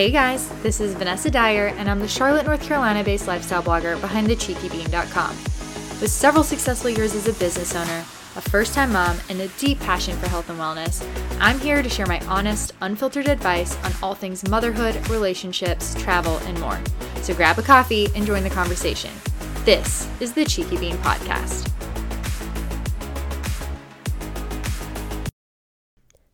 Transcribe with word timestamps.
Hey 0.00 0.10
guys, 0.10 0.48
this 0.62 0.80
is 0.80 0.94
Vanessa 0.94 1.30
Dyer, 1.30 1.74
and 1.76 1.86
I'm 1.86 2.00
the 2.00 2.08
Charlotte, 2.08 2.46
North 2.46 2.62
Carolina 2.62 3.04
based 3.04 3.28
lifestyle 3.28 3.62
blogger 3.62 4.00
behind 4.00 4.28
thecheekybean.com. 4.28 5.36
With 6.00 6.10
several 6.10 6.42
successful 6.42 6.88
years 6.88 7.14
as 7.14 7.28
a 7.28 7.34
business 7.34 7.74
owner, 7.74 7.98
a 8.34 8.40
first 8.40 8.72
time 8.72 8.94
mom, 8.94 9.18
and 9.28 9.38
a 9.42 9.48
deep 9.58 9.78
passion 9.80 10.16
for 10.16 10.26
health 10.26 10.48
and 10.48 10.58
wellness, 10.58 11.06
I'm 11.38 11.60
here 11.60 11.82
to 11.82 11.88
share 11.90 12.06
my 12.06 12.18
honest, 12.28 12.72
unfiltered 12.80 13.28
advice 13.28 13.76
on 13.84 13.92
all 14.02 14.14
things 14.14 14.48
motherhood, 14.48 15.06
relationships, 15.10 15.94
travel, 16.02 16.38
and 16.46 16.58
more. 16.60 16.80
So 17.20 17.34
grab 17.34 17.58
a 17.58 17.62
coffee 17.62 18.08
and 18.16 18.24
join 18.24 18.42
the 18.42 18.48
conversation. 18.48 19.10
This 19.66 20.08
is 20.18 20.32
the 20.32 20.46
Cheeky 20.46 20.78
Bean 20.78 20.96
Podcast. 20.96 21.70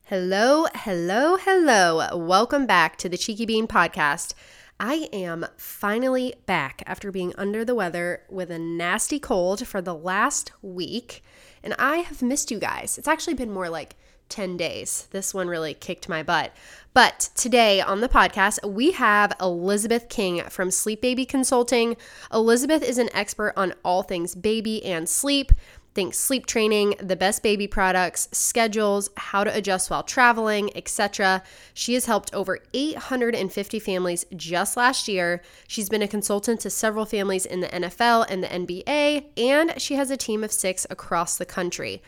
Hello, 0.09 0.67
hello, 0.73 1.37
hello. 1.37 2.17
Welcome 2.17 2.65
back 2.65 2.97
to 2.99 3.09
the 3.09 3.19
Cheeky 3.19 3.45
Bean 3.45 3.67
podcast. 3.67 4.35
I 4.79 5.09
am 5.13 5.47
finally 5.57 6.37
back 6.47 6.85
after 6.87 7.11
being 7.11 7.33
under 7.37 7.65
the 7.65 7.75
weather 7.75 8.23
with 8.31 8.53
a 8.53 8.59
nasty 8.61 9.19
cold 9.19 9.67
for 9.67 9.83
the 9.83 9.97
last 9.97 10.53
week, 10.63 11.25
and 11.61 11.75
I 11.77 11.97
have 11.97 12.23
missed 12.23 12.53
you 12.53 12.61
guys. 12.61 12.99
It's 12.99 13.09
actually 13.09 13.35
been 13.35 13.51
more 13.51 13.69
like 13.69 13.97
10 14.29 14.57
days. 14.57 15.09
This 15.11 15.35
one 15.35 15.49
really 15.49 15.75
kicked 15.75 16.09
my 16.09 16.23
butt. 16.23 16.53
But 16.95 17.31
today 17.35 17.81
on 17.81 18.01
the 18.01 18.09
podcast, 18.09 18.65
we 18.69 18.93
have 18.93 19.33
Elizabeth 19.41 20.09
King 20.09 20.43
from 20.49 20.71
Sleep 20.71 21.01
Baby 21.01 21.27
Consulting. 21.27 21.97
Elizabeth 22.33 22.83
is 22.83 22.99
an 22.99 23.11
expert 23.13 23.53
on 23.57 23.75
all 23.85 24.03
things 24.03 24.35
baby 24.35 24.85
and 24.85 25.09
sleep. 25.09 25.53
Think 25.97 26.13
sleep 26.13 26.45
training, 26.45 26.97
the 27.01 27.17
best 27.17 27.43
baby 27.43 27.67
products, 27.67 28.29
schedules, 28.31 29.09
how 29.17 29.45
to 29.45 29.57
adjust 29.57 29.89
while 29.89 30.03
traveling, 30.03 30.71
etc. 30.77 31.43
She 31.73 31.95
has 31.95 32.05
helped 32.05 32.35
over 32.35 32.59
850 32.75 33.79
families 33.79 34.27
just 34.37 34.77
last 34.77 35.09
year. 35.09 35.41
She's 35.67 35.89
been 35.89 36.03
a 36.03 36.07
consultant 36.07 36.61
to 36.61 36.69
several 36.69 37.07
families 37.07 37.47
in 37.47 37.61
the 37.61 37.69
NFL 37.69 38.27
and 38.29 38.43
the 38.43 38.49
NBA, 38.49 39.25
and 39.39 39.81
she 39.81 39.95
has 39.95 40.11
a 40.11 40.19
team 40.19 40.45
of 40.45 40.53
six 40.53 40.87
across 40.91 41.39
the 41.39 41.47
country. 41.47 42.03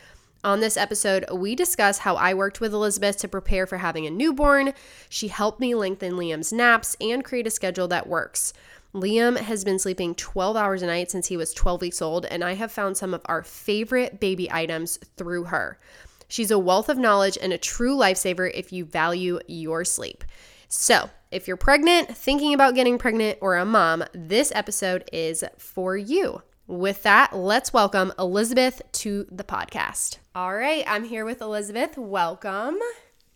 On 0.45 0.61
this 0.61 0.77
episode, 0.77 1.25
we 1.33 1.55
discuss 1.55 2.01
how 2.01 2.15
I 2.17 2.35
worked 2.35 2.61
with 2.61 2.75
Elizabeth 2.75 3.17
to 3.21 3.29
prepare 3.29 3.67
for 3.67 3.79
having 3.79 4.07
a 4.07 4.11
newborn. 4.11 4.75
She 5.09 5.29
helped 5.29 5.61
me 5.61 5.75
lengthen 5.75 6.13
Liam's 6.13 6.53
naps 6.53 6.95
and 7.01 7.25
create 7.25 7.47
a 7.47 7.51
schedule 7.51 7.89
that 7.89 8.07
works. 8.07 8.53
Liam 8.95 9.37
has 9.37 9.65
been 9.65 9.79
sleeping 9.79 10.15
12 10.15 10.57
hours 10.57 10.83
a 10.83 10.87
night 10.87 11.11
since 11.11 11.27
he 11.27 11.37
was 11.37 11.53
12 11.53 11.83
weeks 11.83 12.01
old, 12.01 12.25
and 12.25 12.43
I 12.43 12.55
have 12.55 12.73
found 12.73 12.97
some 12.97 13.13
of 13.13 13.21
our 13.27 13.43
favorite 13.43 14.19
baby 14.19 14.51
items 14.51 14.99
through 15.17 15.45
her. 15.45 15.79
She's 16.27 16.51
a 16.51 16.59
wealth 16.59 16.89
of 16.89 16.97
knowledge 16.97 17.37
and 17.41 17.53
a 17.53 17.59
true 17.59 17.95
lifesaver 17.95 18.51
if 18.55 18.73
you 18.73 18.85
value 18.87 19.41
your 19.47 19.85
sleep. 19.85 20.25
So, 20.69 21.11
if 21.31 21.47
you're 21.47 21.59
pregnant, 21.59 22.17
thinking 22.17 22.55
about 22.55 22.75
getting 22.75 22.97
pregnant, 22.97 23.39
or 23.43 23.57
a 23.57 23.67
mom, 23.67 24.05
this 24.15 24.53
episode 24.55 25.05
is 25.13 25.45
for 25.59 25.97
you. 25.97 26.43
With 26.67 27.03
that, 27.03 27.37
let's 27.37 27.73
welcome 27.73 28.13
Elizabeth 28.19 28.81
to 28.93 29.27
the 29.31 29.45
podcast. 29.45 30.19
All 30.35 30.55
right, 30.55 30.85
I'm 30.87 31.05
here 31.05 31.27
with 31.27 31.43
Elizabeth. 31.43 31.99
Welcome. 31.99 32.79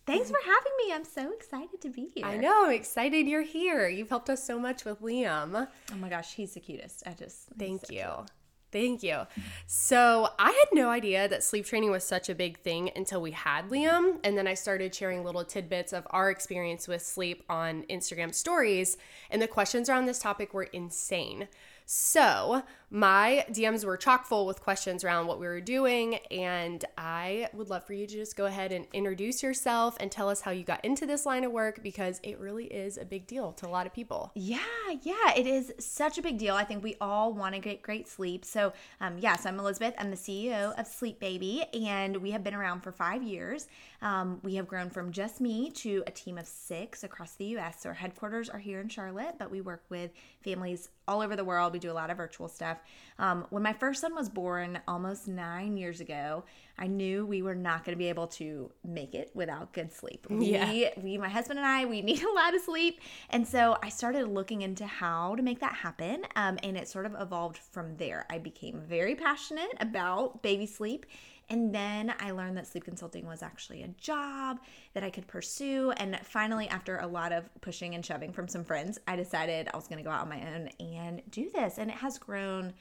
Thanks 0.06 0.30
for 0.32 0.38
having 0.44 0.72
me. 0.86 0.92
I'm 0.92 1.04
so 1.04 1.32
excited 1.32 1.80
to 1.80 1.90
be 1.90 2.10
here. 2.14 2.26
I 2.26 2.36
know, 2.36 2.66
I'm 2.66 2.72
excited 2.72 3.26
you're 3.26 3.42
here. 3.42 3.88
You've 3.88 4.08
helped 4.08 4.30
us 4.30 4.44
so 4.44 4.58
much 4.58 4.84
with 4.84 5.00
Liam. 5.00 5.68
Oh 5.92 5.96
my 5.96 6.08
gosh, 6.08 6.34
he's 6.34 6.54
the 6.54 6.60
cutest. 6.60 7.02
I 7.06 7.12
just 7.12 7.48
Thank 7.58 7.86
so 7.86 7.92
you. 7.92 8.00
cute. 8.00 8.30
Thank 8.72 9.02
you. 9.02 9.26
So, 9.66 10.30
I 10.38 10.46
had 10.46 10.68
no 10.72 10.88
idea 10.88 11.28
that 11.28 11.44
sleep 11.44 11.66
training 11.66 11.90
was 11.90 12.04
such 12.04 12.30
a 12.30 12.34
big 12.34 12.58
thing 12.58 12.90
until 12.96 13.20
we 13.20 13.32
had 13.32 13.68
Liam. 13.68 14.18
And 14.24 14.36
then 14.36 14.46
I 14.46 14.54
started 14.54 14.94
sharing 14.94 15.22
little 15.22 15.44
tidbits 15.44 15.92
of 15.92 16.06
our 16.08 16.30
experience 16.30 16.88
with 16.88 17.02
sleep 17.02 17.44
on 17.50 17.82
Instagram 17.90 18.32
stories. 18.34 18.96
And 19.30 19.42
the 19.42 19.46
questions 19.46 19.90
around 19.90 20.06
this 20.06 20.18
topic 20.18 20.54
were 20.54 20.62
insane. 20.62 21.48
So, 21.84 22.62
my 22.92 23.46
DMs 23.48 23.86
were 23.86 23.96
chock 23.96 24.26
full 24.26 24.46
with 24.46 24.60
questions 24.60 25.02
around 25.02 25.26
what 25.26 25.40
we 25.40 25.46
were 25.46 25.62
doing. 25.62 26.16
And 26.30 26.84
I 26.98 27.48
would 27.54 27.70
love 27.70 27.86
for 27.86 27.94
you 27.94 28.06
to 28.06 28.12
just 28.12 28.36
go 28.36 28.44
ahead 28.44 28.70
and 28.70 28.86
introduce 28.92 29.42
yourself 29.42 29.96
and 29.98 30.12
tell 30.12 30.28
us 30.28 30.42
how 30.42 30.50
you 30.50 30.62
got 30.62 30.84
into 30.84 31.06
this 31.06 31.24
line 31.24 31.42
of 31.42 31.52
work 31.52 31.82
because 31.82 32.20
it 32.22 32.38
really 32.38 32.66
is 32.66 32.98
a 32.98 33.06
big 33.06 33.26
deal 33.26 33.52
to 33.52 33.66
a 33.66 33.70
lot 33.70 33.86
of 33.86 33.94
people. 33.94 34.30
Yeah, 34.34 34.58
yeah, 35.00 35.32
it 35.34 35.46
is 35.46 35.72
such 35.78 36.18
a 36.18 36.22
big 36.22 36.36
deal. 36.36 36.54
I 36.54 36.64
think 36.64 36.84
we 36.84 36.96
all 37.00 37.32
want 37.32 37.54
to 37.54 37.62
get 37.62 37.80
great 37.80 38.08
sleep. 38.08 38.44
So, 38.44 38.74
um, 39.00 39.16
yes, 39.18 39.46
I'm 39.46 39.58
Elizabeth. 39.58 39.94
I'm 39.98 40.10
the 40.10 40.16
CEO 40.16 40.78
of 40.78 40.86
Sleep 40.86 41.18
Baby, 41.18 41.64
and 41.72 42.18
we 42.18 42.32
have 42.32 42.44
been 42.44 42.54
around 42.54 42.82
for 42.82 42.92
five 42.92 43.22
years. 43.22 43.68
Um, 44.02 44.38
we 44.42 44.56
have 44.56 44.68
grown 44.68 44.90
from 44.90 45.12
just 45.12 45.40
me 45.40 45.70
to 45.70 46.04
a 46.06 46.10
team 46.10 46.36
of 46.36 46.46
six 46.46 47.04
across 47.04 47.36
the 47.36 47.46
U.S. 47.46 47.76
So, 47.80 47.88
our 47.88 47.94
headquarters 47.94 48.50
are 48.50 48.58
here 48.58 48.80
in 48.80 48.90
Charlotte, 48.90 49.36
but 49.38 49.50
we 49.50 49.62
work 49.62 49.82
with 49.88 50.10
families 50.42 50.90
all 51.08 51.22
over 51.22 51.36
the 51.36 51.44
world. 51.44 51.72
We 51.72 51.78
do 51.78 51.90
a 51.90 51.94
lot 51.94 52.10
of 52.10 52.18
virtual 52.18 52.48
stuff. 52.48 52.81
Um, 53.18 53.46
when 53.50 53.62
my 53.62 53.72
first 53.72 54.00
son 54.00 54.14
was 54.14 54.28
born 54.28 54.80
almost 54.88 55.28
nine 55.28 55.76
years 55.76 56.00
ago, 56.00 56.44
I 56.78 56.86
knew 56.86 57.26
we 57.26 57.42
were 57.42 57.54
not 57.54 57.84
going 57.84 57.94
to 57.94 57.98
be 57.98 58.08
able 58.08 58.26
to 58.28 58.70
make 58.84 59.14
it 59.14 59.30
without 59.34 59.72
good 59.72 59.92
sleep. 59.92 60.26
Yeah. 60.42 60.70
We, 60.70 60.90
we, 60.96 61.18
my 61.18 61.28
husband 61.28 61.60
and 61.60 61.66
I, 61.66 61.84
we 61.84 62.02
need 62.02 62.22
a 62.22 62.32
lot 62.32 62.54
of 62.54 62.62
sleep. 62.62 63.00
And 63.30 63.46
so 63.46 63.76
I 63.82 63.90
started 63.90 64.26
looking 64.26 64.62
into 64.62 64.86
how 64.86 65.36
to 65.36 65.42
make 65.42 65.60
that 65.60 65.74
happen. 65.74 66.24
Um, 66.34 66.58
and 66.64 66.76
it 66.76 66.88
sort 66.88 67.06
of 67.06 67.14
evolved 67.18 67.58
from 67.58 67.96
there. 67.96 68.26
I 68.28 68.38
became 68.38 68.80
very 68.80 69.14
passionate 69.14 69.72
about 69.78 70.42
baby 70.42 70.66
sleep. 70.66 71.06
And 71.52 71.74
then 71.74 72.14
I 72.18 72.30
learned 72.30 72.56
that 72.56 72.66
sleep 72.66 72.84
consulting 72.84 73.26
was 73.26 73.42
actually 73.42 73.82
a 73.82 73.88
job 73.88 74.58
that 74.94 75.04
I 75.04 75.10
could 75.10 75.26
pursue. 75.26 75.92
And 75.98 76.18
finally, 76.24 76.66
after 76.66 76.96
a 76.96 77.06
lot 77.06 77.30
of 77.30 77.44
pushing 77.60 77.94
and 77.94 78.04
shoving 78.04 78.32
from 78.32 78.48
some 78.48 78.64
friends, 78.64 78.98
I 79.06 79.16
decided 79.16 79.68
I 79.68 79.76
was 79.76 79.86
going 79.86 79.98
to 79.98 80.02
go 80.02 80.10
out 80.10 80.22
on 80.22 80.30
my 80.30 80.40
own 80.54 80.70
and 80.80 81.20
do 81.30 81.50
this. 81.50 81.76
And 81.76 81.90
it 81.90 81.96
has 81.98 82.16
grown. 82.16 82.72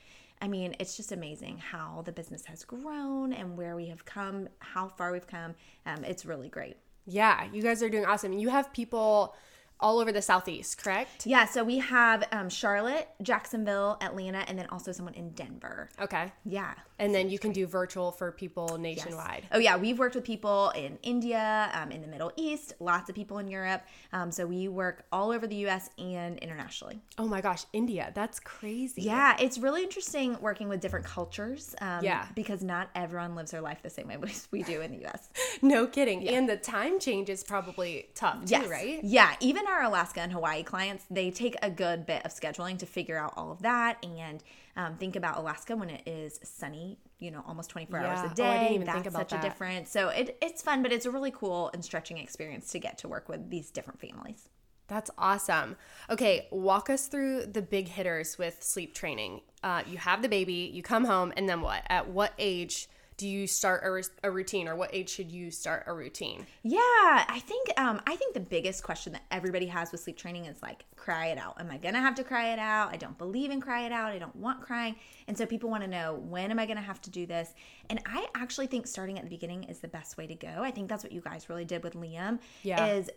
I 0.41 0.47
mean, 0.47 0.73
it's 0.79 0.95
just 0.95 1.11
amazing 1.11 1.57
how 1.57 2.01
the 2.05 2.13
business 2.13 2.45
has 2.45 2.63
grown 2.63 3.33
and 3.33 3.57
where 3.57 3.75
we 3.75 3.87
have 3.87 4.05
come, 4.05 4.47
how 4.59 4.87
far 4.87 5.11
we've 5.11 5.27
come. 5.27 5.53
Um, 5.85 6.05
it's 6.05 6.25
really 6.25 6.47
great. 6.47 6.77
Yeah, 7.05 7.47
you 7.51 7.61
guys 7.61 7.83
are 7.83 7.89
doing 7.89 8.05
awesome. 8.05 8.31
You 8.31 8.47
have 8.47 8.71
people 8.71 9.35
all 9.81 9.99
over 9.99 10.11
the 10.11 10.21
southeast, 10.21 10.77
correct? 10.83 11.25
Yeah, 11.25 11.45
so 11.45 11.63
we 11.63 11.79
have 11.79 12.27
um, 12.31 12.49
Charlotte, 12.49 13.07
Jacksonville, 13.21 13.97
Atlanta, 14.01 14.39
and 14.47 14.57
then 14.57 14.67
also 14.69 14.91
someone 14.91 15.13
in 15.15 15.31
Denver. 15.31 15.89
Okay. 15.99 16.31
Yeah. 16.45 16.73
And 16.99 17.15
then 17.15 17.29
you 17.29 17.39
can 17.39 17.51
do 17.51 17.65
virtual 17.65 18.11
for 18.11 18.31
people 18.31 18.77
nationwide. 18.77 19.47
Oh 19.51 19.57
yeah, 19.57 19.75
we've 19.75 19.97
worked 19.97 20.13
with 20.15 20.23
people 20.23 20.69
in 20.75 20.99
India, 21.01 21.71
um, 21.73 21.91
in 21.91 22.01
the 22.01 22.07
Middle 22.07 22.31
East, 22.35 22.73
lots 22.79 23.09
of 23.09 23.15
people 23.15 23.39
in 23.39 23.47
Europe. 23.47 23.81
Um, 24.13 24.31
so 24.31 24.45
we 24.45 24.67
work 24.67 25.05
all 25.11 25.31
over 25.31 25.47
the 25.47 25.55
U.S. 25.57 25.89
and 25.97 26.37
internationally. 26.39 27.01
Oh 27.17 27.27
my 27.27 27.41
gosh, 27.41 27.63
India. 27.73 28.11
That's 28.13 28.39
crazy. 28.39 29.01
Yeah, 29.01 29.35
it's 29.39 29.57
really 29.57 29.81
interesting 29.81 30.37
working 30.41 30.69
with 30.69 30.79
different 30.79 31.05
cultures. 31.05 31.75
Um, 31.81 32.03
Yeah. 32.03 32.27
because 32.35 32.61
not 32.63 32.89
everyone 32.93 33.35
lives 33.35 33.49
their 33.51 33.61
life 33.61 33.79
the 33.81 33.89
same 33.89 34.07
way 34.07 34.17
as 34.23 34.47
we 34.51 34.61
do 34.61 34.81
in 34.81 34.91
the 34.91 34.97
U.S. 34.99 35.29
No 35.63 35.87
kidding. 35.87 36.27
And 36.29 36.47
the 36.47 36.57
time 36.57 36.99
change 36.99 37.29
is 37.29 37.43
probably 37.43 38.09
tough 38.13 38.41
too, 38.45 38.51
Yes. 38.51 38.69
right? 38.69 38.99
Yeah. 39.03 39.35
Even 39.39 39.65
our 39.71 39.83
Alaska 39.83 40.21
and 40.21 40.31
Hawaii 40.31 40.63
clients, 40.63 41.05
they 41.09 41.31
take 41.31 41.55
a 41.61 41.69
good 41.69 42.05
bit 42.05 42.23
of 42.25 42.31
scheduling 42.31 42.77
to 42.79 42.85
figure 42.85 43.17
out 43.17 43.33
all 43.37 43.51
of 43.51 43.61
that 43.61 43.97
and 44.05 44.43
um, 44.75 44.95
think 44.95 45.15
about 45.15 45.37
Alaska 45.37 45.75
when 45.75 45.89
it 45.89 46.01
is 46.07 46.39
sunny, 46.43 46.97
you 47.19 47.31
know, 47.31 47.43
almost 47.47 47.69
24 47.71 47.99
Yeah. 47.99 48.07
hours 48.07 48.19
Oh, 48.21 48.27
a 48.27 48.29
I 48.29 48.33
day. 48.33 48.59
didn't 48.59 48.73
even 48.75 48.85
That's 48.85 48.95
think 48.95 49.07
about 49.07 49.19
such 49.29 49.41
that. 49.41 49.45
a 49.45 49.49
difference. 49.49 49.89
So 49.89 50.09
it, 50.09 50.37
it's 50.41 50.61
fun, 50.61 50.81
but 50.83 50.91
it's 50.91 51.05
a 51.05 51.11
really 51.11 51.31
cool 51.31 51.69
and 51.73 51.83
stretching 51.83 52.17
experience 52.17 52.71
to 52.71 52.79
get 52.79 52.97
to 52.99 53.07
work 53.07 53.27
with 53.29 53.49
these 53.49 53.71
different 53.71 53.99
families. 53.99 54.49
That's 54.87 55.09
awesome. 55.17 55.77
Okay, 56.09 56.47
walk 56.51 56.89
us 56.89 57.07
through 57.07 57.45
the 57.45 57.61
big 57.61 57.87
hitters 57.87 58.37
with 58.37 58.61
sleep 58.61 58.93
training. 58.93 59.41
Uh, 59.63 59.83
you 59.87 59.97
have 59.97 60.21
the 60.21 60.27
baby, 60.27 60.69
you 60.73 60.83
come 60.83 61.05
home, 61.05 61.31
and 61.37 61.47
then 61.47 61.61
what? 61.61 61.83
At 61.87 62.09
what 62.09 62.33
age 62.37 62.89
do 63.21 63.29
you 63.29 63.45
start 63.45 63.83
a, 63.83 64.27
a 64.27 64.31
routine, 64.31 64.67
or 64.67 64.75
what 64.75 64.89
age 64.91 65.07
should 65.07 65.31
you 65.31 65.51
start 65.51 65.83
a 65.85 65.93
routine? 65.93 66.47
Yeah, 66.63 66.79
I 66.79 67.39
think 67.45 67.69
um, 67.79 68.01
I 68.07 68.15
think 68.15 68.33
the 68.33 68.39
biggest 68.39 68.83
question 68.83 69.13
that 69.13 69.21
everybody 69.29 69.67
has 69.67 69.91
with 69.91 70.01
sleep 70.01 70.17
training 70.17 70.45
is 70.45 70.59
like, 70.63 70.85
cry 70.95 71.27
it 71.27 71.37
out. 71.37 71.61
Am 71.61 71.69
I 71.69 71.77
gonna 71.77 71.99
have 71.99 72.15
to 72.15 72.23
cry 72.23 72.51
it 72.51 72.57
out? 72.57 72.91
I 72.91 72.97
don't 72.97 73.15
believe 73.19 73.51
in 73.51 73.61
cry 73.61 73.85
it 73.85 73.91
out. 73.91 74.11
I 74.11 74.17
don't 74.17 74.35
want 74.35 74.61
crying, 74.61 74.95
and 75.27 75.37
so 75.37 75.45
people 75.45 75.69
want 75.69 75.83
to 75.83 75.87
know 75.87 76.15
when 76.15 76.49
am 76.49 76.57
I 76.57 76.65
gonna 76.65 76.81
have 76.81 76.99
to 77.03 77.11
do 77.11 77.27
this? 77.27 77.53
And 77.91 78.01
I 78.07 78.25
actually 78.33 78.65
think 78.65 78.87
starting 78.87 79.19
at 79.19 79.23
the 79.23 79.29
beginning 79.29 79.65
is 79.65 79.81
the 79.81 79.87
best 79.87 80.17
way 80.17 80.25
to 80.25 80.33
go. 80.33 80.63
I 80.63 80.71
think 80.71 80.89
that's 80.89 81.03
what 81.03 81.13
you 81.13 81.21
guys 81.21 81.47
really 81.47 81.65
did 81.65 81.83
with 81.83 81.93
Liam. 81.93 82.39
Yeah. 82.63 82.87
Is 82.87 83.11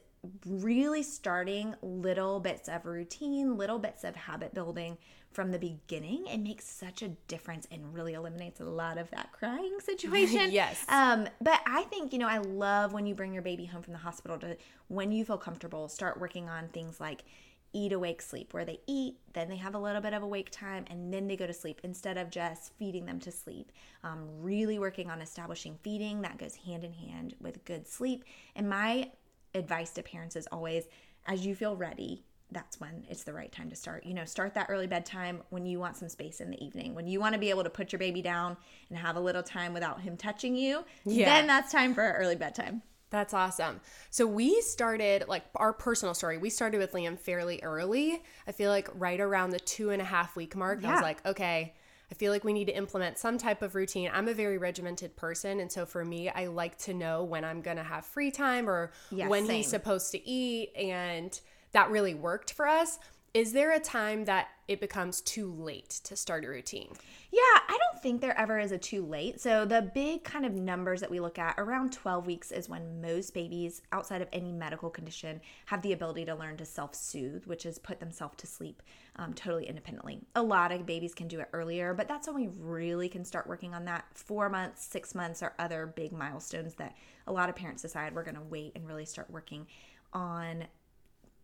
really 0.46 1.02
starting 1.02 1.74
little 1.80 2.40
bits 2.40 2.68
of 2.68 2.84
routine, 2.84 3.56
little 3.56 3.78
bits 3.78 4.04
of 4.04 4.16
habit 4.16 4.52
building 4.52 4.98
from 5.34 5.50
the 5.50 5.58
beginning. 5.58 6.26
It 6.26 6.38
makes 6.38 6.64
such 6.64 7.02
a 7.02 7.08
difference 7.28 7.66
and 7.70 7.92
really 7.92 8.14
eliminates 8.14 8.60
a 8.60 8.64
lot 8.64 8.98
of 8.98 9.10
that 9.10 9.32
crying 9.32 9.78
situation. 9.80 10.50
Yes. 10.54 10.84
Um, 10.88 11.26
but 11.40 11.60
I 11.66 11.82
think, 11.84 12.12
you 12.12 12.18
know, 12.18 12.28
I 12.28 12.38
love 12.38 12.92
when 12.92 13.06
you 13.06 13.14
bring 13.14 13.32
your 13.32 13.42
baby 13.42 13.64
home 13.64 13.82
from 13.82 13.92
the 13.92 13.98
hospital 13.98 14.38
to 14.38 14.56
when 14.88 15.10
you 15.10 15.24
feel 15.24 15.38
comfortable, 15.38 15.88
start 15.88 16.20
working 16.20 16.48
on 16.48 16.68
things 16.68 17.00
like 17.00 17.24
eat 17.72 17.92
awake 17.92 18.22
sleep, 18.22 18.54
where 18.54 18.64
they 18.64 18.78
eat, 18.86 19.16
then 19.32 19.48
they 19.48 19.56
have 19.56 19.74
a 19.74 19.78
little 19.78 20.00
bit 20.00 20.14
of 20.14 20.22
awake 20.22 20.48
time, 20.50 20.84
and 20.88 21.12
then 21.12 21.26
they 21.26 21.36
go 21.36 21.46
to 21.46 21.52
sleep 21.52 21.80
instead 21.82 22.16
of 22.16 22.30
just 22.30 22.72
feeding 22.78 23.04
them 23.04 23.18
to 23.18 23.32
sleep. 23.32 23.72
Um, 24.04 24.28
really 24.40 24.78
working 24.78 25.10
on 25.10 25.20
establishing 25.20 25.76
feeding 25.82 26.22
that 26.22 26.38
goes 26.38 26.54
hand 26.54 26.84
in 26.84 26.92
hand 26.92 27.34
with 27.40 27.64
good 27.64 27.88
sleep. 27.88 28.24
And 28.54 28.70
my 28.70 29.10
advice 29.54 29.90
to 29.92 30.02
parents 30.02 30.36
is 30.36 30.46
always 30.52 30.84
as 31.26 31.44
you 31.44 31.54
feel 31.54 31.76
ready, 31.76 32.22
that's 32.52 32.78
when 32.80 33.04
it's 33.08 33.24
the 33.24 33.32
right 33.32 33.50
time 33.50 33.70
to 33.70 33.76
start. 33.76 34.04
You 34.06 34.14
know, 34.14 34.24
start 34.24 34.54
that 34.54 34.66
early 34.68 34.86
bedtime 34.86 35.42
when 35.50 35.66
you 35.66 35.80
want 35.80 35.96
some 35.96 36.08
space 36.08 36.40
in 36.40 36.50
the 36.50 36.62
evening. 36.64 36.94
When 36.94 37.06
you 37.06 37.18
want 37.20 37.32
to 37.34 37.38
be 37.40 37.50
able 37.50 37.64
to 37.64 37.70
put 37.70 37.92
your 37.92 37.98
baby 37.98 38.22
down 38.22 38.56
and 38.90 38.98
have 38.98 39.16
a 39.16 39.20
little 39.20 39.42
time 39.42 39.72
without 39.74 40.00
him 40.00 40.16
touching 40.16 40.54
you, 40.56 40.84
Yeah. 41.04 41.26
then 41.26 41.46
that's 41.46 41.72
time 41.72 41.94
for 41.94 42.02
early 42.12 42.36
bedtime. 42.36 42.82
That's 43.10 43.32
awesome. 43.34 43.80
So 44.10 44.26
we 44.26 44.60
started 44.60 45.24
like 45.28 45.44
our 45.56 45.72
personal 45.72 46.14
story. 46.14 46.36
We 46.38 46.50
started 46.50 46.78
with 46.78 46.92
Liam 46.92 47.18
fairly 47.18 47.60
early. 47.62 48.22
I 48.46 48.52
feel 48.52 48.70
like 48.70 48.88
right 48.94 49.20
around 49.20 49.50
the 49.50 49.60
two 49.60 49.90
and 49.90 50.02
a 50.02 50.04
half 50.04 50.34
week 50.36 50.56
mark. 50.56 50.84
I 50.84 50.92
was 50.92 51.02
like, 51.02 51.24
okay, 51.24 51.74
I 52.10 52.14
feel 52.14 52.32
like 52.32 52.44
we 52.44 52.52
need 52.52 52.66
to 52.66 52.76
implement 52.76 53.18
some 53.18 53.38
type 53.38 53.62
of 53.62 53.74
routine. 53.74 54.10
I'm 54.12 54.28
a 54.28 54.34
very 54.34 54.58
regimented 54.58 55.16
person, 55.16 55.60
and 55.60 55.70
so 55.72 55.86
for 55.86 56.04
me, 56.04 56.28
I 56.28 56.46
like 56.46 56.76
to 56.78 56.94
know 56.94 57.24
when 57.24 57.44
I'm 57.44 57.62
gonna 57.62 57.82
have 57.84 58.04
free 58.04 58.30
time 58.30 58.68
or 58.68 58.90
Yeah, 59.10 59.28
when 59.28 59.46
same. 59.46 59.56
he's 59.56 59.68
supposed 59.70 60.10
to 60.12 60.28
eat, 60.28 60.72
and 60.76 61.38
that 61.74 61.90
really 61.90 62.14
worked 62.14 62.52
for 62.52 62.66
us. 62.66 62.98
Is 63.34 63.52
there 63.52 63.72
a 63.72 63.80
time 63.80 64.26
that 64.26 64.46
it 64.68 64.80
becomes 64.80 65.20
too 65.20 65.52
late 65.52 65.90
to 66.04 66.14
start 66.14 66.44
a 66.44 66.48
routine? 66.48 66.92
Yeah, 67.32 67.40
I 67.40 67.76
don't 67.76 68.00
think 68.00 68.20
there 68.20 68.38
ever 68.38 68.60
is 68.60 68.70
a 68.70 68.78
too 68.78 69.04
late. 69.04 69.40
So 69.40 69.64
the 69.64 69.90
big 69.92 70.22
kind 70.22 70.46
of 70.46 70.54
numbers 70.54 71.00
that 71.00 71.10
we 71.10 71.18
look 71.18 71.36
at 71.36 71.56
around 71.58 71.92
12 71.92 72.26
weeks 72.26 72.52
is 72.52 72.68
when 72.68 73.02
most 73.02 73.34
babies 73.34 73.82
outside 73.90 74.22
of 74.22 74.28
any 74.32 74.52
medical 74.52 74.88
condition 74.88 75.40
have 75.66 75.82
the 75.82 75.92
ability 75.92 76.24
to 76.26 76.36
learn 76.36 76.56
to 76.58 76.64
self-soothe, 76.64 77.44
which 77.46 77.66
is 77.66 77.76
put 77.76 77.98
themselves 77.98 78.36
to 78.36 78.46
sleep 78.46 78.84
um, 79.16 79.34
totally 79.34 79.66
independently. 79.66 80.20
A 80.36 80.42
lot 80.42 80.70
of 80.70 80.86
babies 80.86 81.12
can 81.12 81.26
do 81.26 81.40
it 81.40 81.48
earlier, 81.52 81.92
but 81.92 82.06
that's 82.06 82.28
when 82.28 82.36
we 82.36 82.50
really 82.60 83.08
can 83.08 83.24
start 83.24 83.48
working 83.48 83.74
on 83.74 83.84
that. 83.86 84.04
4 84.14 84.48
months, 84.48 84.86
6 84.86 85.12
months 85.16 85.42
are 85.42 85.54
other 85.58 85.86
big 85.86 86.12
milestones 86.12 86.74
that 86.74 86.94
a 87.26 87.32
lot 87.32 87.48
of 87.48 87.56
parents 87.56 87.82
decide 87.82 88.14
we're 88.14 88.22
going 88.22 88.36
to 88.36 88.42
wait 88.42 88.72
and 88.76 88.86
really 88.86 89.04
start 89.04 89.28
working 89.28 89.66
on 90.12 90.66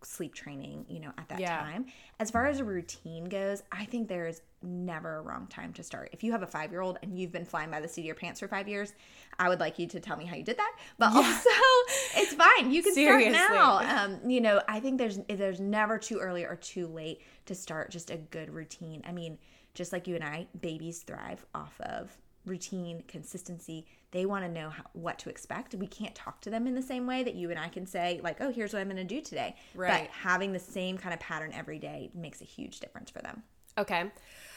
sleep 0.03 0.35
training, 0.35 0.87
you 0.89 1.01
know, 1.01 1.13
at 1.19 1.29
that 1.29 1.41
Yeah. 1.41 1.59
time. 1.61 1.87
As 2.19 2.31
far 2.31 2.47
as 2.47 2.61
a 2.61 2.65
routine 2.65 3.25
goes, 3.25 3.63
I 3.71 3.85
think 3.85 4.09
there's 4.09 4.43
never 4.63 5.17
a 5.17 5.23
wrong 5.23 5.47
time 5.47 5.73
to 5.75 5.83
start. 5.83 6.11
If 6.13 6.23
you 6.23 6.33
have 6.33 6.43
a 6.43 6.47
five 6.47 6.71
year 6.71 6.81
old 6.81 6.99
and 7.03 7.19
you've 7.19 7.33
been 7.33 7.45
flying 7.45 7.71
by 7.71 7.81
the 7.81 7.89
seat 7.89 8.03
of 8.03 8.07
your 8.07 8.15
pants 8.15 8.41
for 8.41 8.49
five 8.49 8.69
years, 8.69 8.93
I 9.39 9.49
would 9.49 9.61
like 9.61 9.79
you 9.79 9.87
to 9.89 10.01
tell 10.01 10.17
me 10.17 10.25
how 10.27 10.37
you 10.37 10.43
did 10.45 10.57
that. 10.59 10.77
But 10.99 11.13
also, 11.15 11.49
it's 12.17 12.35
fine. 12.35 12.71
You 12.71 12.83
can 12.83 12.95
Seriously. 12.95 13.35
start 13.35 13.53
now. 13.53 14.05
Um, 14.05 14.31
you 14.31 14.41
know, 14.41 14.63
I 14.69 14.81
think 14.81 14.99
there's 14.99 15.19
there's 15.29 15.61
never 15.61 15.99
too 15.99 16.19
early 16.19 16.45
or 16.45 16.57
too 16.57 16.87
late 16.87 17.21
to 17.47 17.55
start 17.55 17.91
just 17.91 18.11
a 18.11 18.17
good 18.17 18.51
routine. 18.51 19.03
I 19.07 19.13
mean, 19.13 19.39
just 19.75 19.93
like 19.93 20.07
you 20.07 20.15
and 20.15 20.25
I, 20.25 20.47
babies 20.61 21.03
thrive 21.03 21.45
off 21.55 21.81
of 21.81 22.17
routine, 22.47 23.03
consistency. 23.07 23.87
They 24.13 24.27
want 24.27 24.45
to 24.45 24.51
know 24.51 24.71
how, 24.71 24.85
what 24.93 25.19
to 25.21 25.31
expect. 25.31 25.75
We 25.75 25.87
can't 25.87 26.15
talk 26.15 26.41
to 26.43 26.51
them 26.51 26.67
in 26.67 26.75
the 26.75 26.83
same 26.83 27.07
way 27.07 27.23
that 27.23 27.35
you 27.35 27.51
and 27.51 27.59
I 27.59 27.69
can 27.69 27.87
say, 27.87 28.21
like, 28.23 28.41
oh, 28.41 28.51
here's 28.51 28.73
what 28.73 28.81
I'm 28.81 28.89
going 28.89 28.97
to 28.97 29.05
do 29.05 29.21
today. 29.21 29.55
Right. 29.75 30.09
But 30.09 30.11
having 30.11 30.53
the 30.53 30.59
same 30.59 30.99
kind 30.99 31.15
of 31.15 31.21
pattern 31.21 31.53
every 31.55 31.79
day 31.79 32.11
makes 32.15 32.41
a 32.41 32.45
huge 32.45 32.81
difference 32.81 33.11
for 33.11 33.21
them. 33.21 33.43
Okay. 33.79 34.11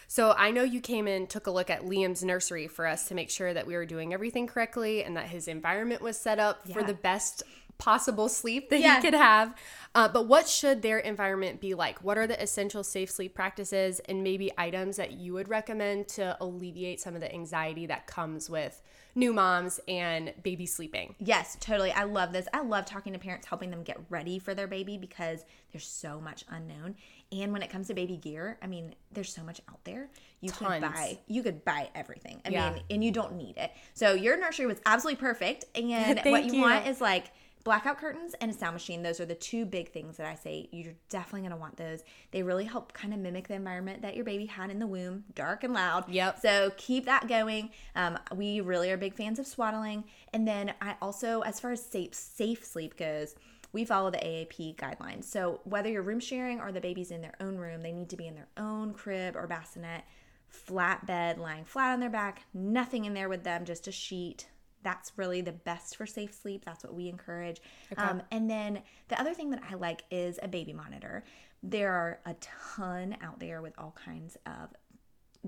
So 0.08 0.34
I 0.38 0.52
know 0.52 0.64
you 0.64 0.82
came 0.82 1.08
in, 1.08 1.28
took 1.28 1.48
a 1.48 1.52
look 1.52 1.70
at 1.70 1.84
Liam's 1.84 2.24
nursery 2.24 2.68
for 2.68 2.86
us 2.86 3.08
to 3.08 3.16
make 3.16 3.30
sure 3.30 3.54
that 3.54 3.66
we 3.66 3.76
were 3.76 3.86
doing 3.86 4.14
everything 4.14 4.48
correctly 4.48 5.04
and 5.04 5.16
that 5.18 5.28
his 5.28 5.48
environment 5.48 6.02
was 6.02 6.18
set 6.18 6.40
up 6.40 6.68
for 6.68 6.84
the 6.84 6.94
best 6.94 7.44
possible 7.78 8.30
sleep 8.30 8.70
that 8.70 8.80
Yeah. 8.80 8.98
he 8.98 9.02
could 9.02 9.14
have. 9.14 9.56
Uh, 9.96 10.08
but 10.08 10.28
what 10.28 10.48
should 10.48 10.82
their 10.82 11.00
environment 11.00 11.60
be 11.60 11.74
like? 11.74 12.04
What 12.04 12.18
are 12.18 12.28
the 12.28 12.42
essential 12.42 12.84
safe 12.84 13.10
sleep 13.10 13.34
practices 13.34 14.00
and 14.02 14.24
maybe 14.24 14.52
items 14.58 14.98
that 14.98 15.14
you 15.14 15.34
would 15.34 15.50
recommend 15.50 16.08
to 16.10 16.38
alleviate 16.40 17.00
some 17.02 17.16
of 17.16 17.22
the 17.22 17.34
anxiety 17.34 17.86
that 17.88 18.06
comes 18.08 18.50
with 18.50 18.82
new 19.16 19.34
moms 19.34 19.80
and 19.88 20.34
baby 20.44 20.66
sleeping? 20.66 21.16
Yes, 21.20 21.58
totally. 21.60 21.92
I 21.92 22.04
love 22.04 22.34
this. 22.34 22.48
I 22.54 22.62
love 22.62 22.86
talking 22.86 23.14
to 23.14 23.20
parents, 23.20 23.48
helping 23.48 23.70
them 23.70 23.84
get 23.84 24.00
ready 24.10 24.40
for 24.40 24.54
their 24.54 24.68
baby 24.68 24.98
because 24.98 25.46
there's 25.72 25.88
so 25.88 26.20
much 26.20 26.46
unknown. 26.50 26.96
And 27.32 27.52
when 27.52 27.62
it 27.62 27.70
comes 27.70 27.88
to 27.88 27.94
baby 27.94 28.18
gear, 28.18 28.58
I 28.62 28.68
mean, 28.68 28.96
there's 29.12 29.34
so 29.34 29.44
much 29.44 29.62
out 29.70 29.84
there. 29.84 30.10
You 30.42 30.50
Tons. 30.50 30.74
could 30.74 30.82
buy 30.82 31.18
you 31.28 31.42
could 31.44 31.64
buy 31.66 31.90
everything. 31.96 32.42
I 32.46 32.50
Yeah. 32.50 32.74
mean, 32.74 32.84
and 32.90 33.04
you 33.04 33.12
don't 33.12 33.36
need 33.36 33.58
it. 33.58 33.72
So 33.94 34.14
your 34.14 34.38
nursery 34.38 34.66
was 34.66 34.80
absolutely 34.86 35.22
perfect. 35.22 35.66
And 35.76 36.20
what 36.26 36.46
you, 36.46 36.54
you. 36.56 36.62
want 36.62 36.88
is 36.88 37.00
like 37.02 37.32
blackout 37.64 37.98
curtains 37.98 38.36
and 38.42 38.52
a 38.52 38.54
sound 38.54 38.74
machine. 38.74 39.04
Those 39.04 39.20
are 39.20 39.26
the 39.26 39.36
two 39.36 39.66
big 39.66 39.92
things 39.92 40.18
that 40.18 40.28
I 40.28 40.36
say 40.36 40.68
you're 40.72 40.94
definitely 41.10 41.42
going 41.42 41.52
to 41.52 41.58
want 41.58 41.78
those. 41.78 42.04
They 42.32 42.44
really 42.44 42.66
help 42.66 42.94
kind 42.94 43.14
of 43.14 43.20
mimic 43.20 43.48
the 43.48 43.56
environment 43.56 44.02
that 44.02 44.16
your 44.16 44.26
baby 44.26 44.46
had 44.46 44.70
in 44.70 44.80
the 44.80 44.88
womb, 44.88 45.24
dark 45.34 45.64
and 45.64 45.74
loud. 45.74 46.10
Yep. 46.10 46.40
So 46.40 46.72
keep 46.78 47.06
that 47.06 47.28
going. 47.28 47.72
Um, 47.96 48.18
we 48.36 48.62
really 48.62 48.92
are 48.92 48.98
big 48.98 49.16
fans 49.16 49.40
of 49.40 49.48
swaddling. 49.48 50.04
And 50.34 50.48
then 50.48 50.74
I 50.82 50.96
also, 51.02 51.42
as 51.42 51.60
far 51.60 51.72
as 51.72 51.84
safe 51.84 52.14
safe 52.14 52.66
sleep 52.66 52.98
goes, 52.98 53.36
we 53.72 53.86
follow 53.86 54.12
the 54.12 54.18
AAP 54.18 54.76
guidelines. 54.76 55.24
So 55.26 55.60
whether 55.64 55.90
you're 55.90 56.04
room 56.04 56.20
sharing 56.20 56.60
or 56.60 56.72
the 56.72 56.80
baby's 56.82 57.12
in 57.12 57.22
their 57.22 57.36
own 57.40 57.58
room, 57.58 57.82
they 57.82 57.92
need 57.92 58.10
to 58.10 58.18
be 58.18 58.28
in 58.28 58.36
their 58.36 58.50
own 58.56 58.94
crib 58.94 59.36
or 59.36 59.48
bassinet, 59.48 60.04
flat 60.48 61.06
bed, 61.08 61.40
lying 61.40 61.66
flat 61.66 61.94
on 61.94 62.00
their 62.00 62.10
back, 62.10 62.44
nothing 62.54 63.06
in 63.06 63.16
there 63.16 63.30
with 63.30 63.44
them, 63.44 63.66
just 63.66 63.88
a 63.88 63.92
sheet. 63.92 64.48
That's 64.84 65.14
really 65.18 65.42
the 65.42 65.52
best 65.54 65.96
for 65.96 66.06
safe 66.06 66.34
sleep. 66.34 66.64
That's 66.66 66.84
what 66.84 66.94
we 66.94 67.08
encourage. 67.10 67.62
Um, 67.98 68.22
and 68.32 68.50
then 68.50 68.82
the 69.08 69.20
other 69.20 69.34
thing 69.34 69.50
that 69.52 69.62
I 69.70 69.76
like 69.76 70.04
is 70.12 70.40
a 70.42 70.48
baby 70.48 70.74
monitor. 70.74 71.24
There 71.62 71.92
are 71.94 72.20
a 72.26 72.36
ton 72.42 73.16
out 73.22 73.40
there 73.40 73.62
with 73.62 73.74
all 73.78 73.96
kinds 74.06 74.38
of 74.46 74.74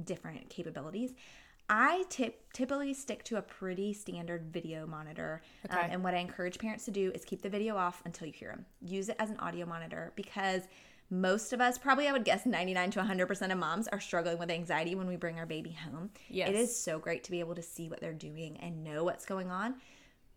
different 0.06 0.50
capabilities. 0.50 1.14
I 1.68 2.06
tip, 2.10 2.54
typically 2.54 2.94
stick 2.94 3.24
to 3.26 3.38
a 3.38 3.42
pretty 3.42 3.92
standard 3.94 4.52
video 4.54 4.86
monitor. 4.86 5.42
Um, 5.70 5.78
Okay. 5.80 5.88
and 5.92 6.04
what 6.04 6.14
I 6.14 6.18
encourage 6.18 6.60
parents 6.60 6.86
to 6.86 6.92
do 6.92 7.12
is 7.16 7.26
keep 7.26 7.42
the 7.42 7.50
video 7.50 7.76
off 7.76 8.04
until 8.06 8.28
you 8.28 8.34
hear 8.34 8.50
them. 8.50 8.66
Use 8.81 9.10
it 9.10 9.16
as 9.20 9.31
an 9.31 9.38
audio 9.40 9.66
monitor 9.66 10.14
because 10.16 10.64
most 11.10 11.54
of 11.54 11.62
us, 11.62 11.78
probably 11.78 12.07
I 12.07 12.12
would 12.12 12.25
guess 12.25 12.46
99 12.46 12.92
to 12.92 13.02
100% 13.02 13.52
of 13.52 13.57
moms, 13.57 13.88
are 13.88 14.00
struggling 14.00 14.38
with 14.38 14.50
anxiety 14.50 14.96
when 14.96 15.07
we 15.07 15.16
bring 15.16 15.38
our 15.38 15.46
baby 15.46 15.72
home. 15.72 16.10
Yes. 16.30 16.50
It 16.50 16.56
is 16.56 16.78
so 16.78 16.98
great 17.00 17.24
to 17.25 17.31
be 17.31 17.40
able 17.40 17.56
to 17.56 17.62
see 17.62 17.90
what 17.90 18.02
they're 18.02 18.13
doing 18.13 18.57
and 18.57 18.84
know 18.84 19.04
what's 19.04 19.25
going 19.25 19.52
on. 19.52 19.75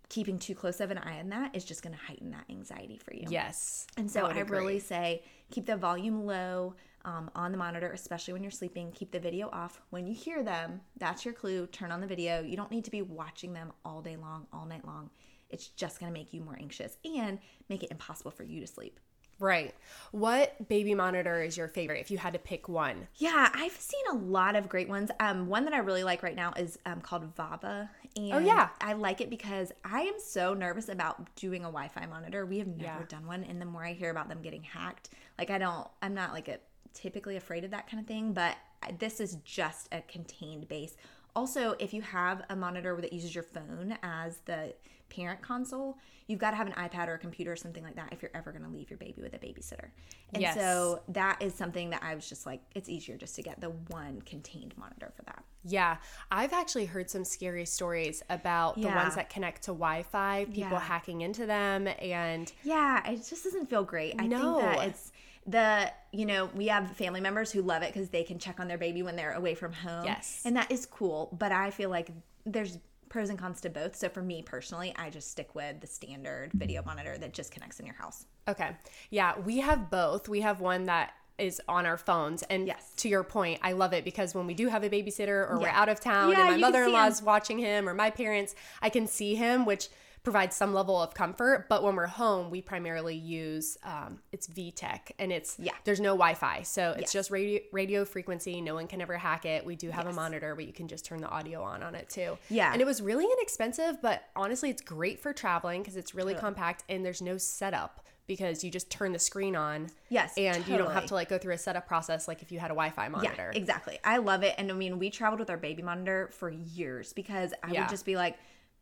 Keeping 0.09 0.38
too 0.38 0.55
close 0.55 0.81
of 0.81 0.91
an 0.91 0.99
eye 0.99 1.19
on 1.20 1.29
that 1.31 1.55
is 1.55 1.65
just 1.65 1.82
going 1.82 1.94
to 1.94 2.00
heighten 2.00 2.31
that 2.31 2.44
anxiety 2.50 2.99
for 2.99 3.15
you. 3.15 3.25
Yes. 3.29 3.87
And 3.97 4.11
so 4.11 4.26
would 4.26 4.37
I 4.37 4.41
really 4.41 4.79
say 4.79 5.23
keep 5.50 5.67
the 5.67 5.76
volume 5.76 6.25
low 6.25 6.75
um, 7.05 7.31
on 7.35 7.53
the 7.53 7.59
monitor, 7.59 7.91
especially 7.93 8.32
when 8.32 8.43
you're 8.43 8.50
sleeping. 8.50 8.93
Keep 8.93 9.12
the 9.12 9.20
video 9.20 9.49
off. 9.50 9.81
When 9.91 10.06
you 10.06 10.15
hear 10.15 10.43
them, 10.43 10.81
that's 10.99 11.25
your 11.25 11.35
clue. 11.35 11.67
Turn 11.67 11.93
on 11.93 12.00
the 12.00 12.06
video. 12.06 12.43
You 12.43 12.56
don't 12.56 12.70
need 12.70 12.85
to 12.85 12.91
be 12.91 13.03
watching 13.03 13.53
them 13.53 13.73
all 13.85 14.03
day 14.03 14.17
long, 14.17 14.47
all 14.53 14.67
night 14.67 14.87
long. 14.87 15.11
It's 15.50 15.69
just 15.69 16.00
going 16.00 16.12
to 16.12 16.19
make 16.19 16.35
you 16.35 16.43
more 16.43 16.56
anxious 16.59 16.99
and 17.05 17.38
make 17.69 17.82
it 17.82 17.91
impossible 17.91 18.31
for 18.31 18.43
you 18.43 18.61
to 18.61 18.67
sleep. 18.67 19.00
Right. 19.40 19.75
What 20.11 20.69
baby 20.69 20.94
monitor 20.94 21.43
is 21.43 21.56
your 21.56 21.69
favorite 21.69 22.01
if 22.01 22.10
you 22.10 22.19
had 22.19 22.32
to 22.32 22.39
pick 22.41 22.69
one? 22.69 23.06
Yeah, 23.17 23.51
I've 23.55 23.72
seen 23.79 24.01
a 24.10 24.15
lot 24.15 24.56
of 24.56 24.69
great 24.69 24.89
ones. 24.89 25.10
Um, 25.20 25.46
one 25.46 25.65
that 25.65 25.74
I 25.74 25.79
really 25.79 26.03
like 26.03 26.22
right 26.22 26.34
now 26.34 26.53
is 26.56 26.79
um, 26.86 27.01
called 27.01 27.24
Vava. 27.36 27.89
And 28.17 28.32
Oh, 28.32 28.39
yeah. 28.39 28.70
I 28.81 28.94
like 28.94 29.20
it 29.20 29.31
because 29.31 29.70
I 29.84 30.01
am 30.03 30.15
so 30.19 30.55
nervous 30.55 30.89
about 30.89 31.34
doing 31.36 31.63
a 31.63 31.69
Wi-Fi 31.69 32.06
monitor. 32.06 32.46
We 32.46 32.58
have 32.58 32.67
never 32.67 32.82
Yeah. 33.01 33.06
done 33.08 33.27
one, 33.27 33.44
and 33.44 33.60
the 33.60 33.67
more 33.67 33.84
I 33.84 33.93
hear 33.93 34.10
about 34.10 34.29
them 34.29 34.43
getting 34.43 34.63
hacked, 34.65 35.10
like 35.39 35.51
I 35.51 35.58
don't, 35.58 35.86
I'm 36.03 36.15
not 36.15 36.32
like 36.32 36.48
a 36.48 36.58
typically 36.94 37.36
afraid 37.36 37.63
of 37.65 37.70
that 37.70 37.89
kind 37.89 38.01
of 38.01 38.06
thing, 38.08 38.32
but 38.32 38.56
this 38.98 39.20
is 39.20 39.36
just 39.44 39.89
a 39.93 40.01
contained 40.03 40.67
base. 40.69 40.96
Also, 41.36 41.77
if 41.79 41.94
you 41.94 42.03
have 42.03 42.43
a 42.51 42.56
monitor 42.56 42.96
that 43.01 43.13
uses 43.13 43.34
your 43.34 43.44
phone 43.44 43.96
as 44.03 44.39
the 44.46 44.74
parent 45.08 45.41
console, 45.43 45.98
you've 46.27 46.38
got 46.38 46.50
to 46.50 46.56
have 46.56 46.67
an 46.67 46.72
iPad 46.74 47.08
or 47.08 47.15
a 47.15 47.19
computer 47.19 47.53
or 47.53 47.56
something 47.56 47.82
like 47.82 47.96
that 47.96 48.12
if 48.12 48.20
you're 48.22 48.31
ever 48.34 48.53
going 48.53 48.65
to 48.65 48.70
leave 48.70 48.91
your 48.91 48.98
baby 48.98 49.22
with 49.22 49.34
a 49.34 49.38
babysitter. 49.38 49.88
And 50.32 50.43
Yes. 50.43 50.55
so 50.55 51.03
that 51.08 51.41
is 51.41 51.55
something 51.55 51.91
that 51.91 52.03
I 52.03 52.15
was 52.15 52.29
just 52.29 52.44
like, 52.46 52.60
it's 52.74 52.88
easier 52.88 53.17
just 53.17 53.34
to 53.36 53.43
get 53.43 53.60
the 53.60 53.70
one 53.70 54.20
contained 54.22 54.77
monitor 54.77 55.12
for 55.17 55.22
that. 55.22 55.43
Yeah, 55.65 55.96
I've 56.31 56.53
actually 56.53 56.86
heard 56.86 57.10
some 57.10 57.24
scary 57.24 57.65
stories 57.67 58.22
about 58.31 58.81
the 58.81 58.88
ones 58.88 59.15
that 59.17 59.31
connect 59.31 59.62
to 59.62 59.72
Wi-Fi, 59.72 60.44
people 60.46 60.60
Yeah. 60.72 60.81
hacking 60.81 61.22
into 61.22 61.46
them, 61.46 61.88
and 62.00 62.53
Yeah, 62.62 63.06
it 63.10 63.17
just 63.27 63.44
doesn't 63.44 63.69
feel 63.69 63.84
great. 63.84 64.15
I 64.19 64.27
No. 64.27 64.38
think 64.38 64.58
that 64.77 64.86
it's 64.88 65.12
the 65.46 65.91
you 66.12 66.27
know 66.27 66.50
we 66.55 66.67
have 66.67 66.94
family 66.96 67.20
members 67.22 67.50
who 67.50 67.62
love 67.62 67.82
it 67.82 67.93
because 67.93 68.10
they 68.10 68.22
can 68.22 68.38
check 68.38 68.60
on 68.60 68.69
their 68.69 68.77
baby 68.77 69.03
when 69.03 69.17
they're 69.17 69.32
away 69.32 69.55
from 69.55 69.72
home. 69.72 70.05
Yes. 70.05 70.43
and 70.44 70.55
that 70.56 70.70
is 70.70 70.84
cool. 70.84 71.34
But 71.38 71.53
I 71.53 71.70
feel 71.70 71.88
like 71.91 72.10
there's 72.44 72.79
pros 73.08 73.31
and 73.31 73.38
cons 73.38 73.60
to 73.62 73.70
both. 73.70 73.96
So 73.96 74.08
for 74.08 74.22
me 74.22 74.43
personally, 74.43 74.94
I 74.96 75.10
just 75.10 75.31
stick 75.31 75.55
with 75.55 75.81
the 75.81 75.86
standard 75.86 76.53
video 76.55 76.82
monitor 76.84 77.17
that 77.19 77.32
just 77.32 77.50
connects 77.53 77.81
in 77.81 77.86
your 77.86 77.94
house. 77.96 78.27
okay, 78.46 78.77
yeah, 79.10 79.38
we 79.41 79.58
have 79.58 79.91
both. 79.91 80.29
We 80.29 80.41
have 80.41 80.60
one 80.60 80.84
that 80.86 81.12
is 81.38 81.60
on 81.69 81.86
our 81.86 81.96
phones, 81.96 82.43
and 82.44 82.67
Yes. 82.67 82.93
to 82.96 83.08
your 83.08 83.22
point, 83.22 83.60
I 83.62 83.70
love 83.72 83.93
it 83.93 84.05
because 84.05 84.34
when 84.34 84.46
we 84.46 84.55
do 84.55 84.67
have 84.69 84.82
a 84.82 84.91
babysitter 84.91 85.48
or 85.48 85.58
we're 85.60 85.69
out 85.69 85.88
of 85.88 86.00
town 86.00 86.32
Yeah, 86.32 86.38
and 86.41 86.48
my 86.48 86.56
you 86.56 86.62
can 86.65 86.72
see 86.72 86.79
mother-in-law's 86.79 87.22
watching 87.22 87.58
him 87.60 87.88
or 87.88 87.94
my 87.94 88.10
parents, 88.10 88.56
I 88.82 88.88
can 88.91 89.06
see 89.06 89.36
him, 89.36 89.65
which 89.65 89.88
provides 90.29 90.55
some 90.55 90.75
level 90.75 91.01
of 91.01 91.15
comfort. 91.15 91.67
But 91.70 91.82
when 91.82 91.97
we're 91.97 92.06
home, 92.06 92.51
we 92.51 92.61
primarily 92.61 93.15
use 93.17 93.79
um, 93.82 94.19
it's 94.31 94.47
VTech, 94.47 95.13
and 95.19 95.32
it's 95.32 95.56
Yeah. 95.58 95.73
There's 95.85 96.01
no 96.01 96.11
Wi-Fi, 96.13 96.63
so 96.63 96.91
it's 96.91 97.01
Yes. 97.03 97.13
just 97.13 97.31
radio 97.31 97.61
radio 97.73 98.05
frequency. 98.05 98.61
No 98.61 98.75
one 98.75 98.87
can 98.87 99.01
ever 99.01 99.17
hack 99.17 99.47
it. 99.47 99.65
We 99.65 99.75
do 99.75 99.91
have 99.91 100.06
a 100.06 100.13
monitor, 100.13 100.55
but 100.55 100.67
you 100.67 100.73
can 100.73 100.87
just 100.87 101.06
turn 101.06 101.20
the 101.23 101.29
audio 101.29 101.63
on 101.63 101.82
on 101.82 101.94
it 101.94 102.11
too. 102.11 102.37
Yeah. 102.51 102.73
and 102.73 102.82
it 102.82 102.85
was 102.85 103.01
really 103.01 103.25
inexpensive, 103.25 104.03
but 104.03 104.25
honestly, 104.37 104.69
it's 104.70 104.82
great 104.82 105.19
for 105.19 105.32
traveling 105.32 105.81
because 105.82 105.97
it's 105.97 106.15
really 106.15 106.35
compact 106.35 106.85
and 106.89 107.05
there's 107.05 107.23
no 107.23 107.39
setup 107.39 108.05
because 108.27 108.63
you 108.63 108.70
just 108.70 108.91
turn 108.91 109.13
the 109.13 109.19
screen 109.19 109.56
on. 109.56 109.89
Yes, 110.11 110.35
and 110.37 110.67
you 110.69 110.77
don't 110.77 110.93
have 110.93 111.06
to 111.06 111.15
like 111.15 111.31
go 111.31 111.39
through 111.39 111.55
a 111.55 111.58
setup 111.58 111.87
process 111.87 112.29
like 112.29 112.43
if 112.43 112.53
you 112.53 112.58
had 112.58 112.70
a 112.70 112.75
Wi-Fi 112.75 113.08
monitor. 113.08 113.51
Yeah, 113.55 113.58
exactly. 113.58 113.99
I 114.05 114.19
love 114.19 114.43
it. 114.43 114.55
And 114.58 114.70
I 114.70 114.75
mean, 114.75 114.99
we 114.99 115.08
traveled 115.08 115.41
with 115.41 115.49
our 115.49 115.56
baby 115.56 115.82
monitor 115.82 116.29
for 116.32 116.51
years 116.51 117.15
because 117.15 117.55
I 117.63 117.73
Yeah. 117.73 117.81
would 117.82 117.89
just 117.91 118.05
be 118.05 118.17
like, 118.17 118.37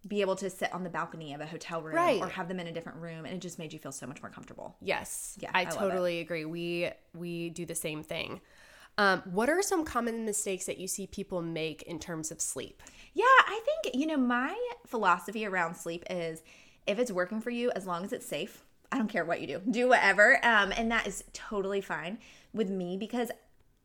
be 0.06 0.20
able 0.20 0.36
to 0.36 0.48
sit 0.50 0.72
on 0.72 0.84
the 0.84 0.90
balcony 0.90 1.34
of 1.34 1.40
a 1.40 1.46
hotel 1.46 1.82
room 1.82 1.94
Right. 1.96 2.20
or 2.20 2.28
have 2.28 2.48
them 2.48 2.60
in 2.60 2.66
a 2.66 2.72
different 2.72 2.98
room. 2.98 3.24
And 3.24 3.34
it 3.34 3.40
just 3.40 3.58
made 3.58 3.72
you 3.72 3.78
feel 3.78 3.92
so 3.92 4.06
much 4.06 4.22
more 4.22 4.30
comfortable. 4.30 4.76
Yes. 4.80 5.36
Yeah, 5.40 5.50
I, 5.54 5.62
I 5.62 5.64
totally 5.64 6.20
agree. 6.20 6.44
We 6.44 6.90
we 7.14 7.50
do 7.50 7.64
the 7.66 7.74
same 7.74 8.02
thing. 8.02 8.40
Um, 8.98 9.22
what 9.26 9.50
are 9.50 9.60
some 9.60 9.84
common 9.84 10.24
mistakes 10.24 10.64
that 10.66 10.78
you 10.78 10.88
see 10.88 11.06
people 11.06 11.42
make 11.42 11.82
in 11.82 11.98
terms 11.98 12.30
of 12.30 12.40
sleep? 12.40 12.82
Yeah, 13.12 13.24
I 13.24 13.60
think, 13.82 13.94
you 13.94 14.06
know, 14.06 14.16
my 14.16 14.56
philosophy 14.86 15.44
around 15.44 15.74
sleep 15.76 16.04
is 16.08 16.42
if 16.86 16.98
it's 16.98 17.12
working 17.12 17.40
for 17.40 17.50
you, 17.50 17.70
as 17.72 17.86
long 17.86 18.04
as 18.04 18.12
it's 18.12 18.26
safe, 18.26 18.64
I 18.90 18.96
don't 18.98 19.08
care 19.08 19.24
what 19.24 19.40
you 19.40 19.46
do, 19.48 19.60
do 19.70 19.88
whatever. 19.88 20.38
Um, 20.42 20.72
and 20.76 20.90
that 20.92 21.06
is 21.06 21.24
totally 21.34 21.80
fine 21.82 22.18
with 22.54 22.70
me 22.70 22.96
because 22.96 23.30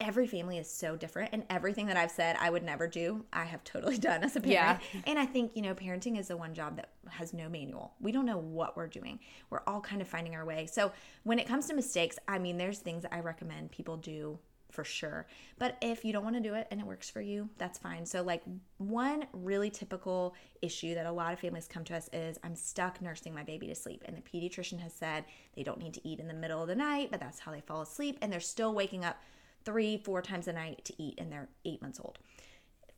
every 0.01 0.27
family 0.27 0.57
is 0.57 0.69
so 0.69 0.97
different 0.97 1.29
and 1.31 1.43
everything 1.49 1.87
that 1.87 1.95
I've 1.95 2.11
said 2.11 2.35
I 2.39 2.49
would 2.49 2.63
never 2.63 2.87
do, 2.87 3.23
I 3.31 3.45
have 3.45 3.63
totally 3.63 3.97
done 4.09 4.23
as 4.23 4.35
a 4.35 4.41
parent. 4.41 4.81
Yeah. 4.93 5.01
And 5.05 5.17
I 5.17 5.25
think, 5.25 5.51
you 5.55 5.61
know, 5.61 5.75
parenting 5.75 6.19
is 6.19 6.27
the 6.27 6.37
one 6.37 6.53
job 6.53 6.75
that 6.77 6.89
has 7.09 7.33
no 7.33 7.47
manual. 7.47 7.93
We 8.01 8.11
don't 8.11 8.25
know 8.25 8.39
what 8.39 8.75
we're 8.75 8.87
doing. 8.87 9.19
We're 9.49 9.61
all 9.67 9.79
kind 9.79 10.01
of 10.01 10.07
finding 10.07 10.35
our 10.35 10.43
way. 10.43 10.65
So 10.65 10.91
when 11.23 11.39
it 11.39 11.47
comes 11.47 11.67
to 11.67 11.75
mistakes, 11.75 12.17
I 12.27 12.39
mean, 12.39 12.57
there's 12.57 12.79
things 12.79 13.03
that 13.03 13.13
I 13.13 13.19
recommend 13.19 13.71
people 13.71 13.97
do 13.97 14.39
for 14.71 14.83
sure. 14.83 15.27
But 15.59 15.77
if 15.81 16.03
you 16.03 16.13
don't 16.13 16.23
want 16.23 16.37
to 16.37 16.41
do 16.41 16.55
it 16.55 16.67
and 16.71 16.79
it 16.79 16.87
works 16.87 17.09
for 17.09 17.21
you, 17.21 17.49
that's 17.57 17.77
fine. 17.77 18.05
So, 18.05 18.23
like, 18.23 18.41
one 18.77 19.25
really 19.33 19.69
typical 19.69 20.33
issue 20.61 20.95
that 20.95 21.05
a 21.05 21.11
lot 21.11 21.33
of 21.33 21.39
families 21.39 21.67
come 21.67 21.83
to 21.85 21.95
us 21.95 22.09
is 22.13 22.39
I'm 22.43 22.55
stuck 22.55 23.01
nursing 23.01 23.33
my 23.33 23.43
baby 23.43 23.67
to 23.67 23.75
sleep. 23.75 24.03
And 24.05 24.17
the 24.17 24.21
pediatrician 24.21 24.79
has 24.79 24.93
said 24.93 25.25
they 25.55 25.63
don't 25.63 25.79
need 25.79 25.93
to 25.95 26.07
eat 26.07 26.19
in 26.19 26.27
the 26.27 26.33
middle 26.33 26.61
of 26.61 26.67
the 26.67 26.75
night, 26.75 27.09
but 27.11 27.19
that's 27.19 27.39
how 27.39 27.51
they 27.51 27.61
fall 27.61 27.81
asleep. 27.81 28.17
And 28.21 28.31
they're 28.31 28.39
still 28.39 28.73
waking 28.73 29.05
up 29.05 29.21
three, 29.65 29.97
four 29.97 30.21
times 30.21 30.47
a 30.47 30.53
night 30.53 30.85
to 30.85 31.01
eat, 31.01 31.15
and 31.17 31.31
they're 31.31 31.49
eight 31.65 31.81
months 31.81 31.99
old. 31.99 32.17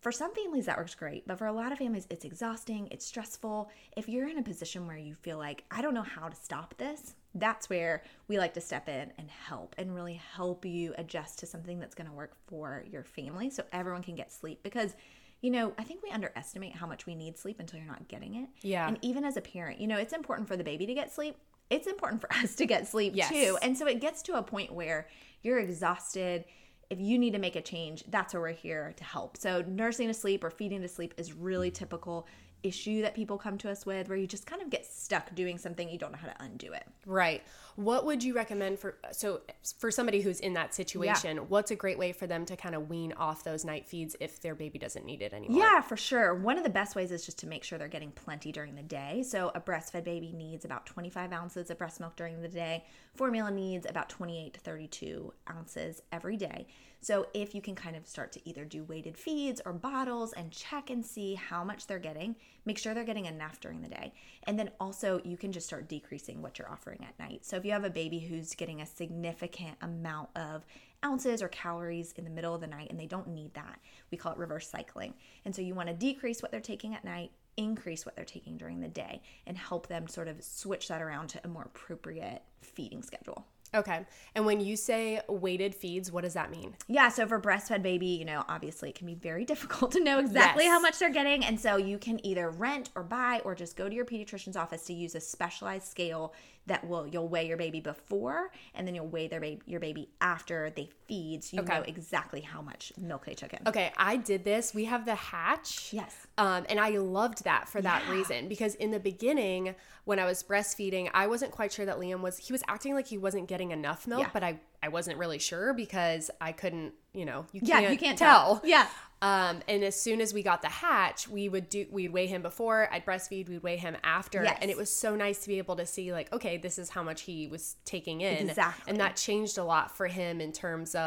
For 0.01 0.12
some 0.12 0.34
families, 0.36 0.65
that 0.65 0.77
works 0.77 0.96
great, 0.96 1.25
but 1.25 1.38
for 1.38 1.48
a 1.48 1.53
lot 1.53 1.72
of 1.72 1.77
families, 1.77 2.08
it's 2.10 2.25
exhausting, 2.25 2.89
it's 2.91 3.05
stressful. 3.05 3.72
If 3.96 4.10
you're 4.10 4.27
in 4.27 4.38
a 4.38 4.43
position 4.43 4.86
where 4.86 4.98
you 4.98 5.15
feel 5.15 5.38
like, 5.38 5.63
I 5.72 5.82
don't 5.82 5.93
know 5.93 6.01
how 6.01 6.27
to 6.27 6.36
stop 6.36 6.75
this, 6.77 7.15
that's 7.36 7.70
where 7.70 8.03
we 8.27 8.38
like 8.38 8.53
to 8.55 8.62
step 8.62 8.89
in 8.89 9.13
and 9.17 9.32
help 9.32 9.75
and 9.77 9.96
really 9.96 10.22
help 10.36 10.65
you 10.65 10.93
adjust 10.98 11.39
to 11.39 11.46
something 11.46 11.79
that's 11.79 11.96
going 11.96 12.10
to 12.10 12.13
work 12.13 12.36
for 12.48 12.84
your 12.91 13.05
family 13.05 13.50
so 13.50 13.63
everyone 13.72 14.03
can 14.03 14.15
get 14.15 14.29
sleep. 14.34 14.62
Because, 14.62 14.93
you 15.41 15.50
know, 15.50 15.74
I 15.79 15.84
think 15.84 16.03
we 16.03 16.10
underestimate 16.10 16.75
how 16.75 16.86
much 16.86 17.05
we 17.05 17.15
need 17.15 17.38
sleep 17.38 17.62
until 17.62 17.79
you're 17.79 17.88
not 17.88 18.08
getting 18.10 18.36
it. 18.36 18.50
Yeah. 18.62 18.86
And 18.88 19.00
even 19.01 19.24
as 19.24 19.38
a 19.38 19.41
parent, 19.41 19.79
you 19.79 19.88
know, 19.88 19.98
it's 19.98 20.13
important 20.13 20.50
for 20.50 20.58
the 20.58 20.65
baby 20.65 20.86
to 20.86 20.93
get 20.93 21.13
sleep. 21.13 21.38
It's 21.74 21.88
important 21.88 22.22
for 22.22 22.32
us 22.44 22.56
to 22.56 22.65
get 22.65 22.88
sleep 22.88 23.13
Yes. 23.15 23.30
too. 23.30 23.58
And 23.62 23.77
so 23.77 23.88
it 23.88 24.00
gets 24.00 24.22
to 24.24 24.38
a 24.38 24.44
point 24.44 24.72
where 24.72 25.08
you're 25.42 25.60
exhausted. 25.60 26.46
If 26.89 27.00
you 27.00 27.18
need 27.18 27.32
to 27.32 27.39
make 27.39 27.56
a 27.56 27.62
change, 27.62 28.03
that's 28.10 28.34
where 28.34 28.42
we're 28.42 28.51
here 28.51 28.94
to 28.98 29.03
help. 29.03 29.38
So, 29.38 29.63
nursing 29.68 30.08
to 30.08 30.13
sleep 30.13 30.44
or 30.44 30.51
feeding 30.51 30.82
to 30.82 30.88
sleep 30.88 31.13
is 31.18 31.34
really 31.34 31.72
mm. 31.72 31.74
typical 31.74 32.27
issue 32.63 33.01
that 33.01 33.13
people 33.13 33.38
come 33.38 33.58
to 33.60 33.70
us 33.70 33.86
with 33.86 34.10
where 34.10 34.17
you 34.17 34.25
just 34.25 34.46
kind 34.46 34.62
of 34.62 34.70
get 34.70 34.86
stuck 34.86 35.34
doing 35.36 35.58
something 35.58 35.89
you 35.89 35.98
don't 35.98 36.12
know 36.12 36.17
how 36.17 36.27
to 36.27 36.43
undo 36.43 36.74
it. 36.74 36.88
Right. 37.05 37.43
What 37.75 38.05
would 38.05 38.24
you 38.24 38.36
recommend 38.36 38.79
for 38.79 38.98
so 39.12 39.41
for 39.79 39.89
somebody 39.91 40.22
who's 40.22 40.39
in 40.39 40.53
that 40.53 40.74
situation? 40.74 41.38
What's 41.50 41.72
a 41.72 41.75
great 41.75 41.98
way 41.98 42.12
for 42.12 42.27
them 42.27 42.46
to 42.46 42.55
kind 42.55 42.75
of 42.75 42.89
wean 42.89 43.13
off 43.13 43.43
those 43.43 43.65
night 43.65 43.88
feeds 43.88 44.15
if 44.20 44.41
their 44.41 44.55
baby 44.55 44.77
doesn't 44.77 45.05
need 45.05 45.22
it 45.22 45.34
anymore? 45.34 45.60
Yeah, 45.60 45.82
for 45.82 45.98
sure. 45.98 46.36
One 46.36 46.58
of 46.58 46.63
the 46.63 46.70
best 46.70 46.96
ways 46.96 47.12
is 47.12 47.25
just 47.25 47.39
to 47.39 47.48
make 47.48 47.63
sure 47.63 47.77
they're 47.77 47.88
getting 47.88 48.12
plenty 48.12 48.51
during 48.51 48.75
the 48.75 48.84
day. 48.84 49.24
So, 49.24 49.51
a 49.55 49.60
breastfed 49.60 50.03
baby 50.03 50.32
needs 50.32 50.65
about 50.65 50.86
25 50.86 51.34
ounces 51.34 51.72
of 51.72 51.77
breast 51.77 52.00
milk 52.00 52.15
during 52.15 52.41
the 52.41 52.48
day. 52.48 52.86
Formula 53.15 53.50
needs 53.50 53.88
about 53.89 54.10
28 54.10 54.53
to 54.53 54.60
32 54.60 55.34
ounces 55.50 56.01
every 56.12 56.38
day. 56.38 56.67
So, 57.03 57.27
if 57.33 57.53
you 57.53 57.62
can 57.62 57.75
kind 57.75 57.98
of 57.98 58.07
start 58.07 58.31
to 58.31 58.50
either 58.50 58.63
do 58.63 58.86
weighted 58.86 59.17
feeds 59.17 59.60
or 59.65 59.74
bottles 59.74 60.31
and 60.31 60.51
check 60.51 60.89
and 60.89 61.05
see 61.05 61.36
how 61.36 61.62
much 61.62 61.86
they're 61.86 62.00
getting, 62.00 62.38
make 62.65 62.77
sure 62.77 62.93
they're 62.93 63.03
getting 63.03 63.25
enough 63.25 63.60
during 63.60 63.81
the 63.81 63.89
day. 63.89 64.13
And 64.43 64.57
then 64.57 64.72
also, 64.79 65.19
you 65.25 65.36
can 65.36 65.51
just 65.51 65.67
start 65.67 65.89
decreasing 65.89 66.41
what 66.41 66.57
you're 66.57 66.72
offering 66.72 67.05
at 67.05 67.19
night. 67.19 67.43
So, 67.43 67.57
if 67.57 67.65
you 67.65 67.74
have 67.74 67.83
a 67.83 67.89
baby 67.89 68.19
who's 68.19 68.55
getting 68.55 68.79
a 68.79 68.86
significant 68.86 69.75
amount 69.81 70.29
of 70.38 70.65
ounces 71.03 71.41
or 71.41 71.50
calories 71.50 72.13
in 72.13 72.24
the 72.24 72.29
middle 72.29 72.55
of 72.55 72.62
the 72.62 72.67
night 72.67 72.89
and 72.89 72.98
they 72.98 73.05
don't 73.05 73.27
need 73.27 73.53
that. 73.55 73.79
We 74.10 74.17
call 74.17 74.31
it 74.31 74.38
reverse 74.38 74.69
cycling. 74.69 75.13
And 75.43 75.53
so 75.53 75.62
you 75.62 75.75
want 75.75 75.89
to 75.89 75.93
decrease 75.93 76.41
what 76.41 76.51
they're 76.51 76.62
taking 76.62 76.95
at 76.95 77.03
night, 77.03 77.31
increase 77.57 78.05
what 78.05 78.15
they're 78.15 78.24
taking 78.24 78.55
during 78.55 78.79
the 78.79 78.88
day, 78.88 79.22
and 79.45 79.57
help 79.57 79.88
them 79.88 80.07
sort 80.07 80.29
of 80.29 80.41
switch 80.41 80.88
that 80.88 81.01
around 81.01 81.27
to 81.29 81.41
a 81.43 81.48
more 81.48 81.63
appropriate 81.63 82.43
feeding 82.62 83.03
schedule. 83.03 83.45
Okay. 83.74 84.06
And 84.36 84.46
when 84.46 84.60
you 84.62 84.75
say 84.75 85.22
weighted 85.27 85.74
feeds, 85.74 86.12
what 86.12 86.24
does 86.24 86.34
that 86.34 86.51
mean? 86.51 86.75
Yeah, 86.88 87.10
so 87.10 87.25
for 87.25 87.39
breastfed 87.39 87.82
baby, 87.82 88.06
you 88.08 88.25
know, 88.25 88.44
obviously 88.48 88.89
it 88.89 88.96
can 88.96 89.08
be 89.08 89.15
very 89.15 89.46
difficult 89.53 89.92
to 89.94 90.03
know 90.03 90.20
exactly 90.20 90.65
Yes. 90.65 90.72
how 90.72 90.80
much 90.80 91.00
they're 91.00 91.10
getting. 91.12 91.44
And 91.44 91.60
so 91.60 91.77
you 91.77 91.98
can 91.98 92.24
either 92.25 92.50
rent 92.50 92.89
or 92.96 93.03
buy 93.03 93.42
or 93.44 93.56
just 93.56 93.75
go 93.75 93.89
to 93.89 93.96
your 93.96 94.06
pediatrician's 94.06 94.56
office 94.58 94.84
to 94.86 94.94
use 94.94 95.15
a 95.15 95.20
specialized 95.20 95.88
scale 95.88 96.34
that 96.65 96.88
will 96.88 97.06
you'll 97.06 97.27
weigh 97.27 97.46
your 97.46 97.58
baby 97.58 97.82
before 97.82 98.50
and 98.74 98.88
then 98.88 98.96
you'll 98.96 99.08
weigh 99.08 99.27
their 99.27 99.42
baby 99.42 99.62
your 99.65 99.82
baby 99.82 100.08
after 100.22 100.70
they 100.70 100.88
feed 101.13 101.43
so 101.43 101.58
you 101.58 101.63
Okay. 101.63 101.74
know 101.77 101.84
exactly 101.86 102.41
how 102.41 102.62
much 102.62 102.91
milk 102.98 103.25
they 103.25 103.34
took 103.34 103.53
in. 103.53 103.60
Okay, 103.67 103.91
I 103.98 104.17
did 104.17 104.43
this. 104.43 104.74
We 104.74 104.86
have 104.86 105.05
the 105.05 105.15
hatch. 105.15 105.93
Yes. 105.93 106.15
Um, 106.38 106.65
and 106.70 106.79
I 106.79 106.89
loved 106.98 107.43
that 107.43 107.70
for 107.70 107.82
that 107.82 108.03
Yeah. 108.05 108.12
reason 108.13 108.48
because 108.48 108.75
in 108.75 108.91
the 108.91 109.00
beginning, 109.00 109.75
when 110.05 110.20
I 110.20 110.25
was 110.25 110.43
breastfeeding, 110.43 111.10
I 111.13 111.27
wasn't 111.27 111.51
quite 111.51 111.72
sure 111.72 111.86
that 111.86 111.98
Liam 111.98 112.22
was, 112.22 112.38
he 112.38 112.51
was 112.51 112.63
acting 112.67 112.93
like 112.96 113.08
he 113.08 113.17
wasn't 113.17 113.48
getting 113.48 113.72
enough 113.72 114.08
milk, 114.08 114.22
Yeah. 114.24 114.29
but 114.34 114.43
I, 114.43 114.60
I 114.82 114.88
wasn't 114.89 115.17
really 115.17 115.39
sure 115.39 115.74
because 115.74 116.29
I 116.41 116.51
couldn't, 116.51 116.93
you 117.13 117.25
know, 117.25 117.46
you 117.53 117.62
Yeah, 117.63 117.79
can't, 117.82 117.91
you 117.93 117.98
can't 117.98 118.17
tell. 118.17 118.60
tell. 118.60 118.62
Yeah. 118.70 118.88
Um, 119.22 119.62
and 119.70 119.86
as 119.86 119.96
soon 119.96 120.20
as 120.20 120.34
we 120.34 120.43
got 120.43 120.62
the 120.62 120.67
hatch, 120.67 121.29
we 121.29 121.48
would 121.48 121.70
do, 121.70 121.86
we'd 121.89 122.12
weigh 122.12 122.27
him 122.27 122.41
before, 122.41 122.89
I'd 122.91 123.05
breastfeed, 123.05 123.48
we'd 123.48 123.63
weigh 123.63 123.77
him 123.77 123.96
after. 124.03 124.43
Yes. 124.43 124.58
And 124.62 124.70
it 124.70 124.75
was 124.75 124.89
so 124.89 125.15
nice 125.15 125.39
to 125.43 125.48
be 125.48 125.60
able 125.60 125.77
to 125.77 125.86
see, 125.86 126.12
like, 126.12 126.34
okay, 126.34 126.58
this 126.58 126.77
is 126.77 126.89
how 126.89 127.03
much 127.03 127.22
he 127.22 127.48
was 127.48 127.77
taking 127.86 128.20
in. 128.20 128.50
Exactly. 128.50 128.84
And 128.91 129.00
that 129.00 129.15
changed 129.15 129.58
a 129.58 129.63
lot 129.63 129.96
for 129.96 130.08
him 130.08 130.41
in 130.41 130.51
terms 130.51 130.93
of, 130.96 131.02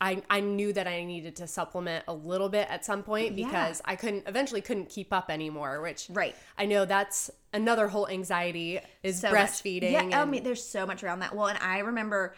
I, 0.00 0.22
I 0.28 0.40
knew 0.40 0.72
that 0.72 0.86
I 0.88 1.04
needed 1.04 1.36
to 1.36 1.46
supplement 1.46 2.04
a 2.08 2.12
little 2.12 2.48
bit 2.48 2.66
at 2.68 2.84
some 2.84 3.02
point 3.04 3.36
Yeah. 3.38 3.46
because 3.46 3.80
I 3.84 3.94
couldn't 3.96 4.24
eventually 4.26 4.60
couldn't 4.60 4.88
keep 4.88 5.12
up 5.12 5.30
anymore, 5.30 5.80
which 5.80 6.08
Right. 6.10 6.34
I 6.58 6.66
know 6.66 6.84
that's 6.84 7.30
another 7.52 7.86
whole 7.88 8.08
anxiety 8.08 8.80
is 9.02 9.20
so 9.20 9.30
much. 9.30 9.38
breastfeeding. 9.50 9.92
Yeah, 9.92 10.20
I 10.20 10.24
mean, 10.24 10.42
there's 10.42 10.62
so 10.64 10.84
much 10.84 11.04
around 11.04 11.20
that. 11.20 11.34
Well, 11.34 11.46
and 11.46 11.58
I 11.58 11.78
remember, 11.78 12.34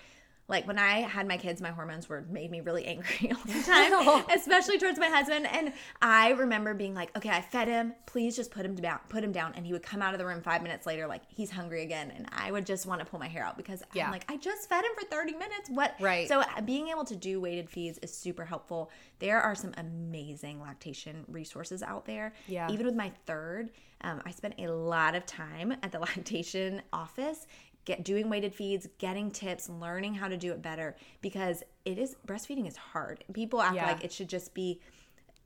like 0.49 0.67
when 0.67 0.79
I 0.79 1.01
had 1.01 1.27
my 1.27 1.37
kids, 1.37 1.61
my 1.61 1.71
hormones 1.71 2.09
were 2.09 2.25
made 2.31 2.51
me 2.51 2.61
really 2.61 2.85
angry 2.87 3.33
all 3.35 3.41
the 3.45 3.63
time, 3.67 4.25
especially 4.35 4.79
towards 4.79 4.99
my 4.99 5.09
husband. 5.09 5.47
And 5.47 5.73
I 6.01 6.31
remember 6.31 6.73
being 6.75 6.95
like, 6.95 7.17
"Okay, 7.17 7.31
I 7.31 7.41
fed 7.41 7.67
him. 7.69 7.95
Please 8.07 8.37
just 8.37 8.51
put 8.53 8.65
him 8.65 8.75
down. 8.77 9.01
Put 9.09 9.25
him 9.25 9.33
down." 9.33 9.55
And 9.57 9.67
he 9.67 9.73
would 9.73 9.83
come 9.83 10.03
out 10.03 10.15
of 10.15 10.19
the 10.19 10.27
room 10.27 10.41
five 10.43 10.63
minutes 10.63 10.87
later, 10.87 11.07
like 11.07 11.23
he's 11.29 11.51
hungry 11.51 11.83
again, 11.83 12.13
and 12.15 12.27
I 12.33 12.53
would 12.53 12.65
just 12.65 12.87
want 12.87 13.01
to 13.01 13.05
pull 13.07 13.19
my 13.19 13.29
hair 13.29 13.45
out 13.45 13.57
because 13.57 13.83
Yeah. 13.93 14.07
I'm 14.07 14.13
like, 14.13 14.25
I 14.31 14.37
just 14.37 14.69
fed 14.69 14.85
him 14.85 14.93
for 14.99 15.05
30 15.07 15.33
minutes. 15.33 15.69
What? 15.71 15.95
Right. 16.01 16.29
So 16.29 16.41
uh, 16.41 16.61
being 16.65 16.89
able 16.89 17.05
to 17.07 17.17
do 17.17 17.41
weighted 17.41 17.69
feeds 17.69 17.99
is 17.99 18.13
super 18.15 18.45
helpful. 18.45 18.91
There 19.19 19.41
are 19.41 19.55
some 19.55 19.73
amazing 19.79 20.61
lactation 20.61 21.25
resources 21.29 21.83
out 21.83 22.05
there. 22.07 22.33
Yeah. 22.47 22.71
Even 22.71 22.87
with 22.87 22.95
my 22.95 23.11
third, 23.27 23.71
um, 24.03 24.21
I 24.27 24.31
spent 24.31 24.55
a 24.59 24.69
lot 24.69 25.15
of 25.15 25.25
time 25.27 25.73
at 25.83 25.91
the 25.91 25.99
lactation 26.09 26.83
office, 26.93 27.47
get 27.87 28.05
doing 28.05 28.29
weighted 28.29 28.55
feeds, 28.55 28.87
getting 28.99 29.31
tips, 29.31 29.71
learning 29.71 30.15
how 30.15 30.29
to 30.29 30.37
do 30.37 30.53
it 30.53 30.61
better 30.61 30.95
because 31.23 31.63
it 31.87 31.99
is 31.99 32.17
breastfeeding 32.27 32.69
is 32.69 32.77
hard. 32.77 33.25
People 33.33 33.63
act 33.63 33.77
Yeah. 33.77 33.87
like 33.87 34.05
it 34.05 34.13
should 34.13 34.29
just 34.29 34.53
be 34.53 34.81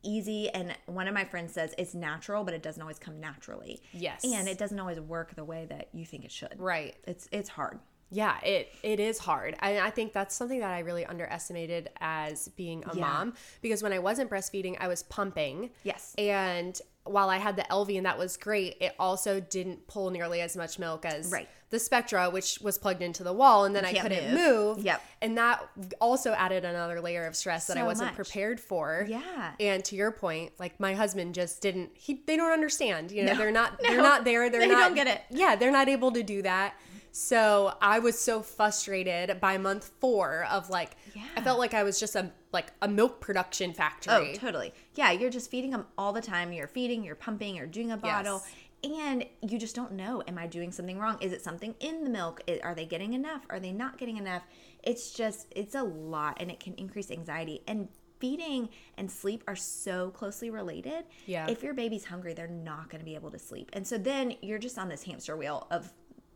easy 0.02 0.48
and 0.50 0.74
one 0.86 1.06
of 1.06 1.12
my 1.12 1.24
friends 1.24 1.52
says 1.52 1.74
it's 1.76 1.94
natural 1.94 2.42
but 2.42 2.54
it 2.54 2.62
doesn't 2.62 2.80
always 2.80 2.98
come 2.98 3.20
naturally 3.20 3.82
Yes. 3.92 4.24
and 4.24 4.48
it 4.48 4.56
doesn't 4.56 4.80
always 4.80 4.98
work 4.98 5.34
the 5.34 5.44
way 5.44 5.66
that 5.68 5.88
you 5.92 6.06
think 6.06 6.24
it 6.24 6.32
should 6.32 6.54
right. 6.58 6.96
it's 7.06 7.28
it's 7.32 7.50
hard 7.50 7.78
Yeah, 8.12 8.40
it 8.40 8.74
it 8.82 8.98
is 8.98 9.18
hard. 9.18 9.54
And 9.60 9.78
I 9.78 9.90
think 9.90 10.12
that's 10.12 10.34
something 10.34 10.58
that 10.60 10.70
I 10.72 10.80
really 10.80 11.04
underestimated 11.06 11.90
as 12.00 12.48
being 12.48 12.82
a 12.90 12.96
Yeah. 12.96 13.02
mom 13.02 13.34
because 13.62 13.82
when 13.84 13.92
I 13.92 13.98
wasn't 14.00 14.28
breastfeeding, 14.30 14.76
I 14.80 14.88
was 14.88 15.04
pumping. 15.04 15.70
Yes. 15.84 16.14
And 16.18 16.80
while 17.04 17.28
I 17.28 17.36
had 17.36 17.54
the 17.54 17.62
Elvie 17.70 17.98
and 17.98 18.06
that 18.06 18.18
was 18.18 18.36
great, 18.36 18.78
it 18.80 18.94
also 18.98 19.38
didn't 19.38 19.86
pull 19.86 20.10
nearly 20.10 20.40
as 20.40 20.56
much 20.56 20.76
milk 20.80 21.04
as 21.04 21.30
Right. 21.30 21.48
The 21.70 21.78
Spectra, 21.78 22.28
which 22.30 22.58
was 22.60 22.78
plugged 22.78 23.00
into 23.00 23.22
the 23.22 23.32
wall, 23.32 23.64
and 23.64 23.74
then 23.74 23.84
I 23.84 23.92
couldn't 23.94 24.34
move. 24.34 24.76
move. 24.76 24.84
Yep. 24.84 25.02
And 25.22 25.38
that 25.38 25.66
also 26.00 26.32
added 26.32 26.64
another 26.64 27.00
layer 27.00 27.26
of 27.26 27.36
stress 27.36 27.66
that 27.68 27.76
I 27.78 27.84
wasn't 27.84 28.08
much. 28.10 28.16
prepared 28.16 28.58
for. 28.60 29.06
Yeah. 29.08 29.52
And 29.60 29.84
to 29.84 29.94
your 29.96 30.10
point, 30.10 30.52
like 30.58 30.78
my 30.80 30.94
husband 30.94 31.34
just 31.34 31.62
didn't. 31.62 31.90
He 31.94 32.22
they 32.26 32.36
don't 32.36 32.52
understand. 32.52 33.12
You 33.12 33.24
know, 33.24 33.32
No. 33.32 33.38
they're 33.38 33.52
not. 33.52 33.80
They're 33.82 34.02
not 34.02 34.24
there. 34.24 34.50
They're 34.50 34.60
They 34.60 34.68
not. 34.68 34.80
don't 34.88 34.94
get 34.94 35.06
it. 35.06 35.22
Yeah, 35.30 35.54
they're 35.56 35.70
not 35.72 35.88
able 35.88 36.10
to 36.12 36.22
do 36.22 36.42
that. 36.42 36.74
So 37.12 37.74
I 37.82 37.98
was 37.98 38.16
so 38.18 38.40
frustrated 38.40 39.40
by 39.40 39.58
month 39.58 39.90
four 40.00 40.44
of 40.50 40.70
like, 40.70 40.96
yeah. 41.14 41.24
I 41.36 41.40
felt 41.40 41.58
like 41.58 41.74
I 41.74 41.82
was 41.82 41.98
just 41.98 42.14
a 42.14 42.30
like 42.52 42.72
a 42.82 42.88
milk 42.88 43.20
production 43.20 43.72
factory. 43.74 44.32
Oh, 44.32 44.34
totally. 44.34 44.72
Yeah, 44.94 45.10
you're 45.12 45.30
just 45.30 45.50
feeding 45.50 45.70
them 45.70 45.86
all 45.98 46.12
the 46.12 46.20
time. 46.20 46.52
You're 46.52 46.68
feeding, 46.68 47.02
you're 47.04 47.14
pumping, 47.16 47.56
you're 47.56 47.66
doing 47.66 47.90
a 47.92 47.96
bottle. 47.96 48.42
And 48.82 49.26
you 49.42 49.58
just 49.58 49.76
don't 49.76 49.92
know. 49.92 50.22
Am 50.26 50.38
I 50.38 50.46
doing 50.46 50.72
something 50.72 50.98
wrong? 50.98 51.18
Is 51.20 51.32
it 51.32 51.42
something 51.42 51.74
in 51.80 52.04
the 52.04 52.10
milk? 52.10 52.40
Are 52.62 52.74
they 52.74 52.86
getting 52.86 53.12
enough? 53.12 53.42
Are 53.50 53.60
they 53.60 53.72
not 53.72 53.98
getting 53.98 54.16
enough? 54.16 54.42
It's 54.82 55.12
just, 55.12 55.46
it's 55.50 55.74
a 55.74 55.82
lot 55.82 56.38
and 56.40 56.50
it 56.50 56.60
can 56.60 56.74
increase 56.74 57.10
anxiety. 57.10 57.62
And 57.68 57.88
feeding 58.20 58.68
and 58.96 59.10
sleep 59.10 59.44
are 59.48 59.56
so 59.56 60.10
closely 60.10 60.50
related. 60.50 61.04
Yeah. 61.26 61.48
If 61.48 61.62
your 61.62 61.74
baby's 61.74 62.04
hungry, 62.04 62.32
they're 62.32 62.48
not 62.48 62.88
going 62.88 63.00
to 63.00 63.04
be 63.04 63.14
able 63.14 63.30
to 63.30 63.38
sleep. 63.38 63.70
And 63.72 63.86
so 63.86 63.98
then 63.98 64.34
you're 64.40 64.58
just 64.58 64.78
on 64.78 64.88
this 64.88 65.02
hamster 65.02 65.36
wheel 65.36 65.66
of 65.70 65.92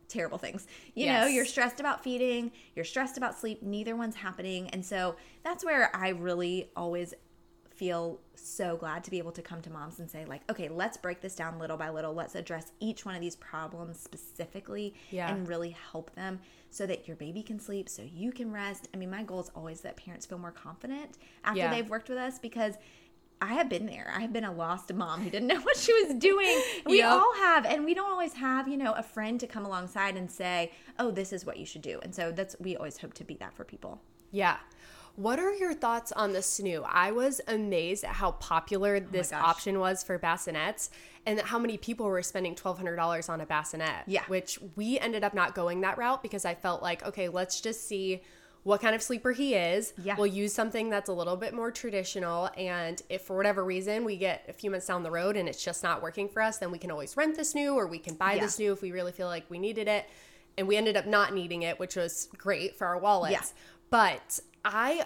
terrible 0.07 0.37
things. 0.37 0.67
You 0.93 1.07
know, 1.07 1.25
you're 1.25 1.45
stressed 1.45 1.79
about 1.79 2.03
feeding, 2.03 2.51
you're 2.75 2.85
stressed 2.85 3.17
about 3.17 3.37
sleep, 3.37 3.63
neither 3.63 3.95
one's 3.95 4.15
happening. 4.15 4.69
And 4.69 4.85
so 4.85 5.15
that's 5.43 5.65
where 5.65 5.95
I 5.95 6.09
really 6.09 6.69
always 6.75 7.15
feel 7.75 8.19
so 8.35 8.77
glad 8.77 9.03
to 9.03 9.11
be 9.11 9.17
able 9.17 9.31
to 9.33 9.41
come 9.41 9.61
to 9.61 9.69
moms 9.69 9.99
and 9.99 10.09
say 10.09 10.23
like, 10.25 10.41
okay, 10.49 10.69
let's 10.69 10.97
break 10.97 11.21
this 11.21 11.35
down 11.35 11.59
little 11.59 11.77
by 11.77 11.89
little. 11.89 12.13
Let's 12.13 12.35
address 12.35 12.71
each 12.79 13.05
one 13.05 13.15
of 13.15 13.21
these 13.21 13.35
problems 13.35 13.99
specifically 13.99 14.93
Yeah. 15.11 15.29
and 15.33 15.47
really 15.47 15.75
help 15.91 16.13
them 16.15 16.39
so 16.69 16.85
that 16.85 17.07
your 17.07 17.15
baby 17.17 17.41
can 17.41 17.59
sleep, 17.59 17.87
so 17.89 18.01
you 18.03 18.31
can 18.31 18.51
rest. 18.51 18.87
I 18.93 18.97
mean, 18.97 19.09
my 19.09 19.23
goal 19.23 19.39
is 19.41 19.49
always 19.55 19.81
that 19.81 19.95
parents 19.97 20.25
feel 20.25 20.37
more 20.37 20.51
confident 20.51 21.17
after 21.43 21.59
Yeah. 21.59 21.69
they've 21.71 21.89
worked 21.89 22.09
with 22.09 22.17
us 22.17 22.39
because 22.39 22.75
I 23.41 23.53
have 23.55 23.67
been 23.69 23.85
there. 23.85 24.11
I 24.15 24.21
have 24.21 24.31
been 24.31 24.45
a 24.45 24.51
lost 24.53 24.93
mom 24.93 25.21
who 25.21 25.29
didn't 25.29 25.47
know 25.47 25.59
what 25.61 25.75
she 25.77 25.91
was 25.93 26.13
doing. 26.15 26.61
We 26.85 26.99
Yep. 26.99 27.11
all 27.11 27.33
have, 27.35 27.65
and 27.65 27.83
we 27.83 27.93
don't 27.93 28.09
always 28.11 28.33
have, 28.33 28.67
you 28.67 28.77
know, 28.77 28.93
a 28.93 29.03
friend 29.03 29.39
to 29.41 29.47
come 29.47 29.65
alongside 29.65 30.15
and 30.15 30.31
say, 30.31 30.71
"Oh, 30.99 31.11
this 31.11 31.33
is 31.33 31.45
what 31.45 31.57
you 31.57 31.65
should 31.65 31.81
do." 31.81 31.99
And 32.03 32.13
so 32.15 32.31
that's 32.31 32.55
we 32.59 32.77
always 32.77 32.97
hope 32.99 33.13
to 33.15 33.23
be 33.25 33.35
that 33.35 33.53
for 33.53 33.63
people. 33.65 34.01
Yeah. 34.31 34.57
What 35.15 35.39
are 35.39 35.53
your 35.53 35.73
thoughts 35.73 36.11
on 36.11 36.33
the 36.33 36.39
snoo? 36.39 36.83
I 36.87 37.11
was 37.11 37.39
amazed 37.47 38.03
at 38.03 38.11
how 38.11 38.31
popular 38.33 38.97
oh 38.97 39.07
this 39.11 39.31
gosh. 39.31 39.41
option 39.43 39.79
was 39.79 40.03
for 40.03 40.19
bassinets 40.19 40.89
and 41.25 41.39
how 41.39 41.57
many 41.57 41.77
people 41.77 42.05
were 42.05 42.21
spending 42.21 42.53
$1,200 42.55 43.29
on 43.29 43.41
a 43.41 43.45
bassinet. 43.45 44.03
Yeah. 44.07 44.23
Which 44.27 44.59
we 44.75 44.99
ended 44.99 45.23
up 45.23 45.33
not 45.33 45.55
going 45.55 45.81
that 45.81 45.97
route 45.97 46.21
because 46.21 46.43
I 46.45 46.53
felt 46.53 46.83
like, 46.83 47.05
okay, 47.05 47.29
let's 47.29 47.61
just 47.61 47.87
see 47.87 48.21
what 48.63 48.81
kind 48.81 48.95
of 48.95 49.01
sleeper 49.01 49.31
he 49.31 49.53
is. 49.53 49.93
Yeah. 50.03 50.15
We'll 50.17 50.25
use 50.27 50.51
something 50.53 50.89
that's 50.89 51.07
a 51.07 51.13
little 51.13 51.37
bit 51.37 51.53
more 51.53 51.71
traditional. 51.71 52.49
And 52.57 53.01
if 53.09 53.21
for 53.21 53.37
whatever 53.37 53.63
reason 53.63 54.03
we 54.05 54.17
get 54.17 54.43
a 54.49 54.53
few 54.53 54.69
months 54.71 54.87
down 54.87 55.03
the 55.03 55.11
road 55.11 55.37
and 55.37 55.47
it's 55.47 55.63
just 55.63 55.83
not 55.83 56.01
working 56.01 56.27
for 56.27 56.41
us, 56.41 56.57
then 56.57 56.71
we 56.71 56.77
can 56.79 56.91
always 56.91 57.15
rent 57.15 57.35
the 57.35 57.43
snoo 57.43 57.75
or 57.75 57.87
we 57.87 57.99
can 57.99 58.15
buy 58.15 58.33
Yeah. 58.33 58.41
the 58.41 58.47
snoo 58.47 58.73
if 58.73 58.81
we 58.81 58.91
really 58.91 59.11
feel 59.11 59.27
like 59.27 59.49
we 59.49 59.59
needed 59.59 59.87
it. 59.87 60.09
And 60.57 60.67
we 60.67 60.77
ended 60.77 60.97
up 60.97 61.05
not 61.05 61.33
needing 61.33 61.61
it, 61.61 61.79
which 61.79 61.95
was 61.95 62.27
great 62.37 62.75
for 62.75 62.87
our 62.87 62.97
wallets. 62.97 63.33
Yeah. 63.33 63.41
But 63.91 64.39
I 64.65 65.05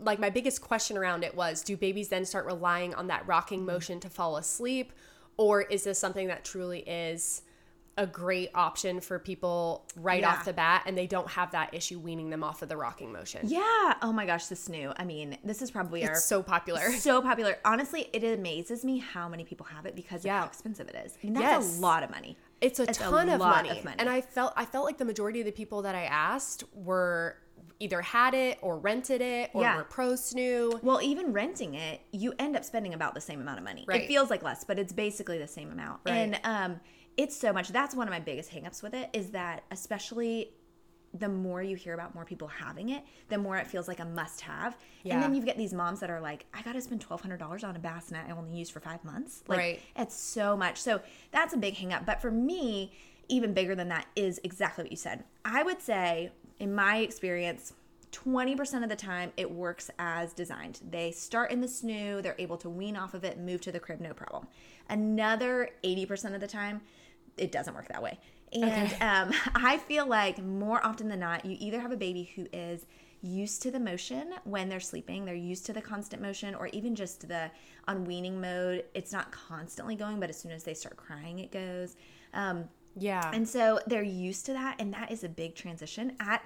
like 0.00 0.18
my 0.18 0.30
biggest 0.30 0.60
question 0.60 0.96
around 0.96 1.24
it 1.24 1.34
was 1.34 1.62
do 1.62 1.76
babies 1.76 2.08
then 2.08 2.24
start 2.24 2.44
relying 2.46 2.94
on 2.94 3.06
that 3.08 3.26
rocking 3.26 3.60
mm-hmm. 3.60 3.68
motion 3.68 4.00
to 4.00 4.10
fall 4.10 4.36
asleep 4.36 4.92
or 5.38 5.62
is 5.62 5.84
this 5.84 5.98
something 5.98 6.26
that 6.28 6.44
truly 6.44 6.80
is 6.80 7.42
a 7.98 8.06
great 8.06 8.50
option 8.54 9.00
for 9.00 9.18
people 9.18 9.86
right 9.96 10.20
Yeah. 10.22 10.30
off 10.30 10.44
the 10.46 10.52
bat 10.54 10.84
and 10.86 10.96
they 10.96 11.06
don't 11.06 11.28
have 11.28 11.50
that 11.52 11.74
issue 11.74 11.98
weaning 11.98 12.30
them 12.30 12.42
off 12.42 12.62
of 12.62 12.70
the 12.70 12.76
rocking 12.76 13.12
motion. 13.12 13.40
Yeah. 13.44 13.94
Oh 14.00 14.12
my 14.14 14.24
gosh, 14.24 14.46
the 14.46 14.54
snoo. 14.54 14.94
I 14.96 15.04
mean, 15.04 15.36
this 15.44 15.60
is 15.60 15.70
probably 15.70 16.06
our 16.06 16.14
so 16.14 16.42
popular. 16.42 16.90
so 16.98 17.20
popular. 17.20 17.58
Honestly, 17.66 18.08
it 18.14 18.24
amazes 18.24 18.82
me 18.82 18.96
how 18.98 19.28
many 19.28 19.44
people 19.44 19.66
have 19.66 19.84
it 19.84 19.94
because 19.94 20.24
Yeah. 20.24 20.36
of 20.36 20.40
how 20.40 20.46
expensive 20.48 20.88
it 20.88 20.96
is. 21.04 21.18
I 21.22 21.26
mean, 21.26 21.34
that's 21.34 21.66
Yes. 21.66 21.78
a 21.78 21.80
lot 21.82 22.02
of 22.02 22.10
money. 22.10 22.38
It's 22.62 22.78
a 22.78 22.84
It's 22.84 22.98
a 22.98 23.02
ton 23.02 23.28
of, 23.28 23.40
lot 23.40 23.56
money. 23.66 23.78
of 23.78 23.84
money. 23.84 23.96
And 23.98 24.08
I 24.08 24.22
felt 24.22 24.54
I 24.56 24.64
felt 24.64 24.86
like 24.86 24.96
the 24.96 25.04
majority 25.04 25.40
of 25.40 25.46
the 25.46 25.52
people 25.52 25.82
that 25.82 25.94
I 25.94 26.04
asked 26.04 26.64
were 26.72 27.36
either 27.80 28.00
had 28.02 28.34
it 28.34 28.58
or 28.62 28.78
rented 28.78 29.20
it 29.20 29.50
or 29.54 29.62
Yeah. 29.62 29.76
were 29.76 29.84
pro 29.84 30.12
snoo. 30.12 30.82
Well, 30.82 31.00
even 31.02 31.32
renting 31.32 31.74
it, 31.74 32.00
you 32.12 32.34
end 32.38 32.56
up 32.56 32.64
spending 32.64 32.94
about 32.94 33.14
the 33.14 33.20
same 33.20 33.40
amount 33.40 33.58
of 33.58 33.64
money. 33.64 33.84
Right. 33.86 34.02
It 34.02 34.06
feels 34.08 34.30
like 34.30 34.42
less, 34.42 34.64
but 34.64 34.78
it's 34.78 34.92
basically 34.92 35.38
the 35.38 35.48
same 35.48 35.70
amount. 35.70 36.00
Right. 36.06 36.14
And 36.14 36.40
um, 36.44 36.80
it's 37.16 37.36
so 37.36 37.52
much. 37.52 37.68
That's 37.68 37.94
one 37.94 38.06
of 38.08 38.12
my 38.12 38.20
biggest 38.20 38.50
hangups 38.50 38.82
with 38.82 38.94
it 38.94 39.10
is 39.12 39.30
that, 39.30 39.64
especially 39.70 40.52
the 41.14 41.28
more 41.28 41.62
you 41.62 41.76
hear 41.76 41.92
about 41.92 42.14
more 42.14 42.24
people 42.24 42.48
having 42.48 42.88
it, 42.88 43.04
the 43.28 43.36
more 43.36 43.58
it 43.58 43.66
feels 43.66 43.86
like 43.86 44.00
a 44.00 44.04
must 44.04 44.40
have. 44.40 44.78
Yeah. 45.02 45.14
And 45.14 45.22
then 45.22 45.34
you 45.34 45.42
get 45.42 45.58
these 45.58 45.74
moms 45.74 46.00
that 46.00 46.08
are 46.08 46.20
like, 46.22 46.46
I 46.54 46.62
got 46.62 46.72
to 46.72 46.80
spend 46.80 47.06
$1,200 47.06 47.64
on 47.64 47.76
a 47.76 47.78
bassinet 47.78 48.24
I 48.28 48.32
only 48.32 48.56
use 48.56 48.70
for 48.70 48.80
five 48.80 49.04
months. 49.04 49.42
Like, 49.46 49.58
Right. 49.58 49.80
It's 49.94 50.14
so 50.14 50.56
much. 50.56 50.80
So 50.80 51.02
that's 51.30 51.52
a 51.52 51.58
big 51.58 51.74
hang 51.74 51.92
up. 51.92 52.06
But 52.06 52.22
for 52.22 52.30
me, 52.30 52.94
even 53.28 53.52
bigger 53.52 53.74
than 53.74 53.88
that 53.88 54.06
is 54.16 54.40
exactly 54.42 54.84
what 54.84 54.90
you 54.90 54.96
said. 54.96 55.24
I 55.44 55.62
would 55.62 55.82
say, 55.82 56.32
in 56.58 56.74
my 56.74 56.98
experience, 56.98 57.72
20% 58.12 58.82
of 58.82 58.88
the 58.88 58.96
time 58.96 59.32
it 59.36 59.50
works 59.50 59.90
as 59.98 60.32
designed. 60.32 60.80
They 60.90 61.10
start 61.10 61.50
in 61.50 61.60
the 61.60 61.66
snoo, 61.66 62.22
they're 62.22 62.36
able 62.38 62.58
to 62.58 62.70
wean 62.70 62.96
off 62.96 63.14
of 63.14 63.24
it 63.24 63.38
move 63.38 63.60
to 63.62 63.72
the 63.72 63.80
crib, 63.80 64.00
no 64.00 64.12
problem. 64.12 64.46
Another 64.88 65.70
80% 65.82 66.34
of 66.34 66.40
the 66.40 66.46
time, 66.46 66.82
it 67.38 67.50
doesn't 67.50 67.74
work 67.74 67.88
that 67.88 68.02
way. 68.02 68.18
And 68.52 68.92
um, 69.00 69.38
I 69.54 69.78
feel 69.78 70.06
like 70.06 70.42
more 70.42 70.84
often 70.84 71.08
than 71.08 71.20
not, 71.20 71.44
you 71.44 71.56
either 71.58 71.80
have 71.80 71.92
a 71.92 71.96
baby 71.96 72.30
who 72.36 72.46
is 72.52 72.86
used 73.22 73.62
to 73.62 73.70
the 73.70 73.80
motion 73.80 74.34
when 74.44 74.68
they're 74.68 74.80
sleeping, 74.80 75.24
they're 75.24 75.34
used 75.34 75.64
to 75.66 75.72
the 75.72 75.80
constant 75.80 76.20
motion, 76.20 76.54
or 76.54 76.66
even 76.68 76.94
just 76.94 77.28
the 77.28 77.50
on 77.88 78.04
weaning 78.04 78.40
mode. 78.40 78.84
It's 78.94 79.12
not 79.12 79.30
constantly 79.30 79.94
going, 79.94 80.20
but 80.20 80.28
as 80.28 80.38
soon 80.38 80.50
as 80.50 80.64
they 80.64 80.74
start 80.74 80.96
crying, 80.96 81.38
it 81.38 81.52
goes. 81.52 81.96
Um, 82.34 82.68
Yeah. 82.96 83.30
and 83.32 83.48
so 83.48 83.80
they're 83.86 84.02
used 84.02 84.46
to 84.46 84.52
that, 84.52 84.76
and 84.80 84.92
that 84.94 85.10
is 85.10 85.24
a 85.24 85.28
big 85.28 85.54
transition. 85.54 86.16
At 86.20 86.44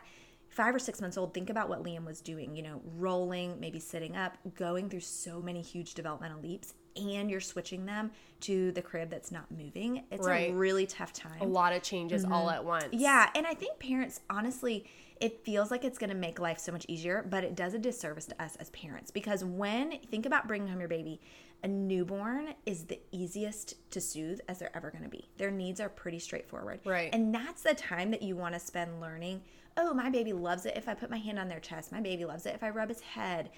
five 0.49 0.75
or 0.75 0.79
six 0.79 1.01
months 1.01 1.19
old, 1.19 1.35
think 1.35 1.51
about 1.51 1.69
what 1.69 1.83
Liam 1.83 2.05
was 2.07 2.21
doing, 2.21 2.57
you 2.57 2.63
know, 2.63 2.81
rolling, 2.97 3.61
maybe 3.61 3.79
sitting 3.81 4.17
up, 4.17 4.39
going 4.55 4.89
through 4.89 5.01
so 5.01 5.41
many 5.43 5.61
huge 5.61 5.95
developmental 5.95 6.41
leaps, 6.41 6.73
and 6.97 7.31
you're 7.31 7.41
switching 7.41 7.85
them 7.85 8.11
to 8.41 8.73
the 8.73 8.81
crib 8.81 9.11
that's 9.11 9.31
not 9.31 9.51
moving. 9.51 10.05
It's 10.11 10.27
Right. 10.27 10.51
a 10.51 10.55
really 10.55 10.87
tough 10.87 11.13
time. 11.13 11.41
a 11.43 11.45
lot 11.45 11.75
of 11.75 11.83
changes 11.83 12.25
all 12.25 12.49
at 12.49 12.65
once. 12.65 12.85
Mm-hmm. 12.85 12.99
Yeah, 13.01 13.29
and 13.35 13.47
I 13.47 13.53
think 13.55 13.79
parents, 13.79 14.21
honestly, 14.31 14.87
it 15.21 15.45
feels 15.45 15.71
like 15.71 15.85
it's 15.85 15.99
going 15.99 16.11
to 16.11 16.17
make 16.17 16.39
life 16.39 16.59
so 16.59 16.73
much 16.73 16.85
easier, 16.89 17.27
but 17.29 17.43
it 17.45 17.55
does 17.55 17.75
a 17.75 17.79
disservice 17.79 18.27
to 18.27 18.43
us 18.43 18.57
as 18.57 18.71
parents 18.71 19.11
because 19.11 19.45
when 19.45 19.99
think 20.11 20.25
about 20.27 20.47
bringing 20.49 20.69
home 20.69 20.79
your 20.81 20.89
baby, 20.89 21.21
a 21.63 21.69
newborn 21.69 22.55
is 22.65 22.85
the 22.85 23.01
easiest 23.13 23.75
to 23.91 24.01
soothe 24.01 24.41
as 24.49 24.59
they're 24.59 24.77
ever 24.77 24.91
going 24.91 25.05
to 25.05 25.11
be. 25.11 25.29
Their 25.39 25.51
needs 25.51 25.81
are 25.81 25.89
pretty 25.89 26.19
straightforward. 26.19 26.81
Right. 26.85 27.11
And 27.13 27.35
that's 27.35 27.63
the 27.63 27.75
time 27.75 28.11
that 28.13 28.23
you 28.23 28.37
want 28.37 28.55
to 28.55 28.61
spend 28.61 29.01
learning, 29.01 29.43
oh, 29.77 29.93
my 29.95 30.11
baby 30.11 30.33
loves 30.33 30.67
it 30.67 30.77
if 30.77 30.89
I 30.89 30.95
put 30.95 31.11
my 31.11 31.19
hand 31.19 31.39
on 31.39 31.49
their 31.49 31.61
chest. 31.61 31.93
My 31.93 32.01
baby 32.01 32.25
loves 32.25 32.47
it 32.47 32.55
if 32.55 32.63
I 32.63 32.71
rub 32.71 32.89
his 32.89 33.01
head. 33.01 33.51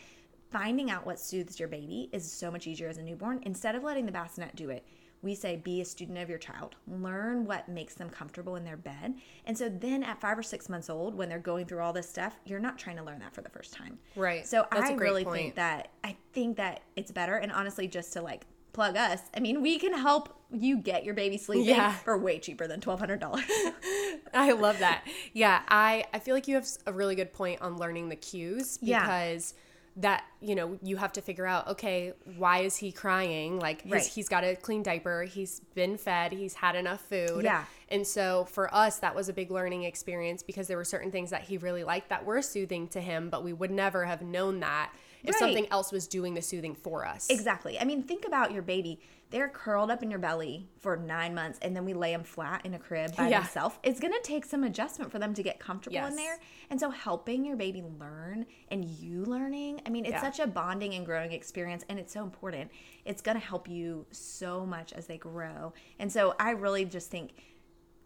Finding 0.51 0.91
out 0.91 1.05
what 1.05 1.21
soothes 1.21 1.59
your 1.61 1.69
baby 1.69 2.09
is 2.13 2.31
so 2.31 2.51
much 2.51 2.67
easier 2.67 2.89
as 2.89 2.97
a 2.97 3.03
newborn. 3.03 3.41
Instead 3.43 3.75
of 3.75 3.83
letting 3.83 4.07
the 4.07 4.13
bassinet 4.13 4.57
do 4.57 4.71
it, 4.71 4.85
we 5.21 5.35
say 5.35 5.57
be 5.57 5.81
a 5.81 5.85
student 5.85 6.17
of 6.19 6.29
your 6.29 6.39
child 6.39 6.77
learn 6.87 7.45
what 7.45 7.69
makes 7.69 7.95
them 7.95 8.09
comfortable 8.09 8.55
in 8.57 8.65
their 8.65 8.77
bed 8.77 9.15
and 9.47 9.59
so 9.59 9.69
then 9.69 10.03
at 10.05 10.21
five 10.21 10.39
or 10.39 10.43
six 10.43 10.69
months 10.69 10.89
old 10.89 11.15
when 11.15 11.29
they're 11.29 11.39
going 11.41 11.67
through 11.67 11.81
all 11.81 11.93
this 11.93 12.09
stuff 12.09 12.39
you're 12.45 12.61
not 12.61 12.79
trying 12.79 12.97
to 12.97 13.03
learn 13.03 13.19
that 13.19 13.35
for 13.35 13.43
the 13.43 13.49
first 13.49 13.73
time 13.73 13.99
Right. 14.15 14.47
so 14.47 14.65
That's 14.71 14.91
i 14.91 14.95
really 14.95 15.25
point. 15.25 15.37
think 15.37 15.55
that 15.57 15.89
i 16.05 16.17
think 16.39 16.57
that 16.57 16.81
it's 16.97 17.11
better 17.11 17.37
and 17.37 17.51
honestly 17.53 17.87
just 17.89 18.13
to 18.13 18.23
like 18.23 18.47
plug 18.73 18.97
us 18.97 19.21
i 19.37 19.41
mean 19.41 19.61
we 19.61 19.79
can 19.79 19.93
help 19.93 20.35
you 20.53 20.77
get 20.79 21.05
your 21.05 21.15
baby 21.15 21.37
sleeping 21.37 21.67
Yeah. 21.67 21.93
for 21.93 22.17
way 22.17 22.39
cheaper 22.39 22.67
than 22.67 22.81
$1200 22.81 23.21
I 24.35 24.53
love 24.53 24.79
that. 24.79 25.05
Yeah, 25.33 25.63
I 25.69 26.05
I 26.13 26.19
feel 26.19 26.35
like 26.35 26.47
you 26.49 26.55
have 26.55 26.67
a 26.87 26.93
really 26.93 27.15
good 27.15 27.33
point 27.33 27.61
on 27.63 27.77
learning 27.77 28.09
the 28.09 28.17
cues 28.17 28.79
Yeah. 28.81 29.01
because 29.01 29.55
that 29.97 30.25
you 30.41 30.55
know 30.55 30.79
you 30.83 30.97
have 30.97 31.13
to 31.15 31.21
figure 31.21 31.45
out 31.47 31.67
okay 31.69 32.13
why 32.37 32.59
is 32.61 32.77
he 32.77 32.93
crying 32.93 33.59
like 33.59 33.83
his, 33.83 33.93
Right. 33.93 34.03
he's 34.07 34.29
got 34.29 34.45
a 34.45 34.55
clean 34.55 34.83
diaper 34.85 35.25
he's 35.25 35.61
been 35.75 35.99
fed 35.99 36.31
he's 36.33 36.55
had 36.55 36.77
enough 36.77 37.01
food 37.01 37.43
Yeah. 37.43 37.65
and 37.89 38.07
so 38.07 38.45
for 38.45 38.73
us 38.73 39.01
that 39.01 39.15
was 39.17 39.29
a 39.29 39.33
big 39.33 39.51
learning 39.51 39.83
experience 39.83 40.43
because 40.45 40.69
there 40.69 40.77
were 40.77 40.85
certain 40.85 41.11
things 41.11 41.31
that 41.31 41.43
he 41.43 41.59
really 41.59 41.83
liked 41.85 42.11
that 42.11 42.25
were 42.25 42.43
soothing 42.43 42.87
to 42.89 43.01
him 43.01 43.29
but 43.29 43.43
we 43.43 43.53
would 43.53 43.73
never 43.73 44.05
have 44.05 44.23
known 44.23 44.61
that 44.61 44.93
if 45.25 45.31
Right. 45.35 45.39
something 45.39 45.67
else 45.71 45.93
was 45.93 46.07
doing 46.07 46.35
the 46.35 46.43
soothing 46.43 46.75
for 46.75 47.05
us 47.07 47.29
Exactly. 47.31 47.79
I 47.79 47.85
mean, 47.85 48.03
think 48.03 48.25
about 48.27 48.53
your 48.53 48.63
baby. 48.63 49.01
They're 49.31 49.49
curled 49.49 49.91
up 49.91 50.03
in 50.03 50.11
your 50.11 50.19
belly 50.19 50.69
for 50.79 50.97
nine 50.97 51.35
months, 51.35 51.59
and 51.61 51.77
then 51.77 51.85
we 51.85 51.93
lay 51.93 52.13
them 52.13 52.25
flat 52.25 52.65
in 52.65 52.73
a 52.73 52.79
crib 52.79 53.15
by 53.15 53.29
Yeah. 53.29 53.41
themselves. 53.41 53.77
It's 53.83 54.01
going 54.01 54.15
to 54.15 54.21
take 54.23 54.47
some 54.47 54.65
adjustment 54.65 55.13
for 55.13 55.19
them 55.19 55.35
to 55.35 55.43
get 55.43 55.59
comfortable 55.61 55.95
Yes. 55.97 56.11
in 56.13 56.17
there. 56.17 56.39
And 56.71 56.81
so, 56.81 56.89
helping 56.89 57.45
your 57.45 57.57
baby 57.57 57.83
learn 57.99 58.47
and 58.71 58.85
you 58.87 59.25
learning, 59.27 59.83
I 59.85 59.91
mean, 59.91 60.05
it's 60.07 60.13
Yeah. 60.13 60.23
such 60.23 60.41
a 60.41 60.47
bonding 60.47 60.95
and 60.95 61.05
growing 61.05 61.33
experience, 61.33 61.85
and 61.91 61.99
it's 61.99 62.13
so 62.13 62.23
important. 62.23 62.71
It's 63.05 63.21
going 63.21 63.39
to 63.39 63.45
help 63.45 63.69
you 63.69 64.07
so 64.11 64.65
much 64.65 64.95
as 64.95 65.07
they 65.07 65.19
grow. 65.19 65.75
And 65.99 66.11
so, 66.11 66.35
I 66.41 66.51
really 66.53 66.87
just 66.87 67.11
think 67.11 67.33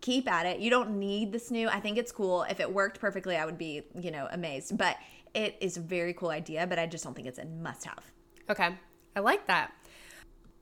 keep 0.00 0.28
at 0.28 0.46
it. 0.46 0.58
You 0.58 0.68
don't 0.68 0.98
need 0.98 1.30
the 1.30 1.38
snoo. 1.38 1.68
I 1.68 1.78
think 1.78 1.96
it's 1.96 2.10
cool. 2.10 2.42
If 2.50 2.58
it 2.58 2.72
worked 2.72 2.98
perfectly, 2.98 3.36
I 3.36 3.44
would 3.44 3.56
be, 3.58 3.82
you 3.94 4.10
know, 4.10 4.26
amazed. 4.32 4.76
But 4.76 4.96
it 5.34 5.56
is 5.60 5.76
a 5.76 5.80
very 5.80 6.14
cool 6.14 6.30
idea, 6.30 6.66
but 6.66 6.78
I 6.78 6.86
just 6.86 7.04
don't 7.04 7.14
think 7.14 7.28
it's 7.28 7.38
a 7.38 7.44
must 7.44 7.84
have. 7.84 8.04
Okay. 8.50 8.70
I 9.16 9.20
like 9.20 9.46
that. 9.46 9.72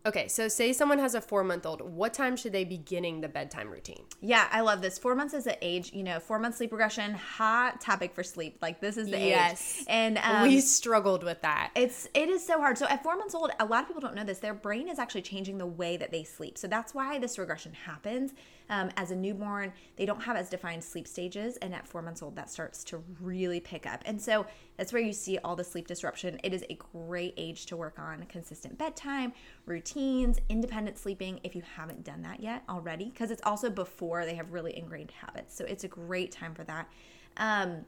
Okay, 0.06 0.28
so 0.28 0.48
say 0.48 0.72
someone 0.72 0.98
has 0.98 1.14
a 1.14 1.20
four 1.20 1.44
month 1.44 1.66
old, 1.66 1.83
what 1.83 2.14
time 2.14 2.35
should 2.35 2.52
they 2.52 2.64
be 2.64 2.78
beginning 2.78 3.20
the 3.20 3.28
bedtime 3.28 3.68
routine? 3.68 4.02
Yeah, 4.22 4.48
I 4.50 4.62
love 4.62 4.80
this. 4.80 4.98
Four 4.98 5.14
months 5.14 5.35
is 5.35 5.44
the 5.44 5.59
age, 5.61 5.92
you 5.92 6.02
know, 6.02 6.18
four 6.18 6.38
month 6.38 6.56
sleep 6.56 6.72
regression, 6.72 7.12
hot 7.12 7.83
topic 7.83 8.14
for 8.14 8.22
sleep. 8.22 8.56
Like 8.62 8.80
this 8.80 8.96
is 8.96 9.11
the 9.11 9.18
Yes. 9.18 9.80
age. 9.80 9.87
And 9.90 10.18
um, 10.18 10.42
we 10.42 10.61
struggled 10.61 11.22
with 11.22 11.42
that. 11.42 11.72
It's 11.74 12.09
it 12.14 12.30
is 12.30 12.46
so 12.46 12.59
hard. 12.59 12.78
So 12.78 12.87
at 12.87 13.02
four 13.02 13.16
months 13.16 13.35
old, 13.35 13.50
a 13.61 13.66
lot 13.66 13.83
of 13.83 13.88
people 13.88 14.00
don't 14.00 14.14
know 14.14 14.24
this. 14.24 14.38
Their 14.38 14.54
brain 14.54 14.88
is 14.88 14.98
actually 14.98 15.22
changing 15.22 15.59
the 15.59 15.66
way 15.66 15.98
that 15.98 16.11
they 16.11 16.24
sleep. 16.24 16.56
So 16.56 16.66
that's 16.66 16.94
why 16.94 17.18
this 17.18 17.38
regression 17.38 17.74
happens. 17.74 18.33
Um, 18.70 18.90
as 18.96 19.11
a 19.11 19.16
newborn, 19.16 19.72
they 19.96 20.06
don't 20.06 20.22
have 20.22 20.37
as 20.37 20.48
defined 20.48 20.83
sleep 20.83 21.06
stages, 21.06 21.56
and 21.56 21.74
at 21.74 21.87
four 21.87 22.02
months 22.02 22.22
old, 22.22 22.37
that 22.37 22.48
starts 22.48 22.83
to 22.85 23.02
really 23.20 23.59
pick 23.61 23.85
up. 23.85 24.00
And 24.06 24.22
so 24.22 24.46
that's 24.76 24.92
where 24.92 25.02
you 25.02 25.12
see 25.12 25.38
all 25.38 25.56
the 25.56 25.64
sleep 25.64 25.88
disruption. 25.88 26.40
It 26.44 26.54
is 26.54 26.64
a 26.70 26.78
great 26.92 27.35
age 27.37 27.66
to 27.66 27.76
work 27.76 27.98
on 27.98 28.24
consistent 28.28 28.78
bedtime 28.78 29.33
routines, 29.66 30.38
independent 30.48 30.96
sleeping. 30.96 31.40
If 31.42 31.56
you 31.56 31.62
haven't 31.76 32.04
done 32.04 32.22
that 32.22 32.40
yet 32.40 32.62
already, 32.68 33.06
because 33.06 33.33
it's 33.33 33.42
also 33.44 33.68
before 33.68 34.24
they 34.24 34.37
have 34.37 34.52
really 34.52 34.78
ingrained 34.78 35.11
habits. 35.11 35.56
So 35.56 35.64
it's 35.64 35.85
a 35.85 35.88
great 35.88 36.30
time 36.30 36.54
for 36.54 36.64
that. 36.64 36.88
Um, 37.37 37.85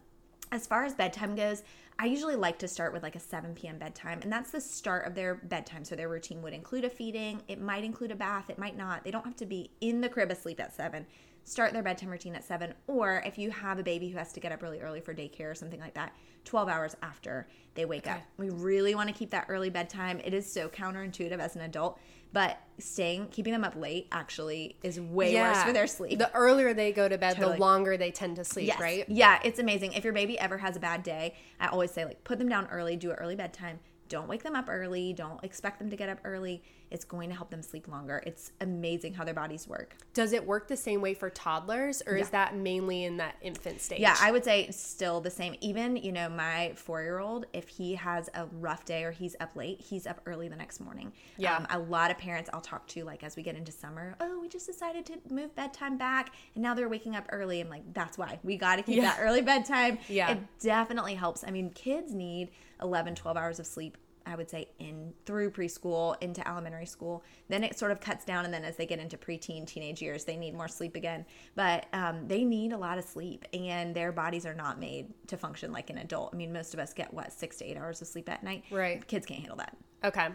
as 0.51 0.67
far 0.67 0.85
as 0.85 0.95
bedtime 0.95 1.35
goes, 1.35 1.63
I 1.99 2.07
usually 2.07 2.37
like 2.37 2.59
to 2.61 2.69
start 2.69 2.93
with 2.93 3.03
like 3.03 3.17
a 3.17 3.21
7 3.21 3.55
p.m. 3.55 3.79
bedtime, 3.79 4.21
and 4.23 4.33
that's 4.33 4.51
the 4.51 4.61
start 4.61 5.07
of 5.07 5.15
their 5.15 5.37
bedtime. 5.37 5.85
So 5.85 5.95
their 5.95 6.09
routine 6.09 6.43
would 6.43 6.53
include 6.53 6.85
a 6.85 6.91
feeding, 6.91 7.43
it 7.49 7.61
might 7.61 7.85
include 7.85 8.11
a 8.11 8.17
bath, 8.17 8.51
it 8.51 8.59
might 8.59 8.77
not. 8.77 9.05
They 9.05 9.11
don't 9.11 9.25
have 9.25 9.37
to 9.37 9.47
be 9.47 9.71
in 9.81 10.01
the 10.01 10.09
crib 10.09 10.31
asleep 10.31 10.61
at 10.61 10.75
7. 10.75 11.07
Start 11.45 11.73
their 11.73 11.83
bedtime 11.83 12.11
routine 12.11 12.35
at 12.35 12.45
7, 12.45 12.73
or 12.87 13.23
if 13.27 13.37
you 13.37 13.51
have 13.51 13.79
a 13.79 13.83
baby 13.83 14.09
who 14.09 14.19
has 14.19 14.33
to 14.33 14.41
get 14.41 14.53
up 14.53 14.63
really 14.63 14.81
early 14.81 15.01
for 15.01 15.13
daycare 15.13 15.51
or 15.51 15.55
something 15.55 15.81
like 15.81 15.95
that, 15.95 16.15
12 16.45 16.69
hours 16.69 16.97
after 17.03 17.49
they 17.75 17.85
wake 17.85 18.07
up. 18.07 18.21
We 18.37 18.51
really 18.51 18.95
want 18.95 19.09
to 19.09 19.15
keep 19.15 19.31
that 19.31 19.47
early 19.49 19.71
bedtime. 19.71 20.21
It 20.25 20.35
is 20.35 20.51
so 20.51 20.69
counterintuitive 20.69 21.39
as 21.39 21.57
an 21.57 21.63
adult, 21.63 21.99
but 22.33 22.59
staying, 22.79 23.29
keeping 23.29 23.53
them 23.53 23.65
up 23.65 23.77
late 23.77 24.09
actually 24.11 24.77
is 24.83 24.99
way 25.01 25.35
worse 25.35 25.63
for 25.63 25.73
their 25.73 25.87
sleep. 25.87 26.19
The 26.19 26.33
earlier 26.35 26.73
they 26.75 26.93
go 26.93 27.09
to 27.09 27.19
bed, 27.19 27.37
Totally. 27.37 27.55
the 27.55 27.61
longer 27.61 27.97
they 27.97 28.11
tend 28.11 28.37
to 28.37 28.45
sleep, 28.45 28.69
Yes. 28.69 28.81
right? 28.81 29.05
Yeah, 29.09 29.39
it's 29.45 29.59
amazing. 29.59 29.93
If 29.93 30.05
your 30.05 30.13
baby 30.13 30.39
ever 30.39 30.59
has 30.59 30.77
a 30.77 30.81
bad 30.81 31.03
day, 31.03 31.35
I 31.61 31.69
always 31.69 31.91
say 31.91 32.05
like 32.05 32.25
put 32.25 32.39
them 32.39 32.49
down 32.49 32.67
early, 32.71 32.97
do 32.97 33.11
an 33.11 33.17
early 33.17 33.37
bedtime. 33.37 33.81
Don't 34.13 34.29
wake 34.29 34.43
them 34.43 34.55
up 34.55 34.67
early. 34.69 35.15
Don't 35.15 35.43
expect 35.43 35.79
them 35.79 35.89
to 35.89 35.97
get 35.97 36.11
up 36.11 36.19
early. 36.23 36.63
It's 36.91 37.07
going 37.07 37.31
to 37.31 37.35
help 37.35 37.49
them 37.49 37.63
sleep 37.63 37.89
longer. 37.89 38.23
It's 38.27 38.53
amazing 38.61 39.15
how 39.15 39.25
their 39.25 39.33
bodies 39.33 39.67
work. 39.67 39.97
Does 40.13 40.35
it 40.35 40.47
work 40.47 40.69
the 40.69 40.77
same 40.77 41.01
way 41.01 41.15
for 41.15 41.31
toddlers, 41.31 42.03
or 42.07 42.17
is 42.17 42.29
that 42.29 42.55
mainly 42.55 43.05
in 43.05 43.17
that 43.17 43.37
infant 43.41 43.81
stage? 43.81 44.01
Yeah, 44.01 44.15
I 44.21 44.31
would 44.31 44.45
say 44.45 44.69
still 44.71 45.23
the 45.23 45.31
same. 45.31 45.57
Even, 45.63 45.97
you 45.97 46.13
know, 46.13 46.29
my 46.29 46.73
four 46.77 47.01
year 47.01 47.21
old, 47.21 47.47
if 47.55 47.69
he 47.69 47.95
has 47.95 48.29
a 48.35 48.45
rough 48.61 48.85
day 48.85 49.05
or 49.05 49.13
he's 49.13 49.35
up 49.41 49.57
late, 49.57 49.81
he's 49.81 50.07
up 50.07 50.21
early 50.27 50.47
the 50.49 50.57
next 50.57 50.79
morning. 50.81 51.11
Yeah. 51.39 51.57
Um, 51.57 51.67
a 51.71 51.79
lot 51.79 52.11
of 52.11 52.19
parents 52.19 52.51
I'll 52.53 52.61
talk 52.61 52.87
to, 52.89 53.05
like, 53.05 53.25
as 53.25 53.35
we 53.35 53.43
get 53.43 53.57
into 53.57 53.73
summer, 53.73 54.15
oh, 54.21 54.41
we 54.43 54.49
just 54.51 54.67
decided 54.67 55.07
to 55.07 55.15
move 55.31 55.55
bedtime 55.55 55.97
back 55.97 56.35
and 56.55 56.63
now 56.63 56.75
they're 56.75 56.91
waking 56.91 57.17
up 57.17 57.25
early. 57.33 57.63
I'm 57.63 57.71
like, 57.71 57.91
that's 57.95 58.19
why. 58.19 58.39
We 58.43 58.59
got 58.59 58.77
to 58.77 58.83
keep 58.83 58.97
Yeah. 58.97 59.05
that 59.05 59.21
early 59.23 59.41
bedtime. 59.41 59.97
Yeah. 60.11 60.33
It 60.33 60.41
definitely 60.61 61.15
helps. 61.15 61.43
I 61.43 61.51
mean, 61.51 61.71
kids 61.71 62.13
need 62.13 62.51
11, 62.83 63.15
12 63.15 63.37
hours 63.39 63.59
of 63.59 63.67
sleep. 63.67 63.97
I 64.27 64.37
would 64.37 64.51
say 64.51 64.69
in 64.79 65.13
through 65.27 65.51
preschool 65.51 66.17
into 66.21 66.47
elementary 66.49 66.87
school. 66.87 67.25
Then 67.49 67.65
it 67.65 67.79
sort 67.79 67.91
of 67.91 68.01
cuts 68.01 68.25
down, 68.25 68.45
and 68.45 68.53
then 68.53 68.65
as 68.65 68.77
they 68.77 68.87
get 68.87 68.99
into 68.99 69.17
preteen, 69.17 69.67
teenage 69.67 70.01
years, 70.03 70.25
they 70.25 70.37
need 70.37 70.55
more 70.55 70.69
sleep 70.69 70.97
again. 70.97 71.25
But 71.55 71.87
um, 71.93 72.29
they 72.29 72.45
need 72.45 72.73
a 72.73 72.79
lot 72.79 72.99
of 72.99 73.05
sleep, 73.05 73.45
and 73.53 73.95
their 73.95 74.13
bodies 74.13 74.47
are 74.47 74.55
not 74.55 74.79
made 74.79 75.13
to 75.29 75.37
function 75.37 75.73
like 75.73 75.91
an 75.91 75.99
adult. 75.99 76.31
I 76.33 76.37
mean, 76.37 76.53
most 76.53 76.75
of 76.75 76.81
us 76.81 76.93
get 76.93 77.13
what 77.13 77.33
six 77.33 77.57
to 77.59 77.65
eight 77.65 77.77
hours 77.77 78.01
of 78.03 78.09
sleep 78.09 78.29
at 78.29 78.43
night. 78.43 78.65
Right. 78.71 79.07
Kids 79.07 79.27
can't 79.27 79.41
handle 79.41 79.57
that. 79.59 79.77
Okay. 80.05 80.29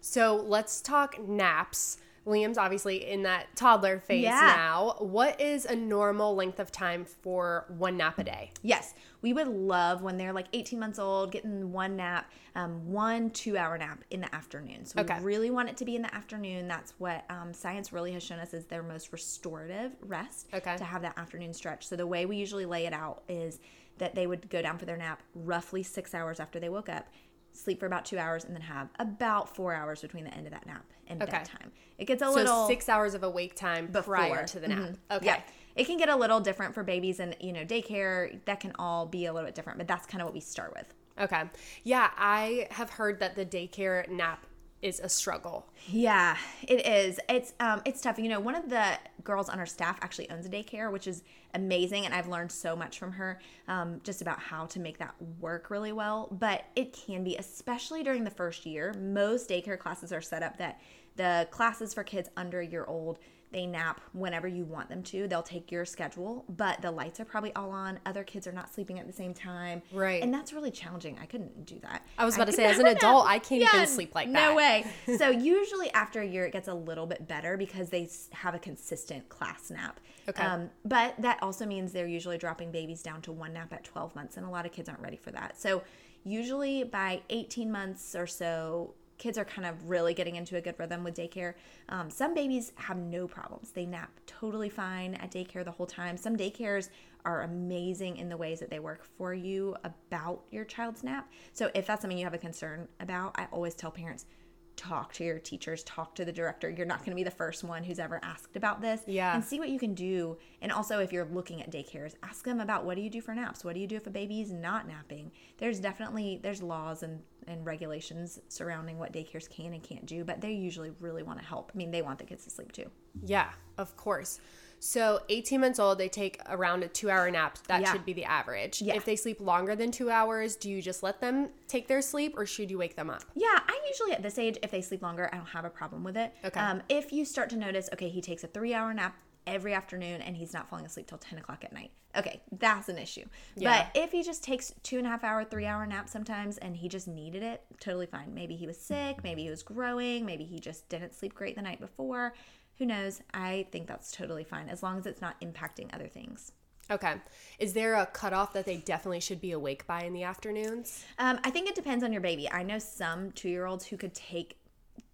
So 0.00 0.36
let's 0.36 0.80
talk 0.80 1.18
naps. 1.26 1.98
Liam's 2.26 2.56
obviously 2.56 3.08
in 3.10 3.22
that 3.24 3.54
toddler 3.54 3.98
phase 3.98 4.22
Yeah. 4.22 4.54
now. 4.56 4.96
What 4.98 5.40
is 5.40 5.66
a 5.66 5.76
normal 5.76 6.34
length 6.34 6.58
of 6.58 6.72
time 6.72 7.04
for 7.04 7.66
one 7.68 7.96
nap 7.98 8.18
a 8.18 8.24
day? 8.24 8.50
Yes, 8.62 8.94
we 9.20 9.32
would 9.34 9.48
love 9.48 10.02
when 10.02 10.16
they're 10.16 10.32
like 10.32 10.46
18 10.54 10.78
months 10.78 10.98
old, 10.98 11.32
getting 11.32 11.70
one 11.72 11.96
nap, 11.96 12.30
um, 12.54 12.90
one 12.90 13.30
two 13.30 13.58
hour 13.58 13.76
nap 13.76 14.04
in 14.10 14.20
the 14.22 14.34
afternoon. 14.34 14.86
So 14.86 15.00
Okay. 15.00 15.18
we 15.18 15.24
really 15.24 15.50
want 15.50 15.68
it 15.68 15.76
to 15.78 15.84
be 15.84 15.96
in 15.96 16.02
the 16.02 16.14
afternoon. 16.14 16.66
That's 16.66 16.94
what 16.98 17.24
um, 17.28 17.52
science 17.52 17.92
really 17.92 18.12
has 18.12 18.22
shown 18.22 18.38
us 18.38 18.54
is 18.54 18.64
their 18.64 18.82
most 18.82 19.12
restorative 19.12 19.92
rest 20.00 20.48
Okay. 20.54 20.76
to 20.78 20.84
have 20.84 21.02
that 21.02 21.18
afternoon 21.18 21.52
stretch. 21.52 21.86
So 21.86 21.96
the 21.96 22.06
way 22.06 22.24
we 22.24 22.36
usually 22.36 22.64
lay 22.66 22.86
it 22.86 22.92
out 22.94 23.22
is 23.28 23.58
that 23.98 24.14
they 24.14 24.26
would 24.26 24.48
go 24.50 24.60
down 24.60 24.76
for 24.78 24.86
their 24.86 24.96
nap 24.96 25.22
roughly 25.34 25.82
six 25.82 26.14
hours 26.14 26.40
after 26.40 26.58
they 26.58 26.68
woke 26.68 26.88
up. 26.88 27.06
Sleep 27.54 27.80
for 27.80 27.86
about 27.86 28.04
two 28.04 28.18
hours 28.18 28.44
and 28.44 28.54
then 28.54 28.62
have 28.62 28.88
about 28.98 29.54
four 29.54 29.72
hours 29.72 30.02
between 30.02 30.24
the 30.24 30.34
end 30.34 30.46
of 30.46 30.52
that 30.52 30.66
nap 30.66 30.84
and 31.06 31.22
Okay. 31.22 31.30
bedtime. 31.30 31.70
It 31.98 32.06
gets 32.06 32.20
a 32.20 32.26
So 32.26 32.32
little 32.32 32.66
six 32.66 32.88
hours 32.88 33.14
of 33.14 33.22
awake 33.22 33.54
time 33.54 33.88
prior 33.88 34.30
before. 34.42 34.44
to 34.48 34.60
the 34.60 34.68
nap. 34.68 34.78
Mhm. 34.78 34.96
Okay. 35.12 35.26
Yeah. 35.26 35.40
It 35.76 35.86
can 35.86 35.96
get 35.96 36.08
a 36.08 36.16
little 36.16 36.40
different 36.40 36.74
for 36.74 36.82
babies 36.82 37.20
and, 37.20 37.36
you 37.40 37.52
know, 37.52 37.64
daycare. 37.64 38.44
That 38.44 38.60
can 38.60 38.72
all 38.78 39.06
be 39.06 39.26
a 39.26 39.32
little 39.32 39.46
bit 39.46 39.54
different, 39.54 39.78
but 39.78 39.86
that's 39.88 40.06
kind 40.06 40.20
of 40.20 40.26
what 40.26 40.34
we 40.34 40.40
start 40.40 40.74
with. 40.74 40.92
Okay. 41.18 41.44
Yeah, 41.84 42.10
I 42.16 42.66
have 42.72 42.90
heard 42.90 43.20
that 43.20 43.36
the 43.36 43.46
daycare 43.46 44.08
nap 44.08 44.46
is 44.84 45.00
a 45.00 45.08
struggle. 45.08 45.66
Yeah, 45.88 46.36
it 46.62 46.86
is. 46.86 47.18
It's 47.28 47.54
um 47.58 47.80
it's 47.84 48.02
tough. 48.02 48.18
You 48.18 48.28
know, 48.28 48.38
one 48.38 48.54
of 48.54 48.68
the 48.68 48.98
girls 49.24 49.48
on 49.48 49.58
our 49.58 49.66
staff 49.66 49.98
actually 50.02 50.30
owns 50.30 50.44
a 50.44 50.50
daycare, 50.50 50.92
which 50.92 51.06
is 51.06 51.24
amazing, 51.54 52.04
and 52.04 52.14
I've 52.14 52.28
learned 52.28 52.52
so 52.52 52.76
much 52.76 52.98
from 52.98 53.12
her, 53.12 53.40
um, 53.66 54.00
just 54.04 54.20
about 54.20 54.38
how 54.38 54.66
to 54.66 54.78
make 54.78 54.98
that 54.98 55.14
work 55.40 55.70
really 55.70 55.92
well. 55.92 56.28
But 56.30 56.64
it 56.76 56.92
can 56.92 57.24
be, 57.24 57.36
especially 57.36 58.02
during 58.02 58.24
the 58.24 58.30
first 58.30 58.66
year. 58.66 58.94
Most 59.00 59.48
daycare 59.48 59.78
classes 59.78 60.12
are 60.12 60.20
set 60.20 60.42
up 60.42 60.58
that 60.58 60.80
the 61.16 61.48
classes 61.50 61.94
for 61.94 62.04
kids 62.04 62.28
under 62.36 62.60
a 62.60 62.66
year 62.66 62.84
old 62.84 63.18
they 63.54 63.66
nap 63.66 64.00
whenever 64.12 64.48
you 64.48 64.64
want 64.64 64.88
them 64.88 65.02
to. 65.04 65.28
They'll 65.28 65.42
take 65.42 65.70
your 65.70 65.84
schedule, 65.84 66.44
but 66.48 66.82
the 66.82 66.90
lights 66.90 67.20
are 67.20 67.24
probably 67.24 67.54
all 67.54 67.70
on. 67.70 68.00
Other 68.04 68.24
kids 68.24 68.48
are 68.48 68.52
not 68.52 68.74
sleeping 68.74 68.98
at 68.98 69.06
the 69.06 69.12
same 69.12 69.32
time. 69.32 69.80
Right. 69.92 70.20
And 70.20 70.34
that's 70.34 70.52
really 70.52 70.72
challenging. 70.72 71.16
I 71.22 71.26
couldn't 71.26 71.64
do 71.64 71.78
that. 71.82 72.04
I 72.18 72.24
was 72.24 72.34
about 72.34 72.48
to 72.48 72.52
say, 72.52 72.64
as 72.64 72.80
an 72.80 72.88
adult. 72.88 73.26
I 73.26 73.38
can't 73.38 73.62
even 73.62 73.86
sleep 73.86 74.12
like 74.14 74.26
that. 74.26 74.32
No 74.32 74.54
way. 74.54 74.84
So 75.18 75.30
usually 75.30 75.90
after 75.92 76.22
a 76.22 76.26
year, 76.26 76.44
it 76.44 76.52
gets 76.52 76.66
a 76.66 76.74
little 76.74 77.06
bit 77.06 77.28
better 77.28 77.56
because 77.56 77.88
they 77.90 78.08
have 78.32 78.54
a 78.54 78.58
consistent 78.58 79.28
class 79.28 79.70
nap. 79.70 80.00
Okay. 80.28 80.42
Um, 80.42 80.70
but 80.84 81.14
that 81.18 81.40
also 81.40 81.64
means 81.64 81.92
they're 81.92 82.06
usually 82.06 82.36
dropping 82.36 82.72
babies 82.72 83.00
down 83.00 83.22
to 83.22 83.32
one 83.32 83.52
nap 83.52 83.72
at 83.72 83.84
12 83.84 84.14
months, 84.16 84.36
and 84.36 84.44
a 84.44 84.48
lot 84.48 84.66
of 84.66 84.72
kids 84.72 84.88
aren't 84.88 85.00
ready 85.00 85.16
for 85.16 85.30
that. 85.30 85.60
So 85.60 85.82
usually 86.24 86.82
by 86.82 87.22
18 87.30 87.70
months 87.70 88.16
or 88.16 88.26
so, 88.26 88.94
kids 89.18 89.38
are 89.38 89.44
kind 89.44 89.66
of 89.66 89.88
really 89.88 90.14
getting 90.14 90.36
into 90.36 90.56
a 90.56 90.60
good 90.60 90.74
rhythm 90.78 91.04
with 91.04 91.14
daycare. 91.14 91.54
Um, 91.88 92.10
some 92.10 92.34
babies 92.34 92.72
have 92.76 92.96
no 92.96 93.26
problems. 93.26 93.70
They 93.70 93.86
nap 93.86 94.10
totally 94.26 94.68
fine 94.68 95.14
at 95.14 95.30
daycare 95.30 95.64
the 95.64 95.70
whole 95.70 95.86
time. 95.86 96.16
Some 96.16 96.36
daycares 96.36 96.88
are 97.24 97.42
amazing 97.42 98.18
in 98.18 98.28
the 98.28 98.36
ways 98.36 98.60
that 98.60 98.70
they 98.70 98.78
work 98.78 99.04
for 99.16 99.32
you 99.32 99.74
about 99.84 100.42
your 100.50 100.64
child's 100.64 101.02
nap. 101.02 101.30
So 101.52 101.70
if 101.74 101.86
that's 101.86 102.02
something 102.02 102.18
you 102.18 102.24
have 102.24 102.34
a 102.34 102.38
concern 102.38 102.86
about, 103.00 103.34
I 103.38 103.46
always 103.50 103.74
tell 103.74 103.90
parents 103.90 104.26
talk 104.76 105.12
to 105.14 105.24
your 105.24 105.38
teachers, 105.38 105.82
talk 105.84 106.14
to 106.16 106.24
the 106.24 106.32
director. 106.32 106.68
You're 106.68 106.86
not 106.86 106.98
going 107.00 107.10
to 107.10 107.16
be 107.16 107.24
the 107.24 107.30
first 107.30 107.64
one 107.64 107.82
who's 107.82 107.98
ever 107.98 108.20
asked 108.22 108.56
about 108.56 108.80
this. 108.80 109.00
Yeah. 109.06 109.34
And 109.34 109.44
see 109.44 109.58
what 109.58 109.68
you 109.68 109.78
can 109.78 109.94
do. 109.94 110.36
And 110.60 110.72
also, 110.72 110.98
if 110.98 111.12
you're 111.12 111.26
looking 111.26 111.62
at 111.62 111.70
daycares, 111.70 112.14
ask 112.22 112.44
them 112.44 112.60
about 112.60 112.84
what 112.84 112.96
do 112.96 113.02
you 113.02 113.10
do 113.10 113.20
for 113.20 113.34
naps? 113.34 113.64
What 113.64 113.74
do 113.74 113.80
you 113.80 113.86
do 113.86 113.96
if 113.96 114.06
a 114.06 114.10
baby's 114.10 114.52
not 114.52 114.86
napping? 114.86 115.30
There's 115.58 115.80
definitely 115.80 116.40
there's 116.42 116.62
laws 116.62 117.02
and 117.02 117.20
and 117.46 117.64
regulations 117.66 118.40
surrounding 118.48 118.98
what 118.98 119.12
daycares 119.12 119.48
can 119.50 119.74
and 119.74 119.82
can't 119.82 120.06
do, 120.06 120.24
but 120.24 120.40
they 120.40 120.52
usually 120.52 120.92
really 121.00 121.22
want 121.22 121.38
to 121.38 121.44
help. 121.44 121.72
I 121.74 121.76
mean, 121.76 121.90
they 121.90 122.02
want 122.02 122.18
the 122.18 122.24
kids 122.24 122.44
to 122.44 122.50
sleep 122.50 122.72
too. 122.72 122.90
Yeah, 123.22 123.50
of 123.78 123.96
course. 123.96 124.40
So 124.80 125.20
18 125.28 125.60
months 125.60 125.78
old, 125.78 125.98
they 125.98 126.08
take 126.08 126.40
around 126.48 126.82
a 126.82 126.88
two 126.88 127.10
hour 127.10 127.30
nap. 127.30 127.58
That 127.68 127.82
Yeah. 127.82 127.92
should 127.92 128.04
be 128.04 128.12
the 128.12 128.24
average. 128.24 128.82
Yeah. 128.82 128.94
If 128.94 129.04
they 129.04 129.16
sleep 129.16 129.40
longer 129.40 129.74
than 129.74 129.90
two 129.90 130.10
hours, 130.10 130.56
do 130.56 130.70
you 130.70 130.82
just 130.82 131.02
let 131.02 131.20
them 131.20 131.50
take 131.68 131.88
their 131.88 132.02
sleep 132.02 132.34
or 132.36 132.46
should 132.46 132.70
you 132.70 132.78
wake 132.78 132.96
them 132.96 133.10
up? 133.10 133.24
Yeah, 133.34 133.46
I 133.66 133.80
usually 133.88 134.12
at 134.12 134.22
this 134.22 134.38
age, 134.38 134.58
if 134.62 134.70
they 134.70 134.80
sleep 134.82 135.02
longer, 135.02 135.28
I 135.32 135.36
don't 135.36 135.46
have 135.46 135.64
a 135.64 135.70
problem 135.70 136.04
with 136.04 136.16
it. 136.16 136.34
Okay. 136.44 136.60
Um, 136.60 136.82
if 136.88 137.12
you 137.12 137.24
start 137.24 137.50
to 137.50 137.56
notice, 137.56 137.88
okay, 137.92 138.08
he 138.08 138.20
takes 138.20 138.44
a 138.44 138.46
three 138.48 138.74
hour 138.74 138.92
nap 138.92 139.16
every 139.46 139.74
afternoon 139.74 140.20
and 140.22 140.36
he's 140.36 140.52
not 140.52 140.68
falling 140.68 140.86
asleep 140.86 141.06
till 141.06 141.18
10 141.18 141.38
o'clock 141.38 141.64
at 141.64 141.72
night. 141.72 141.90
Okay, 142.16 142.40
that's 142.58 142.88
an 142.88 142.98
issue. 142.98 143.24
Yeah. 143.56 143.88
But 143.92 144.00
if 144.00 144.12
he 144.12 144.22
just 144.22 144.44
takes 144.44 144.72
two 144.82 144.98
and 144.98 145.06
a 145.06 145.10
half 145.10 145.24
hour, 145.24 145.44
three 145.44 145.66
hour 145.66 145.84
nap 145.86 146.08
sometimes 146.08 146.58
and 146.58 146.76
he 146.76 146.88
just 146.88 147.08
needed 147.08 147.42
it, 147.42 147.62
totally 147.80 148.06
fine. 148.06 148.32
Maybe 148.34 148.54
he 148.54 148.66
was 148.66 148.78
sick, 148.78 149.22
maybe 149.24 149.42
he 149.42 149.50
was 149.50 149.62
growing, 149.62 150.24
maybe 150.24 150.44
he 150.44 150.60
just 150.60 150.88
didn't 150.88 151.14
sleep 151.14 151.34
great 151.34 151.56
the 151.56 151.62
night 151.62 151.80
before. 151.80 152.34
Who 152.78 152.86
knows? 152.86 153.20
I 153.32 153.66
think 153.72 153.86
that's 153.86 154.12
totally 154.12 154.44
fine 154.44 154.68
as 154.68 154.82
long 154.82 154.98
as 154.98 155.06
it's 155.06 155.20
not 155.20 155.40
impacting 155.40 155.94
other 155.94 156.08
things. 156.08 156.52
Okay. 156.90 157.14
Is 157.58 157.72
there 157.72 157.94
a 157.94 158.06
cutoff 158.06 158.52
that 158.52 158.66
they 158.66 158.76
definitely 158.76 159.20
should 159.20 159.40
be 159.40 159.52
awake 159.52 159.86
by 159.86 160.02
in 160.02 160.12
the 160.12 160.24
afternoons? 160.24 161.04
Um, 161.18 161.40
I 161.42 161.50
think 161.50 161.68
it 161.68 161.74
depends 161.74 162.04
on 162.04 162.12
your 162.12 162.20
baby. 162.20 162.50
I 162.50 162.62
know 162.62 162.78
some 162.78 163.32
two 163.32 163.48
year 163.48 163.66
olds 163.66 163.86
who 163.86 163.96
could 163.96 164.14
take 164.14 164.58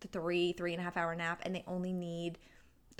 the 0.00 0.08
three, 0.08 0.52
three 0.52 0.72
and 0.72 0.80
a 0.80 0.84
half 0.84 0.96
hour 0.96 1.14
nap 1.14 1.40
and 1.44 1.54
they 1.54 1.64
only 1.66 1.92
need 1.92 2.38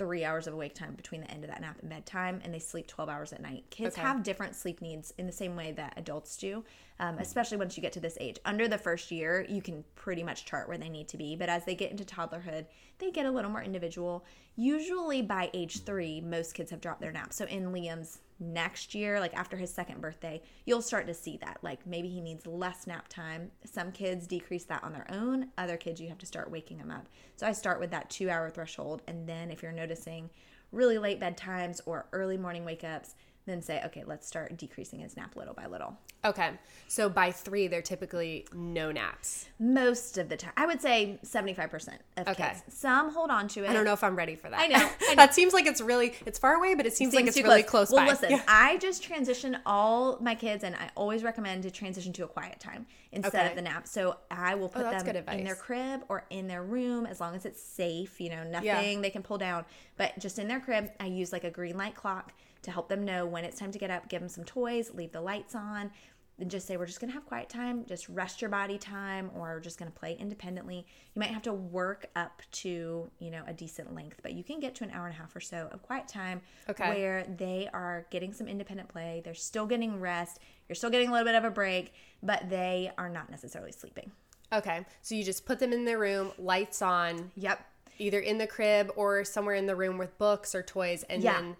three 0.01 0.25
hours 0.25 0.47
of 0.47 0.53
awake 0.55 0.73
time 0.73 0.95
between 0.95 1.21
the 1.21 1.29
end 1.29 1.43
of 1.43 1.49
that 1.51 1.61
nap 1.61 1.77
and 1.79 1.87
bedtime, 1.87 2.41
and 2.43 2.51
they 2.51 2.57
sleep 2.57 2.87
12 2.87 3.07
hours 3.07 3.31
at 3.33 3.39
night. 3.39 3.63
Kids 3.69 3.95
Okay. 3.95 4.01
have 4.01 4.23
different 4.23 4.55
sleep 4.55 4.81
needs 4.81 5.13
in 5.19 5.27
the 5.27 5.31
same 5.31 5.55
way 5.55 5.71
that 5.73 5.93
adults 5.95 6.35
do, 6.37 6.63
um, 6.99 7.19
especially 7.19 7.57
once 7.57 7.77
you 7.77 7.81
get 7.81 7.93
to 7.93 7.99
this 7.99 8.17
age. 8.19 8.39
Under 8.43 8.67
the 8.67 8.79
first 8.79 9.11
year, 9.11 9.45
you 9.47 9.61
can 9.61 9.83
pretty 9.93 10.23
much 10.23 10.45
chart 10.45 10.67
where 10.67 10.77
they 10.79 10.89
need 10.89 11.07
to 11.09 11.17
be, 11.17 11.35
but 11.35 11.49
as 11.49 11.65
they 11.65 11.75
get 11.75 11.91
into 11.91 12.03
toddlerhood, 12.03 12.65
they 12.97 13.11
get 13.11 13.27
a 13.27 13.31
little 13.31 13.51
more 13.51 13.61
individual. 13.61 14.25
Usually 14.55 15.21
by 15.21 15.51
age 15.53 15.83
three, 15.83 16.19
most 16.19 16.55
kids 16.55 16.71
have 16.71 16.81
dropped 16.81 17.01
their 17.01 17.11
nap. 17.11 17.31
So 17.31 17.45
in 17.45 17.71
Liam's 17.71 18.21
next 18.41 18.95
year, 18.95 19.19
like 19.19 19.33
after 19.35 19.55
his 19.55 19.73
second 19.73 20.01
birthday, 20.01 20.41
you'll 20.65 20.81
start 20.81 21.07
to 21.07 21.13
see 21.13 21.37
that. 21.37 21.59
Like 21.61 21.85
maybe 21.85 22.09
he 22.09 22.19
needs 22.19 22.47
less 22.47 22.87
nap 22.87 23.07
time. 23.07 23.51
Some 23.63 23.91
kids 23.91 24.27
decrease 24.27 24.65
that 24.65 24.83
on 24.83 24.91
their 24.91 25.07
own, 25.11 25.47
other 25.57 25.77
kids, 25.77 26.01
you 26.01 26.09
have 26.09 26.17
to 26.17 26.25
start 26.25 26.51
waking 26.51 26.79
them 26.79 26.91
up. 26.91 27.07
So 27.35 27.47
I 27.47 27.53
start 27.53 27.79
with 27.79 27.91
that 27.91 28.09
two 28.09 28.29
hour 28.29 28.49
threshold. 28.49 29.03
And 29.07 29.27
then 29.27 29.51
if 29.51 29.61
you're 29.61 29.71
noticing 29.71 30.29
really 30.71 30.97
late 30.97 31.19
bedtimes 31.19 31.81
or 31.85 32.07
early 32.11 32.37
morning 32.37 32.65
wake 32.65 32.83
ups, 32.83 33.15
then 33.47 33.61
say, 33.61 33.81
okay, 33.85 34.03
let's 34.05 34.27
start 34.27 34.55
decreasing 34.57 34.99
his 34.99 35.17
nap 35.17 35.35
little 35.35 35.53
by 35.53 35.65
little. 35.65 35.97
Okay. 36.23 36.51
So 36.87 37.09
by 37.09 37.31
three, 37.31 37.67
they're 37.67 37.81
typically 37.81 38.45
no 38.53 38.91
naps. 38.91 39.47
Most 39.59 40.19
of 40.19 40.29
the 40.29 40.37
time, 40.37 40.51
I 40.55 40.67
would 40.67 40.79
say 40.81 41.19
75% 41.25 41.97
of 42.17 42.27
Okay. 42.27 42.49
kids. 42.49 42.63
Some 42.69 43.11
hold 43.11 43.31
on 43.31 43.47
to 43.49 43.63
it. 43.63 43.69
I 43.69 43.73
don't 43.73 43.85
know 43.85 43.93
if 43.93 44.03
I'm 44.03 44.15
ready 44.15 44.35
for 44.35 44.49
that. 44.49 44.59
I 44.59 44.67
know, 44.67 44.77
I 45.01 45.09
know. 45.09 45.15
that 45.15 45.33
seems 45.33 45.53
like 45.53 45.65
it's 45.65 45.81
really 45.81 46.13
it's 46.25 46.37
far 46.37 46.53
away, 46.53 46.75
but 46.75 46.85
it 46.85 46.93
seems, 46.93 47.15
like 47.15 47.25
it's 47.25 47.41
really 47.41 47.63
close, 47.63 47.89
well, 47.91 48.05
by. 48.05 48.11
listen, 48.11 48.29
Yeah. 48.31 48.43
I 48.47 48.77
just 48.77 49.01
transition 49.01 49.57
all 49.65 50.17
my 50.21 50.35
kids, 50.35 50.63
and 50.63 50.75
I 50.75 50.89
always 50.95 51.23
recommend 51.23 51.63
to 51.63 51.71
transition 51.71 52.13
to 52.13 52.23
a 52.25 52.27
quiet 52.27 52.59
time 52.59 52.85
instead 53.11 53.33
Okay. 53.39 53.47
Oh, 53.47 53.49
of 53.49 53.55
the 53.55 53.61
nap. 53.63 53.87
So 53.87 54.17
I 54.29 54.53
will 54.53 54.69
put 54.69 54.85
oh, 54.85 54.91
that's 54.91 55.03
them 55.03 55.15
in 55.15 55.43
their 55.43 55.55
crib 55.55 56.01
or 56.09 56.25
in 56.29 56.47
their 56.47 56.63
room 56.63 57.07
as 57.07 57.19
long 57.19 57.35
as 57.35 57.45
it's 57.45 57.61
safe. 57.61 58.21
You 58.21 58.29
know, 58.29 58.43
nothing 58.43 59.01
they 59.01 59.09
can 59.09 59.23
pull 59.23 59.39
down, 59.39 59.65
but 59.97 60.17
just 60.19 60.37
in 60.37 60.47
their 60.47 60.59
crib. 60.59 60.91
I 60.99 61.07
use 61.07 61.31
like 61.33 61.43
a 61.43 61.49
green 61.49 61.77
light 61.77 61.95
clock 61.95 62.33
to 62.63 62.71
help 62.71 62.89
them 62.89 63.03
know 63.03 63.25
when 63.25 63.43
it's 63.43 63.59
time 63.59 63.71
to 63.71 63.79
get 63.79 63.89
up. 63.91 64.09
Give 64.09 64.19
them 64.19 64.29
some 64.29 64.43
toys, 64.43 64.91
leave 64.93 65.11
the 65.11 65.21
lights 65.21 65.55
on. 65.55 65.91
And 66.39 66.49
just 66.49 66.65
say 66.65 66.75
we're 66.75 66.87
just 66.87 66.99
gonna 66.99 67.13
have 67.13 67.25
quiet 67.25 67.49
time, 67.49 67.85
just 67.85 68.09
rest 68.09 68.41
your 68.41 68.49
body 68.49 68.79
time, 68.79 69.29
or 69.35 69.59
just 69.59 69.77
gonna 69.77 69.91
play 69.91 70.17
independently. 70.19 70.87
You 71.13 71.19
might 71.19 71.29
have 71.29 71.43
to 71.43 71.53
work 71.53 72.07
up 72.15 72.41
to 72.53 73.11
you 73.19 73.29
know 73.29 73.43
a 73.45 73.53
decent 73.53 73.93
length, 73.93 74.21
but 74.23 74.33
you 74.33 74.43
can 74.43 74.59
get 74.59 74.73
to 74.75 74.83
an 74.83 74.89
hour 74.89 75.05
and 75.05 75.13
a 75.13 75.17
half 75.19 75.35
or 75.35 75.39
so 75.39 75.69
of 75.71 75.83
quiet 75.83 76.07
time 76.07 76.41
Okay. 76.67 76.89
where 76.89 77.25
they 77.37 77.69
are 77.73 78.07
getting 78.09 78.33
some 78.33 78.47
independent 78.47 78.89
play. 78.89 79.21
They're 79.23 79.35
still 79.35 79.67
getting 79.67 79.99
rest. 79.99 80.39
You're 80.67 80.75
still 80.75 80.89
getting 80.89 81.09
a 81.09 81.11
little 81.11 81.25
bit 81.27 81.35
of 81.35 81.43
a 81.43 81.51
break, 81.51 81.93
but 82.23 82.49
they 82.49 82.91
are 82.97 83.09
not 83.09 83.29
necessarily 83.29 83.71
sleeping. 83.73 84.11
Okay. 84.51 84.83
So 85.03 85.13
you 85.13 85.23
just 85.23 85.45
put 85.45 85.59
them 85.59 85.71
in 85.73 85.85
their 85.85 85.99
room, 85.99 86.31
lights 86.39 86.81
on, 86.81 87.31
Yep. 87.35 87.59
either 87.99 88.19
in 88.19 88.39
the 88.39 88.47
crib 88.47 88.91
or 88.95 89.23
somewhere 89.25 89.55
in 89.55 89.67
the 89.67 89.75
room 89.75 89.99
with 89.99 90.17
books 90.17 90.55
or 90.55 90.63
toys, 90.63 91.03
and 91.03 91.21
Yeah. 91.21 91.39
then 91.39 91.57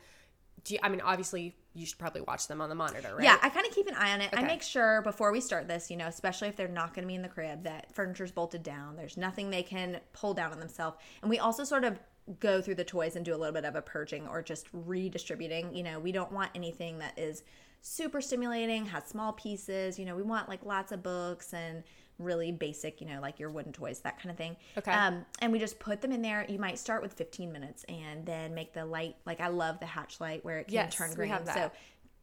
do 0.63 0.75
you, 0.75 0.79
I 0.83 0.89
mean, 0.89 1.01
obviously, 1.01 1.55
you 1.73 1.85
should 1.85 1.97
probably 1.97 2.21
watch 2.21 2.47
them 2.47 2.61
on 2.61 2.69
the 2.69 2.75
monitor, 2.75 3.15
right? 3.15 3.23
Yeah, 3.23 3.37
I 3.41 3.49
kind 3.49 3.65
of 3.65 3.73
keep 3.73 3.87
an 3.87 3.95
eye 3.95 4.13
on 4.13 4.21
it. 4.21 4.29
I 4.33 4.43
make 4.43 4.61
sure 4.61 5.01
before 5.01 5.31
we 5.31 5.39
start 5.39 5.67
this, 5.67 5.89
you 5.89 5.97
know, 5.97 6.07
especially 6.07 6.49
if 6.49 6.55
they're 6.55 6.67
not 6.67 6.93
going 6.93 7.03
to 7.03 7.07
be 7.07 7.15
in 7.15 7.21
the 7.21 7.29
crib, 7.29 7.63
that 7.63 7.93
furniture's 7.95 8.31
bolted 8.31 8.61
down. 8.61 8.95
There's 8.95 9.17
nothing 9.17 9.49
they 9.49 9.63
can 9.63 9.99
pull 10.13 10.33
down 10.33 10.51
on 10.51 10.59
themselves. 10.59 10.97
And 11.21 11.29
we 11.29 11.39
also 11.39 11.63
sort 11.63 11.83
of 11.83 11.99
go 12.39 12.61
through 12.61 12.75
the 12.75 12.83
toys 12.83 13.15
and 13.15 13.25
do 13.25 13.33
a 13.33 13.37
little 13.37 13.53
bit 13.53 13.65
of 13.65 13.75
a 13.75 13.81
purging 13.81 14.27
or 14.27 14.41
just 14.41 14.67
redistributing. 14.73 15.73
You 15.73 15.83
know, 15.83 15.99
we 15.99 16.11
don't 16.11 16.31
want 16.31 16.51
anything 16.55 16.99
that 16.99 17.17
is 17.17 17.43
super 17.81 18.21
stimulating, 18.21 18.85
has 18.85 19.05
small 19.05 19.33
pieces. 19.33 19.97
You 19.97 20.05
know, 20.05 20.15
we 20.15 20.23
want 20.23 20.49
like 20.49 20.65
lots 20.65 20.91
of 20.91 21.01
books 21.01 21.53
and 21.53 21.83
really 22.21 22.51
basic, 22.51 23.01
you 23.01 23.07
know, 23.07 23.19
like 23.21 23.39
your 23.39 23.49
wooden 23.49 23.73
toys, 23.73 23.99
that 23.99 24.17
kind 24.19 24.31
of 24.31 24.37
thing. 24.37 24.55
Okay. 24.77 24.91
Um, 24.91 25.25
and 25.39 25.51
we 25.51 25.59
just 25.59 25.79
put 25.79 26.01
them 26.01 26.11
in 26.11 26.21
there. 26.21 26.45
You 26.47 26.59
might 26.59 26.79
start 26.79 27.01
with 27.01 27.13
15 27.13 27.51
minutes 27.51 27.83
and 27.85 28.25
then 28.25 28.53
make 28.53 28.73
the 28.73 28.85
light, 28.85 29.15
like 29.25 29.41
I 29.41 29.47
love 29.47 29.79
the 29.79 29.85
hatch 29.85 30.19
light 30.19 30.43
where 30.45 30.59
it 30.59 30.65
can 30.65 30.73
Yes, 30.73 30.95
turn 30.95 31.09
we 31.09 31.15
green. 31.15 31.29
have 31.29 31.45
that. 31.45 31.55
So 31.55 31.71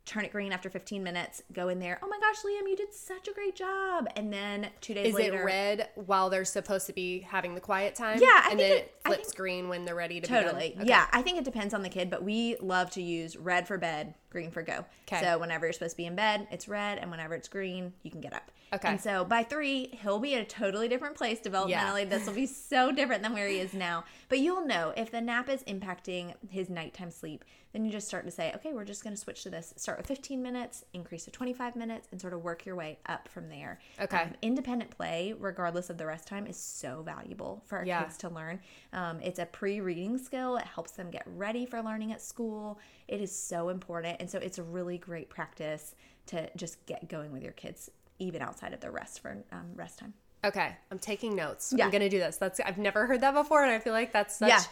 turn 0.08 0.24
it 0.24 0.32
green 0.32 0.52
after 0.52 0.70
15 0.70 1.02
minutes, 1.02 1.42
go 1.52 1.68
in 1.68 1.78
there. 1.78 1.98
Oh 2.02 2.08
my 2.08 2.18
gosh, 2.18 2.36
Liam, 2.38 2.68
you 2.68 2.74
did 2.76 2.92
such 2.94 3.28
a 3.28 3.32
great 3.32 3.54
job. 3.54 4.08
And 4.16 4.32
then 4.32 4.70
two 4.80 4.94
days 4.94 5.12
later. 5.14 5.26
Is 5.26 5.32
later. 5.32 5.42
it 5.42 5.44
red 5.44 5.88
while 5.94 6.30
they're 6.30 6.44
supposed 6.46 6.86
to 6.86 6.92
be 6.92 7.20
having 7.20 7.54
the 7.54 7.60
quiet 7.60 7.94
time? 7.94 8.18
Yeah, 8.20 8.26
I 8.44 8.48
and 8.50 8.58
then 8.58 8.72
it- 8.72 8.76
it 8.78 8.94
flips 9.04 9.24
think- 9.26 9.36
green 9.36 9.68
when 9.68 9.84
they're 9.84 9.94
ready 9.94 10.20
to 10.20 10.26
Totally. 10.26 10.74
Okay. 10.78 10.88
Yeah, 10.88 11.06
I 11.12 11.22
think 11.22 11.38
it 11.38 11.44
depends 11.44 11.74
on 11.74 11.82
the 11.82 11.90
kid, 11.90 12.08
but 12.10 12.22
we 12.24 12.56
love 12.60 12.90
to 12.92 13.02
use 13.02 13.36
red 13.36 13.68
for 13.68 13.76
bed, 13.76 14.14
green 14.30 14.50
for 14.50 14.62
go. 14.62 14.86
'Kay. 15.06 15.20
So 15.20 15.38
whenever 15.38 15.66
you're 15.66 15.72
supposed 15.74 15.92
to 15.92 15.96
be 15.98 16.06
in 16.06 16.16
bed, 16.16 16.48
it's 16.50 16.68
red, 16.68 16.98
and 16.98 17.10
whenever 17.10 17.34
it's 17.34 17.48
green, 17.48 17.92
you 18.02 18.10
can 18.10 18.20
get 18.20 18.32
up. 18.32 18.50
Okay. 18.72 18.88
And 18.88 19.00
so 19.00 19.24
by 19.24 19.42
three, 19.44 19.98
he'll 20.02 20.18
be 20.18 20.34
at 20.34 20.42
a 20.42 20.44
totally 20.44 20.88
different 20.88 21.16
place 21.16 21.40
developmentally. 21.40 22.08
This 22.08 22.26
will 22.26 22.34
be 22.34 22.44
so 22.46 22.92
different 22.92 23.22
than 23.22 23.32
where 23.32 23.48
he 23.48 23.58
is 23.60 23.72
now. 23.72 24.04
But 24.28 24.40
you'll 24.40 24.66
know 24.66 24.92
if 24.96 25.10
the 25.10 25.22
nap 25.22 25.48
is 25.48 25.62
impacting 25.64 26.34
his 26.50 26.68
nighttime 26.68 27.10
sleep, 27.10 27.44
then 27.78 27.84
you 27.84 27.92
just 27.92 28.08
start 28.08 28.24
to 28.24 28.30
say, 28.32 28.50
okay, 28.56 28.72
we're 28.72 28.84
just 28.84 29.04
going 29.04 29.14
to 29.14 29.20
switch 29.20 29.44
to 29.44 29.50
this. 29.50 29.72
Start 29.76 29.98
with 29.98 30.06
15 30.08 30.42
minutes, 30.42 30.84
increase 30.94 31.24
to 31.26 31.30
25 31.30 31.76
minutes, 31.76 32.08
and 32.10 32.20
sort 32.20 32.32
of 32.32 32.42
work 32.42 32.66
your 32.66 32.74
way 32.74 32.98
up 33.06 33.28
from 33.28 33.48
there. 33.48 33.78
Okay. 34.00 34.16
Um, 34.22 34.30
independent 34.42 34.90
play, 34.90 35.32
regardless 35.38 35.88
of 35.88 35.96
the 35.96 36.04
rest 36.04 36.26
time, 36.26 36.48
is 36.48 36.56
so 36.56 37.02
valuable 37.02 37.62
for 37.66 37.78
our 37.78 37.84
Yeah. 37.86 38.02
kids 38.02 38.16
to 38.18 38.30
learn. 38.30 38.58
Um, 38.92 39.20
it's 39.20 39.38
a 39.38 39.46
pre 39.46 39.80
reading 39.80 40.18
skill, 40.18 40.56
it 40.56 40.64
helps 40.64 40.90
them 40.92 41.08
get 41.12 41.22
ready 41.24 41.66
for 41.66 41.80
learning 41.80 42.10
at 42.10 42.20
school. 42.20 42.80
It 43.06 43.20
is 43.20 43.30
so 43.30 43.68
important. 43.68 44.16
And 44.18 44.28
so 44.28 44.38
it's 44.38 44.58
a 44.58 44.64
really 44.64 44.98
great 44.98 45.30
practice 45.30 45.94
to 46.26 46.50
just 46.56 46.84
get 46.86 47.08
going 47.08 47.30
with 47.32 47.44
your 47.44 47.52
kids, 47.52 47.90
even 48.18 48.42
outside 48.42 48.72
of 48.72 48.80
the 48.80 48.90
rest 48.90 49.20
for 49.20 49.36
um, 49.52 49.70
rest 49.76 50.00
time. 50.00 50.14
Okay, 50.44 50.74
I'm 50.90 50.98
taking 50.98 51.36
notes. 51.36 51.72
Yeah. 51.76 51.84
I'm 51.84 51.92
gonna 51.92 52.08
do 52.08 52.18
this. 52.18 52.38
That's 52.38 52.58
I've 52.58 52.78
never 52.78 53.06
heard 53.06 53.20
that 53.20 53.34
before, 53.34 53.62
and 53.62 53.70
I 53.70 53.78
feel 53.78 53.92
like 53.92 54.12
that's 54.12 54.36
such 54.36 54.48
Yeah. 54.48 54.62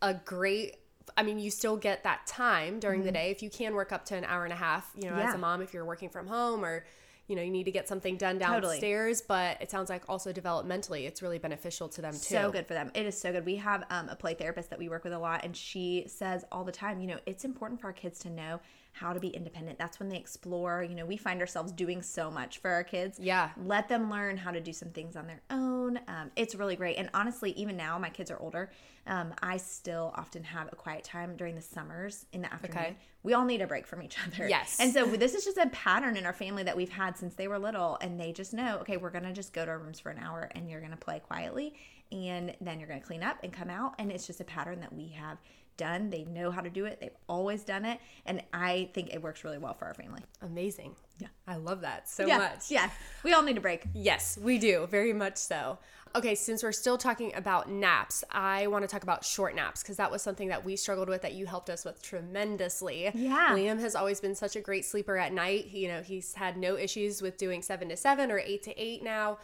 a 0.00 0.14
great. 0.14 0.76
I 1.16 1.22
mean, 1.22 1.38
you 1.38 1.50
still 1.50 1.76
get 1.76 2.04
that 2.04 2.26
time 2.26 2.80
during 2.80 3.02
the 3.04 3.12
day 3.12 3.30
if 3.30 3.42
you 3.42 3.50
can 3.50 3.74
work 3.74 3.92
up 3.92 4.04
to 4.06 4.16
an 4.16 4.24
hour 4.24 4.44
and 4.44 4.52
a 4.52 4.56
half. 4.56 4.90
You 4.96 5.10
know, 5.10 5.16
as 5.16 5.26
Mm-hmm. 5.28 5.34
A 5.36 5.38
mom, 5.38 5.62
if 5.62 5.72
you're 5.72 5.84
working 5.84 6.08
from 6.08 6.26
home 6.26 6.64
or 6.64 6.84
you 7.28 7.36
know 7.36 7.42
you 7.42 7.50
need 7.50 7.64
to 7.64 7.70
get 7.70 7.88
something 7.88 8.16
done 8.16 8.38
Totally. 8.38 8.74
downstairs. 8.74 9.22
But 9.22 9.60
it 9.62 9.70
sounds 9.70 9.88
like 9.88 10.02
also 10.08 10.32
developmentally, 10.32 11.06
it's 11.06 11.22
really 11.22 11.38
beneficial 11.38 11.88
to 11.90 12.02
them 12.02 12.12
too. 12.12 12.18
So 12.18 12.50
good 12.50 12.66
for 12.66 12.74
them. 12.74 12.90
It 12.94 13.06
is 13.06 13.18
so 13.18 13.32
good. 13.32 13.46
We 13.46 13.56
have 13.56 13.84
um, 13.90 14.08
a 14.08 14.16
play 14.16 14.34
therapist 14.34 14.70
that 14.70 14.78
we 14.78 14.88
work 14.88 15.04
with 15.04 15.12
a 15.12 15.18
lot, 15.18 15.44
and 15.44 15.56
she 15.56 16.04
says 16.08 16.44
all 16.52 16.64
the 16.64 16.72
time, 16.72 17.00
you 17.00 17.06
know, 17.06 17.18
it's 17.26 17.44
important 17.44 17.80
for 17.80 17.86
our 17.88 17.92
kids 17.92 18.18
to 18.20 18.30
know 18.30 18.60
how 18.92 19.12
to 19.12 19.20
be 19.20 19.28
independent. 19.28 19.78
That's 19.78 19.98
when 19.98 20.10
they 20.10 20.16
explore. 20.16 20.82
You 20.82 20.94
know, 20.94 21.06
we 21.06 21.16
find 21.16 21.40
ourselves 21.40 21.72
doing 21.72 22.02
so 22.02 22.30
much 22.30 22.58
for 22.58 22.70
our 22.70 22.84
kids. 22.84 23.18
Yeah. 23.18 23.50
Let 23.64 23.88
them 23.88 24.10
learn 24.10 24.36
how 24.36 24.50
to 24.50 24.60
do 24.60 24.72
some 24.72 24.90
things 24.90 25.16
on 25.16 25.26
their 25.26 25.40
own. 25.50 25.98
Um, 26.08 26.30
it's 26.36 26.54
really 26.54 26.76
great. 26.76 26.96
And 26.96 27.08
honestly, 27.14 27.52
even 27.52 27.76
now, 27.76 27.98
my 27.98 28.10
kids 28.10 28.30
are 28.30 28.38
older. 28.38 28.70
Um, 29.06 29.32
I 29.42 29.56
still 29.56 30.12
often 30.14 30.44
have 30.44 30.68
a 30.70 30.76
quiet 30.76 31.04
time 31.04 31.36
during 31.36 31.54
the 31.54 31.62
summers 31.62 32.26
in 32.32 32.42
the 32.42 32.52
afternoon. 32.52 32.78
Okay. 32.78 32.96
We 33.22 33.32
all 33.32 33.44
need 33.44 33.62
a 33.62 33.66
break 33.66 33.86
from 33.86 34.02
each 34.02 34.16
other. 34.26 34.48
Yes. 34.48 34.76
And 34.78 34.92
so 34.92 35.06
this 35.06 35.34
is 35.34 35.44
just 35.44 35.56
a 35.56 35.68
pattern 35.70 36.16
in 36.16 36.26
our 36.26 36.32
family 36.32 36.62
that 36.64 36.76
we've 36.76 36.90
had 36.90 37.16
since 37.16 37.34
they 37.34 37.48
were 37.48 37.58
little, 37.58 37.96
and 38.02 38.20
they 38.20 38.32
just 38.32 38.52
know, 38.52 38.78
okay, 38.82 38.98
we're 38.98 39.10
gonna 39.10 39.32
just 39.32 39.52
go 39.52 39.64
to 39.64 39.70
our 39.70 39.78
rooms 39.78 40.00
for 40.00 40.10
an 40.10 40.18
hour, 40.18 40.50
and 40.54 40.70
you're 40.70 40.80
gonna 40.80 40.96
play 40.96 41.18
quietly, 41.18 41.74
and 42.12 42.54
then 42.60 42.78
you're 42.78 42.88
gonna 42.88 43.00
clean 43.00 43.22
up 43.22 43.38
and 43.42 43.52
come 43.52 43.70
out, 43.70 43.94
and 43.98 44.12
it's 44.12 44.26
just 44.26 44.40
a 44.40 44.44
pattern 44.44 44.80
that 44.80 44.92
we 44.92 45.08
have 45.08 45.38
done. 45.76 46.10
They 46.10 46.24
know 46.24 46.50
how 46.50 46.60
to 46.60 46.70
do 46.70 46.84
it. 46.84 47.00
They've 47.00 47.16
always 47.28 47.64
done 47.64 47.84
it, 47.84 48.00
and 48.26 48.42
I 48.52 48.90
think 48.94 49.12
it 49.12 49.22
works 49.22 49.44
really 49.44 49.58
well 49.58 49.74
for 49.74 49.86
our 49.86 49.94
family. 49.94 50.22
Amazing. 50.40 50.96
Yeah. 51.18 51.28
I 51.46 51.56
love 51.56 51.82
that 51.82 52.08
so 52.08 52.26
yeah, 52.26 52.38
much. 52.38 52.70
yeah. 52.70 52.90
We 53.22 53.32
all 53.32 53.42
need 53.42 53.56
a 53.56 53.60
break. 53.60 53.84
Yes, 53.94 54.38
we 54.40 54.58
do. 54.58 54.86
Very 54.90 55.12
much 55.12 55.36
so. 55.36 55.78
Okay, 56.14 56.34
since 56.34 56.62
we're 56.62 56.72
still 56.72 56.98
talking 56.98 57.34
about 57.34 57.70
naps, 57.70 58.22
I 58.30 58.66
want 58.66 58.82
to 58.82 58.88
talk 58.88 59.02
about 59.02 59.24
short 59.24 59.54
naps 59.54 59.82
because 59.82 59.96
that 59.96 60.10
was 60.10 60.20
something 60.20 60.48
that 60.48 60.62
we 60.62 60.76
struggled 60.76 61.08
with 61.08 61.22
that 61.22 61.32
you 61.32 61.46
helped 61.46 61.70
us 61.70 61.86
with 61.86 62.02
tremendously. 62.02 63.10
Yeah. 63.14 63.48
Liam 63.52 63.80
has 63.80 63.94
always 63.94 64.20
been 64.20 64.34
such 64.34 64.54
a 64.54 64.60
great 64.60 64.84
sleeper 64.84 65.16
at 65.16 65.32
night. 65.32 65.68
You 65.68 65.88
know, 65.88 66.02
he's 66.02 66.34
had 66.34 66.58
no 66.58 66.76
issues 66.76 67.22
with 67.22 67.38
doing 67.38 67.62
seven 67.62 67.88
to 67.88 67.96
seven 67.96 68.30
or 68.30 68.38
eight 68.38 68.62
to 68.64 68.78
eight 68.78 69.02
now. 69.02 69.38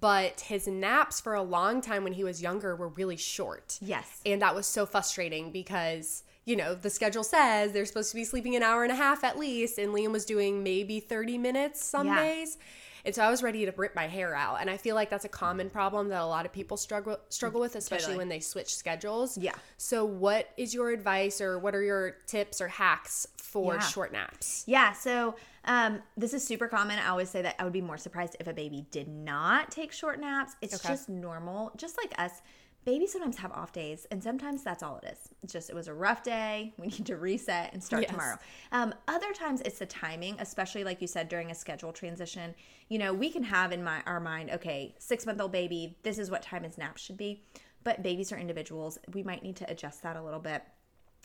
But 0.00 0.40
his 0.40 0.66
naps 0.66 1.20
for 1.20 1.34
a 1.34 1.42
long 1.42 1.80
time 1.80 2.02
when 2.04 2.12
he 2.12 2.24
was 2.24 2.42
younger 2.42 2.74
were 2.74 2.88
really 2.88 3.16
short. 3.16 3.78
Yes. 3.80 4.20
And 4.26 4.42
that 4.42 4.54
was 4.54 4.66
so 4.66 4.86
frustrating 4.86 5.52
because, 5.52 6.24
you 6.44 6.56
know, 6.56 6.74
the 6.74 6.90
schedule 6.90 7.22
says 7.22 7.72
they're 7.72 7.86
supposed 7.86 8.10
to 8.10 8.16
be 8.16 8.24
sleeping 8.24 8.56
an 8.56 8.62
hour 8.64 8.82
and 8.82 8.90
a 8.90 8.96
half 8.96 9.22
at 9.22 9.38
least, 9.38 9.78
and 9.78 9.94
Liam 9.94 10.10
was 10.10 10.24
doing 10.24 10.62
maybe 10.64 10.98
30 10.98 11.38
minutes 11.38 11.84
some 11.84 12.08
Yeah. 12.08 12.20
days. 12.22 12.58
And 13.04 13.14
so 13.14 13.22
I 13.22 13.30
was 13.30 13.42
ready 13.42 13.64
to 13.64 13.72
rip 13.76 13.94
my 13.94 14.08
hair 14.08 14.34
out. 14.34 14.60
And 14.60 14.68
I 14.68 14.76
feel 14.76 14.96
like 14.96 15.08
that's 15.08 15.24
a 15.24 15.28
common 15.30 15.70
problem 15.70 16.08
that 16.08 16.20
a 16.20 16.26
lot 16.26 16.44
of 16.44 16.52
people 16.52 16.76
struggle 16.76 17.16
struggle 17.28 17.60
with, 17.60 17.76
especially 17.76 18.06
Totally. 18.06 18.18
when 18.18 18.28
they 18.28 18.40
switch 18.40 18.74
schedules. 18.74 19.38
Yeah. 19.38 19.54
So 19.76 20.04
what 20.04 20.50
is 20.56 20.74
your 20.74 20.90
advice 20.90 21.40
or 21.40 21.58
what 21.60 21.74
are 21.76 21.82
your 21.82 22.16
tips 22.26 22.60
or 22.60 22.66
hacks 22.68 23.28
for 23.36 23.74
Yeah. 23.74 23.80
short 23.80 24.12
naps? 24.12 24.64
Yeah, 24.66 24.92
so 24.92 25.36
um, 25.68 26.02
this 26.16 26.34
is 26.34 26.42
super 26.44 26.66
common. 26.66 26.98
I 26.98 27.08
always 27.08 27.30
say 27.30 27.42
that 27.42 27.54
I 27.58 27.64
would 27.64 27.72
be 27.72 27.80
more 27.82 27.98
surprised 27.98 28.36
if 28.40 28.48
a 28.48 28.52
baby 28.54 28.86
did 28.90 29.06
not 29.08 29.70
take 29.70 29.92
short 29.92 30.20
naps. 30.20 30.54
It's 30.62 30.74
Okay. 30.76 30.88
just 30.88 31.08
normal, 31.08 31.72
just 31.76 31.96
like 31.96 32.12
us. 32.20 32.42
Babies 32.84 33.12
sometimes 33.12 33.36
have 33.38 33.52
off 33.52 33.72
days, 33.72 34.06
and 34.10 34.22
sometimes 34.22 34.62
that's 34.64 34.82
all 34.82 34.98
it 34.98 35.10
is. 35.12 35.28
It's 35.42 35.52
just 35.52 35.68
it 35.68 35.74
was 35.76 35.88
a 35.88 35.94
rough 35.94 36.22
day. 36.22 36.74
We 36.78 36.86
need 36.86 37.06
to 37.06 37.16
reset 37.16 37.74
and 37.74 37.84
start 37.84 38.02
Yes. 38.02 38.10
tomorrow. 38.10 38.38
Um, 38.72 38.94
other 39.06 39.32
times 39.34 39.60
it's 39.60 39.78
the 39.78 39.86
timing, 39.86 40.36
especially 40.40 40.84
like 40.84 41.02
you 41.02 41.06
said 41.06 41.28
during 41.28 41.50
a 41.50 41.54
schedule 41.54 41.92
transition. 41.92 42.54
You 42.88 42.98
know, 42.98 43.12
we 43.12 43.30
can 43.30 43.42
have 43.42 43.72
in 43.72 43.84
my 43.84 44.02
our 44.06 44.20
mind, 44.20 44.50
okay, 44.50 44.94
six 44.98 45.26
month 45.26 45.40
old 45.40 45.52
baby, 45.52 45.98
this 46.02 46.18
is 46.18 46.30
what 46.30 46.42
time 46.42 46.64
his 46.64 46.78
nap 46.78 46.96
should 46.96 47.18
be. 47.18 47.42
But 47.84 48.02
babies 48.02 48.32
are 48.32 48.38
individuals. 48.38 48.98
We 49.12 49.22
might 49.22 49.42
need 49.42 49.56
to 49.56 49.70
adjust 49.70 50.02
that 50.02 50.16
a 50.16 50.22
little 50.22 50.40
bit 50.40 50.62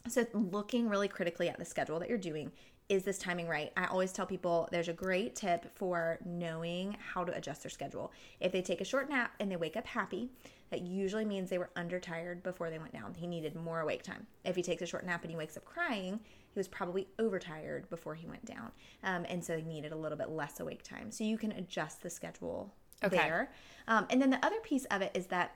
So, 0.10 0.26
looking 0.34 0.90
really 0.90 1.08
critically 1.08 1.48
at 1.50 1.58
the 1.58 1.66
schedule 1.66 1.98
that 2.00 2.10
you're 2.10 2.18
doing, 2.18 2.52
is 2.90 3.04
this 3.04 3.18
timing 3.18 3.48
right? 3.48 3.72
I 3.78 3.86
always 3.86 4.12
tell 4.12 4.26
people 4.26 4.68
there's 4.72 4.88
a 4.90 4.94
great 4.94 5.36
tip 5.36 5.66
for 5.76 6.20
knowing 6.26 6.98
how 7.14 7.24
to 7.24 7.36
adjust 7.36 7.64
their 7.64 7.70
schedule. 7.70 8.12
If 8.40 8.52
they 8.52 8.62
take 8.62 8.82
a 8.82 8.86
short 8.86 9.10
nap 9.10 9.32
and 9.40 9.52
they 9.52 9.56
wake 9.56 9.78
up 9.78 9.88
happy, 9.88 10.30
that 10.70 10.82
usually 10.82 11.26
means 11.26 11.50
they 11.50 11.58
were 11.58 11.70
undertired 11.76 12.44
before 12.44 12.70
they 12.70 12.80
went 12.80 12.94
down. 12.94 13.14
He 13.16 13.28
needed 13.28 13.56
more 13.56 13.82
awake 13.82 14.04
time. 14.04 14.28
If 14.44 14.56
he 14.56 14.62
takes 14.64 14.82
a 14.82 14.86
short 14.86 15.06
nap 15.06 15.22
and 15.22 15.32
he 15.32 15.38
wakes 15.38 15.56
up 15.56 15.66
crying, 15.66 16.20
he 16.52 16.60
was 16.60 16.68
probably 16.68 17.08
overtired 17.20 17.90
before 17.90 18.16
he 18.16 18.28
went 18.28 18.46
down. 18.46 18.72
Um, 19.04 19.26
and 19.30 19.44
so 19.44 19.58
he 19.58 19.64
needed 19.64 19.92
a 19.92 19.96
little 19.96 20.18
bit 20.18 20.30
less 20.30 20.60
awake 20.60 20.84
time. 20.84 21.12
So 21.12 21.24
you 21.24 21.38
can 21.38 21.52
adjust 21.54 22.02
the 22.04 22.10
schedule 22.10 22.74
Okay. 23.04 23.18
there. 23.18 23.52
Um, 23.88 24.08
and 24.10 24.22
then 24.22 24.30
the 24.30 24.44
other 24.46 24.60
piece 24.62 24.86
of 24.86 25.02
it 25.02 25.12
is 25.14 25.28
that 25.28 25.56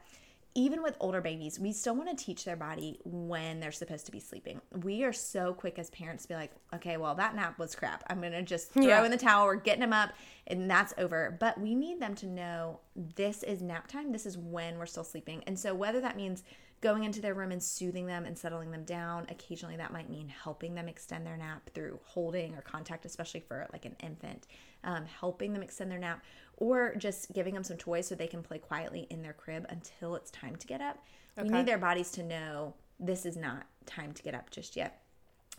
even 0.58 0.82
with 0.82 0.98
older 1.00 1.22
babies, 1.22 1.60
we 1.60 1.72
still 1.72 1.96
want 1.96 2.10
to 2.10 2.26
teach 2.26 2.43
their 2.43 2.56
body 2.56 3.00
when 3.06 3.60
they're 3.60 3.72
supposed 3.72 4.08
to 4.08 4.12
be 4.12 4.20
sleeping. 4.20 4.60
We 4.82 5.04
are 5.04 5.13
so 5.13 5.54
quick 5.54 5.78
as 5.78 5.91
parents 5.91 6.24
to 6.24 6.30
be 6.30 6.34
like, 6.34 6.52
okay, 6.74 6.98
well, 6.98 7.13
that 7.13 7.36
nap 7.36 7.60
was 7.60 7.76
crap. 7.76 8.04
I'm 8.10 8.20
going 8.22 8.32
to 8.32 8.41
just 8.41 8.72
throw 8.72 8.82
Yeah. 8.84 9.06
in 9.06 9.12
the 9.12 9.17
towel. 9.17 9.46
We're 9.46 9.58
getting 9.58 9.82
them 9.82 9.93
up 9.93 10.13
and 10.48 10.67
that's 10.67 10.96
over. 10.98 11.38
But 11.39 11.62
we 11.62 11.76
need 11.76 12.00
them 12.02 12.15
to 12.15 12.26
know 12.26 12.80
this 13.15 13.43
is 13.43 13.62
nap 13.62 13.88
time. 13.88 14.12
This 14.12 14.26
is 14.26 14.36
when 14.36 14.80
we're 14.80 14.88
still 14.88 15.04
sleeping. 15.04 15.43
And 15.46 15.60
so, 15.60 15.76
whether 15.76 16.02
that 16.02 16.17
means 16.17 16.43
going 16.82 17.04
into 17.04 17.22
their 17.22 17.34
room 17.36 17.52
and 17.52 17.62
soothing 17.63 18.08
them 18.08 18.26
and 18.26 18.36
settling 18.38 18.72
them 18.72 18.84
down, 18.84 19.28
occasionally 19.30 19.78
that 19.78 19.93
might 19.93 20.10
mean 20.10 20.28
helping 20.28 20.74
them 20.74 20.88
extend 20.88 21.26
their 21.26 21.38
nap 21.38 21.70
through 21.76 22.00
holding 22.04 22.56
or 22.56 22.62
contact, 22.62 23.06
especially 23.06 23.39
for 23.41 23.67
like 23.74 23.86
an 23.86 23.96
infant, 24.04 24.48
um, 24.84 25.06
helping 25.06 25.54
them 25.54 25.63
extend 25.63 25.91
their 25.91 25.98
nap, 26.00 26.24
or 26.58 26.96
just 26.96 27.32
giving 27.34 27.54
them 27.54 27.63
some 27.63 27.78
toys 27.78 28.08
so 28.08 28.15
they 28.15 28.28
can 28.28 28.43
play 28.43 28.58
quietly 28.58 29.08
in 29.10 29.22
their 29.22 29.34
crib 29.34 29.65
until 29.70 30.15
it's 30.15 30.32
time 30.32 30.56
to 30.58 30.67
get 30.67 30.82
up. 30.82 30.98
We 31.41 31.50
need 31.50 31.67
their 31.67 31.78
bodies 31.78 32.12
to 32.12 32.24
know 32.24 32.74
this 33.00 33.26
is 33.26 33.38
not 33.38 33.67
time 33.86 34.12
to 34.13 34.24
get 34.24 34.34
up 34.34 34.50
just 34.50 34.76
yet 34.76 35.02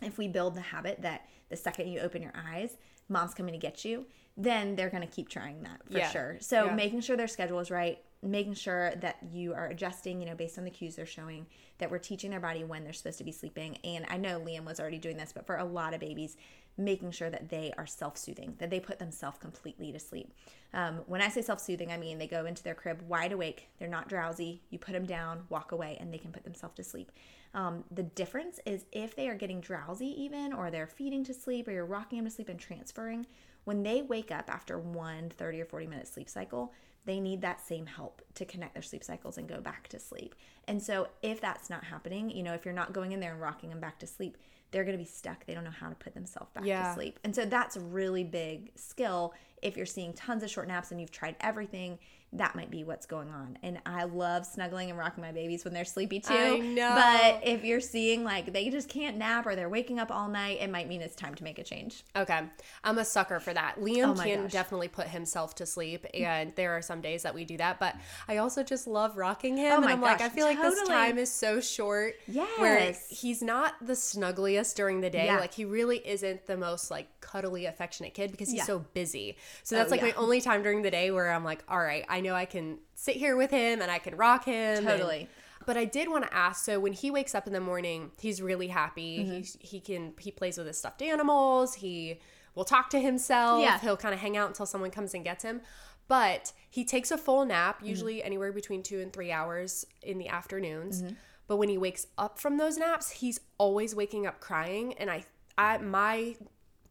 if 0.01 0.17
we 0.17 0.27
build 0.27 0.55
the 0.55 0.61
habit 0.61 1.01
that 1.01 1.27
the 1.49 1.55
second 1.55 1.87
you 1.89 1.99
open 1.99 2.21
your 2.21 2.33
eyes, 2.35 2.77
mom's 3.07 3.33
coming 3.33 3.53
to 3.53 3.59
get 3.59 3.83
you, 3.83 4.05
then 4.37 4.75
they're 4.75 4.89
going 4.89 5.01
to 5.05 5.13
keep 5.13 5.29
trying 5.29 5.63
that 5.63 5.81
for 5.89 5.97
Yeah. 5.97 6.09
sure. 6.09 6.37
So 6.39 6.67
Yeah. 6.67 6.75
making 6.75 7.01
sure 7.01 7.17
their 7.17 7.27
schedule 7.27 7.59
is 7.59 7.69
right, 7.71 8.01
making 8.21 8.53
sure 8.53 8.95
that 8.97 9.17
you 9.31 9.53
are 9.53 9.67
adjusting, 9.67 10.19
you 10.19 10.25
know, 10.25 10.35
based 10.35 10.57
on 10.57 10.63
the 10.63 10.69
cues 10.71 10.95
they're 10.95 11.05
showing, 11.05 11.47
that 11.79 11.91
we're 11.91 11.97
teaching 11.97 12.31
their 12.31 12.39
body 12.39 12.63
when 12.63 12.83
they're 12.83 12.93
supposed 12.93 13.17
to 13.17 13.23
be 13.23 13.31
sleeping. 13.31 13.77
And 13.83 14.05
I 14.07 14.17
know 14.17 14.39
Liam 14.39 14.65
was 14.65 14.79
already 14.79 14.99
doing 14.99 15.17
this, 15.17 15.33
but 15.33 15.45
for 15.45 15.57
a 15.57 15.65
lot 15.65 15.93
of 15.93 15.99
babies, 15.99 16.37
making 16.79 17.11
sure 17.11 17.29
that 17.29 17.49
they 17.49 17.73
are 17.77 17.85
self-soothing, 17.85 18.55
that 18.57 18.69
they 18.69 18.79
put 18.79 18.99
themselves 18.99 19.37
completely 19.37 19.91
to 19.91 19.99
sleep. 19.99 20.33
Um, 20.73 21.01
when 21.07 21.21
I 21.21 21.27
say 21.27 21.41
self-soothing, 21.41 21.91
I 21.91 21.97
mean 21.97 22.17
they 22.17 22.27
go 22.27 22.45
into 22.45 22.63
their 22.63 22.73
crib 22.73 23.01
wide 23.07 23.33
awake. 23.33 23.67
They're 23.77 23.87
not 23.87 24.07
drowsy. 24.07 24.61
You 24.69 24.79
put 24.79 24.93
them 24.93 25.05
down, 25.05 25.43
walk 25.49 25.73
away, 25.73 25.97
and 25.99 26.13
they 26.13 26.17
can 26.17 26.31
put 26.31 26.45
themselves 26.45 26.75
to 26.75 26.83
sleep. 26.83 27.11
Um, 27.53 27.83
the 27.91 28.03
difference 28.03 28.59
is 28.65 28.85
if 28.91 29.15
they 29.15 29.27
are 29.27 29.35
getting 29.35 29.59
drowsy, 29.59 30.07
even 30.23 30.53
or 30.53 30.71
they're 30.71 30.87
feeding 30.87 31.23
to 31.25 31.33
sleep, 31.33 31.67
or 31.67 31.71
you're 31.71 31.85
rocking 31.85 32.19
them 32.19 32.25
to 32.25 32.31
sleep 32.31 32.49
and 32.49 32.59
transferring. 32.59 33.25
When 33.65 33.83
they 33.83 34.01
wake 34.01 34.31
up 34.31 34.49
after 34.49 34.79
one 34.79 35.29
30 35.29 35.61
or 35.61 35.65
40 35.65 35.87
minute 35.87 36.07
sleep 36.07 36.29
cycle, 36.29 36.73
they 37.05 37.19
need 37.19 37.41
that 37.41 37.65
same 37.65 37.87
help 37.87 38.21
to 38.35 38.45
connect 38.45 38.73
their 38.73 38.83
sleep 38.83 39.03
cycles 39.03 39.37
and 39.37 39.47
go 39.47 39.61
back 39.61 39.87
to 39.89 39.99
sleep. 39.99 40.35
And 40.67 40.81
so, 40.81 41.09
if 41.21 41.41
that's 41.41 41.69
not 41.69 41.83
happening, 41.83 42.29
you 42.29 42.43
know, 42.43 42.53
if 42.53 42.65
you're 42.65 42.73
not 42.73 42.93
going 42.93 43.11
in 43.11 43.19
there 43.19 43.31
and 43.31 43.41
rocking 43.41 43.69
them 43.69 43.79
back 43.79 43.99
to 43.99 44.07
sleep, 44.07 44.37
they're 44.71 44.83
going 44.83 44.97
to 44.97 45.03
be 45.03 45.09
stuck. 45.09 45.45
They 45.45 45.53
don't 45.53 45.63
know 45.63 45.71
how 45.71 45.89
to 45.89 45.95
put 45.95 46.13
themselves 46.13 46.51
back 46.51 46.65
Yeah. 46.65 46.89
to 46.89 46.93
sleep. 46.93 47.19
And 47.23 47.35
so, 47.35 47.45
that's 47.45 47.75
a 47.75 47.79
really 47.81 48.23
big 48.23 48.71
skill. 48.75 49.33
If 49.61 49.75
you're 49.75 49.85
seeing 49.85 50.13
tons 50.13 50.43
of 50.43 50.49
short 50.49 50.67
naps 50.67 50.91
and 50.91 50.99
you've 51.01 51.11
tried 51.11 51.35
everything, 51.41 51.99
that 52.33 52.55
might 52.55 52.69
be 52.69 52.83
what's 52.83 53.05
going 53.05 53.29
on. 53.29 53.57
And 53.63 53.79
I 53.85 54.03
love 54.03 54.45
snuggling 54.45 54.89
and 54.89 54.99
rocking 54.99 55.23
my 55.23 55.31
babies 55.31 55.65
when 55.65 55.73
they're 55.73 55.85
sleepy 55.85 56.19
too. 56.19 56.33
I 56.33 56.59
know. 56.59 56.93
But 56.95 57.47
if 57.47 57.63
you're 57.63 57.79
seeing 57.79 58.23
like 58.23 58.53
they 58.53 58.69
just 58.69 58.87
can't 58.87 59.17
nap 59.17 59.47
or 59.47 59.55
they're 59.55 59.69
waking 59.69 59.99
up 59.99 60.11
all 60.11 60.27
night, 60.27 60.59
it 60.61 60.69
might 60.69 60.87
mean 60.87 61.01
it's 61.01 61.15
time 61.15 61.33
to 61.35 61.43
make 61.43 61.57
a 61.57 61.63
change. 61.63 62.03
Okay. 62.15 62.41
I'm 62.83 62.97
a 62.99 63.05
sucker 63.05 63.39
for 63.39 63.53
that. 63.53 63.79
Liam 63.79 64.09
Oh 64.09 64.21
can 64.21 64.43
gosh. 64.43 64.51
definitely 64.51 64.87
put 64.89 65.07
himself 65.07 65.55
to 65.55 65.65
sleep, 65.65 66.05
mm. 66.13 66.21
and 66.21 66.53
there 66.55 66.71
are 66.71 66.81
some 66.81 67.01
days 67.01 67.23
that 67.23 67.33
we 67.33 67.45
do 67.45 67.57
that, 67.57 67.79
but 67.79 67.95
I 68.27 68.37
also 68.37 68.63
just 68.63 68.87
love 68.87 69.17
rocking 69.17 69.57
him. 69.57 69.71
Oh 69.73 69.77
and 69.77 69.85
I'm 69.85 70.01
like, 70.01 70.21
I 70.21 70.29
feel 70.29 70.45
like 70.45 70.61
this 70.61 70.87
time 70.87 71.17
is 71.17 71.31
so 71.31 71.59
short. 71.59 72.15
Yes. 72.27 72.47
Where 72.59 72.95
he's 73.09 73.41
not 73.41 73.73
the 73.81 73.93
snuggliest 73.93 74.75
during 74.75 75.01
the 75.01 75.09
day. 75.09 75.25
Yeah. 75.25 75.39
Like, 75.39 75.53
he 75.53 75.65
really 75.65 75.97
isn't 76.07 76.45
the 76.45 76.57
most 76.57 76.91
like 76.91 77.07
cuddly, 77.29 77.65
affectionate 77.65 78.13
kid 78.13 78.31
because 78.31 78.49
he's 78.49 78.57
Yeah. 78.59 78.63
so 78.65 78.79
busy. 78.93 79.37
So 79.63 79.75
that's 79.75 79.89
Oh, 79.91 79.95
like 79.95 80.01
my 80.01 80.11
only 80.13 80.41
time 80.41 80.63
during 80.63 80.81
the 80.81 80.91
day 80.91 81.11
where 81.11 81.31
I'm 81.31 81.43
like, 81.43 81.63
all 81.67 81.79
right, 81.79 82.05
I 82.09 82.21
know 82.21 82.33
I 82.35 82.45
can 82.45 82.79
sit 82.95 83.15
here 83.15 83.35
with 83.35 83.51
him 83.51 83.81
and 83.81 83.89
I 83.91 83.99
can 83.99 84.15
rock 84.15 84.45
him. 84.45 84.77
and- 84.79 84.87
Totally. 84.87 85.27
but 85.65 85.77
I 85.77 85.85
did 85.85 86.09
want 86.09 86.23
to 86.25 86.33
ask. 86.33 86.65
So 86.65 86.79
when 86.79 86.93
he 86.93 87.11
wakes 87.11 87.35
up 87.35 87.45
in 87.47 87.53
the 87.53 87.59
morning, 87.59 88.11
he's 88.19 88.41
really 88.41 88.67
happy. 88.69 89.19
Mm-hmm. 89.19 89.33
He 89.61 89.67
he 89.67 89.79
can 89.79 90.13
he 90.19 90.31
plays 90.31 90.57
with 90.57 90.67
his 90.67 90.77
stuffed 90.77 91.01
animals. 91.01 91.75
He 91.75 92.19
will 92.55 92.65
talk 92.65 92.89
to 92.89 92.99
himself. 92.99 93.61
Yeah. 93.61 93.79
He'll 93.79 93.97
kind 93.97 94.13
of 94.13 94.19
hang 94.19 94.35
out 94.35 94.47
until 94.47 94.65
someone 94.65 94.89
comes 94.91 95.13
and 95.13 95.23
gets 95.23 95.43
him. 95.43 95.61
But 96.07 96.53
he 96.71 96.83
takes 96.85 97.11
a 97.11 97.17
full 97.17 97.45
nap, 97.45 97.77
Mm-hmm. 97.77 97.85
usually 97.85 98.23
anywhere 98.23 98.51
between 98.51 98.81
two 98.81 98.99
and 98.99 99.13
three 99.13 99.31
hours 99.31 99.85
in 100.01 100.17
the 100.17 100.27
afternoons. 100.27 101.03
Mm-hmm. 101.03 101.13
But 101.47 101.57
when 101.57 101.69
he 101.69 101.77
wakes 101.77 102.07
up 102.17 102.39
from 102.39 102.57
those 102.57 102.77
naps, 102.77 103.11
he's 103.11 103.39
always 103.59 103.93
waking 103.95 104.25
up 104.25 104.39
crying. 104.39 104.93
And 104.93 105.09
I, 105.11 105.23
I 105.57 105.77
my 105.77 106.35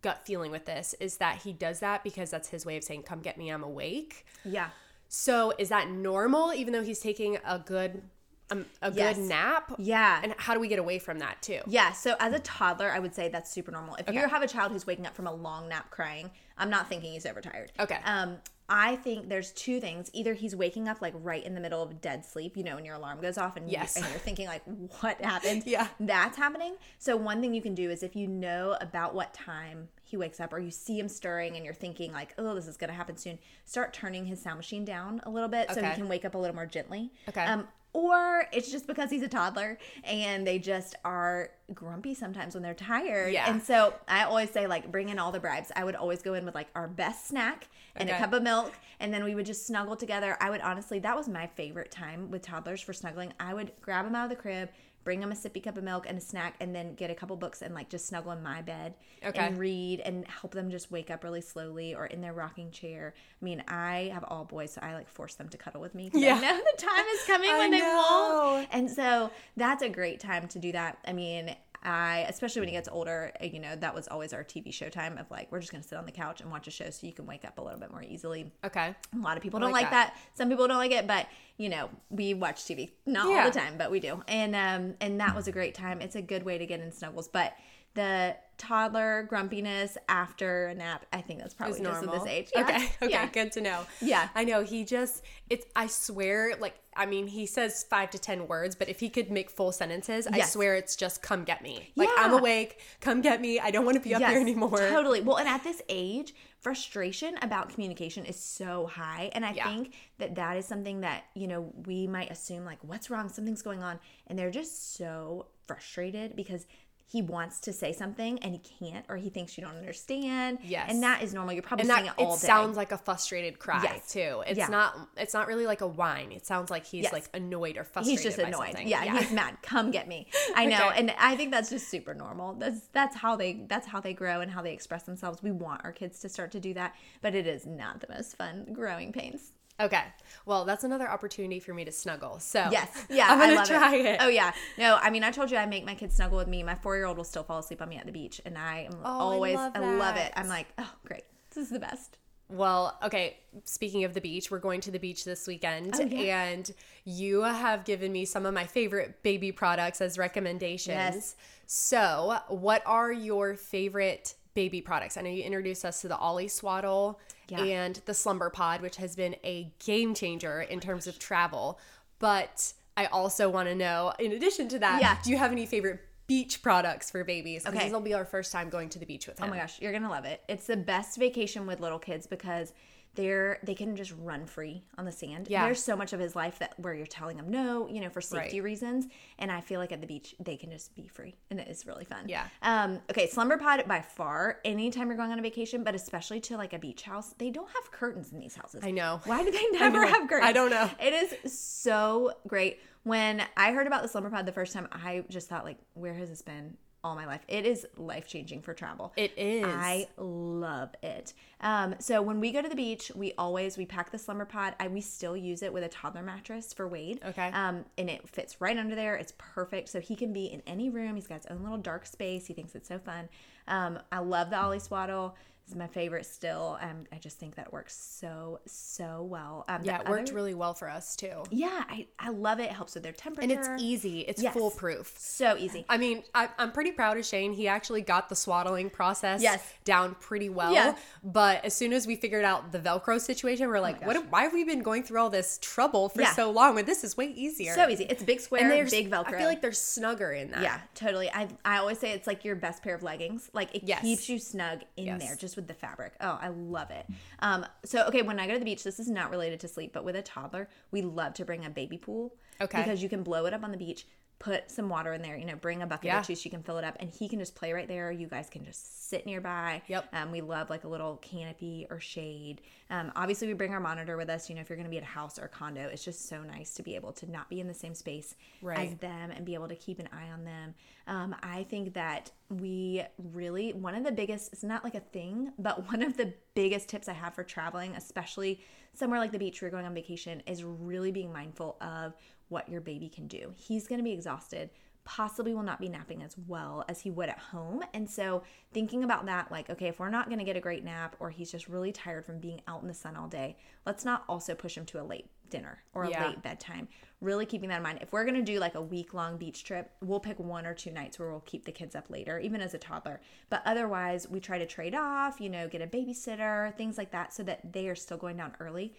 gut 0.02 0.24
feeling 0.24 0.50
with 0.50 0.64
this 0.64 0.94
is 1.00 1.16
that 1.18 1.42
he 1.42 1.52
does 1.52 1.80
that 1.80 2.04
because 2.04 2.30
that's 2.30 2.48
his 2.48 2.64
way 2.64 2.76
of 2.76 2.84
saying, 2.84 3.02
"Come 3.02 3.20
get 3.20 3.38
me, 3.38 3.50
I'm 3.50 3.62
awake." 3.62 4.26
Yeah. 4.44 4.70
So 5.08 5.52
is 5.58 5.70
that 5.70 5.88
normal, 5.90 6.52
even 6.52 6.72
though 6.72 6.82
he's 6.82 7.00
taking 7.00 7.38
a 7.44 7.58
good 7.58 8.02
um, 8.50 8.66
a 8.82 8.92
Yes. 8.92 9.16
good 9.16 9.26
nap? 9.26 9.72
Yeah. 9.78 10.20
And 10.22 10.34
how 10.38 10.54
do 10.54 10.60
we 10.60 10.68
get 10.68 10.78
away 10.78 10.98
from 10.98 11.18
that 11.20 11.40
too? 11.42 11.60
Yeah, 11.66 11.92
so 11.92 12.16
as 12.20 12.32
a 12.32 12.38
toddler, 12.40 12.90
I 12.90 12.98
would 12.98 13.14
say 13.14 13.28
that's 13.28 13.50
super 13.50 13.70
normal. 13.70 13.96
If 13.96 14.12
you 14.12 14.26
have 14.26 14.42
a 14.42 14.48
child 14.48 14.72
who's 14.72 14.86
waking 14.86 15.06
up 15.06 15.14
from 15.14 15.26
a 15.26 15.32
long 15.34 15.68
nap 15.68 15.90
crying, 15.90 16.30
I'm 16.56 16.70
not 16.70 16.88
thinking 16.88 17.12
he's 17.12 17.26
overtired. 17.26 17.72
Okay. 17.78 17.98
Um, 18.04 18.38
I 18.70 18.96
think 18.96 19.30
there's 19.30 19.52
two 19.52 19.80
things. 19.80 20.10
Either 20.12 20.34
he's 20.34 20.54
waking 20.54 20.88
up 20.88 21.00
like 21.00 21.14
right 21.16 21.42
in 21.42 21.54
the 21.54 21.60
middle 21.60 21.82
of 21.82 22.02
dead 22.02 22.22
sleep, 22.22 22.54
you 22.54 22.62
know, 22.62 22.74
when 22.74 22.84
your 22.84 22.96
alarm 22.96 23.18
goes 23.22 23.38
off 23.38 23.56
and, 23.56 23.70
Yes. 23.70 23.96
you, 23.96 24.02
and 24.02 24.10
you're 24.12 24.20
thinking 24.20 24.46
like, 24.46 24.60
what 25.00 25.18
happened? 25.22 25.62
Yeah. 25.64 25.88
That's 25.98 26.36
happening. 26.36 26.74
So 26.98 27.16
one 27.16 27.40
thing 27.40 27.54
you 27.54 27.62
can 27.62 27.74
do 27.74 27.90
is 27.90 28.02
if 28.02 28.14
you 28.14 28.26
know 28.26 28.76
about 28.82 29.14
what 29.14 29.32
time 29.32 29.88
he 30.04 30.18
wakes 30.18 30.38
up 30.38 30.52
or 30.52 30.58
you 30.58 30.70
see 30.70 30.98
him 30.98 31.08
stirring 31.08 31.56
and 31.56 31.64
you're 31.64 31.72
thinking 31.72 32.12
like, 32.12 32.34
oh, 32.36 32.54
this 32.54 32.66
is 32.66 32.76
going 32.76 32.88
to 32.88 32.94
happen 32.94 33.16
soon, 33.16 33.38
start 33.64 33.94
turning 33.94 34.26
his 34.26 34.40
sound 34.42 34.58
machine 34.58 34.84
down 34.84 35.20
a 35.24 35.30
little 35.30 35.48
bit 35.48 35.70
so 35.70 35.82
he 35.82 35.94
can 35.94 36.06
wake 36.08 36.26
up 36.26 36.34
a 36.34 36.38
little 36.38 36.54
more 36.54 36.66
gently. 36.66 37.10
Okay. 37.30 37.44
Um, 37.44 37.68
or 37.92 38.46
it's 38.52 38.70
just 38.70 38.86
because 38.86 39.10
he's 39.10 39.22
a 39.22 39.28
toddler 39.28 39.78
and 40.04 40.46
they 40.46 40.58
just 40.58 40.94
are 41.04 41.50
grumpy 41.74 42.14
sometimes 42.14 42.54
when 42.54 42.62
they're 42.62 42.74
tired. 42.74 43.32
Yeah. 43.32 43.50
And 43.50 43.62
so 43.62 43.94
I 44.06 44.24
always 44.24 44.50
say, 44.50 44.66
like, 44.66 44.90
bring 44.92 45.08
in 45.08 45.18
all 45.18 45.32
the 45.32 45.40
bribes. 45.40 45.72
I 45.74 45.84
would 45.84 45.96
always 45.96 46.22
go 46.22 46.34
in 46.34 46.44
with 46.44 46.54
like 46.54 46.68
our 46.74 46.88
best 46.88 47.28
snack 47.28 47.68
and 47.96 48.08
a 48.08 48.16
cup 48.16 48.32
of 48.32 48.42
milk, 48.44 48.74
and 49.00 49.12
then 49.12 49.24
we 49.24 49.34
would 49.34 49.46
just 49.46 49.66
snuggle 49.66 49.96
together. 49.96 50.36
I 50.40 50.50
would 50.50 50.60
honestly, 50.60 51.00
that 51.00 51.16
was 51.16 51.28
my 51.28 51.48
favorite 51.48 51.90
time 51.90 52.30
with 52.30 52.42
toddlers 52.42 52.80
for 52.80 52.92
snuggling. 52.92 53.32
I 53.40 53.54
would 53.54 53.72
grab 53.80 54.04
them 54.04 54.14
out 54.14 54.24
of 54.24 54.30
the 54.30 54.36
crib, 54.36 54.68
bring 55.08 55.20
them 55.20 55.32
a 55.32 55.34
sippy 55.34 55.64
cup 55.64 55.78
of 55.78 55.84
milk 55.84 56.04
and 56.06 56.18
a 56.18 56.20
snack, 56.20 56.54
and 56.60 56.74
then 56.74 56.92
get 56.94 57.10
a 57.10 57.14
couple 57.14 57.34
books 57.34 57.62
and 57.62 57.74
like 57.74 57.88
just 57.88 58.06
snuggle 58.06 58.30
in 58.32 58.42
my 58.42 58.60
bed 58.60 58.92
Okay. 59.24 59.38
and 59.40 59.56
read 59.56 60.00
and 60.00 60.28
help 60.28 60.52
them 60.52 60.70
just 60.70 60.90
wake 60.90 61.10
up 61.10 61.24
really 61.24 61.40
slowly 61.40 61.94
or 61.94 62.04
in 62.04 62.20
their 62.20 62.34
rocking 62.34 62.70
chair. 62.70 63.14
I 63.16 63.42
mean, 63.42 63.64
I 63.68 64.10
have 64.12 64.22
all 64.24 64.44
boys, 64.44 64.74
so 64.74 64.82
I 64.82 64.92
like 64.92 65.08
force 65.08 65.34
them 65.36 65.48
to 65.48 65.56
cuddle 65.56 65.80
with 65.80 65.94
me. 65.94 66.10
Yeah. 66.12 66.34
I 66.34 66.40
know 66.42 66.60
the 66.76 66.82
time 66.82 67.06
is 67.14 67.24
coming 67.26 67.50
when 67.56 67.70
they 67.70 67.80
won't. 67.80 68.68
And 68.70 68.90
so 68.90 69.30
that's 69.56 69.82
a 69.82 69.88
great 69.88 70.20
time 70.20 70.46
to 70.48 70.58
do 70.58 70.72
that. 70.72 70.98
I 71.06 71.14
mean, 71.14 71.56
I 71.82 72.26
especially 72.28 72.60
when 72.60 72.68
he 72.68 72.74
gets 72.74 72.88
older, 72.88 73.32
uh, 73.40 73.44
you 73.46 73.60
know, 73.60 73.76
that 73.76 73.94
was 73.94 74.08
always 74.08 74.32
our 74.32 74.42
TV 74.44 74.72
show 74.72 74.88
time 74.88 75.16
of 75.18 75.30
like 75.30 75.50
we're 75.52 75.60
just 75.60 75.70
gonna 75.70 75.82
sit 75.84 75.96
on 75.98 76.06
the 76.06 76.12
couch 76.12 76.40
and 76.40 76.50
watch 76.50 76.66
a 76.66 76.70
show 76.70 76.90
so 76.90 77.06
you 77.06 77.12
can 77.12 77.26
wake 77.26 77.44
up 77.44 77.58
a 77.58 77.62
little 77.62 77.78
bit 77.78 77.90
more 77.90 78.02
easily. 78.02 78.52
Okay. 78.64 78.94
A 79.14 79.18
lot 79.18 79.36
of 79.36 79.42
people 79.42 79.58
I 79.58 79.62
don't 79.62 79.72
like 79.72 79.82
like 79.84 79.90
that. 79.92 80.16
Some 80.34 80.48
people 80.48 80.66
don't 80.68 80.76
like 80.78 80.90
it, 80.92 81.06
but 81.06 81.26
you 81.56 81.68
know, 81.68 81.88
we 82.10 82.34
watch 82.34 82.64
TV 82.64 82.90
not 83.06 83.28
Yeah. 83.30 83.44
all 83.44 83.50
the 83.50 83.58
time, 83.58 83.74
but 83.78 83.90
we 83.90 84.00
do. 84.00 84.22
And 84.28 84.54
um 84.56 84.94
and 85.00 85.20
that 85.20 85.34
was 85.36 85.46
a 85.48 85.52
great 85.52 85.74
time. 85.74 86.00
It's 86.00 86.16
a 86.16 86.22
good 86.22 86.42
way 86.42 86.58
to 86.58 86.66
get 86.66 86.80
in 86.80 86.90
snuggles, 86.92 87.28
but 87.28 87.54
the 87.98 88.36
toddler 88.58 89.24
grumpiness 89.28 89.96
after 90.08 90.66
a 90.66 90.74
nap, 90.74 91.06
I 91.12 91.20
think 91.20 91.40
that's 91.40 91.54
probably 91.54 91.80
just 91.80 92.02
at 92.02 92.10
this 92.10 92.26
age. 92.26 92.50
Yeah. 92.54 92.60
Okay. 92.62 92.88
Okay. 93.02 93.10
Yeah. 93.12 93.26
Good 93.26 93.52
to 93.52 93.60
know. 93.60 93.86
Yeah. 94.00 94.28
I 94.34 94.44
know 94.44 94.62
he 94.64 94.84
just 94.84 95.22
it's 95.50 95.64
I 95.76 95.86
swear 95.86 96.54
like 96.58 96.74
I 96.96 97.06
mean 97.06 97.26
he 97.28 97.46
says 97.46 97.84
5 97.88 98.10
to 98.10 98.18
10 98.18 98.48
words 98.48 98.74
but 98.74 98.88
if 98.88 98.98
he 99.00 99.08
could 99.08 99.30
make 99.30 99.50
full 99.50 99.70
sentences 99.70 100.26
I 100.26 100.40
swear 100.40 100.74
it's 100.74 100.96
just 100.96 101.22
come 101.22 101.44
get 101.44 101.62
me. 101.62 101.90
Like 101.96 102.08
I'm 102.16 102.32
awake, 102.32 102.80
come 103.00 103.20
get 103.20 103.40
me. 103.40 103.60
I 103.60 103.70
don't 103.70 103.84
want 103.84 103.96
to 103.96 104.00
be 104.02 104.14
up 104.14 104.20
Yes, 104.20 104.32
here 104.32 104.40
anymore. 104.40 104.78
Totally. 104.78 105.20
Well, 105.20 105.36
and 105.38 105.48
at 105.48 105.62
this 105.62 105.80
age, 105.88 106.34
frustration 106.60 107.36
about 107.42 107.68
communication 107.68 108.24
is 108.24 108.38
so 108.38 108.86
high. 108.86 109.30
And 109.32 109.44
I 109.46 109.52
Yeah. 109.52 109.68
think 109.72 109.94
that 110.18 110.34
that 110.34 110.56
is 110.56 110.66
something 110.66 111.00
that, 111.02 111.24
you 111.34 111.46
know, 111.46 111.72
we 111.86 112.06
might 112.08 112.30
assume 112.32 112.64
like, 112.64 112.78
what's 112.82 113.08
wrong? 113.10 113.28
Something's 113.28 113.62
going 113.62 113.82
on. 113.82 114.00
And 114.26 114.36
they're 114.38 114.50
just 114.50 114.96
so 114.96 115.46
frustrated 115.66 116.34
because 116.34 116.66
he 117.10 117.22
wants 117.22 117.58
to 117.60 117.72
say 117.72 117.92
something 117.94 118.38
and 118.40 118.52
he 118.54 118.58
can't 118.60 119.04
or 119.08 119.16
he 119.16 119.30
thinks 119.30 119.56
you 119.56 119.64
don't 119.64 119.76
understand. 119.76 120.58
Yes. 120.62 120.90
And 120.92 121.02
that 121.02 121.22
is 121.22 121.32
normal. 121.32 121.54
You're 121.54 121.62
probably 121.62 121.82
and 121.82 121.90
that 121.90 122.04
it 122.04 122.12
all 122.18 122.32
day. 122.32 122.38
it 122.38 122.40
day. 122.42 122.46
sounds 122.46 122.76
like 122.76 122.92
a 122.92 122.98
frustrated 122.98 123.58
cry 123.58 123.80
Yes. 123.82 124.12
too. 124.12 124.42
It's 124.46 124.58
Yeah. 124.58 124.68
not 124.68 125.08
it's 125.16 125.32
not 125.32 125.46
really 125.48 125.64
like 125.64 125.80
a 125.80 125.86
whine. 125.86 126.32
It 126.32 126.44
sounds 126.46 126.70
like 126.70 126.84
he's 126.84 127.04
Yes. 127.04 127.12
like 127.14 127.24
annoyed 127.32 127.78
or 127.78 127.84
frustrated. 127.84 128.22
He's 128.22 128.36
just 128.36 128.38
annoyed. 128.46 128.66
something. 128.72 128.86
Yeah, 128.88 129.18
he's 129.18 129.32
mad. 129.32 129.56
Come 129.62 129.90
get 129.90 130.06
me. 130.06 130.28
I 130.54 130.66
know, 130.66 130.88
Okay. 130.88 130.98
and 131.00 131.14
I 131.18 131.34
think 131.34 131.50
that's 131.50 131.70
just 131.70 131.88
super 131.88 132.12
normal. 132.12 132.52
That's 132.54 132.80
that's 132.92 133.16
how 133.16 133.36
they 133.36 133.64
that's 133.68 133.86
how 133.86 134.00
they 134.00 134.12
grow 134.12 134.42
and 134.42 134.50
how 134.50 134.60
they 134.60 134.74
express 134.74 135.04
themselves. 135.04 135.42
We 135.42 135.50
want 135.50 135.84
our 135.84 135.92
kids 135.92 136.20
to 136.20 136.28
start 136.28 136.52
to 136.52 136.60
do 136.60 136.74
that, 136.74 136.94
but 137.22 137.34
it 137.34 137.46
is 137.46 137.64
not 137.64 138.00
the 138.00 138.08
most 138.12 138.36
fun 138.36 138.66
growing 138.74 139.12
pains. 139.12 139.52
Okay. 139.80 140.02
Well, 140.44 140.64
that's 140.64 140.84
another 140.84 141.08
opportunity 141.08 141.60
for 141.60 141.72
me 141.72 141.84
to 141.84 141.92
snuggle. 141.92 142.40
So 142.40 142.68
Yes. 142.70 142.88
Yeah. 143.08 143.28
I'm 143.30 143.38
gonna 143.38 143.52
I 143.52 143.56
love 143.56 143.68
try 143.68 143.94
it. 143.96 144.18
Oh 144.20 144.28
yeah. 144.28 144.52
No, 144.76 144.96
I 144.96 145.10
mean 145.10 145.22
I 145.24 145.30
told 145.30 145.50
you 145.50 145.56
I 145.56 145.66
make 145.66 145.84
my 145.84 145.94
kids 145.94 146.16
snuggle 146.16 146.38
with 146.38 146.48
me. 146.48 146.62
My 146.62 146.74
four 146.74 146.96
year 146.96 147.06
old 147.06 147.16
will 147.16 147.24
still 147.24 147.44
fall 147.44 147.58
asleep 147.58 147.80
on 147.82 147.88
me 147.88 147.96
at 147.96 148.06
the 148.06 148.12
beach. 148.12 148.40
And 148.44 148.58
I 148.58 148.88
am 148.90 148.98
Oh, 149.04 149.06
I 149.06 149.34
always 149.34 149.54
love 149.56 149.72
I 149.74 149.78
love 149.96 150.16
it. 150.16 150.32
I'm 150.36 150.48
like, 150.48 150.66
oh 150.78 150.90
great. 151.04 151.22
This 151.54 151.64
is 151.64 151.70
the 151.70 151.78
best. 151.78 152.18
Well, 152.50 152.98
okay. 153.02 153.36
Speaking 153.64 154.04
of 154.04 154.14
the 154.14 154.22
beach, 154.22 154.50
we're 154.50 154.58
going 154.58 154.80
to 154.82 154.90
the 154.90 154.98
beach 154.98 155.24
this 155.26 155.46
weekend, 155.46 155.94
Oh, 155.98 156.02
yeah. 156.02 156.44
and 156.44 156.70
you 157.04 157.42
have 157.42 157.84
given 157.84 158.10
me 158.10 158.24
some 158.24 158.46
of 158.46 158.54
my 158.54 158.64
favorite 158.64 159.22
baby 159.22 159.52
products 159.52 160.00
as 160.00 160.16
recommendations. 160.16 160.94
Yes. 160.96 161.36
So, 161.66 162.38
what 162.48 162.82
are 162.86 163.12
your 163.12 163.54
favorite 163.54 164.34
baby 164.58 164.80
products? 164.80 165.16
I 165.16 165.20
know 165.20 165.30
you 165.30 165.44
introduced 165.44 165.84
us 165.84 166.00
to 166.00 166.08
the 166.08 166.16
Ollie 166.16 166.48
Swaddle 166.48 167.20
Yeah. 167.48 167.62
and 167.62 167.94
the 168.06 168.12
Slumber 168.12 168.50
Pod, 168.50 168.80
which 168.80 168.96
has 168.96 169.14
been 169.14 169.36
a 169.44 169.72
game 169.78 170.14
changer 170.14 170.64
oh 170.68 170.72
in 170.72 170.80
terms 170.80 171.06
of 171.06 171.16
travel. 171.20 171.78
But 172.18 172.72
I 172.96 173.06
also 173.06 173.48
want 173.48 173.68
to 173.68 173.76
know, 173.76 174.12
in 174.18 174.32
addition 174.32 174.66
to 174.70 174.80
that, 174.80 175.00
Yeah. 175.00 175.16
do 175.22 175.30
you 175.30 175.36
have 175.38 175.52
any 175.52 175.64
favorite 175.64 176.00
beach 176.26 176.60
products 176.60 177.08
for 177.08 177.22
babies? 177.22 177.64
Okay. 177.68 177.78
this 177.84 177.92
will 177.92 178.00
be 178.00 178.14
our 178.14 178.24
first 178.24 178.50
time 178.50 178.68
going 178.68 178.88
to 178.88 178.98
the 178.98 179.06
beach 179.06 179.28
with 179.28 179.38
him. 179.38 179.46
Oh 179.46 179.50
my 179.50 179.58
gosh, 179.58 179.80
you're 179.80 179.92
gonna 179.92 180.10
love 180.10 180.24
it. 180.24 180.42
It's 180.48 180.66
the 180.66 180.76
best 180.76 181.16
vacation 181.18 181.64
with 181.64 181.78
little 181.78 182.00
kids 182.00 182.26
because 182.26 182.72
they're 183.18 183.58
they 183.64 183.74
can 183.74 183.96
just 183.96 184.14
run 184.16 184.46
free 184.46 184.84
on 184.96 185.04
the 185.04 185.10
sand. 185.10 185.48
Yeah. 185.50 185.64
There's 185.64 185.82
so 185.82 185.96
much 185.96 186.12
of 186.12 186.20
his 186.20 186.36
life 186.36 186.60
that 186.60 186.74
where 186.78 186.94
you're 186.94 187.04
telling 187.06 187.36
him 187.36 187.50
no, 187.50 187.88
you 187.88 188.00
know, 188.00 188.08
for 188.08 188.20
safety 188.20 188.60
Right. 188.60 188.64
reasons. 188.64 189.08
And 189.40 189.50
I 189.50 189.60
feel 189.60 189.80
like 189.80 189.90
at 189.90 190.00
the 190.00 190.06
beach 190.06 190.36
they 190.38 190.56
can 190.56 190.70
just 190.70 190.94
be 190.94 191.08
free. 191.08 191.34
And 191.50 191.58
it 191.58 191.66
is 191.66 191.84
really 191.84 192.04
fun. 192.04 192.28
Yeah. 192.28 192.46
Um, 192.62 193.00
okay, 193.10 193.26
Slumber 193.26 193.58
Pod 193.58 193.82
by 193.88 194.00
far, 194.02 194.60
anytime 194.64 195.08
you're 195.08 195.16
going 195.16 195.32
on 195.32 195.38
a 195.40 195.42
vacation, 195.42 195.82
but 195.82 195.96
especially 195.96 196.38
to 196.42 196.56
like 196.56 196.72
a 196.72 196.78
beach 196.78 197.02
house, 197.02 197.34
they 197.38 197.50
don't 197.50 197.68
have 197.68 197.90
curtains 197.90 198.32
in 198.32 198.38
these 198.38 198.54
houses. 198.54 198.82
I 198.84 198.92
know. 198.92 199.20
Why 199.24 199.42
do 199.42 199.50
they 199.50 199.66
never 199.78 200.06
have 200.06 200.28
curtains? 200.28 200.48
I 200.48 200.52
don't 200.52 200.70
know. 200.70 200.88
It 201.02 201.12
is 201.44 201.52
so 201.52 202.32
great. 202.46 202.78
When 203.02 203.42
I 203.56 203.72
heard 203.72 203.86
about 203.88 204.02
the 204.02 204.08
Slumber 204.08 204.30
Pod 204.30 204.46
the 204.46 204.52
first 204.52 204.72
time, 204.74 204.86
I 204.92 205.24
just 205.28 205.48
thought 205.48 205.64
like, 205.64 205.78
where 205.94 206.14
has 206.14 206.28
this 206.28 206.42
been 206.42 206.76
all 207.04 207.14
my 207.14 207.26
life? 207.26 207.42
It 207.48 207.66
is 207.66 207.86
life 207.96 208.26
changing 208.26 208.62
for 208.62 208.74
travel. 208.74 209.12
It 209.16 209.32
is. 209.36 209.64
I 209.66 210.08
love 210.16 210.90
it. 211.02 211.32
Um, 211.60 211.94
so 211.98 212.22
when 212.22 212.40
we 212.40 212.52
go 212.52 212.62
to 212.62 212.68
the 212.68 212.74
beach, 212.74 213.10
we 213.14 213.32
always 213.38 213.76
we 213.76 213.86
pack 213.86 214.10
the 214.10 214.18
slumber 214.18 214.44
pod. 214.44 214.74
I 214.80 214.88
we 214.88 215.00
still 215.00 215.36
use 215.36 215.62
it 215.62 215.72
with 215.72 215.84
a 215.84 215.88
toddler 215.88 216.22
mattress 216.22 216.72
for 216.72 216.88
Wade. 216.88 217.20
Okay. 217.24 217.48
Um, 217.48 217.84
and 217.96 218.10
it 218.10 218.28
fits 218.28 218.60
right 218.60 218.76
under 218.76 218.94
there. 218.94 219.16
It's 219.16 219.32
perfect. 219.38 219.88
So 219.88 220.00
he 220.00 220.16
can 220.16 220.32
be 220.32 220.46
in 220.46 220.62
any 220.66 220.90
room. 220.90 221.14
He's 221.14 221.26
got 221.26 221.42
his 221.42 221.46
own 221.46 221.62
little 221.62 221.78
dark 221.78 222.06
space. 222.06 222.46
He 222.46 222.54
thinks 222.54 222.74
it's 222.74 222.88
so 222.88 222.98
fun. 222.98 223.28
Um, 223.66 223.98
I 224.10 224.18
love 224.18 224.50
the 224.50 224.58
Ollie 224.58 224.78
Swaddle. 224.78 225.36
Is 225.68 225.74
my 225.76 225.86
favorite 225.86 226.24
still. 226.24 226.78
Um, 226.80 227.04
I 227.12 227.16
just 227.18 227.38
think 227.38 227.56
that 227.56 227.70
works 227.74 227.94
so 227.94 228.60
so 228.64 229.22
well. 229.28 229.66
Um, 229.68 229.82
yeah, 229.84 230.00
it 230.00 230.08
worked 230.08 230.28
other- 230.28 230.34
really 230.34 230.54
well 230.54 230.72
for 230.72 230.88
us 230.88 231.14
too. 231.14 231.42
Yeah, 231.50 231.84
I, 231.88 232.06
I 232.18 232.30
love 232.30 232.58
it. 232.58 232.64
It 232.64 232.70
helps 232.72 232.94
with 232.94 233.02
their 233.02 233.12
temperature. 233.12 233.42
And 233.42 233.52
it's 233.52 233.68
easy. 233.82 234.20
It's 234.20 234.40
Yes. 234.42 234.54
foolproof. 234.54 235.14
So 235.18 235.56
easy. 235.58 235.84
I 235.90 235.98
mean, 235.98 236.22
I, 236.34 236.48
I'm 236.58 236.72
pretty 236.72 236.92
proud 236.92 237.18
of 237.18 237.26
Shane. 237.26 237.52
He 237.52 237.68
actually 237.68 238.00
got 238.00 238.30
the 238.30 238.34
swaddling 238.36 238.88
process 238.88 239.42
Yes. 239.42 239.62
down 239.84 240.14
pretty 240.20 240.48
well. 240.48 240.72
Yeah. 240.72 240.96
But 241.22 241.66
as 241.66 241.74
soon 241.74 241.92
as 241.92 242.06
we 242.06 242.16
figured 242.16 242.44
out 242.46 242.72
the 242.72 242.78
Velcro 242.78 243.20
situation, 243.20 243.68
we're 243.68 243.80
like, 243.80 244.02
what? 244.06 244.16
Why 244.30 244.44
have 244.44 244.54
we 244.54 244.64
been 244.64 244.82
going 244.82 245.02
through 245.02 245.20
all 245.20 245.28
this 245.28 245.58
trouble 245.60 246.08
for 246.08 246.22
Yeah. 246.22 246.32
so 246.32 246.50
long 246.50 246.76
when 246.76 246.86
this 246.86 247.04
is 247.04 247.14
way 247.14 247.26
easier? 247.26 247.74
So 247.74 247.90
easy. 247.90 248.04
It's 248.04 248.22
big 248.22 248.40
square, 248.40 248.62
and 248.62 248.70
there's 248.70 248.90
big 248.90 249.10
Velcro. 249.10 249.34
I 249.34 249.38
feel 249.38 249.46
like 249.48 249.60
there's 249.60 249.78
snugger 249.80 250.32
in 250.32 250.50
that. 250.52 250.62
Yeah, 250.62 250.80
totally. 250.94 251.28
I 251.30 251.48
I 251.62 251.76
always 251.76 251.98
say 251.98 252.12
it's 252.12 252.26
like 252.26 252.42
your 252.46 252.56
best 252.56 252.82
pair 252.82 252.94
of 252.94 253.02
leggings. 253.02 253.50
Like 253.52 253.74
it 253.74 253.82
Yes. 253.84 254.00
keeps 254.00 254.28
you 254.30 254.38
snug 254.38 254.80
in 254.96 255.04
Yes. 255.04 255.22
there 255.26 255.36
just 255.36 255.57
with 255.58 255.66
the 255.66 255.74
fabric. 255.74 256.14
Oh, 256.20 256.38
I 256.40 256.48
love 256.48 256.90
it. 256.90 257.04
Um, 257.40 257.66
so 257.84 258.06
okay, 258.06 258.22
when 258.22 258.38
I 258.38 258.46
go 258.46 258.52
to 258.52 258.58
the 258.58 258.64
beach, 258.64 258.84
this 258.84 259.00
is 259.00 259.08
not 259.08 259.30
related 259.30 259.60
to 259.60 259.68
sleep, 259.68 259.92
but 259.92 260.04
with 260.04 260.14
a 260.14 260.22
toddler, 260.22 260.68
we 260.92 261.02
love 261.02 261.34
to 261.34 261.44
bring 261.44 261.66
a 261.66 261.70
baby 261.70 261.98
pool. 261.98 262.34
Okay. 262.60 262.82
Because 262.82 263.02
you 263.02 263.08
can 263.08 263.22
blow 263.22 263.44
it 263.46 263.52
up 263.52 263.64
on 263.64 263.72
the 263.72 263.76
beach, 263.76 264.06
put 264.38 264.70
some 264.70 264.88
water 264.88 265.12
in 265.12 265.22
there, 265.22 265.36
you 265.36 265.44
know, 265.44 265.56
bring 265.56 265.82
a 265.82 265.86
bucket 265.86 266.06
Yeah. 266.06 266.20
or 266.20 266.24
two 266.24 266.34
you 266.34 266.50
can 266.50 266.62
fill 266.62 266.78
it 266.78 266.84
up, 266.84 266.96
and 267.00 267.10
he 267.10 267.28
can 267.28 267.38
just 267.40 267.54
play 267.56 267.72
right 267.72 267.88
there. 267.88 268.12
You 268.12 268.28
guys 268.28 268.48
can 268.48 268.64
just 268.64 269.08
sit 269.08 269.26
nearby. 269.26 269.82
Yep. 269.88 270.08
Um, 270.12 270.30
we 270.30 270.40
love 270.40 270.70
like 270.70 270.84
a 270.84 270.88
little 270.88 271.16
canopy 271.16 271.86
or 271.90 271.98
shade. 271.98 272.60
Um, 272.90 273.10
obviously, 273.16 273.48
we 273.48 273.54
bring 273.54 273.74
our 273.74 273.80
monitor 273.80 274.16
with 274.16 274.30
us. 274.30 274.48
You 274.48 274.54
know, 274.54 274.60
if 274.60 274.68
you're 274.68 274.76
going 274.76 274.86
to 274.86 274.90
be 274.90 274.96
at 274.98 275.02
a 275.02 275.06
house 275.06 275.38
or 275.38 275.44
a 275.46 275.48
condo, 275.48 275.88
it's 275.88 276.04
just 276.04 276.28
so 276.28 276.42
nice 276.42 276.74
to 276.74 276.82
be 276.82 276.94
able 276.94 277.12
to 277.14 277.30
not 277.30 277.48
be 277.50 277.60
in 277.60 277.66
the 277.66 277.74
same 277.74 277.94
space 277.94 278.36
as 278.76 278.94
them 278.96 279.30
and 279.32 279.44
be 279.44 279.54
able 279.54 279.68
to 279.68 279.76
keep 279.76 279.98
an 279.98 280.08
eye 280.12 280.30
on 280.32 280.44
them. 280.44 280.74
Um, 281.06 281.34
I 281.42 281.64
think 281.64 281.94
that 281.94 282.30
we 282.48 283.02
really, 283.32 283.72
one 283.72 283.94
of 283.94 284.04
the 284.04 284.12
biggest, 284.12 284.52
it's 284.52 284.62
not 284.62 284.84
like 284.84 284.94
a 284.94 285.00
thing, 285.00 285.52
but 285.58 285.88
one 285.90 286.02
of 286.02 286.16
the 286.16 286.32
biggest 286.54 286.88
tips 286.88 287.08
I 287.08 287.14
have 287.14 287.34
for 287.34 287.42
traveling, 287.44 287.94
especially 287.96 288.60
somewhere 288.94 289.20
like 289.20 289.32
the 289.32 289.38
beach 289.38 289.60
where 289.60 289.66
you're 289.66 289.78
going 289.78 289.86
on 289.86 289.94
vacation, 289.94 290.42
is 290.46 290.64
really 290.64 291.12
being 291.12 291.32
mindful 291.32 291.76
of 291.80 292.14
what 292.48 292.68
your 292.68 292.80
baby 292.80 293.08
can 293.08 293.26
do. 293.26 293.52
He's 293.56 293.86
going 293.86 293.98
to 293.98 294.04
be 294.04 294.12
exhausted 294.12 294.70
possibly 295.08 295.54
will 295.54 295.62
not 295.62 295.80
be 295.80 295.88
napping 295.88 296.22
as 296.22 296.36
well 296.46 296.84
as 296.86 297.00
he 297.00 297.10
would 297.10 297.30
at 297.30 297.38
home. 297.38 297.82
And 297.94 298.08
so 298.08 298.42
thinking 298.74 299.04
about 299.04 299.24
that, 299.24 299.50
like, 299.50 299.70
okay, 299.70 299.88
if 299.88 299.98
we're 299.98 300.10
not 300.10 300.26
going 300.26 300.38
to 300.38 300.44
get 300.44 300.54
a 300.54 300.60
great 300.60 300.84
nap 300.84 301.16
or 301.18 301.30
he's 301.30 301.50
just 301.50 301.66
really 301.66 301.92
tired 301.92 302.26
from 302.26 302.40
being 302.40 302.60
out 302.68 302.82
in 302.82 302.88
the 302.88 302.94
sun 302.94 303.16
all 303.16 303.26
day, 303.26 303.56
let's 303.86 304.04
not 304.04 304.24
also 304.28 304.54
push 304.54 304.76
him 304.76 304.84
to 304.84 305.00
a 305.00 305.02
late 305.02 305.30
dinner 305.50 305.82
or 305.94 306.04
a 306.04 306.10
Yeah. 306.10 306.28
late 306.28 306.42
bedtime. 306.42 306.88
Really 307.20 307.46
keeping 307.46 307.68
that 307.70 307.78
in 307.78 307.82
mind. 307.82 307.98
If 308.00 308.12
we're 308.12 308.24
going 308.24 308.36
to 308.36 308.42
do 308.42 308.60
like 308.60 308.74
a 308.76 308.80
week 308.82 309.12
long 309.14 309.36
beach 309.38 309.64
trip, 309.64 309.90
we'll 310.00 310.20
pick 310.20 310.38
one 310.38 310.66
or 310.66 310.74
two 310.74 310.90
nights 310.92 311.18
where 311.18 311.30
we'll 311.30 311.40
keep 311.40 311.64
the 311.64 311.72
kids 311.72 311.96
up 311.96 312.10
later, 312.10 312.38
even 312.38 312.60
as 312.60 312.74
a 312.74 312.78
toddler. 312.78 313.20
But 313.50 313.62
otherwise, 313.66 314.28
we 314.28 314.38
try 314.38 314.58
to 314.58 314.66
trade 314.66 314.94
off, 314.94 315.40
you 315.40 315.48
know, 315.48 315.66
get 315.68 315.82
a 315.82 315.86
babysitter, 315.86 316.74
things 316.76 316.96
like 316.96 317.10
that, 317.10 317.32
so 317.32 317.42
that 317.44 317.72
they 317.72 317.88
are 317.88 317.96
still 317.96 318.16
going 318.18 318.36
down 318.36 318.54
early. 318.60 318.94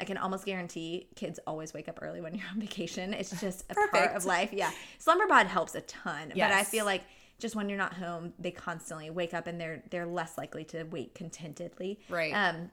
I 0.00 0.04
can 0.04 0.16
almost 0.16 0.44
guarantee 0.44 1.08
kids 1.16 1.38
always 1.46 1.72
wake 1.72 1.88
up 1.88 1.98
early 2.02 2.20
when 2.20 2.34
you're 2.36 2.48
on 2.52 2.60
vacation. 2.60 3.14
It's 3.14 3.40
just 3.40 3.64
a 3.70 3.74
part 3.90 4.12
of 4.14 4.24
life. 4.26 4.50
Yeah. 4.52 4.70
Slumber 4.98 5.26
pod 5.26 5.46
helps 5.46 5.74
a 5.74 5.80
ton. 5.82 6.32
yes. 6.34 6.50
But 6.50 6.58
I 6.58 6.64
feel 6.64 6.84
like 6.84 7.04
just 7.38 7.56
when 7.56 7.68
you're 7.68 7.78
not 7.78 7.94
home, 7.94 8.32
they 8.38 8.50
constantly 8.50 9.10
wake 9.10 9.32
up 9.34 9.46
and 9.46 9.60
they're 9.60 9.82
they're 9.90 10.06
less 10.06 10.36
likely 10.38 10.64
to 10.66 10.84
wait 10.84 11.14
contentedly. 11.14 11.98
Right. 12.08 12.32
Um 12.32 12.70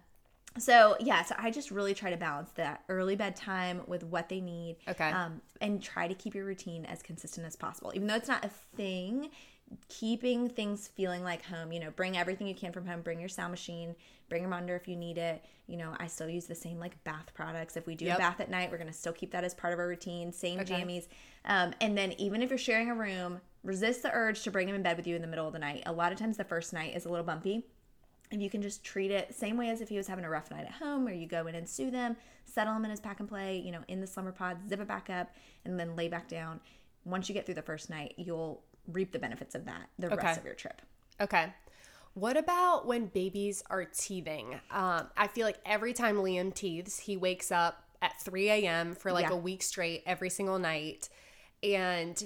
so 0.58 0.96
yeah, 1.00 1.24
so 1.24 1.36
I 1.38 1.52
just 1.52 1.72
really 1.72 1.94
try 1.94 2.10
to 2.10 2.18
balance 2.18 2.50
that 2.56 2.84
early 2.90 3.16
bedtime 3.16 3.82
with 3.88 4.04
what 4.04 4.30
they 4.30 4.42
need. 4.42 4.78
Okay. 4.88 5.12
Um, 5.12 5.42
and 5.62 5.82
try 5.82 6.08
to 6.08 6.14
keep 6.14 6.34
your 6.36 6.46
routine 6.46 6.86
as 6.86 7.02
consistent 7.02 7.46
as 7.46 7.56
possible. 7.56 7.92
Even 7.94 8.08
though 8.08 8.16
it's 8.16 8.28
not 8.28 8.44
a 8.44 8.50
thing, 8.76 9.30
keeping 9.88 10.50
things 10.50 10.88
feeling 10.88 11.24
like 11.24 11.46
home, 11.46 11.72
you 11.72 11.80
know, 11.80 11.92
bring 11.92 12.18
everything 12.18 12.48
you 12.48 12.56
can 12.56 12.72
from 12.72 12.86
home, 12.88 13.02
bring 13.02 13.20
your 13.20 13.30
sound 13.30 13.52
machine, 13.52 13.96
bring 14.28 14.42
your 14.42 14.50
monitor 14.50 14.76
if 14.76 14.88
you 14.88 14.96
need 14.96 15.18
it. 15.18 15.46
You 15.68 15.78
know, 15.78 15.96
I 16.00 16.08
still 16.08 16.30
use 16.30 16.46
the 16.48 16.56
same 16.56 16.80
like 16.80 17.02
bath 17.04 17.32
products. 17.34 17.78
If 17.78 17.86
we 17.86 17.96
do 17.96 18.06
Yep. 18.06 18.16
a 18.16 18.20
bath 18.20 18.40
at 18.40 18.50
night, 18.50 18.72
we're 18.72 18.80
gonna 18.80 18.92
still 18.92 19.14
keep 19.14 19.32
that 19.32 19.44
as 19.44 19.54
part 19.54 19.74
of 19.74 19.80
our 19.80 19.88
routine. 19.88 20.32
Same 20.34 20.60
Okay. 20.62 20.82
jammies. 20.82 21.08
Um, 21.46 21.74
and 21.82 21.98
then 21.98 22.14
even 22.14 22.42
if 22.42 22.50
you're 22.50 22.58
sharing 22.58 22.90
a 22.90 22.96
room, 22.96 23.42
resist 23.64 24.02
the 24.02 24.12
urge 24.14 24.42
to 24.44 24.52
bring 24.52 24.66
them 24.68 24.76
in 24.76 24.82
bed 24.82 24.98
with 24.98 25.06
you 25.06 25.16
in 25.16 25.22
the 25.22 25.28
middle 25.28 25.46
of 25.46 25.54
the 25.54 25.60
night. 25.60 25.84
A 25.86 25.92
lot 25.92 26.12
of 26.12 26.18
times 26.18 26.38
the 26.38 26.44
first 26.44 26.74
night 26.74 26.96
is 26.96 27.06
a 27.06 27.10
little 27.10 27.26
bumpy 27.26 27.66
if 28.32 28.40
you 28.42 28.50
can 28.50 28.62
just 28.62 28.84
treat 28.84 29.12
it 29.12 29.34
same 29.34 29.58
way 29.58 29.70
as 29.70 29.82
if 29.82 29.90
he 29.90 29.98
was 29.98 30.08
having 30.08 30.24
a 30.26 30.30
rough 30.30 30.52
night 30.52 30.66
at 30.66 30.74
home 30.74 31.04
where 31.04 31.14
you 31.14 31.28
go 31.28 31.48
in 31.48 31.56
and 31.56 31.68
soothe 31.68 31.94
them 31.94 32.16
settle 32.46 32.74
him 32.76 32.84
in 32.86 32.92
his 32.92 33.00
pack 33.00 33.20
and 33.20 33.28
play 33.30 33.58
you 33.58 33.72
know 33.72 33.80
in 33.88 34.02
the 34.02 34.08
slumber 34.08 34.32
pod 34.32 34.58
zip 34.70 34.80
it 34.80 34.88
back 34.88 35.10
up 35.10 35.32
and 35.66 35.80
then 35.80 35.96
lay 35.96 36.08
back 36.08 36.28
down 36.28 36.60
once 37.06 37.28
you 37.28 37.34
get 37.34 37.46
through 37.46 37.56
the 37.56 37.62
first 37.62 37.90
night 37.90 38.14
you'll 38.18 38.62
reap 38.92 39.12
the 39.12 39.20
benefits 39.20 39.56
of 39.56 39.66
that 39.66 39.90
the 39.98 40.08
Okay. 40.08 40.16
rest 40.28 40.40
of 40.40 40.46
your 40.46 40.54
trip 40.56 40.82
Okay. 41.22 41.52
What 42.14 42.38
about 42.38 42.88
when 42.88 43.08
babies 43.08 43.62
are 43.70 43.84
teething? 43.86 44.54
Um, 44.72 45.08
I 45.18 45.28
feel 45.28 45.46
like 45.46 45.60
every 45.66 45.92
time 45.94 46.16
Liam 46.16 46.54
teethes, 46.54 47.00
he 47.02 47.18
wakes 47.18 47.52
up 47.52 47.84
at 48.02 48.20
3 48.22 48.50
a.m. 48.50 48.96
for 48.96 49.12
like 49.12 49.30
Yeah. 49.30 49.36
a 49.36 49.38
week 49.38 49.62
straight 49.62 50.02
every 50.06 50.30
single 50.30 50.58
night. 50.60 51.10
And 51.62 52.26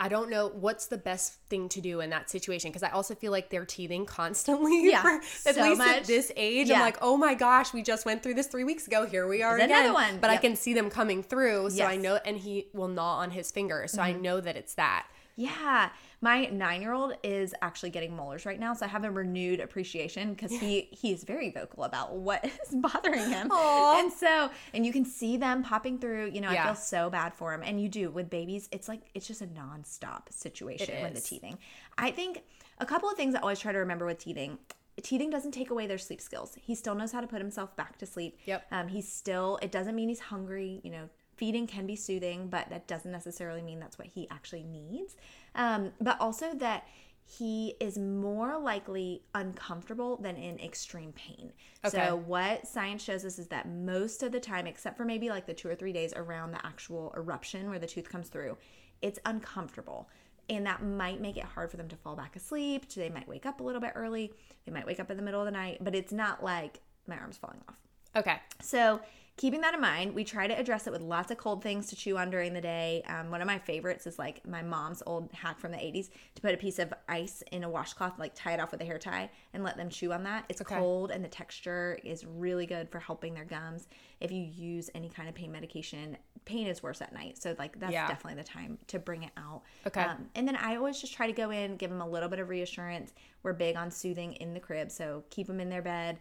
I 0.00 0.08
don't 0.08 0.28
know 0.28 0.48
what's 0.48 0.86
the 0.86 0.98
best 0.98 1.34
thing 1.48 1.68
to 1.70 1.80
do 1.80 2.00
in 2.00 2.10
that 2.10 2.28
situation 2.28 2.70
because 2.70 2.82
I 2.82 2.90
also 2.90 3.14
feel 3.14 3.30
like 3.30 3.48
they're 3.50 3.64
teething 3.64 4.06
constantly. 4.06 4.82
Yeah, 4.90 5.02
for, 5.02 5.08
at 5.48 5.54
so 5.54 5.62
least 5.62 5.78
much. 5.78 5.88
at 5.98 6.04
this 6.04 6.32
age, 6.36 6.68
Yeah. 6.68 6.74
I'm 6.76 6.80
like, 6.80 6.98
oh 7.00 7.16
my 7.16 7.34
gosh, 7.34 7.72
we 7.72 7.82
just 7.82 8.04
went 8.04 8.22
through 8.22 8.34
this 8.34 8.48
three 8.48 8.64
weeks 8.64 8.86
ago. 8.88 9.06
Here 9.06 9.26
we 9.28 9.42
are 9.42 9.54
again. 9.56 9.70
another 9.70 9.92
one. 9.94 10.18
But 10.20 10.30
I 10.30 10.36
can 10.36 10.56
see 10.56 10.74
them 10.74 10.90
coming 10.90 11.22
through, 11.22 11.70
so 11.70 11.84
I 11.84 11.92
Yes. 11.92 11.92
Mm-hmm. 11.94 12.02
know, 12.02 12.18
and 12.26 12.36
he 12.38 12.66
will 12.74 12.88
gnaw 12.88 13.18
on 13.18 13.30
his 13.30 13.50
finger, 13.52 13.84
so 13.86 14.02
I 14.02 14.12
know 14.12 14.40
that 14.40 14.56
it's 14.56 14.74
that. 14.74 15.06
Yeah, 15.36 15.90
my 16.20 16.46
nine-year-old 16.46 17.14
is 17.24 17.54
actually 17.60 17.90
getting 17.90 18.14
molars 18.14 18.46
right 18.46 18.58
now, 18.58 18.72
so 18.72 18.86
I 18.86 18.88
have 18.88 19.04
a 19.04 19.10
renewed 19.10 19.58
appreciation 19.58 20.30
because 20.30 20.52
he 20.52 20.88
he 20.92 21.12
is 21.12 21.24
very 21.24 21.50
vocal 21.50 21.84
about 21.84 22.14
what 22.14 22.44
is 22.66 22.74
bothering 22.74 23.28
him, 23.28 23.48
Aw. 23.50 23.98
and 23.98 24.12
so 24.12 24.50
and 24.72 24.86
you 24.86 24.92
can 24.92 25.04
see 25.04 25.36
them 25.36 25.62
popping 25.62 25.98
through. 25.98 26.30
You 26.30 26.40
know, 26.40 26.48
I 26.48 26.62
feel 26.62 26.74
so 26.76 27.10
bad 27.10 27.34
for 27.34 27.52
him, 27.52 27.62
and 27.64 27.80
you 27.80 27.88
do 27.88 28.10
with 28.10 28.30
babies. 28.30 28.68
It's 28.70 28.88
like 28.88 29.00
it's 29.14 29.26
just 29.26 29.40
a 29.40 29.46
non-stop 29.46 30.32
situation 30.32 30.94
It 30.94 31.02
when 31.02 31.14
the 31.14 31.20
teething. 31.20 31.58
I 31.98 32.12
think 32.12 32.42
a 32.78 32.86
couple 32.86 33.08
of 33.08 33.16
things 33.16 33.34
I 33.34 33.40
always 33.40 33.58
try 33.58 33.72
to 33.72 33.78
remember 33.78 34.06
with 34.06 34.18
teething. 34.18 34.58
Teething 35.02 35.30
doesn't 35.30 35.50
take 35.50 35.70
away 35.70 35.88
their 35.88 35.98
sleep 35.98 36.20
skills. 36.20 36.56
He 36.60 36.76
still 36.76 36.94
knows 36.94 37.10
how 37.10 37.20
to 37.20 37.26
put 37.26 37.40
himself 37.40 37.74
back 37.74 37.98
to 37.98 38.06
sleep. 38.06 38.38
Yep. 38.46 38.66
Um, 38.70 38.86
he's 38.86 39.10
still. 39.10 39.58
It 39.60 39.72
doesn't 39.72 39.96
mean 39.96 40.08
he's 40.08 40.20
hungry. 40.20 40.80
You 40.84 40.92
know, 40.92 41.08
feeding 41.36 41.66
can 41.66 41.86
be 41.86 41.96
soothing, 41.96 42.48
but 42.48 42.68
that 42.70 42.86
doesn't 42.86 43.10
necessarily 43.10 43.62
mean 43.62 43.80
that's 43.80 43.98
what 43.98 44.08
he 44.08 44.28
actually 44.30 44.64
needs. 44.64 45.16
Um, 45.54 45.92
but 46.00 46.20
also 46.20 46.54
that 46.54 46.86
he 47.26 47.74
is 47.80 47.96
more 47.96 48.58
likely 48.58 49.22
uncomfortable 49.34 50.16
than 50.16 50.36
in 50.36 50.58
extreme 50.58 51.12
pain. 51.12 51.52
Okay. 51.84 51.96
So 51.96 52.16
what 52.16 52.66
science 52.66 53.02
shows 53.02 53.24
us 53.24 53.38
is 53.38 53.48
that 53.48 53.68
most 53.68 54.22
of 54.22 54.30
the 54.30 54.40
time, 54.40 54.66
except 54.66 54.96
for 54.96 55.04
maybe 55.04 55.30
like 55.30 55.46
the 55.46 55.54
two 55.54 55.68
or 55.68 55.74
three 55.74 55.92
days 55.92 56.12
around 56.14 56.52
the 56.52 56.64
actual 56.64 57.14
eruption 57.16 57.70
where 57.70 57.78
the 57.78 57.86
tooth 57.86 58.08
comes 58.08 58.28
through, 58.28 58.56
it's 59.00 59.18
uncomfortable. 59.24 60.08
And 60.50 60.66
that 60.66 60.82
might 60.82 61.22
make 61.22 61.38
it 61.38 61.44
hard 61.44 61.70
for 61.70 61.78
them 61.78 61.88
to 61.88 61.96
fall 61.96 62.14
back 62.14 62.36
asleep. 62.36 62.92
They 62.92 63.08
might 63.08 63.26
wake 63.26 63.46
up 63.46 63.60
a 63.60 63.62
little 63.62 63.80
bit 63.80 63.92
early. 63.94 64.32
They 64.66 64.72
might 64.72 64.86
wake 64.86 65.00
up 65.00 65.10
in 65.10 65.16
the 65.16 65.22
middle 65.22 65.40
of 65.40 65.46
the 65.46 65.52
night, 65.52 65.78
but 65.80 65.94
it's 65.94 66.12
not 66.12 66.44
like 66.44 66.80
my 67.06 67.16
arm's 67.16 67.38
falling 67.38 67.60
off. 67.68 67.78
Okay. 68.16 68.36
So, 68.60 69.00
keeping 69.36 69.60
that 69.62 69.74
in 69.74 69.80
mind, 69.80 70.14
we 70.14 70.22
try 70.22 70.46
to 70.46 70.56
address 70.56 70.86
it 70.86 70.92
with 70.92 71.00
lots 71.02 71.30
of 71.32 71.38
cold 71.38 71.60
things 71.62 71.88
to 71.88 71.96
chew 71.96 72.16
on 72.16 72.30
during 72.30 72.52
the 72.54 72.60
day. 72.60 73.02
Um, 73.08 73.30
one 73.30 73.40
of 73.40 73.48
my 73.48 73.58
favorites 73.58 74.06
is 74.06 74.16
like 74.18 74.46
my 74.46 74.62
mom's 74.62 75.02
old 75.06 75.32
hack 75.32 75.58
from 75.58 75.72
the 75.72 75.76
80s 75.78 76.10
to 76.36 76.42
put 76.42 76.54
a 76.54 76.56
piece 76.56 76.78
of 76.78 76.94
ice 77.08 77.42
in 77.50 77.64
a 77.64 77.68
washcloth, 77.68 78.16
like 78.18 78.32
tie 78.36 78.52
it 78.54 78.60
off 78.60 78.70
with 78.70 78.80
a 78.80 78.84
hair 78.84 78.98
tie, 78.98 79.28
and 79.52 79.64
let 79.64 79.76
them 79.76 79.88
chew 79.88 80.12
on 80.12 80.22
that. 80.22 80.44
It's 80.48 80.60
Okay. 80.60 80.76
cold 80.76 81.10
and 81.10 81.24
the 81.24 81.28
texture 81.28 81.98
is 82.04 82.24
really 82.24 82.64
good 82.64 82.88
for 82.88 83.00
helping 83.00 83.34
their 83.34 83.44
gums. 83.44 83.88
If 84.20 84.30
you 84.30 84.40
use 84.42 84.88
any 84.94 85.08
kind 85.08 85.28
of 85.28 85.34
pain 85.34 85.50
medication, 85.50 86.16
pain 86.44 86.68
is 86.68 86.80
worse 86.82 87.02
at 87.02 87.12
night. 87.12 87.36
So, 87.36 87.56
like, 87.58 87.78
that's 87.80 87.92
Yeah. 87.92 88.06
definitely 88.06 88.40
the 88.40 88.48
time 88.48 88.78
to 88.86 88.98
bring 89.00 89.24
it 89.24 89.32
out. 89.36 89.62
Okay. 89.86 90.02
Um, 90.02 90.30
and 90.36 90.46
then 90.46 90.54
I 90.56 90.76
always 90.76 91.00
just 91.00 91.12
try 91.12 91.26
to 91.26 91.32
go 91.32 91.50
in, 91.50 91.76
give 91.76 91.90
them 91.90 92.00
a 92.00 92.08
little 92.08 92.28
bit 92.28 92.38
of 92.38 92.48
reassurance. 92.48 93.12
We're 93.42 93.52
big 93.54 93.76
on 93.76 93.90
soothing 93.90 94.34
in 94.34 94.54
the 94.54 94.60
crib. 94.60 94.90
So, 94.92 95.24
keep 95.30 95.48
them 95.48 95.58
in 95.58 95.70
their 95.70 95.82
bed. 95.82 96.18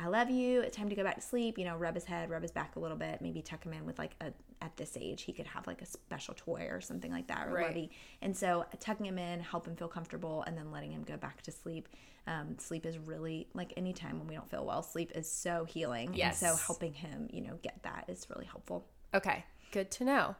I 0.00 0.06
love 0.06 0.30
you. 0.30 0.60
It's 0.60 0.76
time 0.76 0.88
to 0.90 0.94
go 0.94 1.02
back 1.02 1.16
to 1.16 1.20
sleep. 1.20 1.58
You 1.58 1.64
know, 1.64 1.76
rub 1.76 1.94
his 1.94 2.04
head, 2.04 2.30
rub 2.30 2.42
his 2.42 2.52
back 2.52 2.76
a 2.76 2.78
little 2.78 2.96
bit. 2.96 3.20
Maybe 3.20 3.42
tuck 3.42 3.64
him 3.64 3.72
in 3.72 3.84
with 3.84 3.98
like 3.98 4.12
a 4.20 4.32
at 4.60 4.76
this 4.76 4.96
age 5.00 5.22
he 5.22 5.32
could 5.32 5.46
have 5.46 5.66
like 5.68 5.82
a 5.82 5.86
special 5.86 6.34
toy 6.36 6.66
or 6.70 6.80
something 6.80 7.12
like 7.12 7.28
that 7.28 7.46
or 7.46 7.52
Right. 7.52 7.66
lovey. 7.68 7.90
And 8.22 8.36
so 8.36 8.64
tucking 8.80 9.06
him 9.06 9.18
in, 9.18 9.40
help 9.40 9.66
him 9.66 9.76
feel 9.76 9.88
comfortable, 9.88 10.42
and 10.46 10.56
then 10.56 10.70
letting 10.72 10.92
him 10.92 11.02
go 11.02 11.16
back 11.16 11.42
to 11.42 11.52
sleep. 11.52 11.88
Um, 12.26 12.56
sleep 12.58 12.84
is 12.86 12.98
really 12.98 13.48
like 13.54 13.72
any 13.76 13.92
time 13.92 14.18
when 14.18 14.28
we 14.28 14.34
don't 14.34 14.48
feel 14.50 14.64
well. 14.64 14.82
Sleep 14.82 15.12
is 15.14 15.30
so 15.30 15.64
healing. 15.64 16.12
Yes. 16.14 16.42
And 16.42 16.50
so 16.50 16.64
helping 16.64 16.92
him, 16.92 17.28
you 17.32 17.40
know, 17.40 17.58
get 17.62 17.82
that 17.82 18.04
is 18.08 18.26
really 18.30 18.46
helpful. 18.46 18.86
Okay. 19.14 19.44
Good 19.72 19.90
to 19.92 20.04
know. 20.04 20.36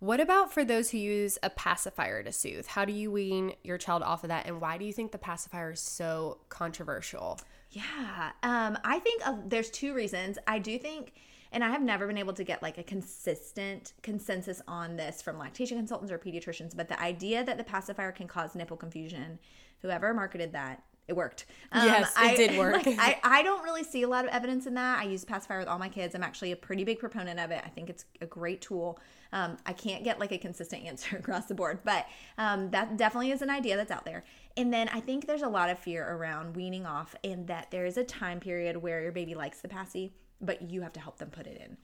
What 0.00 0.20
about 0.20 0.52
for 0.52 0.64
those 0.64 0.90
who 0.90 0.98
use 0.98 1.38
a 1.42 1.50
pacifier 1.50 2.22
to 2.22 2.32
soothe? 2.32 2.66
How 2.66 2.84
do 2.84 2.92
you 2.92 3.10
wean 3.10 3.54
your 3.64 3.78
child 3.78 4.02
off 4.02 4.22
of 4.22 4.28
that? 4.28 4.46
And 4.46 4.60
why 4.60 4.78
do 4.78 4.84
you 4.84 4.92
think 4.92 5.10
the 5.10 5.18
pacifier 5.18 5.72
is 5.72 5.80
so 5.80 6.38
controversial? 6.48 7.40
Yeah. 7.70 8.30
Um, 8.42 8.78
I 8.84 8.98
think 8.98 9.26
uh, 9.26 9.36
there's 9.46 9.70
two 9.70 9.94
reasons. 9.94 10.38
I 10.46 10.58
do 10.58 10.78
think, 10.78 11.12
and 11.52 11.62
I 11.62 11.70
have 11.70 11.82
never 11.82 12.06
been 12.06 12.18
able 12.18 12.32
to 12.34 12.44
get 12.44 12.62
like 12.62 12.78
a 12.78 12.82
consistent 12.82 13.92
consensus 14.02 14.62
on 14.66 14.96
this 14.96 15.20
from 15.20 15.38
lactation 15.38 15.76
consultants 15.76 16.12
or 16.12 16.18
pediatricians, 16.18 16.76
but 16.76 16.88
the 16.88 17.00
idea 17.00 17.44
that 17.44 17.58
the 17.58 17.64
pacifier 17.64 18.12
can 18.12 18.26
cause 18.26 18.54
nipple 18.54 18.76
confusion, 18.76 19.38
whoever 19.82 20.14
marketed 20.14 20.52
that, 20.52 20.82
it 21.08 21.16
worked. 21.16 21.46
Um, 21.72 21.86
Yes, 21.86 22.10
it 22.12 22.18
I- 22.18 22.36
did 22.36 22.58
work. 22.58 22.84
like, 22.84 22.98
I, 22.98 23.18
I 23.22 23.42
don't 23.42 23.62
really 23.64 23.84
see 23.84 24.02
a 24.02 24.08
lot 24.08 24.26
of 24.26 24.30
evidence 24.30 24.66
in 24.66 24.74
that. 24.74 24.98
I 24.98 25.04
use 25.04 25.24
pacifier 25.24 25.58
with 25.58 25.68
all 25.68 25.78
my 25.78 25.88
kids. 25.88 26.14
I'm 26.14 26.22
actually 26.22 26.52
a 26.52 26.56
pretty 26.56 26.84
big 26.84 26.98
proponent 26.98 27.40
of 27.40 27.50
it. 27.50 27.62
I 27.64 27.68
think 27.70 27.88
it's 27.88 28.04
a 28.20 28.26
great 28.26 28.60
tool. 28.60 28.98
Um, 29.32 29.56
I 29.66 29.72
can't 29.72 30.04
get 30.04 30.18
like 30.18 30.32
a 30.32 30.38
consistent 30.38 30.84
answer 30.86 31.16
across 31.16 31.46
the 31.46 31.54
board, 31.54 31.80
but 31.84 32.06
um, 32.36 32.70
that 32.72 32.96
definitely 32.98 33.30
is 33.30 33.40
an 33.40 33.48
idea 33.50 33.76
that's 33.76 33.90
out 33.90 34.04
there. 34.04 34.24
And 34.58 34.72
then 34.74 34.88
I 34.88 34.98
think 35.00 35.26
there's 35.26 35.42
a 35.42 35.48
lot 35.48 35.70
of 35.70 35.78
fear 35.78 36.04
around 36.06 36.56
weaning 36.56 36.84
off, 36.84 37.14
and 37.22 37.46
that 37.46 37.70
there 37.70 37.86
is 37.86 37.96
a 37.96 38.02
time 38.04 38.40
period 38.40 38.76
where 38.76 39.00
your 39.00 39.12
baby 39.12 39.34
likes 39.36 39.60
the 39.60 39.68
passy, 39.68 40.12
but 40.40 40.60
you 40.70 40.82
have 40.82 40.92
to 40.94 41.00
help 41.00 41.18
them 41.18 41.30
put 41.30 41.46
it 41.46 41.56
in. 41.56 41.76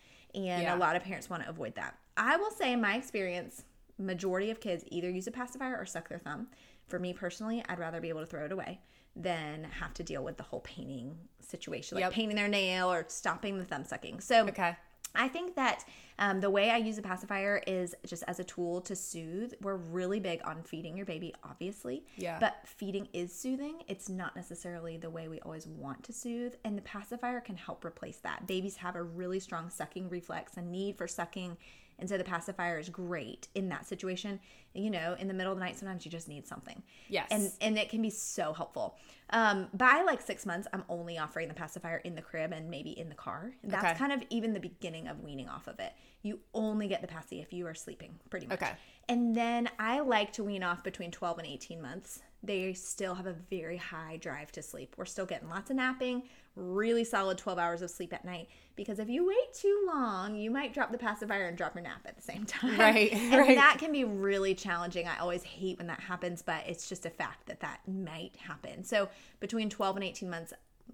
And 0.43 0.63
Yeah. 0.63 0.77
a 0.77 0.79
lot 0.79 0.97
of 0.97 1.03
parents 1.05 1.31
want 1.31 1.45
to 1.45 1.49
avoid 1.49 1.77
that. 1.77 1.97
I 2.17 2.37
will 2.37 2.51
say, 2.51 2.73
in 2.73 2.81
my 2.81 2.97
experience, 2.97 3.65
majority 3.97 4.51
of 4.51 4.59
kids 4.61 4.85
either 4.89 5.09
use 5.09 5.29
a 5.29 5.31
pacifier 5.31 5.77
or 5.77 5.87
suck 5.87 6.09
their 6.09 6.19
thumb. 6.19 6.49
For 6.89 6.99
me 6.99 7.13
personally, 7.13 7.65
I'd 7.69 7.79
rather 7.79 8.01
be 8.01 8.09
able 8.09 8.21
to 8.21 8.27
throw 8.27 8.45
it 8.45 8.51
away 8.53 8.81
than 9.15 9.63
have 9.65 9.95
to 9.95 10.03
deal 10.03 10.25
with 10.25 10.37
the 10.37 10.43
whole 10.43 10.61
painting 10.61 11.17
situation, 11.41 11.95
like 11.95 12.03
Yep. 12.03 12.13
painting 12.13 12.37
their 12.37 12.49
nail 12.49 12.93
or 12.93 13.05
stopping 13.07 13.59
the 13.59 13.65
thumb 13.65 13.85
sucking. 13.85 14.19
So 14.19 14.49
Okay. 14.49 14.75
I 15.15 15.29
think 15.29 15.55
that 15.57 15.85
um, 16.19 16.41
the 16.41 16.51
way 16.51 16.71
I 16.71 16.77
use 16.77 16.99
a 16.99 17.03
pacifier 17.03 17.63
is 17.67 17.95
just 18.07 18.23
as 18.27 18.39
a 18.39 18.45
tool 18.45 18.81
to 18.83 18.95
soothe. 18.95 19.53
We're 19.61 19.77
really 19.77 20.21
big 20.21 20.41
on 20.45 20.63
feeding 20.63 20.97
your 20.97 21.07
baby, 21.07 21.35
obviously. 21.43 22.05
Yeah. 22.17 22.39
But 22.39 22.57
feeding 22.65 23.09
is 23.13 23.33
soothing. 23.33 23.83
It's 23.89 24.09
not 24.09 24.37
necessarily 24.37 24.97
the 24.97 25.11
way 25.11 25.29
we 25.29 25.41
always 25.41 25.67
want 25.67 26.05
to 26.05 26.13
soothe. 26.13 26.55
And 26.65 26.79
the 26.79 26.83
pacifier 26.83 27.41
can 27.41 27.57
help 27.57 27.85
replace 27.85 28.19
that. 28.19 28.47
Babies 28.47 28.77
have 28.77 28.97
a 28.97 29.03
really 29.03 29.41
strong 29.41 29.71
sucking 29.71 30.09
reflex, 30.09 30.57
a 30.57 30.63
need 30.63 30.97
for 30.97 31.09
sucking. 31.09 31.57
And 31.99 32.09
so 32.09 32.19
the 32.19 32.25
pacifier 32.25 32.79
is 32.79 32.89
great 32.89 33.49
in 33.55 33.69
that 33.69 33.87
situation. 33.87 34.41
You 34.75 34.91
know, 34.91 35.15
in 35.19 35.29
the 35.29 35.35
middle 35.35 35.53
of 35.53 35.59
the 35.59 35.65
night, 35.65 35.79
sometimes 35.79 36.05
you 36.05 36.11
just 36.11 36.29
need 36.29 36.47
something. 36.47 36.83
Yes. 37.09 37.29
And 37.31 37.53
and 37.61 37.79
it 37.79 37.89
can 37.89 38.03
be 38.03 38.11
so 38.11 38.53
helpful. 38.53 38.97
Um, 39.31 39.69
by 39.75 40.03
like 40.05 40.21
six 40.21 40.45
months, 40.45 40.67
I'm 40.73 40.85
only 40.89 41.17
offering 41.19 41.49
the 41.49 41.55
pacifier 41.55 41.99
in 41.99 42.15
the 42.15 42.23
crib 42.23 42.53
and 42.53 42.69
maybe 42.71 42.91
in 42.91 43.09
the 43.09 43.15
car. 43.15 43.53
That's 43.63 43.85
Okay. 43.85 43.95
kind 43.95 44.13
of 44.13 44.23
even 44.31 44.53
the 44.53 44.61
beginning 44.61 45.07
of 45.09 45.21
weaning 45.23 45.49
off 45.49 45.67
of 45.69 45.79
it. 45.81 45.93
You 46.23 46.41
only 46.53 46.89
get 46.89 47.01
the 47.01 47.07
passy 47.09 47.41
if 47.41 47.53
you 47.53 47.67
are 47.67 47.75
sleeping, 47.75 48.19
pretty 48.31 48.47
much. 48.47 48.61
Okay. 48.63 48.73
And 49.09 49.35
then 49.35 49.69
I 49.79 50.01
like 50.01 50.33
to 50.35 50.45
wean 50.45 50.63
off 50.63 50.83
between 50.83 51.11
12 51.11 51.39
and 51.39 51.47
18 51.47 51.81
months. 51.81 52.21
They 52.43 52.73
still 52.75 53.15
have 53.15 53.27
a 53.27 53.33
very 53.33 53.77
high 53.77 54.19
drive 54.19 54.51
to 54.53 54.63
sleep. 54.63 54.95
We're 54.97 55.05
still 55.07 55.27
getting 55.27 55.49
lots 55.49 55.71
of 55.71 55.77
napping, 55.77 56.25
really 56.57 57.05
solid 57.05 57.39
12 57.39 57.59
hours 57.59 57.83
of 57.83 57.91
sleep 57.91 58.13
at 58.13 58.25
night. 58.25 58.49
Because 58.77 58.99
if 58.99 59.09
you 59.09 59.27
wait 59.27 59.53
too 59.55 59.85
long, 59.87 60.35
you 60.37 60.51
might 60.51 60.75
drop 60.75 60.91
the 60.93 60.99
pacifier 60.99 61.47
and 61.47 61.57
drop 61.57 61.75
your 61.75 61.83
nap 61.85 62.01
at 62.07 62.17
the 62.17 62.23
same 62.23 62.45
time. 62.47 62.79
Right, 62.79 63.13
And 63.13 63.35
right. 63.39 63.57
that 63.57 63.77
can 63.79 63.93
be 63.93 64.05
really 64.05 64.55
challenging. 64.55 65.07
I 65.07 65.19
always 65.19 65.43
hate 65.43 65.79
when 65.79 65.87
that 65.89 66.01
happens, 66.01 66.43
but 66.43 66.65
it's 66.67 66.89
just 66.89 67.07
a 67.07 67.11
fact 67.11 67.47
that 67.47 67.61
that 67.61 67.81
might 67.87 68.37
happen. 68.37 68.85
So 68.85 69.09
between 69.41 69.71
12 69.71 69.97
and 69.97 70.05
18 70.05 70.29
months, 70.31 70.53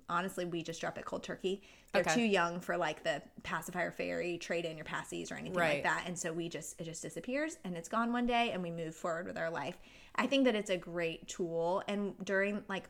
honestly, 0.08 0.44
we 0.44 0.62
just 0.62 0.80
drop 0.80 0.98
it 0.98 1.04
cold 1.04 1.22
turkey. 1.22 1.62
They're 1.92 2.02
Okay. 2.02 2.14
too 2.14 2.22
young 2.22 2.61
for 2.61 2.76
like 2.76 3.02
the 3.02 3.22
pacifier 3.42 3.90
fairy, 3.90 4.38
trade 4.38 4.64
in 4.64 4.76
your 4.76 4.84
passies 4.86 5.32
or 5.32 5.34
anything 5.34 5.58
Right. 5.58 5.74
like 5.74 5.82
that. 5.84 6.04
And 6.06 6.18
so 6.18 6.32
we 6.32 6.48
just, 6.48 6.80
it 6.80 6.84
just 6.84 7.02
disappears 7.02 7.58
and 7.64 7.76
it's 7.76 7.88
gone 7.88 8.12
one 8.12 8.26
day 8.26 8.50
and 8.52 8.62
we 8.62 8.70
move 8.70 8.94
forward 8.94 9.26
with 9.26 9.36
our 9.36 9.50
life. 9.50 9.78
I 10.14 10.26
think 10.26 10.44
that 10.44 10.54
it's 10.54 10.70
a 10.70 10.76
great 10.76 11.26
tool. 11.28 11.82
And 11.88 12.14
during 12.24 12.62
like 12.68 12.88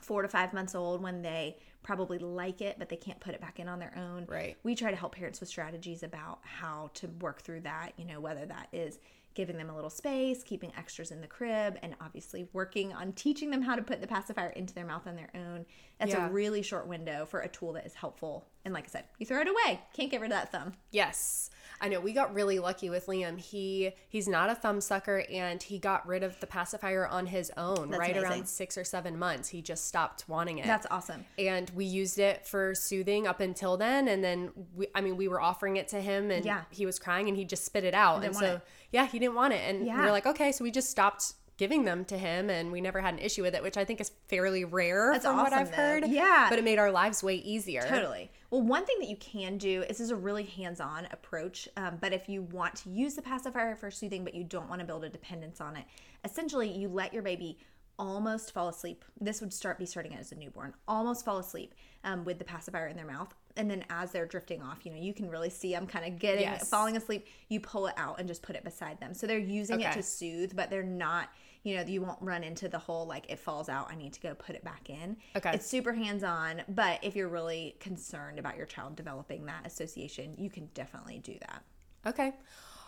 four 0.00 0.22
to 0.22 0.28
five 0.28 0.52
months 0.52 0.74
old 0.74 1.02
when 1.02 1.22
they 1.22 1.56
probably 1.82 2.18
like 2.18 2.60
it 2.60 2.76
but 2.78 2.88
they 2.88 2.96
can't 2.96 3.20
put 3.20 3.34
it 3.34 3.40
back 3.40 3.58
in 3.58 3.68
on 3.68 3.78
their 3.78 3.94
own 3.96 4.26
Right. 4.28 4.56
we 4.62 4.74
try 4.74 4.90
to 4.90 4.96
help 4.96 5.14
parents 5.14 5.40
with 5.40 5.48
strategies 5.48 6.02
about 6.02 6.40
how 6.42 6.90
to 6.94 7.08
work 7.20 7.42
through 7.42 7.60
that 7.62 7.92
you 7.96 8.04
know 8.04 8.20
whether 8.20 8.44
that 8.46 8.68
is 8.72 8.98
giving 9.34 9.56
them 9.56 9.70
a 9.70 9.74
little 9.74 9.90
space 9.90 10.42
keeping 10.42 10.72
extras 10.76 11.10
in 11.10 11.20
the 11.20 11.26
crib 11.26 11.78
and 11.82 11.94
obviously 12.00 12.48
working 12.52 12.92
on 12.92 13.12
teaching 13.12 13.50
them 13.50 13.62
how 13.62 13.74
to 13.76 13.82
put 13.82 14.00
the 14.00 14.06
pacifier 14.06 14.50
into 14.50 14.74
their 14.74 14.84
mouth 14.86 15.06
on 15.06 15.16
their 15.16 15.30
own 15.34 15.64
that's 15.98 16.12
Yeah. 16.12 16.28
a 16.28 16.30
really 16.30 16.62
short 16.62 16.86
window 16.86 17.24
for 17.26 17.40
a 17.40 17.48
tool 17.48 17.72
that 17.74 17.86
is 17.86 17.94
helpful 17.94 18.48
and 18.68 18.74
like 18.74 18.84
i 18.84 18.88
said 18.88 19.04
you 19.18 19.24
throw 19.26 19.40
it 19.40 19.48
away 19.48 19.80
can't 19.94 20.10
get 20.10 20.20
rid 20.20 20.30
of 20.30 20.36
that 20.36 20.52
thumb 20.52 20.72
Yes. 20.90 21.50
I 21.80 21.86
know 21.86 22.00
we 22.00 22.12
got 22.12 22.34
really 22.34 22.58
lucky 22.58 22.90
with 22.90 23.06
Liam. 23.06 23.38
He 23.38 23.92
he's 24.08 24.26
not 24.26 24.50
a 24.50 24.56
thumb 24.56 24.80
sucker 24.80 25.22
and 25.32 25.62
he 25.62 25.78
got 25.78 26.04
rid 26.08 26.24
of 26.24 26.40
the 26.40 26.46
pacifier 26.48 27.06
on 27.06 27.26
his 27.26 27.52
own 27.56 27.90
That's 27.90 28.00
right 28.00 28.10
amazing. 28.16 28.30
around 28.32 28.48
6 28.48 28.78
or 28.78 28.82
7 28.82 29.16
months. 29.16 29.48
He 29.50 29.62
just 29.62 29.86
stopped 29.86 30.24
wanting 30.26 30.58
it. 30.58 30.66
that's 30.66 30.88
awesome 30.90 31.24
and 31.38 31.70
we 31.76 31.84
used 31.84 32.18
it 32.18 32.44
for 32.44 32.74
soothing 32.74 33.28
up 33.28 33.38
until 33.38 33.76
then 33.76 34.08
and 34.08 34.24
then 34.24 34.50
we, 34.74 34.88
i 34.92 35.00
mean 35.00 35.16
we 35.16 35.28
were 35.28 35.40
offering 35.40 35.76
it 35.76 35.86
to 35.88 36.00
him 36.00 36.32
and 36.32 36.44
Yeah. 36.44 36.62
he 36.70 36.84
was 36.84 36.98
crying 36.98 37.28
and 37.28 37.36
he 37.36 37.44
just 37.44 37.64
spit 37.64 37.84
it 37.84 37.94
out 37.94 38.24
and 38.24 38.34
so 38.34 38.60
yeah 38.90 39.06
he 39.06 39.20
didn't 39.20 39.36
want 39.36 39.52
it 39.54 39.60
and 39.64 39.82
we 39.82 39.86
Yeah. 39.86 40.02
we're 40.04 40.10
like 40.10 40.26
okay 40.26 40.50
so 40.50 40.64
we 40.64 40.72
just 40.72 40.90
stopped 40.90 41.34
giving 41.58 41.84
them 41.84 42.04
to 42.06 42.18
him 42.18 42.50
and 42.50 42.72
we 42.72 42.80
never 42.80 43.00
had 43.00 43.14
an 43.14 43.20
issue 43.20 43.42
with 43.42 43.54
it 43.54 43.62
which 43.62 43.76
i 43.76 43.84
think 43.84 44.00
is 44.00 44.10
fairly 44.28 44.64
rare 44.64 45.10
That's 45.12 45.24
from 45.26 45.36
what 45.36 45.46
awesome, 45.52 45.58
i've 45.60 45.70
though. 45.70 45.76
heard 45.76 46.04
Yeah. 46.08 46.46
but 46.50 46.58
it 46.58 46.64
made 46.64 46.78
our 46.80 46.90
lives 46.90 47.22
way 47.22 47.36
easier 47.36 47.82
Totally. 47.82 48.30
Well, 48.50 48.62
one 48.62 48.86
thing 48.86 48.96
that 49.00 49.08
you 49.08 49.16
can 49.16 49.58
do 49.58 49.82
is 49.82 49.98
this 49.98 50.00
is 50.00 50.10
a 50.10 50.16
really 50.16 50.44
hands-on 50.44 51.06
approach. 51.10 51.68
Um, 51.76 51.98
but 52.00 52.12
if 52.12 52.28
you 52.28 52.42
want 52.42 52.76
to 52.76 52.90
use 52.90 53.14
the 53.14 53.22
pacifier 53.22 53.76
for 53.76 53.90
soothing, 53.90 54.24
but 54.24 54.34
you 54.34 54.44
don't 54.44 54.68
want 54.68 54.80
to 54.80 54.86
build 54.86 55.04
a 55.04 55.08
dependence 55.10 55.60
on 55.60 55.76
it, 55.76 55.84
essentially 56.24 56.70
you 56.70 56.88
let 56.88 57.12
your 57.12 57.22
baby 57.22 57.58
almost 57.98 58.52
fall 58.52 58.68
asleep. 58.68 59.04
This 59.20 59.40
would 59.40 59.52
start 59.52 59.78
be 59.78 59.84
starting 59.84 60.14
as 60.14 60.32
a 60.32 60.36
newborn, 60.36 60.72
almost 60.86 61.24
fall 61.24 61.38
asleep 61.38 61.74
um, 62.04 62.24
with 62.24 62.38
the 62.38 62.44
pacifier 62.44 62.86
in 62.86 62.96
their 62.96 63.04
mouth. 63.06 63.34
And 63.56 63.68
then 63.68 63.84
as 63.90 64.12
they're 64.12 64.24
drifting 64.24 64.62
off, 64.62 64.86
you 64.86 64.92
know, 64.92 64.98
you 64.98 65.12
can 65.12 65.28
really 65.28 65.50
see 65.50 65.72
them 65.72 65.86
kind 65.86 66.06
of 66.06 66.18
getting 66.20 66.42
Yes. 66.42 66.68
falling 66.68 66.96
asleep. 66.96 67.26
You 67.48 67.58
pull 67.58 67.88
it 67.88 67.94
out 67.96 68.20
and 68.20 68.28
just 68.28 68.40
put 68.40 68.54
it 68.54 68.62
beside 68.62 69.00
them. 69.00 69.14
So 69.14 69.26
they're 69.26 69.36
using 69.38 69.80
it 69.80 69.92
to 69.94 70.02
soothe, 70.02 70.54
but 70.54 70.70
they're 70.70 70.84
not, 70.84 71.28
you 71.68 71.76
know, 71.76 71.82
you 71.82 72.00
won't 72.00 72.20
run 72.22 72.42
into 72.42 72.68
the 72.68 72.78
whole 72.78 73.06
like 73.06 73.30
it 73.30 73.38
falls 73.38 73.68
out. 73.68 73.88
I 73.90 73.94
need 73.94 74.12
to 74.14 74.20
go 74.20 74.34
put 74.34 74.54
it 74.56 74.64
back 74.64 74.88
in. 74.88 75.16
Okay. 75.36 75.52
It's 75.54 75.66
super 75.66 75.92
hands 75.92 76.24
on, 76.24 76.62
but 76.68 76.98
if 77.02 77.14
you're 77.14 77.28
really 77.28 77.76
concerned 77.80 78.38
about 78.38 78.56
your 78.56 78.66
child 78.66 78.96
developing 78.96 79.46
that 79.46 79.66
association, 79.66 80.34
you 80.38 80.48
can 80.50 80.70
definitely 80.72 81.18
do 81.18 81.36
that. 81.40 81.62
Okay. 82.06 82.32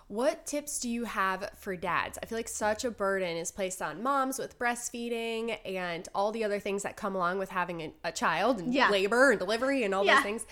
What 0.09 0.45
tips 0.47 0.81
do 0.81 0.89
you 0.89 1.05
have 1.05 1.51
for 1.57 1.77
dads? 1.77 2.19
I 2.21 2.27
feel 2.27 2.39
like 2.39 2.49
such 2.49 2.85
a 2.85 2.91
burden 2.91 3.37
is 3.37 3.53
placed 3.53 3.81
on 3.81 4.03
moms 4.03 4.39
with 4.39 4.59
breastfeeding 4.59 5.57
and 5.65 6.09
all 6.15 6.33
the 6.33 6.43
other 6.43 6.59
things 6.59 6.83
that 6.83 6.97
come 6.97 7.15
along 7.15 7.39
with 7.39 7.51
having 7.51 7.81
a, 7.83 7.93
a 8.05 8.13
child 8.13 8.59
and 8.61 8.75
Yeah. 8.75 8.91
labor 8.91 9.31
and 9.31 9.39
delivery 9.39 9.85
and 9.85 9.95
all 9.95 10.05
Yeah. 10.05 10.17
those 10.17 10.25
things. 10.25 10.47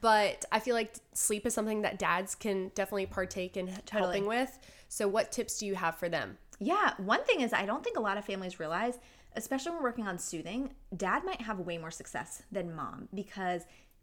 But 0.00 0.44
I 0.50 0.58
feel 0.60 0.74
like 0.74 0.94
sleep 1.14 1.46
is 1.46 1.54
something 1.54 1.82
that 1.82 1.98
dads 1.98 2.34
can 2.34 2.70
definitely 2.74 3.06
partake 3.06 3.56
in 3.56 3.68
helping 3.90 4.26
with. 4.26 4.58
So, 4.88 5.06
what 5.06 5.30
tips 5.32 5.58
do 5.58 5.66
you 5.66 5.76
have 5.76 5.96
for 5.96 6.08
them? 6.08 6.38
Yeah, 6.58 6.94
one 6.98 7.24
thing 7.24 7.40
is 7.40 7.52
I 7.52 7.66
don't 7.66 7.84
think 7.84 7.96
a 7.96 8.00
lot 8.00 8.18
of 8.18 8.24
families 8.24 8.58
realize, 8.58 8.98
especially 9.36 9.72
when 9.72 9.82
working 9.82 10.08
on 10.08 10.18
soothing, 10.18 10.72
dad 10.96 11.24
might 11.24 11.40
have 11.42 11.60
way 11.60 11.78
more 11.78 11.90
success 11.90 12.42
than 12.50 12.74
mom 12.74 13.08
because 13.14 13.62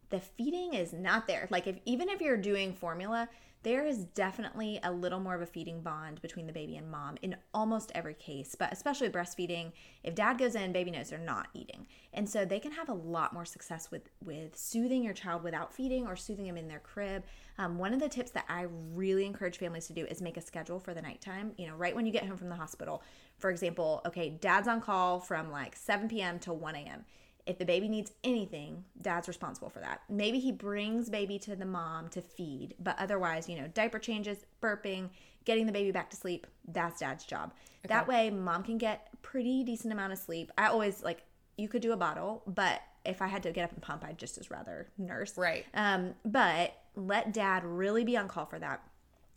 the 0.10 0.20
feeding 0.20 0.74
is 0.74 0.94
not 0.94 1.28
there. 1.28 1.48
Like 1.50 1.68
if 1.68 1.78
even 1.86 2.10
if 2.10 2.22
you're 2.22 2.38
doing 2.38 2.74
formula, 2.74 3.30
there 3.66 3.84
is 3.84 4.04
definitely 4.04 4.80
a 4.84 4.92
little 4.92 5.20
more 5.20 5.34
of 5.34 5.42
a 5.42 5.46
feeding 5.48 5.82
bond 5.82 6.22
between 6.22 6.46
the 6.46 6.54
baby 6.54 6.78
and 6.78 6.92
mom 6.92 7.18
in 7.24 7.36
almost 7.52 7.92
every 7.96 8.14
case, 8.14 8.54
but 8.54 8.72
especially 8.72 9.10
breastfeeding, 9.10 9.72
if 10.04 10.14
dad 10.14 10.38
goes 10.38 10.54
in, 10.54 10.72
baby 10.72 10.92
knows 10.92 11.10
they're 11.10 11.18
not 11.18 11.48
eating. 11.56 11.88
And 12.14 12.30
so 12.30 12.46
they 12.46 12.60
can 12.60 12.72
have 12.74 12.90
a 12.90 12.94
lot 12.94 13.34
more 13.34 13.44
success 13.44 13.90
with 13.90 14.04
with 14.24 14.56
soothing 14.56 15.04
your 15.04 15.16
child 15.16 15.42
without 15.42 15.74
feeding 15.74 16.06
or 16.06 16.16
soothing 16.16 16.46
them 16.46 16.58
in 16.58 16.68
their 16.68 16.80
crib. 16.80 17.24
Um, 17.58 17.80
one 17.80 17.92
of 17.92 18.00
the 18.00 18.08
tips 18.08 18.30
that 18.32 18.46
I 18.48 18.68
really 18.94 19.26
encourage 19.26 19.58
families 19.58 19.88
to 19.88 19.94
do 19.94 20.06
is 20.06 20.22
make 20.22 20.38
a 20.38 20.42
schedule 20.42 20.80
for 20.80 20.94
the 20.94 21.02
nighttime. 21.02 21.54
You 21.58 21.66
know, 21.66 21.76
right 21.76 21.96
when 21.96 22.06
you 22.06 22.12
get 22.12 22.28
home 22.28 22.38
from 22.38 22.50
the 22.50 22.56
hospital. 22.56 23.02
For 23.40 23.50
example, 23.50 24.02
okay, 24.06 24.30
dad's 24.30 24.68
on 24.68 24.80
call 24.80 25.20
from 25.20 25.52
like 25.52 25.76
7 25.76 26.08
p.m. 26.08 26.38
to 26.40 26.54
1 26.54 26.76
a.m. 26.76 27.04
If 27.46 27.60
the 27.60 27.66
baby 27.66 27.88
needs 27.88 28.12
anything, 28.24 28.84
dad's 29.02 29.28
responsible 29.28 29.70
for 29.70 29.80
that. 29.80 30.02
Maybe 30.10 30.40
he 30.40 30.52
brings 30.52 31.10
baby 31.10 31.38
to 31.40 31.56
the 31.56 31.66
mom 31.66 32.08
to 32.10 32.22
feed, 32.22 32.74
but 32.80 32.96
otherwise, 32.98 33.48
you 33.48 33.56
know, 33.56 33.68
diaper 33.68 34.00
changes, 34.00 34.40
burping, 34.62 35.10
getting 35.46 35.68
the 35.68 35.72
baby 35.72 35.92
back 35.92 36.10
to 36.10 36.16
sleep, 36.16 36.48
that's 36.68 37.00
dad's 37.00 37.24
job. 37.24 37.54
That 37.88 38.08
way, 38.08 38.32
mom 38.32 38.64
can 38.64 38.80
get 38.80 39.10
pretty 39.22 39.64
decent 39.64 39.94
amount 39.94 40.12
of 40.12 40.18
sleep. 40.18 40.52
I 40.58 40.68
always 40.68 41.04
like 41.04 41.24
you 41.58 41.68
could 41.68 41.82
do 41.82 41.92
a 41.92 41.98
bottle, 41.98 42.42
but 42.48 42.82
if 43.06 43.22
I 43.22 43.28
had 43.28 43.44
to 43.44 43.52
get 43.52 43.64
up 43.64 43.72
and 43.72 43.82
pump, 43.82 44.04
I'd 44.04 44.18
just 44.18 44.38
as 44.38 44.50
rather 44.50 44.88
nurse. 44.98 45.38
Right. 45.38 45.66
Um, 45.74 46.16
but 46.26 46.74
let 46.96 47.34
dad 47.34 47.64
really 47.64 48.04
be 48.04 48.18
on 48.18 48.28
call 48.28 48.46
for 48.46 48.60
that. 48.60 48.82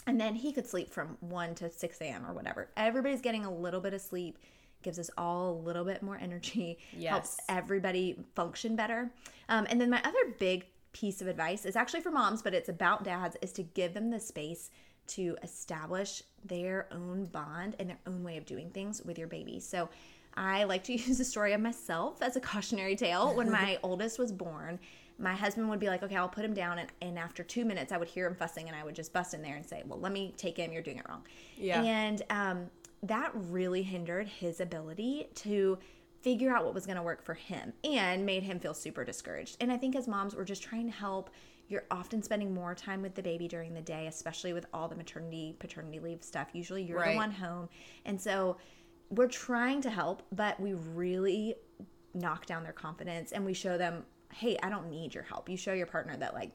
And 0.07 0.19
then 0.19 0.35
he 0.35 0.53
could 0.53 0.67
sleep 0.67 0.91
from 0.91 1.19
1 1.21 1.55
to 1.57 1.71
6 1.71 2.01
a.m. 2.01 2.25
or 2.27 2.33
whatever. 2.33 2.71
Everybody's 2.77 3.21
getting 3.21 3.45
a 3.45 3.53
little 3.53 3.81
bit 3.81 3.93
of 3.93 4.01
sleep, 4.01 4.39
gives 4.83 4.99
us 4.99 5.11
all 5.19 5.51
a 5.51 5.59
little 5.61 5.85
bit 5.85 6.03
more 6.03 6.19
energy, 6.21 6.79
helps 7.11 7.39
everybody 7.49 8.17
function 8.35 8.77
better. 8.77 9.11
Um, 9.49 9.67
and 9.71 9.81
then 9.81 9.91
my 9.91 10.01
other 10.05 10.35
big 10.39 10.67
piece 10.93 11.21
of 11.21 11.29
advice 11.29 11.65
is 11.65 11.77
actually 11.77 12.01
for 12.01 12.11
moms, 12.11 12.43
but 12.43 12.55
it's 12.55 12.69
about 12.69 13.05
dads, 13.05 13.37
is 13.43 13.53
to 13.53 13.63
give 13.63 13.95
them 13.95 14.11
the 14.11 14.21
space 14.21 14.71
to 15.09 15.37
establish 15.43 16.23
their 16.45 16.87
own 16.93 17.27
bond 17.27 17.77
and 17.79 17.89
their 17.89 17.99
own 18.07 18.23
way 18.23 18.37
of 18.37 18.45
doing 18.45 18.71
things 18.71 19.03
with 19.03 19.19
your 19.19 19.29
baby. 19.29 19.59
So 19.59 19.89
I 20.35 20.65
like 20.65 20.85
to 20.85 20.93
use 20.97 21.19
the 21.19 21.25
story 21.25 21.53
of 21.53 21.61
myself 21.61 22.23
as 22.23 22.37
a 22.37 22.41
cautionary 22.41 22.97
tale. 22.97 23.35
When 23.35 23.51
my 23.51 23.79
oldest 23.83 24.19
was 24.19 24.33
born, 24.33 24.79
my 25.19 25.35
husband 25.35 25.69
would 25.69 25.81
be 25.81 25.89
like, 25.89 26.03
okay, 26.03 26.17
I'll 26.17 26.29
put 26.29 26.45
him 26.45 26.55
down. 26.55 26.79
And, 26.79 26.89
and 27.03 27.19
after 27.19 27.43
two 27.43 27.65
minutes, 27.65 27.91
I 27.91 27.97
would 27.97 28.09
hear 28.09 28.27
him 28.27 28.37
fussing 28.37 28.69
and 28.69 28.77
I 28.77 28.85
would 28.85 28.95
just 28.95 29.13
bust 29.13 29.35
in 29.35 29.43
there 29.43 29.57
and 29.57 29.67
say, 29.67 29.83
well, 29.87 29.99
let 29.99 30.13
me 30.13 30.33
take 30.37 30.57
him. 30.57 30.73
You're 30.73 30.83
doing 30.83 30.99
it 30.99 31.07
wrong. 31.09 31.25
Yeah. 31.57 31.83
And 31.83 32.23
um, 32.31 32.71
that 33.03 33.31
really 33.35 33.83
hindered 33.83 34.29
his 34.29 34.61
ability 34.61 35.29
to 35.37 35.79
figure 36.21 36.51
out 36.51 36.65
what 36.65 36.75
was 36.75 36.85
going 36.85 36.97
to 36.97 37.03
work 37.03 37.23
for 37.23 37.35
him 37.35 37.73
and 37.85 38.27
made 38.27 38.43
him 38.43 38.59
feel 38.59 38.75
super 38.75 39.05
discouraged. 39.05 39.57
And 39.61 39.71
I 39.71 39.77
think 39.77 39.95
as 39.95 40.09
moms, 40.09 40.35
we're 40.35 40.45
just 40.45 40.63
trying 40.63 40.87
to 40.87 40.93
help. 40.93 41.31
You're 41.69 41.85
often 41.91 42.23
spending 42.23 42.53
more 42.53 42.75
time 42.75 43.03
with 43.03 43.15
the 43.15 43.23
baby 43.23 43.47
during 43.47 43.73
the 43.75 43.81
day, 43.83 44.07
especially 44.09 44.53
with 44.53 44.67
all 44.73 44.89
the 44.89 44.97
maternity, 44.97 45.55
paternity 45.59 46.01
leave 46.01 46.25
stuff. 46.25 46.49
Usually 46.55 46.83
you're 46.83 46.99
Right. 46.99 47.13
the 47.13 47.17
one 47.17 47.31
home. 47.31 47.69
And 48.05 48.21
so 48.21 48.57
we're 49.11 49.29
trying 49.29 49.81
to 49.83 49.91
help, 49.91 50.23
but 50.33 50.59
we 50.59 50.73
really 50.75 51.55
knock 52.15 52.47
down 52.47 52.65
their 52.65 52.73
confidence 52.73 53.33
and 53.33 53.45
we 53.45 53.55
show 53.55 53.79
them, 53.79 54.05
hey, 54.33 54.59
I 54.63 54.71
don't 54.71 54.91
need 54.91 55.15
your 55.15 55.23
help. 55.25 55.49
You 55.49 55.57
show 55.57 55.73
your 55.73 55.87
partner 55.87 56.17
that, 56.17 56.35
like, 56.35 56.51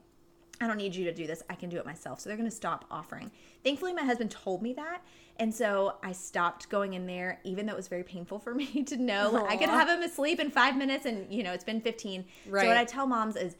I 0.62 0.68
don't 0.68 0.78
need 0.78 0.96
you 0.96 1.04
to 1.06 1.14
do 1.14 1.28
this. 1.28 1.44
I 1.50 1.56
can 1.56 1.70
do 1.70 1.78
it 1.78 1.86
myself. 1.86 2.20
So 2.20 2.30
they're 2.30 2.38
going 2.38 2.50
to 2.50 2.56
stop 2.56 2.86
offering. 2.90 3.32
Thankfully, 3.64 3.94
my 3.94 4.04
husband 4.04 4.32
told 4.32 4.62
me 4.62 4.74
that. 4.74 5.02
And 5.38 5.54
so 5.54 5.96
I 6.04 6.12
stopped 6.12 6.70
going 6.70 6.94
in 6.94 7.06
there, 7.08 7.40
even 7.44 7.66
though 7.66 7.74
it 7.74 7.78
was 7.78 7.88
very 7.88 8.04
painful 8.04 8.40
for 8.40 8.54
me 8.56 8.84
to 8.84 8.98
know 8.98 9.46
I 9.48 9.58
could 9.58 9.70
have 9.70 9.90
him 9.90 10.02
asleep 10.02 10.40
in 10.40 10.52
five 10.52 10.78
minutes 10.78 11.06
and, 11.06 11.32
you 11.34 11.44
know, 11.44 11.54
it's 11.54 11.64
been 11.64 11.82
15. 11.82 12.26
So 12.46 12.52
what 12.68 12.78
I 12.78 12.86
tell 12.86 13.08
moms 13.08 13.36
is 13.36 13.56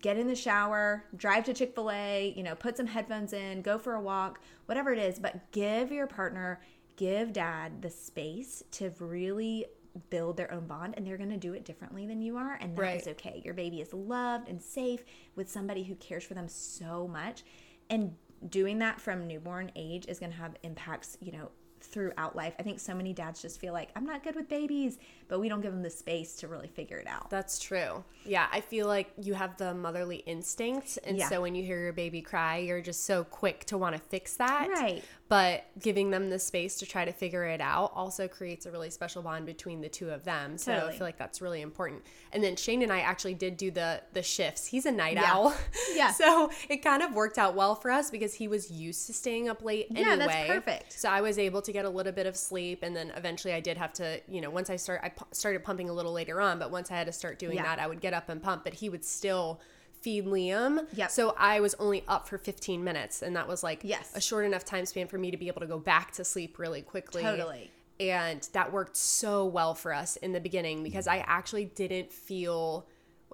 get 0.00 0.16
in 0.16 0.26
the 0.26 0.34
shower, 0.34 1.04
drive 1.16 1.44
to 1.44 1.54
Chick 1.54 1.74
fil 1.74 1.90
A, 1.90 2.34
you 2.36 2.42
know, 2.42 2.54
put 2.54 2.76
some 2.76 2.86
headphones 2.86 3.32
in, 3.32 3.62
go 3.62 3.78
for 3.78 3.94
a 3.94 4.00
walk, 4.00 4.40
whatever 4.66 4.92
it 4.92 4.98
is, 4.98 5.18
but 5.18 5.50
give 5.52 5.90
your 5.90 6.06
partner, 6.06 6.60
give 6.96 7.32
dad 7.32 7.80
the 7.80 7.90
space 7.90 8.62
to 8.72 8.92
really 8.98 9.66
build 10.10 10.36
their 10.36 10.52
own 10.52 10.66
bond 10.66 10.94
and 10.96 11.06
they're 11.06 11.16
going 11.16 11.30
to 11.30 11.36
do 11.36 11.52
it 11.54 11.64
differently 11.64 12.06
than 12.06 12.20
you 12.20 12.36
are 12.36 12.54
and 12.60 12.76
that 12.76 12.96
is 12.96 13.06
Right. 13.06 13.14
okay. 13.14 13.42
Your 13.44 13.54
baby 13.54 13.80
is 13.80 13.92
loved 13.92 14.48
and 14.48 14.60
safe 14.60 15.04
with 15.36 15.50
somebody 15.50 15.84
who 15.84 15.94
cares 15.96 16.24
for 16.24 16.34
them 16.34 16.48
so 16.48 17.06
much 17.06 17.44
and 17.90 18.14
doing 18.48 18.78
that 18.80 19.00
from 19.00 19.26
newborn 19.26 19.70
age 19.76 20.06
is 20.06 20.18
going 20.18 20.32
to 20.32 20.38
have 20.38 20.54
impacts, 20.62 21.16
you 21.20 21.32
know, 21.32 21.50
throughout 21.84 22.34
life. 22.36 22.54
I 22.58 22.62
think 22.62 22.80
so 22.80 22.94
many 22.94 23.12
dads 23.12 23.40
just 23.42 23.60
feel 23.60 23.72
like 23.72 23.90
I'm 23.96 24.04
not 24.04 24.22
good 24.24 24.34
with 24.36 24.48
babies, 24.48 24.98
but 25.28 25.40
we 25.40 25.48
don't 25.48 25.60
give 25.60 25.72
them 25.72 25.82
the 25.82 25.90
space 25.90 26.36
to 26.36 26.48
really 26.48 26.68
figure 26.68 26.98
it 26.98 27.06
out. 27.06 27.30
That's 27.30 27.58
true. 27.58 28.04
Yeah, 28.24 28.46
I 28.52 28.60
feel 28.60 28.86
like 28.86 29.12
you 29.20 29.34
have 29.34 29.56
the 29.56 29.74
motherly 29.74 30.16
instinct. 30.26 30.98
And 31.04 31.16
Yeah. 31.18 31.28
so 31.28 31.42
when 31.42 31.54
you 31.54 31.62
hear 31.62 31.78
your 31.80 31.92
baby 31.92 32.22
cry, 32.22 32.58
you're 32.58 32.80
just 32.80 33.04
so 33.04 33.24
quick 33.24 33.64
to 33.66 33.78
want 33.78 33.94
to 33.96 34.00
fix 34.02 34.36
that. 34.36 34.68
Right. 34.70 35.04
But 35.28 35.64
giving 35.80 36.10
them 36.10 36.30
the 36.30 36.38
space 36.38 36.76
to 36.78 36.86
try 36.86 37.04
to 37.04 37.12
figure 37.12 37.44
it 37.44 37.60
out 37.60 37.92
also 37.94 38.28
creates 38.28 38.66
a 38.66 38.70
really 38.70 38.90
special 38.90 39.22
bond 39.22 39.46
between 39.46 39.80
the 39.80 39.88
two 39.88 40.10
of 40.10 40.24
them. 40.24 40.58
So 40.58 40.72
I 40.72 40.92
feel 40.92 41.06
like 41.06 41.18
that's 41.18 41.40
really 41.40 41.60
important. 41.62 42.02
And 42.32 42.42
then 42.44 42.56
Shane 42.56 42.82
and 42.82 42.92
I 42.92 43.00
actually 43.00 43.34
did 43.34 43.56
do 43.56 43.70
the 43.70 44.02
the 44.12 44.22
shifts. 44.22 44.66
He's 44.66 44.86
a 44.86 44.92
night 44.92 45.14
Yeah. 45.14 45.32
owl. 45.32 45.54
Yeah. 45.94 46.10
so 46.12 46.50
it 46.68 46.78
kind 46.78 47.02
of 47.02 47.14
worked 47.14 47.38
out 47.38 47.54
well 47.54 47.74
for 47.74 47.90
us 47.90 48.10
because 48.10 48.34
he 48.34 48.48
was 48.48 48.70
used 48.70 49.06
to 49.06 49.12
staying 49.12 49.48
up 49.48 49.62
late 49.62 49.86
Yeah, 49.90 50.10
anyway. 50.12 50.16
that's 50.26 50.46
perfect. 50.48 50.92
So 50.98 51.08
I 51.08 51.20
was 51.20 51.38
able 51.38 51.62
to 51.62 51.72
get 51.74 51.84
a 51.84 51.90
little 51.90 52.12
bit 52.12 52.26
of 52.26 52.36
sleep, 52.36 52.82
and 52.82 52.96
then 52.96 53.12
eventually 53.16 53.52
I 53.52 53.60
did 53.60 53.76
have 53.76 53.92
to, 53.94 54.20
you 54.28 54.40
know, 54.40 54.48
once 54.48 54.70
I 54.70 54.76
start, 54.76 55.00
I 55.02 55.10
pu- 55.10 55.26
started 55.32 55.62
pumping 55.62 55.90
a 55.90 55.92
little 55.92 56.12
later 56.12 56.40
on, 56.40 56.58
but 56.58 56.70
once 56.70 56.90
I 56.90 56.94
had 56.94 57.06
to 57.08 57.12
start 57.12 57.38
doing 57.38 57.56
Yeah. 57.56 57.64
that, 57.64 57.78
I 57.80 57.86
would 57.86 58.00
get 58.00 58.14
up 58.14 58.28
and 58.30 58.42
pump, 58.42 58.64
but 58.64 58.74
he 58.74 58.88
would 58.88 59.04
still 59.04 59.60
feed 60.00 60.24
Liam. 60.26 60.86
Yep. 60.94 61.10
So 61.10 61.34
I 61.36 61.60
was 61.60 61.74
only 61.74 62.04
up 62.08 62.28
for 62.28 62.38
15 62.38 62.82
minutes, 62.84 63.20
and 63.22 63.34
that 63.36 63.48
was 63.48 63.62
like 63.62 63.80
Yes. 63.82 64.12
a 64.14 64.20
short 64.20 64.44
enough 64.46 64.64
time 64.64 64.86
span 64.86 65.08
for 65.08 65.18
me 65.18 65.30
to 65.30 65.36
be 65.36 65.48
able 65.48 65.60
to 65.60 65.66
go 65.66 65.78
back 65.78 66.12
to 66.12 66.24
sleep 66.24 66.58
really 66.58 66.80
quickly. 66.82 67.22
Totally. 67.22 67.70
And 68.00 68.46
that 68.52 68.72
worked 68.72 68.96
so 68.96 69.44
well 69.44 69.74
for 69.74 69.92
us 69.92 70.16
in 70.16 70.32
the 70.32 70.40
beginning 70.40 70.82
because 70.82 71.06
I 71.06 71.18
actually 71.26 71.66
didn't 71.66 72.12
feel 72.12 72.86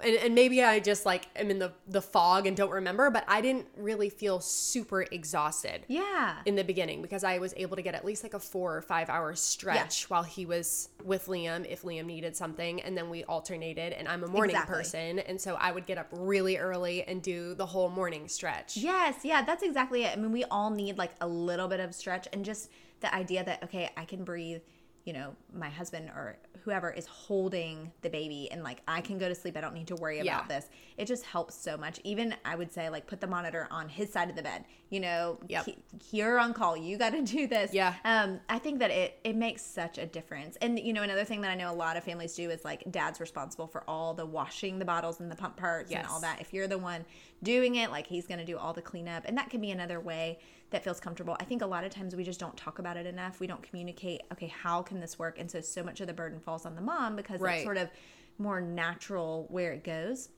and, 0.02 0.16
and 0.16 0.34
maybe 0.34 0.62
I 0.62 0.80
just 0.80 1.04
like 1.04 1.26
am 1.36 1.50
in 1.50 1.58
the 1.58 1.72
the 1.86 2.00
fog 2.00 2.46
and 2.46 2.56
don't 2.56 2.70
remember, 2.70 3.10
but 3.10 3.24
I 3.28 3.40
didn't 3.40 3.66
really 3.76 4.08
feel 4.08 4.40
super 4.40 5.02
exhausted 5.02 5.84
Yeah. 5.88 6.36
in 6.46 6.54
the 6.54 6.64
beginning 6.64 7.02
because 7.02 7.22
I 7.24 7.38
was 7.38 7.52
able 7.56 7.76
to 7.76 7.82
get 7.82 7.94
at 7.94 8.04
least 8.04 8.22
like 8.22 8.34
a 8.34 8.38
four 8.38 8.76
or 8.76 8.82
five 8.82 9.10
hour 9.10 9.34
stretch 9.34 10.08
while 10.08 10.22
he 10.22 10.46
was 10.46 10.88
with 11.04 11.26
Liam 11.26 11.66
if 11.68 11.82
Liam 11.82 12.06
needed 12.06 12.36
something. 12.36 12.80
And 12.82 12.96
then 12.96 13.10
we 13.10 13.24
alternated. 13.24 13.92
And 13.92 14.08
I'm 14.08 14.24
a 14.24 14.28
morning 14.28 14.56
Exactly. 14.56 14.76
person. 14.76 15.18
And 15.20 15.40
so 15.40 15.56
I 15.56 15.72
would 15.72 15.86
get 15.86 15.98
up 15.98 16.08
really 16.12 16.56
early 16.56 17.02
and 17.04 17.20
do 17.22 17.54
the 17.54 17.66
whole 17.66 17.90
morning 17.90 18.26
stretch. 18.28 18.76
Yes, 18.76 19.16
yeah, 19.24 19.42
that's 19.42 19.62
exactly 19.62 20.04
it. 20.04 20.16
I 20.16 20.20
mean, 20.20 20.32
we 20.32 20.44
all 20.44 20.70
need 20.70 20.96
like 20.98 21.12
a 21.20 21.28
little 21.28 21.68
bit 21.68 21.80
of 21.80 21.94
stretch 21.94 22.26
and 22.32 22.44
just 22.44 22.70
the 23.00 23.14
idea 23.14 23.44
that, 23.44 23.62
okay, 23.64 23.90
I 23.96 24.04
can 24.04 24.24
breathe, 24.24 24.60
you 25.04 25.12
know, 25.12 25.34
my 25.54 25.68
husband 25.70 26.10
or 26.10 26.36
whoever 26.62 26.90
is 26.90 27.06
holding 27.06 27.90
the 28.02 28.10
baby 28.10 28.50
and 28.52 28.62
like 28.62 28.82
I 28.86 29.00
can 29.00 29.16
go 29.16 29.28
to 29.28 29.34
sleep. 29.34 29.56
I 29.56 29.62
don't 29.62 29.72
need 29.72 29.86
to 29.86 29.96
worry 29.96 30.20
Yeah. 30.20 30.36
about 30.36 30.48
this. 30.50 30.68
It 30.98 31.06
just 31.06 31.24
helps 31.24 31.54
so 31.54 31.76
much. 31.78 31.98
Even 32.04 32.34
I 32.44 32.54
would 32.54 32.70
say, 32.70 32.90
like, 32.90 33.06
put 33.06 33.18
the 33.18 33.26
monitor 33.26 33.66
on 33.70 33.88
his 33.88 34.12
side 34.12 34.28
of 34.28 34.36
the 34.36 34.42
bed, 34.42 34.66
you 34.90 35.00
know, 35.00 35.38
Yep. 35.48 35.64
he- 35.64 35.78
you're 36.10 36.38
on 36.38 36.52
call. 36.52 36.76
You 36.76 36.98
got 36.98 37.10
to 37.10 37.22
do 37.36 37.46
this. 37.46 37.72
Yeah. 37.72 37.94
Um, 38.04 38.40
I 38.50 38.58
think 38.58 38.78
that 38.80 38.90
it, 38.90 39.18
it 39.24 39.36
makes 39.36 39.62
such 39.62 39.96
a 39.96 40.04
difference. 40.04 40.56
And, 40.60 40.78
you 40.78 40.92
know, 40.92 41.02
another 41.02 41.24
thing 41.24 41.40
that 41.40 41.50
I 41.50 41.54
know 41.54 41.72
a 41.72 41.74
lot 41.74 41.96
of 41.96 42.04
families 42.04 42.34
do 42.34 42.50
is 42.50 42.62
like 42.62 42.84
dad's 42.90 43.20
responsible 43.20 43.66
for 43.66 43.82
all 43.88 44.12
the 44.12 44.26
washing 44.26 44.78
the 44.78 44.84
bottles 44.84 45.20
and 45.20 45.30
the 45.30 45.36
pump 45.36 45.56
parts 45.56 45.90
and 45.92 46.06
all 46.06 46.20
that. 46.20 46.42
If 46.42 46.52
you're 46.52 46.68
the 46.68 46.76
one 46.78 47.06
doing 47.42 47.76
it, 47.76 47.90
like 47.90 48.06
he's 48.06 48.26
going 48.26 48.38
to 48.40 48.44
do 48.44 48.58
all 48.58 48.72
the 48.72 48.82
cleanup. 48.82 49.24
And 49.24 49.36
that 49.38 49.50
can 49.50 49.60
be 49.60 49.70
another 49.70 50.00
way 50.00 50.38
that 50.70 50.84
feels 50.84 51.00
comfortable. 51.00 51.36
I 51.40 51.44
think 51.44 51.62
a 51.62 51.66
lot 51.66 51.84
of 51.84 51.90
times 51.90 52.14
we 52.14 52.24
just 52.24 52.38
don't 52.40 52.56
talk 52.56 52.78
about 52.78 52.96
it 52.96 53.06
enough. 53.06 53.40
We 53.40 53.46
don't 53.46 53.62
communicate, 53.62 54.22
okay, 54.32 54.46
how 54.48 54.82
can 54.82 55.00
this 55.00 55.18
work? 55.18 55.38
And 55.38 55.50
so 55.50 55.60
so 55.60 55.82
much 55.82 56.00
of 56.00 56.06
the 56.06 56.12
burden 56.12 56.40
falls 56.40 56.66
on 56.66 56.74
the 56.74 56.80
mom 56.82 57.16
because 57.16 57.40
Right. 57.40 57.56
it's 57.56 57.64
sort 57.64 57.76
of 57.76 57.90
more 58.38 58.60
natural 58.60 59.46
where 59.50 59.72
it 59.72 59.84
goes. 59.84 60.28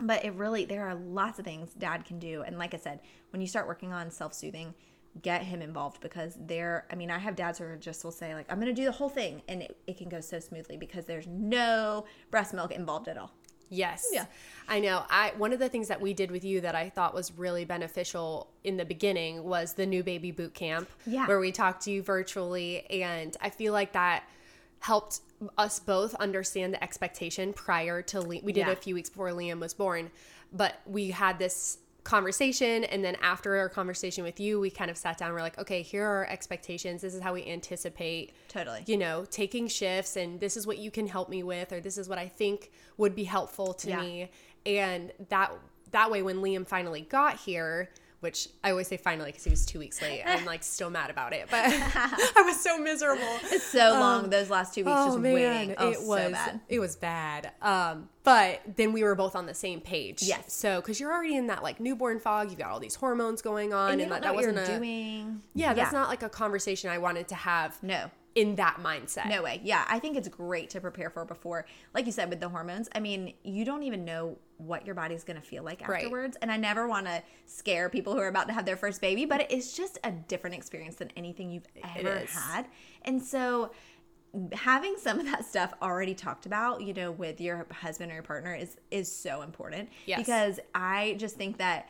But 0.00 0.24
it 0.24 0.32
really 0.34 0.64
there 0.64 0.86
are 0.86 0.94
lots 0.94 1.38
of 1.38 1.44
things 1.44 1.72
dad 1.74 2.04
can 2.04 2.18
do. 2.18 2.42
And 2.42 2.58
like 2.58 2.74
I 2.74 2.78
said, 2.78 3.00
when 3.30 3.40
you 3.40 3.46
start 3.46 3.66
working 3.66 3.92
on 3.92 4.10
self-soothing, 4.10 4.74
get 5.22 5.42
him 5.42 5.62
involved 5.62 6.00
because 6.00 6.36
there 6.38 6.86
I 6.90 6.94
mean, 6.94 7.10
I 7.10 7.18
have 7.18 7.34
dads 7.34 7.58
who 7.58 7.64
are 7.64 7.76
just 7.76 8.04
will 8.04 8.12
say 8.12 8.34
like, 8.34 8.46
I'm 8.50 8.58
gonna 8.60 8.72
do 8.72 8.84
the 8.84 8.92
whole 8.92 9.08
thing 9.08 9.42
and 9.48 9.62
it, 9.62 9.76
it 9.86 9.96
can 9.98 10.08
go 10.08 10.20
so 10.20 10.38
smoothly 10.40 10.76
because 10.76 11.06
there's 11.06 11.26
no 11.26 12.04
breast 12.30 12.54
milk 12.54 12.70
involved 12.72 13.08
at 13.08 13.18
all. 13.18 13.32
Yes. 13.70 14.06
Yeah. 14.12 14.26
I 14.68 14.80
know. 14.80 15.04
I 15.10 15.32
one 15.36 15.52
of 15.52 15.58
the 15.58 15.68
things 15.68 15.88
that 15.88 16.00
we 16.00 16.12
did 16.14 16.30
with 16.30 16.44
you 16.44 16.60
that 16.62 16.74
I 16.74 16.88
thought 16.90 17.14
was 17.14 17.32
really 17.32 17.64
beneficial 17.64 18.50
in 18.64 18.76
the 18.76 18.84
beginning 18.84 19.44
was 19.44 19.74
the 19.74 19.86
new 19.86 20.02
baby 20.02 20.30
boot 20.30 20.54
camp 20.54 20.88
Yeah. 21.06 21.26
where 21.26 21.38
we 21.40 21.52
talked 21.52 21.82
to 21.84 21.90
you 21.90 22.02
virtually 22.02 22.84
and 22.90 23.36
I 23.40 23.50
feel 23.50 23.72
like 23.72 23.92
that 23.92 24.24
helped 24.80 25.20
us 25.56 25.80
both 25.80 26.14
understand 26.16 26.72
the 26.74 26.82
expectation 26.82 27.52
prior 27.52 28.02
to 28.02 28.18
Liam. 28.20 28.42
We 28.42 28.52
did 28.52 28.66
Yeah. 28.66 28.72
a 28.72 28.76
few 28.76 28.94
weeks 28.94 29.08
before 29.08 29.30
Liam 29.30 29.60
was 29.60 29.74
born, 29.74 30.10
but 30.52 30.80
we 30.86 31.10
had 31.10 31.38
this 31.38 31.78
conversation 32.08 32.84
and 32.84 33.04
then 33.04 33.14
after 33.20 33.54
our 33.58 33.68
conversation 33.68 34.24
with 34.24 34.40
you 34.40 34.58
we 34.58 34.70
kind 34.70 34.90
of 34.90 34.96
sat 34.96 35.18
down 35.18 35.30
we're 35.30 35.42
like 35.42 35.58
okay 35.58 35.82
here 35.82 36.04
are 36.06 36.16
our 36.16 36.26
expectations 36.26 37.02
this 37.02 37.14
is 37.14 37.20
how 37.20 37.34
we 37.34 37.44
anticipate 37.46 38.32
Totally. 38.48 38.82
you 38.86 38.96
know, 38.96 39.26
taking 39.30 39.68
shifts 39.68 40.16
and 40.16 40.40
this 40.40 40.56
is 40.56 40.66
what 40.66 40.78
you 40.78 40.90
can 40.90 41.06
help 41.06 41.28
me 41.28 41.42
with 41.42 41.70
or 41.70 41.80
this 41.80 41.98
is 41.98 42.08
what 42.08 42.16
I 42.16 42.26
think 42.26 42.70
would 42.96 43.14
be 43.14 43.24
helpful 43.24 43.74
to 43.74 43.90
Yeah. 43.90 44.00
me. 44.00 44.30
And 44.64 45.12
that 45.28 45.52
that 45.90 46.10
way 46.10 46.22
when 46.22 46.36
Liam 46.38 46.66
finally 46.66 47.02
got 47.02 47.36
here, 47.40 47.90
which 48.20 48.48
I 48.64 48.70
always 48.70 48.88
say 48.88 48.96
finally 48.96 49.30
because 49.30 49.44
he 49.44 49.50
was 49.50 49.64
two 49.64 49.78
weeks 49.78 50.02
late. 50.02 50.22
I'm 50.26 50.44
like 50.44 50.62
still 50.62 50.90
mad 50.90 51.10
about 51.10 51.32
it, 51.32 51.46
but 51.50 51.60
I 51.66 52.42
was 52.44 52.60
so 52.60 52.78
miserable. 52.78 53.22
It's 53.44 53.64
so 53.64 53.90
long 53.92 54.28
those 54.30 54.50
last 54.50 54.74
two 54.74 54.84
weeks 54.84 54.96
just 55.06 55.18
waiting. 55.20 55.74
Oh, 55.78 55.86
Um, 55.88 55.92
it 55.92 55.98
so 55.98 56.06
was 56.06 56.32
bad. 56.32 56.60
it 56.68 56.78
was 56.80 56.96
bad. 56.96 57.52
Um, 57.62 58.08
but 58.24 58.60
then 58.76 58.92
we 58.92 59.02
were 59.04 59.14
both 59.14 59.34
on 59.36 59.46
the 59.46 59.54
same 59.54 59.80
page. 59.80 60.22
Yes. 60.22 60.52
So 60.52 60.80
because 60.80 60.98
you're 61.00 61.12
already 61.12 61.36
in 61.36 61.46
that 61.46 61.62
like 61.62 61.80
newborn 61.80 62.18
fog, 62.20 62.50
you've 62.50 62.58
got 62.58 62.70
all 62.70 62.80
these 62.80 62.94
hormones 62.96 63.40
going 63.42 63.72
on, 63.72 63.92
And 63.92 64.00
and, 64.00 64.10
that, 64.10 64.22
don't 64.22 64.34
know 64.34 64.40
that 64.42 64.46
what 64.48 64.54
wasn't 64.56 64.76
a 64.76 64.78
doing. 64.78 65.42
yeah, 65.54 65.72
that's 65.74 65.92
not 65.92 66.08
like 66.08 66.22
a 66.22 66.28
conversation 66.28 66.90
I 66.90 66.98
wanted 66.98 67.28
to 67.28 67.34
have 67.36 67.80
No. 67.82 68.10
in 68.34 68.56
that 68.56 68.78
mindset. 68.82 69.28
No 69.28 69.42
way. 69.42 69.60
Yeah, 69.64 69.84
I 69.88 69.98
think 70.00 70.16
it's 70.16 70.28
great 70.28 70.70
to 70.70 70.80
prepare 70.80 71.08
for 71.08 71.24
before. 71.24 71.66
Like 71.94 72.04
you 72.06 72.12
said 72.12 72.28
with 72.30 72.40
the 72.40 72.48
hormones, 72.48 72.88
I 72.94 73.00
mean, 73.00 73.34
you 73.44 73.64
don't 73.64 73.82
even 73.84 74.04
know 74.04 74.36
what 74.58 74.84
your 74.84 74.94
body's 74.94 75.24
going 75.24 75.40
to 75.40 75.46
feel 75.46 75.62
like 75.62 75.88
Right. 75.88 76.04
afterwards. 76.04 76.36
And 76.42 76.50
I 76.52 76.56
never 76.56 76.86
want 76.86 77.06
to 77.06 77.22
scare 77.46 77.88
people 77.88 78.12
who 78.12 78.18
are 78.18 78.28
about 78.28 78.48
to 78.48 78.52
have 78.52 78.66
their 78.66 78.76
first 78.76 79.00
baby, 79.00 79.24
but 79.24 79.50
it's 79.50 79.72
just 79.72 79.98
a 80.04 80.10
different 80.10 80.56
experience 80.56 80.96
than 80.96 81.10
anything 81.16 81.50
you've 81.50 81.66
ever 81.96 82.24
had. 82.26 82.66
And 83.02 83.22
so 83.22 83.70
having 84.52 84.96
some 84.98 85.18
of 85.18 85.26
that 85.26 85.44
stuff 85.46 85.72
already 85.80 86.14
talked 86.14 86.44
about, 86.44 86.82
you 86.82 86.92
know, 86.92 87.12
with 87.12 87.40
your 87.40 87.66
husband 87.72 88.10
or 88.10 88.14
your 88.14 88.22
partner 88.22 88.54
is 88.54 88.76
is 88.90 89.10
so 89.10 89.42
important 89.42 89.88
Yes. 90.06 90.18
because 90.18 90.60
I 90.74 91.16
just 91.18 91.36
think 91.36 91.56
that 91.58 91.88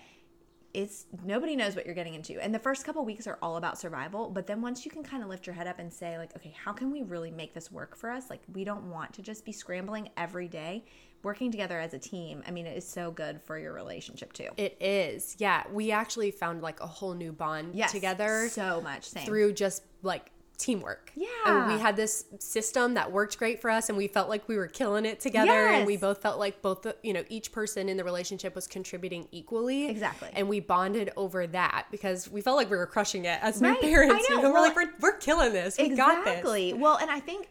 it's 0.74 1.06
nobody 1.24 1.56
knows 1.56 1.74
what 1.74 1.86
you're 1.86 1.94
getting 1.94 2.12
into 2.14 2.38
and 2.42 2.54
the 2.54 2.58
first 2.58 2.84
couple 2.84 3.02
weeks 3.02 3.26
are 3.26 3.38
all 3.40 3.56
about 3.56 3.78
survival 3.78 4.28
but 4.28 4.46
then 4.46 4.60
once 4.60 4.84
you 4.84 4.90
can 4.90 5.02
kind 5.02 5.22
of 5.22 5.28
lift 5.30 5.46
your 5.46 5.54
head 5.54 5.66
up 5.66 5.78
and 5.78 5.90
say 5.90 6.18
like 6.18 6.36
okay 6.36 6.54
how 6.62 6.74
can 6.74 6.92
we 6.92 7.02
really 7.02 7.30
make 7.30 7.54
this 7.54 7.72
work 7.72 7.96
for 7.96 8.10
us 8.10 8.28
like 8.28 8.42
we 8.52 8.64
don't 8.64 8.84
want 8.90 9.10
to 9.14 9.22
just 9.22 9.46
be 9.46 9.50
scrambling 9.50 10.10
every 10.18 10.46
day 10.46 10.84
working 11.22 11.50
together 11.50 11.78
as 11.80 11.92
a 11.94 11.98
team 11.98 12.42
i 12.46 12.50
mean 12.50 12.66
it 12.66 12.76
is 12.76 12.86
so 12.86 13.10
good 13.10 13.40
for 13.42 13.58
your 13.58 13.72
relationship 13.72 14.32
too 14.32 14.48
It 14.56 14.76
is. 14.80 15.36
Yeah. 15.38 15.64
We 15.72 15.90
actually 15.92 16.30
found 16.30 16.62
like 16.62 16.80
a 16.80 16.86
whole 16.86 17.14
new 17.14 17.32
bond 17.32 17.74
yes 17.74 17.92
together 17.92 18.48
so 18.50 18.80
much 18.80 19.08
same 19.08 19.24
through 19.26 19.52
just 19.54 19.82
like 20.02 20.30
teamwork. 20.58 21.12
Yeah. 21.14 21.28
And 21.46 21.72
we 21.72 21.78
had 21.78 21.94
this 21.94 22.24
system 22.40 22.94
that 22.94 23.12
worked 23.12 23.38
great 23.38 23.60
for 23.60 23.70
us 23.70 23.88
and 23.90 23.96
we 23.96 24.08
felt 24.08 24.28
like 24.28 24.48
we 24.48 24.56
were 24.56 24.66
killing 24.66 25.04
it 25.06 25.20
together 25.20 25.52
and 25.68 25.86
we 25.86 25.96
both 25.96 26.20
felt 26.20 26.40
like 26.40 26.60
both 26.62 26.82
the, 26.82 26.96
you 27.04 27.12
know, 27.12 27.22
each 27.28 27.52
person 27.52 27.88
in 27.88 27.96
the 27.96 28.02
relationship 28.02 28.56
was 28.56 28.66
contributing 28.66 29.28
equally. 29.30 29.88
Exactly. 29.88 30.30
And 30.34 30.48
we 30.48 30.58
bonded 30.58 31.12
over 31.16 31.46
that 31.46 31.86
because 31.92 32.28
we 32.28 32.40
felt 32.40 32.56
like 32.56 32.70
we 32.70 32.76
were 32.76 32.86
crushing 32.86 33.24
it 33.24 33.38
as 33.40 33.60
Right. 33.60 33.70
new 33.80 33.88
I 33.88 33.92
parents. 33.92 34.28
know. 34.28 34.36
You 34.36 34.42
know, 34.42 34.52
we're 34.52 34.60
like 34.60 34.74
we're, 34.74 34.90
we're 35.00 35.16
killing 35.18 35.52
this. 35.52 35.78
We 35.78 35.90
got 35.90 36.24
this. 36.24 36.32
Exactly. 36.38 36.72
Well, 36.72 36.96
and 36.96 37.08
I 37.08 37.20
think 37.20 37.50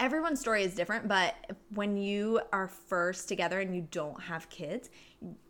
everyone's 0.00 0.40
story 0.40 0.62
is 0.62 0.74
different, 0.74 1.08
but 1.08 1.34
when 1.74 1.96
you 1.96 2.40
are 2.52 2.68
first 2.68 3.28
together 3.28 3.60
and 3.60 3.74
you 3.74 3.86
don't 3.90 4.20
have 4.20 4.48
kids, 4.50 4.90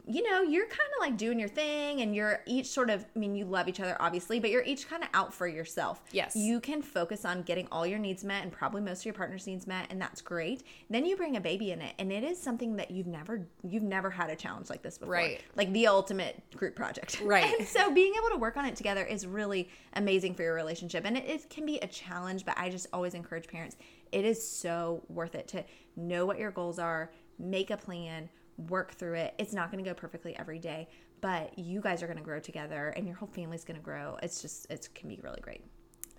you 0.06 0.22
know, 0.22 0.40
you're 0.40 0.66
kind 0.66 0.88
of 0.96 1.00
like 1.00 1.18
doing 1.18 1.38
your 1.38 1.50
thing 1.50 2.00
and 2.00 2.16
you're 2.16 2.40
each 2.46 2.66
sort 2.68 2.88
of, 2.88 3.04
I 3.14 3.18
mean, 3.18 3.34
you 3.34 3.44
love 3.44 3.68
each 3.68 3.78
other, 3.78 3.94
obviously, 4.00 4.40
but 4.40 4.48
you're 4.48 4.62
each 4.62 4.88
kind 4.88 5.02
of 5.02 5.10
out 5.12 5.34
for 5.34 5.46
yourself. 5.46 6.02
Yes. 6.12 6.34
You 6.34 6.60
can 6.60 6.80
focus 6.80 7.26
on 7.26 7.42
getting 7.42 7.68
all 7.70 7.86
your 7.86 7.98
needs 7.98 8.24
met 8.24 8.42
and 8.42 8.50
probably 8.50 8.80
most 8.80 9.00
of 9.00 9.04
your 9.04 9.14
partner's 9.14 9.46
needs 9.46 9.66
met, 9.66 9.86
and 9.90 10.00
that's 10.00 10.22
great. 10.22 10.62
Then 10.88 11.04
you 11.04 11.14
bring 11.14 11.36
a 11.36 11.40
baby 11.40 11.72
in 11.72 11.82
it, 11.82 11.94
and 11.98 12.10
it 12.10 12.24
is 12.24 12.40
something 12.40 12.76
that 12.76 12.90
you've 12.90 13.06
never, 13.06 13.46
you've 13.62 13.82
never 13.82 14.08
had 14.08 14.30
a 14.30 14.36
challenge 14.36 14.70
like 14.70 14.80
this 14.80 14.96
before. 14.96 15.12
Right. 15.12 15.42
Like 15.56 15.70
the 15.74 15.86
ultimate 15.86 16.42
group 16.56 16.74
project. 16.74 17.20
Right. 17.20 17.44
And 17.58 17.66
so 17.66 17.92
being 17.92 18.14
able 18.16 18.30
to 18.30 18.36
work 18.36 18.56
on 18.56 18.64
it 18.64 18.76
together 18.76 19.04
is 19.04 19.26
really 19.26 19.68
amazing 19.94 20.34
for 20.34 20.42
your 20.42 20.54
relationship. 20.54 21.04
And 21.04 21.16
it, 21.16 21.24
it 21.26 21.50
can 21.50 21.66
be 21.66 21.78
a 21.78 21.86
challenge, 21.86 22.46
but 22.46 22.56
I 22.56 22.70
just 22.70 22.86
always 22.92 23.14
encourage 23.14 23.48
parents. 23.48 23.76
It 24.12 24.24
is 24.24 24.46
so 24.46 25.02
worth 25.08 25.34
it 25.34 25.48
to 25.48 25.64
know 25.96 26.26
what 26.26 26.38
your 26.38 26.50
goals 26.50 26.78
are, 26.78 27.10
make 27.38 27.70
a 27.70 27.76
plan, 27.76 28.28
work 28.68 28.92
through 28.92 29.14
it. 29.14 29.34
It's 29.38 29.52
not 29.52 29.70
going 29.70 29.82
to 29.82 29.88
go 29.88 29.94
perfectly 29.94 30.36
every 30.38 30.58
day, 30.58 30.88
but 31.20 31.58
you 31.58 31.80
guys 31.80 32.02
are 32.02 32.06
going 32.06 32.18
to 32.18 32.24
grow 32.24 32.40
together 32.40 32.88
and 32.96 33.06
your 33.06 33.16
whole 33.16 33.28
family's 33.28 33.64
going 33.64 33.78
to 33.78 33.82
grow. 33.84 34.16
It's 34.22 34.42
just 34.42 34.66
it 34.70 34.88
can 34.94 35.08
be 35.08 35.18
really 35.22 35.40
great. 35.40 35.64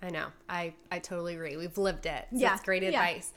I 0.02 0.10
know. 0.10 0.26
I 0.48 0.74
I 0.90 0.98
totally 0.98 1.34
agree. 1.34 1.56
We've 1.56 1.76
lived 1.76 2.06
it. 2.06 2.26
So 2.32 2.38
Yeah. 2.38 2.50
That's 2.50 2.62
great 2.64 2.82
Yeah. 2.82 2.88
advice. 2.88 3.32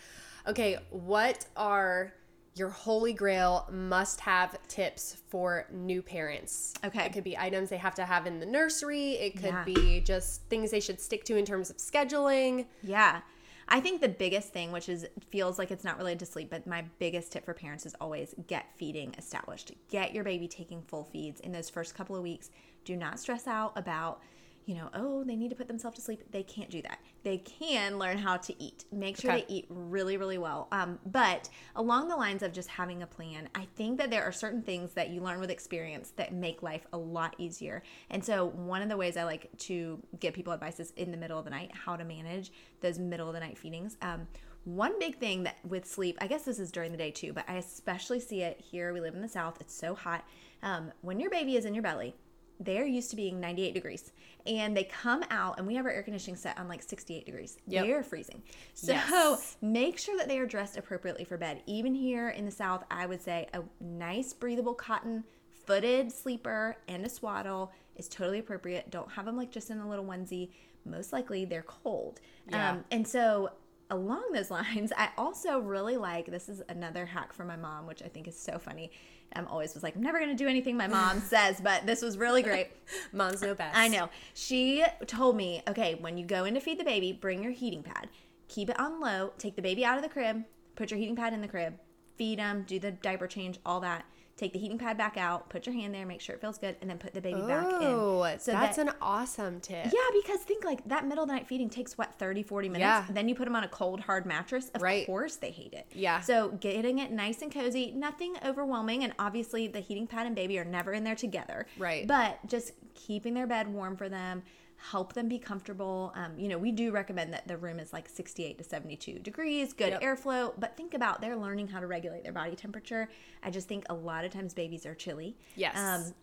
Okay, 0.47 0.77
what 0.91 1.45
are 1.57 2.13
your 2.55 2.69
holy 2.69 3.13
grail 3.13 3.67
must 3.71 4.19
have 4.21 4.57
tips 4.67 5.17
for 5.29 5.65
new 5.71 6.01
parents? 6.01 6.73
Okay. 6.85 7.03
It 7.05 7.11
could 7.13 7.23
be 7.23 7.37
items 7.37 7.69
they 7.69 7.77
have 7.77 7.95
to 7.95 8.05
have 8.05 8.27
in 8.27 8.39
the 8.39 8.45
nursery. 8.45 9.13
It 9.13 9.35
could 9.37 9.45
Yeah. 9.45 9.63
be 9.63 9.99
just 10.01 10.43
things 10.49 10.69
they 10.71 10.79
should 10.79 11.01
stick 11.01 11.23
to 11.25 11.35
in 11.37 11.45
terms 11.45 11.69
of 11.69 11.77
scheduling. 11.77 12.67
Yeah. 12.83 13.21
I 13.67 13.79
think 13.79 14.01
the 14.01 14.09
biggest 14.09 14.53
thing, 14.53 14.71
which 14.71 14.89
is 14.89 15.07
feels 15.29 15.57
like 15.57 15.71
it's 15.71 15.83
not 15.83 15.97
related 15.97 16.19
to 16.19 16.25
sleep, 16.25 16.49
but 16.49 16.67
my 16.67 16.83
biggest 16.99 17.31
tip 17.31 17.45
for 17.45 17.53
parents 17.53 17.85
is 17.85 17.95
always 17.99 18.35
get 18.47 18.65
feeding 18.77 19.15
established. 19.17 19.71
Get 19.89 20.13
your 20.13 20.23
baby 20.23 20.47
taking 20.47 20.81
full 20.81 21.03
feeds 21.03 21.39
in 21.39 21.51
those 21.51 21.69
first 21.69 21.95
couple 21.95 22.15
of 22.15 22.23
weeks. 22.23 22.49
Do 22.85 22.95
not 22.95 23.19
stress 23.19 23.47
out 23.47 23.73
about, 23.75 24.21
you 24.65 24.75
know, 24.75 24.89
oh, 24.93 25.23
they 25.23 25.35
need 25.35 25.49
to 25.49 25.55
put 25.55 25.67
themselves 25.67 25.97
to 25.97 26.01
sleep. 26.01 26.23
They 26.31 26.43
can't 26.43 26.69
do 26.69 26.81
that. 26.83 26.99
They 27.23 27.37
can 27.37 27.97
learn 27.99 28.17
how 28.17 28.37
to 28.37 28.63
eat. 28.63 28.85
Make 28.91 29.17
sure 29.17 29.31
Okay. 29.31 29.41
they 29.47 29.53
eat 29.53 29.65
really, 29.69 30.15
really 30.17 30.37
well. 30.37 30.67
Um, 30.71 30.99
but 31.05 31.49
along 31.75 32.07
the 32.07 32.15
lines 32.15 32.43
of 32.43 32.53
just 32.53 32.69
having 32.69 33.03
a 33.03 33.07
plan, 33.07 33.49
I 33.55 33.67
think 33.75 33.97
that 33.97 34.09
there 34.09 34.23
are 34.23 34.31
certain 34.31 34.61
things 34.61 34.93
that 34.93 35.09
you 35.09 35.21
learn 35.21 35.39
with 35.39 35.49
experience 35.49 36.11
that 36.15 36.33
make 36.33 36.63
life 36.63 36.85
a 36.93 36.97
lot 36.97 37.35
easier. 37.37 37.83
And 38.09 38.23
so, 38.23 38.45
one 38.47 38.81
of 38.81 38.89
the 38.89 38.97
ways 38.97 39.17
I 39.17 39.23
like 39.25 39.49
to 39.59 40.01
give 40.19 40.33
people 40.33 40.53
advice 40.53 40.79
is 40.79 40.91
in 40.91 41.11
the 41.11 41.17
middle 41.17 41.37
of 41.37 41.45
the 41.45 41.51
night, 41.51 41.71
how 41.73 41.95
to 41.95 42.05
manage 42.05 42.51
those 42.81 42.99
middle 42.99 43.27
of 43.27 43.33
the 43.33 43.39
night 43.39 43.57
feedings. 43.57 43.97
Um, 44.01 44.27
one 44.65 44.97
big 44.97 45.17
thing 45.17 45.43
that 45.43 45.57
with 45.67 45.85
sleep, 45.85 46.17
I 46.21 46.27
guess 46.27 46.43
this 46.43 46.57
is 46.57 46.71
during 46.71 46.93
the 46.93 46.97
day 46.97 47.11
too, 47.11 47.33
but 47.33 47.43
I 47.49 47.55
especially 47.55 48.21
see 48.21 48.43
it 48.43 48.61
here. 48.61 48.93
We 48.93 49.01
live 49.01 49.13
in 49.13 49.21
the 49.21 49.27
South, 49.27 49.57
it's 49.59 49.75
so 49.75 49.93
hot. 49.93 50.23
Um, 50.61 50.93
when 51.01 51.19
your 51.19 51.29
baby 51.29 51.57
is 51.57 51.65
in 51.65 51.73
your 51.73 51.83
belly, 51.83 52.15
they're 52.59 52.85
used 52.85 53.09
to 53.09 53.15
being 53.17 53.41
98 53.41 53.73
degrees 53.73 54.11
and 54.45 54.75
they 54.75 54.83
come 54.83 55.23
out 55.29 55.57
and 55.57 55.65
we 55.67 55.75
have 55.75 55.85
our 55.85 55.91
air 55.91 56.03
conditioning 56.03 56.35
set 56.35 56.57
on 56.59 56.67
like 56.67 56.83
68 56.83 57.25
degrees 57.25 57.57
Yep. 57.67 57.85
they're 57.85 58.03
freezing 58.03 58.41
so 58.73 58.91
Yes. 58.93 59.57
make 59.61 59.97
sure 59.97 60.17
that 60.17 60.27
they 60.27 60.37
are 60.39 60.45
dressed 60.45 60.77
appropriately 60.77 61.23
for 61.23 61.37
bed 61.37 61.61
even 61.65 61.93
here 61.93 62.29
in 62.29 62.45
the 62.45 62.51
south 62.51 62.83
i 62.91 63.05
would 63.05 63.21
say 63.21 63.47
a 63.53 63.61
nice 63.81 64.33
breathable 64.33 64.73
cotton 64.73 65.23
footed 65.65 66.11
sleeper 66.11 66.75
and 66.87 67.05
a 67.05 67.09
swaddle 67.09 67.71
is 67.95 68.07
totally 68.09 68.39
appropriate 68.39 68.89
don't 68.89 69.11
have 69.11 69.25
them 69.25 69.37
like 69.37 69.51
just 69.51 69.69
in 69.69 69.79
a 69.79 69.87
little 69.87 70.05
onesie 70.05 70.49
most 70.85 71.13
likely 71.13 71.45
they're 71.45 71.61
cold 71.63 72.19
Yeah. 72.49 72.71
um, 72.71 72.85
and 72.91 73.07
so 73.07 73.51
along 73.89 74.31
those 74.33 74.51
lines 74.59 74.91
i 74.97 75.09
also 75.17 75.59
really 75.59 75.95
like 75.97 76.25
this 76.25 76.49
is 76.49 76.61
another 76.67 77.05
hack 77.05 77.31
from 77.31 77.47
my 77.47 77.55
mom 77.55 77.85
which 77.87 78.01
i 78.03 78.07
think 78.07 78.27
is 78.27 78.37
so 78.37 78.57
funny 78.59 78.91
i'm 79.35 79.47
always 79.47 79.73
was 79.73 79.83
like 79.83 79.95
i'm 79.95 80.03
never 80.03 80.19
going 80.19 80.29
to 80.29 80.35
do 80.35 80.47
anything 80.47 80.77
my 80.77 80.87
mom 80.87 81.19
says 81.27 81.59
but 81.61 81.85
this 81.85 82.01
was 82.01 82.17
really 82.17 82.41
great 82.41 82.69
Moms 83.11 83.41
know 83.41 83.55
best. 83.55 83.77
I 83.77 83.87
know. 83.87 84.09
She 84.33 84.83
told 85.07 85.35
me, 85.35 85.61
okay, 85.67 85.95
when 85.95 86.17
you 86.17 86.25
go 86.25 86.45
in 86.45 86.53
to 86.53 86.59
feed 86.59 86.79
the 86.79 86.83
baby, 86.83 87.11
bring 87.11 87.43
your 87.43 87.51
heating 87.51 87.83
pad. 87.83 88.09
Keep 88.47 88.69
it 88.69 88.79
on 88.79 88.99
low. 88.99 89.33
Take 89.37 89.55
the 89.55 89.61
baby 89.61 89.85
out 89.85 89.97
of 89.97 90.03
the 90.03 90.09
crib. 90.09 90.43
Put 90.75 90.91
your 90.91 90.99
heating 90.99 91.15
pad 91.15 91.33
in 91.33 91.41
the 91.41 91.47
crib. 91.47 91.77
Feed 92.17 92.39
them. 92.39 92.63
Do 92.67 92.79
the 92.79 92.91
diaper 92.91 93.27
change. 93.27 93.59
All 93.65 93.79
that. 93.81 94.05
Take 94.43 94.51
the 94.51 94.59
heating 94.59 94.77
pad 94.77 94.97
back 94.97 95.15
out. 95.15 95.47
Put 95.47 95.65
your 95.65 95.73
hand 95.73 95.93
there. 95.95 96.05
Make 96.05 96.19
sure 96.19 96.35
it 96.35 96.41
feels 96.41 96.57
good, 96.57 96.75
and 96.81 96.89
then 96.89 96.97
put 96.97 97.13
the 97.13 97.21
baby 97.21 97.39
back 97.39 97.65
in. 97.65 97.87
Oh, 97.87 98.27
So 98.39 98.51
that's 98.51 98.75
that- 98.75 98.87
an 98.89 98.93
awesome 99.01 99.61
tip. 99.61 99.85
yeah, 99.85 99.91
because 100.21 100.41
think 100.41 100.65
like 100.65 100.83
that 100.89 101.07
middle 101.07 101.23
of 101.23 101.29
the 101.29 101.33
night 101.35 101.47
feeding 101.47 101.69
takes 101.69 101.97
what 101.97 102.13
30, 102.19 102.43
40 102.43 102.67
minutes. 102.67 102.81
Yeah. 102.81 103.05
Then 103.09 103.29
you 103.29 103.35
put 103.35 103.45
them 103.45 103.55
on 103.55 103.63
a 103.63 103.69
cold, 103.69 104.01
hard 104.01 104.25
mattress. 104.25 104.67
Of 104.75 104.81
Right. 104.81 105.05
course 105.05 105.37
they 105.37 105.49
hate 105.49 105.71
it. 105.71 105.85
Yeah. 105.93 106.19
So 106.19 106.49
getting 106.49 106.99
it 106.99 107.09
nice 107.09 107.41
and 107.41 107.53
cozy, 107.53 107.91
nothing 107.91 108.35
overwhelming. 108.43 109.05
And 109.05 109.13
obviously 109.17 109.67
the 109.67 109.79
heating 109.79 110.07
pad 110.07 110.27
and 110.27 110.35
baby 110.35 110.59
are 110.59 110.65
never 110.65 110.91
in 110.91 111.05
there 111.05 111.15
together. 111.15 111.65
Right. 111.77 112.05
But 112.05 112.45
just 112.45 112.73
keeping 112.95 113.35
their 113.35 113.47
bed 113.47 113.73
warm 113.73 113.95
for 113.95 114.09
them, 114.09 114.43
help 114.91 115.13
them 115.13 115.29
be 115.29 115.39
comfortable. 115.39 116.11
Um, 116.15 116.37
you 116.37 116.49
know, 116.49 116.57
we 116.57 116.71
do 116.71 116.91
recommend 116.91 117.31
that 117.33 117.47
the 117.47 117.57
room 117.57 117.79
is 117.79 117.93
like 117.93 118.09
68 118.09 118.57
to 118.57 118.63
72 118.65 119.19
degrees, 119.19 119.71
good 119.71 119.93
Yep. 119.93 120.01
airflow, 120.01 120.53
but 120.59 120.75
think 120.75 120.93
about 120.93 121.21
they're 121.21 121.37
learning 121.37 121.69
how 121.69 121.79
to 121.79 121.87
regulate 121.87 122.23
their 122.23 122.33
body 122.33 122.55
temperature. 122.55 123.07
I 123.41 123.49
just 123.49 123.67
think 123.69 123.85
a 123.89 123.93
lot 123.93 124.25
of 124.25 124.31
times 124.31 124.53
babies 124.53 124.85
are 124.85 124.93
chilly. 124.95 125.37
Yes. 125.55 125.77
Um, 125.77 126.13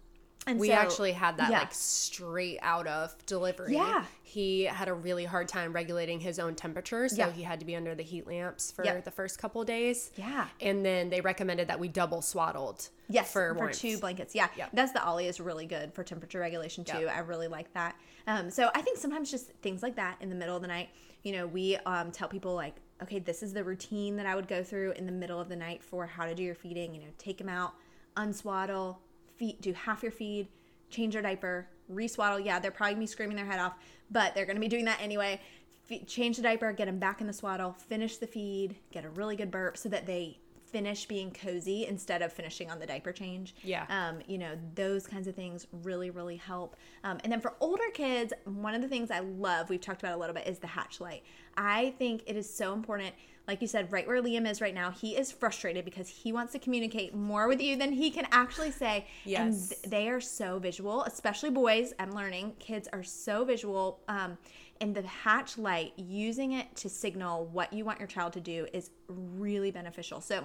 and 0.47 0.59
we 0.59 0.68
so- 0.68 0.74
actually 0.74 1.12
had 1.12 1.36
that 1.36 1.51
yeah. 1.51 1.61
like 1.61 1.74
straight 1.74 2.59
out 2.62 2.86
of 2.86 3.14
delivery. 3.26 3.74
Yeah. 3.74 4.05
He 4.22 4.62
had 4.64 4.88
a 4.88 4.95
really 4.95 5.24
hard 5.24 5.49
time 5.49 5.72
regulating 5.72 6.20
his 6.20 6.38
own 6.38 6.55
temperature, 6.55 7.09
so 7.09 7.16
Yeah. 7.16 7.32
he 7.32 7.43
had 7.43 7.61
to 7.61 7.66
be 7.66 7.74
under 7.76 7.95
the 7.95 8.03
heat 8.03 8.26
lamps 8.26 8.70
for 8.70 8.84
Yep. 8.84 9.05
the 9.05 9.11
first 9.11 9.38
couple 9.38 9.62
days. 9.64 10.12
Yeah. 10.16 10.47
And 10.61 10.84
then 10.84 11.11
they 11.11 11.20
recommended 11.20 11.68
that 11.68 11.78
we 11.80 11.88
double 11.88 12.22
swaddled. 12.22 12.88
Yes, 13.09 13.32
for, 13.32 13.55
for, 13.57 13.70
two 13.70 13.99
blankets. 13.99 14.34
Yeah, 14.34 14.49
Yep. 14.57 14.70
that's 14.72 14.93
the 14.93 15.03
Ollie 15.05 15.26
is 15.26 15.41
really 15.41 15.66
good 15.66 15.93
for 15.93 16.05
temperature 16.05 16.38
regulation 16.38 16.84
too. 16.84 17.01
Yep. 17.01 17.16
I 17.16 17.18
really 17.20 17.49
like 17.49 17.72
that. 17.74 17.97
Um, 18.26 18.51
so 18.51 18.70
I 18.74 18.82
think 18.82 18.99
sometimes 18.99 19.30
just 19.30 19.49
things 19.62 19.82
like 19.82 19.97
that 19.97 20.16
in 20.20 20.28
the 20.28 20.36
middle 20.36 20.55
of 20.55 20.62
the 20.62 20.68
night. 20.68 20.91
You 21.22 21.32
know, 21.32 21.47
we 21.47 21.76
um, 21.78 22.12
tell 22.12 22.28
people 22.28 22.55
like, 22.55 22.76
okay, 23.03 23.18
this 23.18 23.43
is 23.43 23.53
the 23.53 23.64
routine 23.64 24.16
that 24.16 24.26
I 24.26 24.34
would 24.36 24.47
go 24.49 24.62
through 24.62 24.93
in 24.93 25.07
the 25.07 25.12
middle 25.12 25.41
of 25.41 25.49
the 25.49 25.57
night 25.57 25.82
for 25.82 26.07
how 26.07 26.24
to 26.24 26.34
do 26.34 26.43
your 26.43 26.55
feeding. 26.55 26.95
You 26.95 27.01
know, 27.01 27.09
take 27.18 27.38
them 27.38 27.49
out, 27.49 27.74
unswaddle, 28.16 28.99
feed, 29.41 29.61
do 29.61 29.72
half 29.72 30.03
your 30.03 30.12
feed, 30.12 30.49
change 30.91 31.14
your 31.14 31.22
diaper, 31.22 31.66
reswaddle. 31.91 32.45
Yeah, 32.45 32.61
they're 32.61 32.70
probably 32.70 32.95
gonna 32.95 33.01
be 33.01 33.07
screaming 33.07 33.36
their 33.36 33.47
head 33.47 33.59
off, 33.59 33.74
but 34.11 34.34
they're 34.34 34.47
gonna 34.47 34.61
be 34.61 34.68
doing 34.68 34.84
that 34.84 35.01
anyway. 35.01 35.41
Fe- 35.86 36.05
change 36.05 36.36
the 36.36 36.43
diaper, 36.43 36.70
get 36.72 36.84
them 36.84 36.99
back 36.99 37.20
in 37.20 37.26
the 37.26 37.32
swaddle, 37.32 37.72
finish 37.72 38.18
the 38.18 38.26
feed, 38.26 38.76
get 38.93 39.05
a 39.05 39.09
really 39.09 39.34
good 39.34 39.51
burp 39.51 39.76
so 39.78 39.88
that 39.88 40.07
they 40.07 40.38
finish 40.72 41.06
being 41.06 41.30
cozy 41.30 41.86
instead 41.86 42.22
of 42.22 42.32
finishing 42.32 42.70
on 42.70 42.78
the 42.78 42.86
diaper 42.86 43.12
change. 43.12 43.54
Yeah. 43.62 43.84
Um, 43.88 44.20
you 44.26 44.38
know, 44.38 44.52
those 44.74 45.06
kinds 45.06 45.26
of 45.26 45.34
things 45.34 45.66
really, 45.82 46.10
really 46.10 46.36
help. 46.36 46.76
Um, 47.04 47.18
and 47.24 47.32
then 47.32 47.40
for 47.40 47.54
older 47.60 47.90
kids, 47.92 48.32
one 48.44 48.74
of 48.74 48.82
the 48.82 48.88
things 48.88 49.10
I 49.10 49.20
love, 49.20 49.68
we've 49.70 49.80
talked 49.80 50.02
about 50.02 50.16
a 50.16 50.20
little 50.20 50.34
bit, 50.34 50.46
is 50.46 50.58
the 50.58 50.66
hatch 50.66 51.00
light. 51.00 51.22
I 51.56 51.94
think 51.98 52.22
it 52.26 52.36
is 52.36 52.52
so 52.52 52.72
important. 52.72 53.14
Like 53.48 53.60
you 53.62 53.68
said, 53.68 53.90
right 53.90 54.06
where 54.06 54.22
Liam 54.22 54.48
is 54.48 54.60
right 54.60 54.74
now, 54.74 54.90
he 54.92 55.16
is 55.16 55.32
frustrated 55.32 55.84
because 55.84 56.08
he 56.08 56.32
wants 56.32 56.52
to 56.52 56.58
communicate 56.58 57.14
more 57.14 57.48
with 57.48 57.60
you 57.60 57.76
than 57.76 57.90
he 57.92 58.10
can 58.10 58.26
actually 58.30 58.70
say. 58.70 59.06
And 59.24 59.52
Yes. 59.54 59.68
th- 59.70 59.82
they 59.82 60.08
are 60.08 60.20
so 60.20 60.58
visual, 60.60 61.02
especially 61.04 61.50
boys. 61.50 61.92
I'm 61.98 62.12
learning 62.12 62.54
kids 62.60 62.88
are 62.92 63.02
so 63.02 63.44
visual. 63.44 64.00
Um, 64.06 64.38
and 64.82 64.94
the 64.94 65.02
hatch 65.02 65.58
light, 65.58 65.92
using 65.96 66.52
it 66.52 66.74
to 66.76 66.88
signal 66.88 67.46
what 67.46 67.72
you 67.72 67.84
want 67.84 67.98
your 67.98 68.06
child 68.08 68.32
to 68.34 68.40
do 68.40 68.66
is 68.72 68.90
really 69.08 69.70
beneficial. 69.70 70.20
So 70.20 70.44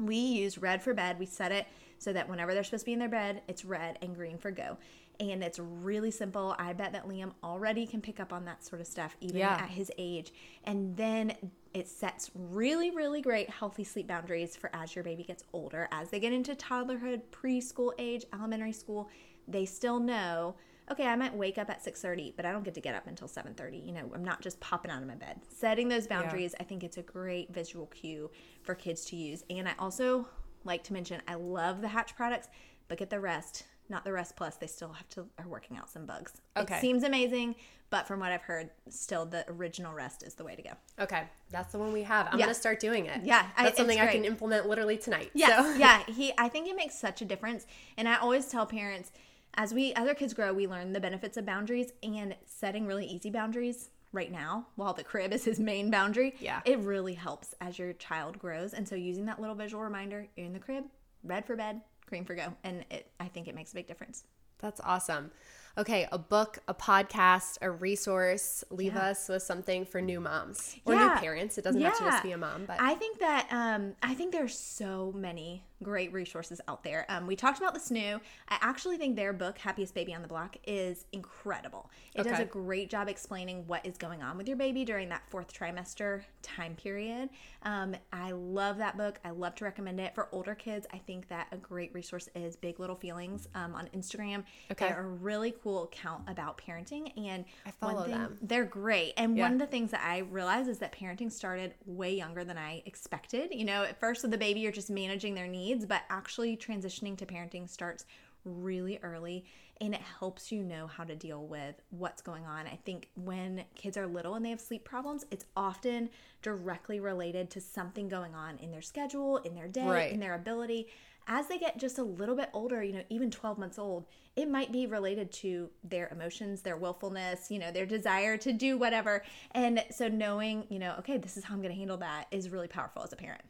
we 0.00 0.16
use 0.16 0.58
red 0.58 0.82
for 0.82 0.94
bed. 0.94 1.18
We 1.18 1.26
set 1.26 1.52
it 1.52 1.66
so 1.98 2.12
that 2.12 2.28
whenever 2.28 2.54
they're 2.54 2.64
supposed 2.64 2.82
to 2.82 2.86
be 2.86 2.92
in 2.94 2.98
their 2.98 3.08
bed, 3.08 3.42
it's 3.46 3.64
red 3.64 3.98
and 4.02 4.14
green 4.14 4.38
for 4.38 4.50
go. 4.50 4.78
And 5.18 5.44
it's 5.44 5.58
really 5.58 6.10
simple. 6.10 6.56
I 6.58 6.72
bet 6.72 6.92
that 6.92 7.06
Liam 7.06 7.32
already 7.44 7.86
can 7.86 8.00
pick 8.00 8.20
up 8.20 8.32
on 8.32 8.46
that 8.46 8.64
sort 8.64 8.80
of 8.80 8.86
stuff, 8.86 9.16
even 9.20 9.36
Yeah. 9.40 9.52
at 9.60 9.68
his 9.68 9.92
age. 9.98 10.32
And 10.64 10.96
then 10.96 11.36
it 11.74 11.88
sets 11.88 12.30
really, 12.34 12.90
really 12.90 13.20
great 13.20 13.50
healthy 13.50 13.84
sleep 13.84 14.06
boundaries 14.06 14.56
for 14.56 14.70
as 14.74 14.94
your 14.94 15.04
baby 15.04 15.22
gets 15.22 15.44
older. 15.52 15.88
As 15.92 16.08
they 16.08 16.20
get 16.20 16.32
into 16.32 16.54
toddlerhood, 16.54 17.20
preschool 17.30 17.92
age, 17.98 18.24
elementary 18.32 18.72
school, 18.72 19.10
they 19.46 19.66
still 19.66 20.00
know 20.00 20.54
okay 20.90 21.06
i 21.06 21.16
might 21.16 21.34
wake 21.34 21.58
up 21.58 21.70
at 21.70 21.82
6.30 21.84 22.34
but 22.36 22.44
i 22.44 22.52
don't 22.52 22.64
get 22.64 22.74
to 22.74 22.80
get 22.80 22.94
up 22.94 23.06
until 23.06 23.28
7.30 23.28 23.84
you 23.86 23.92
know 23.92 24.10
i'm 24.14 24.24
not 24.24 24.40
just 24.40 24.58
popping 24.60 24.90
out 24.90 25.02
of 25.02 25.08
my 25.08 25.14
bed 25.14 25.40
setting 25.48 25.88
those 25.88 26.06
boundaries 26.06 26.54
i 26.60 26.64
think 26.64 26.82
it's 26.84 26.96
a 26.96 27.02
great 27.02 27.52
visual 27.52 27.86
cue 27.86 28.30
for 28.62 28.74
kids 28.74 29.04
to 29.06 29.16
use 29.16 29.44
and 29.50 29.68
i 29.68 29.72
also 29.78 30.26
like 30.64 30.82
to 30.84 30.92
mention 30.92 31.20
i 31.28 31.34
love 31.34 31.80
the 31.80 31.88
hatch 31.88 32.14
products 32.16 32.48
but 32.88 32.98
get 32.98 33.10
the 33.10 33.20
rest 33.20 33.64
not 33.88 34.04
the 34.04 34.12
rest 34.12 34.36
plus 34.36 34.56
they 34.56 34.66
still 34.68 34.92
have 34.92 35.08
to 35.08 35.26
are 35.38 35.48
working 35.48 35.76
out 35.76 35.88
some 35.90 36.06
bugs 36.06 36.32
Okay. 36.56 36.76
it 36.76 36.80
seems 36.80 37.02
amazing 37.02 37.54
but 37.90 38.06
from 38.06 38.20
what 38.20 38.30
i've 38.30 38.42
heard 38.42 38.70
still 38.88 39.24
the 39.26 39.44
original 39.48 39.92
rest 39.92 40.22
is 40.22 40.34
the 40.34 40.44
way 40.44 40.54
to 40.54 40.62
go 40.62 40.70
Okay, 41.00 41.22
that's 41.50 41.72
the 41.72 41.78
one 41.78 41.92
we 41.94 42.02
have. 42.02 42.28
I'm 42.30 42.38
Yeah. 42.38 42.44
gonna 42.44 42.54
start 42.54 42.78
doing 42.78 43.06
it. 43.06 43.22
Yeah, 43.24 43.48
I- 43.56 43.64
that's 43.64 43.78
something 43.78 43.98
I 43.98 44.06
can 44.08 44.26
implement 44.26 44.68
literally 44.68 44.98
tonight. 44.98 45.30
yeah 45.32 45.62
So- 45.62 45.74
yeah. 45.78 46.02
He, 46.06 46.30
I 46.36 46.48
think 46.50 46.68
it 46.68 46.76
makes 46.76 46.94
such 46.98 47.22
a 47.22 47.24
difference, 47.24 47.66
and 47.96 48.06
I 48.06 48.16
always 48.18 48.46
tell 48.48 48.66
parents, 48.66 49.10
as 49.54 49.74
we, 49.74 49.92
as 49.94 50.06
our 50.08 50.14
kids 50.14 50.34
grow, 50.34 50.52
we 50.52 50.66
learn 50.66 50.92
the 50.92 51.00
benefits 51.00 51.36
of 51.36 51.46
boundaries 51.46 51.92
and 52.02 52.36
setting 52.46 52.86
really 52.86 53.06
easy 53.06 53.30
boundaries. 53.30 53.90
Right 54.12 54.32
now, 54.32 54.66
while 54.74 54.92
the 54.92 55.04
crib 55.04 55.32
is 55.32 55.44
his 55.44 55.60
main 55.60 55.88
boundary, 55.88 56.34
Yeah. 56.40 56.62
it 56.64 56.80
really 56.80 57.14
helps 57.14 57.54
as 57.60 57.78
your 57.78 57.92
child 57.92 58.40
grows. 58.40 58.74
And 58.74 58.88
so, 58.88 58.96
using 58.96 59.24
that 59.26 59.40
little 59.40 59.54
visual 59.54 59.84
reminder 59.84 60.26
you're 60.36 60.46
in 60.46 60.52
the 60.52 60.58
crib, 60.58 60.82
red 61.22 61.46
for 61.46 61.54
bed, 61.54 61.80
green 62.06 62.24
for 62.24 62.34
go, 62.34 62.52
and 62.64 62.84
it, 62.90 63.12
I 63.20 63.28
think 63.28 63.46
it 63.46 63.54
makes 63.54 63.70
a 63.70 63.76
big 63.76 63.86
difference. 63.86 64.24
That's 64.58 64.80
awesome. 64.80 65.30
Okay, 65.78 66.06
a 66.10 66.18
book, 66.18 66.58
a 66.68 66.74
podcast, 66.74 67.58
a 67.62 67.70
resource. 67.70 68.64
Leave 68.70 68.94
Yeah. 68.94 69.08
us 69.10 69.28
with 69.28 69.42
something 69.42 69.84
for 69.84 70.00
new 70.00 70.20
moms 70.20 70.76
or 70.84 70.94
Yeah. 70.94 71.14
new 71.14 71.20
parents. 71.20 71.58
It 71.58 71.62
doesn't 71.64 71.80
have 71.80 71.96
to 71.98 72.04
just 72.04 72.22
be 72.22 72.32
a 72.32 72.38
mom, 72.38 72.66
but 72.66 72.80
I 72.80 72.94
think 72.96 73.18
that 73.20 73.46
um, 73.50 73.94
I 74.02 74.14
think 74.14 74.32
there's 74.32 74.58
so 74.58 75.12
many 75.12 75.64
great 75.82 76.12
resources 76.12 76.60
out 76.68 76.82
there. 76.84 77.06
Um, 77.08 77.26
we 77.26 77.34
talked 77.36 77.58
about 77.58 77.72
the 77.72 77.80
Snoo. 77.80 78.20
I 78.48 78.58
actually 78.60 78.98
think 78.98 79.16
their 79.16 79.32
book, 79.32 79.56
Happiest 79.56 79.94
Baby 79.94 80.12
on 80.12 80.20
the 80.20 80.28
Block, 80.28 80.56
is 80.66 81.06
incredible. 81.12 81.90
It 82.14 82.24
does 82.24 82.38
a 82.38 82.44
great 82.44 82.90
job 82.90 83.08
explaining 83.08 83.66
what 83.66 83.86
is 83.86 83.96
going 83.96 84.22
on 84.22 84.36
with 84.36 84.46
your 84.46 84.58
baby 84.58 84.84
during 84.84 85.08
that 85.08 85.22
fourth 85.30 85.54
trimester 85.54 86.22
time 86.42 86.74
period. 86.74 87.30
Um, 87.62 87.96
I 88.12 88.32
love 88.32 88.76
that 88.76 88.98
book. 88.98 89.20
I 89.24 89.30
love 89.30 89.54
to 89.54 89.64
recommend 89.64 90.00
it 90.00 90.14
for 90.14 90.28
older 90.32 90.54
kids. 90.54 90.86
I 90.92 90.98
think 90.98 91.28
that 91.28 91.46
a 91.50 91.56
great 91.56 91.94
resource 91.94 92.28
is 92.34 92.56
Big 92.56 92.78
Little 92.78 92.96
Feelings 92.96 93.48
um, 93.54 93.74
on 93.74 93.88
Instagram. 93.96 94.44
Okay. 94.70 94.88
They're 94.88 95.00
a 95.00 95.06
really 95.08 95.50
cool 95.62 95.84
account 95.84 96.22
about 96.28 96.58
parenting, 96.58 97.12
and 97.18 97.44
I 97.66 97.70
follow 97.70 98.02
thing, 98.04 98.12
them. 98.12 98.38
They're 98.42 98.64
great. 98.64 99.14
And 99.16 99.36
Yeah. 99.36 99.44
one 99.44 99.52
of 99.54 99.58
the 99.58 99.66
things 99.66 99.90
that 99.92 100.02
I 100.04 100.18
realized 100.18 100.68
is 100.68 100.78
that 100.78 100.92
parenting 100.92 101.30
started 101.30 101.74
way 101.86 102.14
younger 102.14 102.44
than 102.44 102.58
I 102.58 102.82
expected. 102.86 103.52
You 103.52 103.64
know, 103.64 103.84
at 103.84 103.98
first 104.00 104.22
with 104.22 104.30
the 104.30 104.38
baby, 104.38 104.60
you're 104.60 104.72
just 104.72 104.90
managing 104.90 105.34
their 105.34 105.48
needs, 105.48 105.86
but 105.86 106.02
actually 106.10 106.56
transitioning 106.56 107.16
to 107.18 107.26
parenting 107.26 107.68
starts 107.68 108.04
really 108.44 108.98
early 109.02 109.44
and 109.82 109.94
it 109.94 110.00
helps 110.18 110.52
you 110.52 110.62
know 110.62 110.86
how 110.86 111.04
to 111.04 111.16
deal 111.16 111.46
with 111.46 111.74
what's 111.88 112.20
going 112.20 112.44
on. 112.44 112.66
I 112.66 112.78
think 112.84 113.08
when 113.14 113.64
kids 113.74 113.96
are 113.96 114.06
little 114.06 114.34
and 114.34 114.44
they 114.44 114.50
have 114.50 114.60
sleep 114.60 114.84
problems, 114.84 115.24
it's 115.30 115.46
often 115.56 116.10
directly 116.42 117.00
related 117.00 117.48
to 117.50 117.62
something 117.62 118.06
going 118.08 118.34
on 118.34 118.58
in 118.58 118.70
their 118.70 118.82
schedule, 118.82 119.38
in 119.38 119.54
their 119.54 119.68
day, 119.68 119.86
Right. 119.86 120.12
in 120.12 120.20
their 120.20 120.34
ability. 120.34 120.88
As 121.26 121.46
they 121.48 121.58
get 121.58 121.78
just 121.78 121.98
a 121.98 122.02
little 122.02 122.34
bit 122.34 122.50
older, 122.52 122.82
you 122.82 122.92
know, 122.92 123.02
even 123.08 123.30
12 123.30 123.58
months 123.58 123.78
old, 123.78 124.06
it 124.36 124.48
might 124.50 124.72
be 124.72 124.86
related 124.86 125.30
to 125.32 125.70
their 125.84 126.08
emotions, 126.08 126.62
their 126.62 126.76
willfulness, 126.76 127.50
you 127.50 127.58
know, 127.58 127.70
their 127.70 127.86
desire 127.86 128.36
to 128.38 128.52
do 128.52 128.76
whatever. 128.76 129.22
And 129.52 129.84
so 129.90 130.08
knowing, 130.08 130.64
you 130.68 130.78
know, 130.78 130.94
okay, 130.98 131.18
this 131.18 131.36
is 131.36 131.44
how 131.44 131.54
I'm 131.54 131.60
going 131.62 131.72
to 131.72 131.78
handle 131.78 131.98
that 131.98 132.26
is 132.30 132.48
really 132.50 132.68
powerful 132.68 133.02
as 133.02 133.12
a 133.12 133.16
parent. 133.16 133.42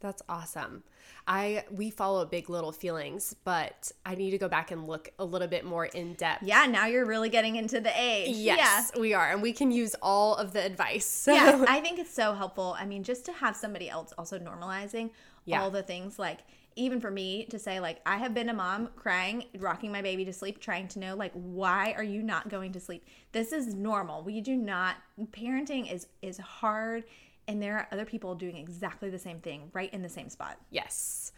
That's 0.00 0.22
awesome. 0.28 0.82
I 1.26 1.64
we 1.70 1.88
follow 1.88 2.26
Big 2.26 2.50
Little 2.50 2.72
Feelings, 2.72 3.34
but 3.44 3.90
I 4.04 4.14
need 4.16 4.32
to 4.32 4.38
go 4.38 4.48
back 4.48 4.70
and 4.70 4.86
look 4.86 5.08
a 5.18 5.24
little 5.24 5.48
bit 5.48 5.64
more 5.64 5.86
in 5.86 6.12
depth. 6.14 6.42
Yeah, 6.42 6.66
now 6.66 6.86
you're 6.86 7.06
really 7.06 7.30
getting 7.30 7.56
into 7.56 7.80
the 7.80 7.92
age. 7.98 8.36
Yes, 8.36 8.92
we 8.98 9.14
are, 9.14 9.30
and 9.30 9.40
we 9.40 9.54
can 9.54 9.70
use 9.70 9.96
all 10.02 10.34
of 10.34 10.52
the 10.52 10.62
advice. 10.62 11.06
So. 11.06 11.32
Yeah. 11.34 11.56
yeah, 11.58 11.64
I 11.68 11.80
think 11.80 11.98
it's 11.98 12.12
so 12.12 12.34
helpful. 12.34 12.76
I 12.78 12.84
mean, 12.84 13.02
just 13.02 13.24
to 13.26 13.32
have 13.32 13.56
somebody 13.56 13.88
else 13.88 14.12
also 14.18 14.38
normalizing 14.38 15.10
Yeah. 15.46 15.62
all 15.62 15.70
the 15.70 15.82
things 15.82 16.18
like 16.18 16.40
even 16.76 17.00
for 17.00 17.10
me 17.10 17.46
to 17.46 17.58
say 17.58 17.80
like 17.80 18.00
I 18.04 18.16
have 18.16 18.34
been 18.34 18.48
a 18.48 18.54
mom 18.54 18.90
crying, 18.96 19.44
rocking 19.58 19.92
my 19.92 20.02
baby 20.02 20.24
to 20.24 20.32
sleep, 20.32 20.60
trying 20.60 20.88
to 20.88 20.98
know 20.98 21.14
like 21.14 21.32
why 21.32 21.94
are 21.96 22.04
you 22.04 22.22
not 22.22 22.48
going 22.48 22.72
to 22.72 22.80
sleep? 22.80 23.06
This 23.32 23.52
is 23.52 23.74
normal. 23.74 24.22
We 24.22 24.40
do 24.40 24.56
not 24.56 24.96
parenting 25.30 25.92
is 25.92 26.06
is 26.22 26.38
hard 26.38 27.04
and 27.46 27.62
there 27.62 27.76
are 27.76 27.88
other 27.92 28.04
people 28.04 28.34
doing 28.34 28.56
exactly 28.56 29.10
the 29.10 29.18
same 29.18 29.40
thing 29.40 29.70
right 29.72 29.92
in 29.92 30.02
the 30.02 30.08
same 30.08 30.28
spot. 30.28 30.58
yes. 30.70 31.32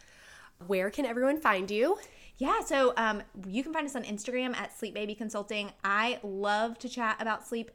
Where 0.65 0.89
can 0.89 1.05
everyone 1.05 1.39
find 1.39 1.69
you? 1.69 1.99
Yeah, 2.39 2.61
so 2.61 2.93
um, 2.97 3.21
you 3.47 3.61
can 3.61 3.73
find 3.73 3.85
us 3.85 3.95
on 3.95 4.01
Instagram 4.03 4.55
at 4.55 4.75
Sleep 4.75 4.93
Baby 4.93 5.13
Consulting. 5.13 5.71
I 5.83 6.19
love 6.23 6.79
to 6.79 6.89
chat 6.89 7.17
about 7.19 7.45
sleep. 7.45 7.69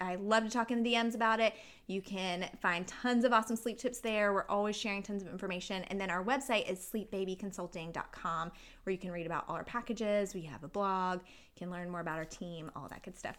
I 0.00 0.14
love 0.16 0.44
to 0.44 0.50
talk 0.50 0.70
in 0.70 0.82
the 0.82 0.92
DMs 0.94 1.14
about 1.14 1.40
it. 1.40 1.54
You 1.86 2.00
can 2.02 2.48
find 2.60 2.86
tons 2.86 3.24
of 3.24 3.32
awesome 3.32 3.56
sleep 3.56 3.78
tips 3.78 4.00
there. 4.00 4.32
We're 4.32 4.46
always 4.48 4.76
sharing 4.76 5.02
tons 5.02 5.22
of 5.22 5.28
information. 5.28 5.84
And 5.84 6.00
then 6.00 6.10
our 6.10 6.22
website 6.24 6.70
is 6.70 6.78
sleepbabyconsulting.com 6.92 8.52
where 8.84 8.92
you 8.92 8.98
can 8.98 9.10
read 9.10 9.26
about 9.26 9.44
all 9.48 9.56
our 9.56 9.64
packages. 9.64 10.34
We 10.34 10.42
have 10.42 10.64
a 10.64 10.68
blog, 10.68 11.20
you 11.20 11.58
can 11.58 11.70
learn 11.70 11.90
more 11.90 12.00
about 12.00 12.18
our 12.18 12.24
team, 12.24 12.70
all 12.76 12.88
that 12.88 13.02
good 13.02 13.18
stuff. 13.18 13.36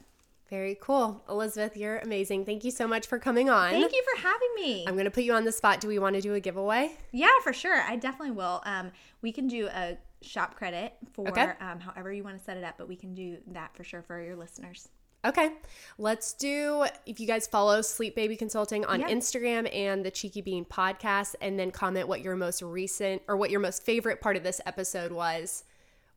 Very 0.50 0.78
cool. 0.82 1.24
Elizabeth, 1.30 1.78
you're 1.78 2.00
amazing. 2.00 2.44
Thank 2.44 2.64
you 2.64 2.72
so 2.72 2.88
much 2.88 3.06
for 3.06 3.20
coming 3.20 3.52
on. 3.52 3.70
Thank 3.70 3.94
you 3.94 4.04
for 4.16 4.22
having 4.22 4.50
me. 4.56 4.84
I'm 4.88 4.96
going 4.96 5.06
to 5.06 5.12
put 5.12 5.24
you 5.24 5.34
on 5.34 5.46
the 5.46 5.52
spot. 5.52 5.80
Do 5.80 5.88
we 5.88 6.00
want 6.00 6.16
to 6.16 6.22
do 6.22 6.34
a 6.34 6.40
giveaway? 6.40 6.92
Yeah, 7.12 7.28
for 7.44 7.54
sure. 7.54 7.82
I 7.82 7.96
definitely 7.98 8.32
will. 8.32 8.62
Um, 8.66 8.92
we 9.22 9.32
can 9.32 9.48
do 9.48 9.68
a 9.68 9.96
shop 10.24 10.56
credit 10.56 10.94
for 11.14 11.30
Okay. 11.30 11.52
um, 11.62 11.80
however 11.80 12.12
you 12.12 12.24
want 12.24 12.38
to 12.40 12.44
set 12.44 12.58
it 12.58 12.64
up, 12.64 12.76
but 12.80 12.88
we 12.88 12.96
can 12.96 13.14
do 13.14 13.38
that 13.48 13.76
for 13.76 13.84
sure 13.84 14.02
for 14.02 14.20
your 14.20 14.36
listeners. 14.36 14.90
Okay, 15.26 15.52
let's 15.98 16.32
do. 16.32 16.86
If 17.06 17.20
you 17.20 17.28
guys 17.28 17.46
follow 17.46 17.82
Sleep 17.82 18.16
Baby 18.16 18.38
Consulting 18.38 18.86
on 18.86 19.02
Yeah. 19.02 19.10
Instagram 19.10 19.70
and 19.76 20.06
the 20.06 20.12
Cheeky 20.12 20.42
Bean 20.42 20.64
podcast, 20.64 21.36
and 21.42 21.60
then 21.60 21.72
comment 21.72 22.08
what 22.08 22.22
your 22.22 22.38
most 22.38 22.62
recent 22.62 23.22
or 23.28 23.36
what 23.36 23.50
your 23.50 23.60
most 23.60 23.84
favorite 23.84 24.22
part 24.22 24.38
of 24.38 24.44
this 24.44 24.62
episode 24.66 25.12
was, 25.12 25.66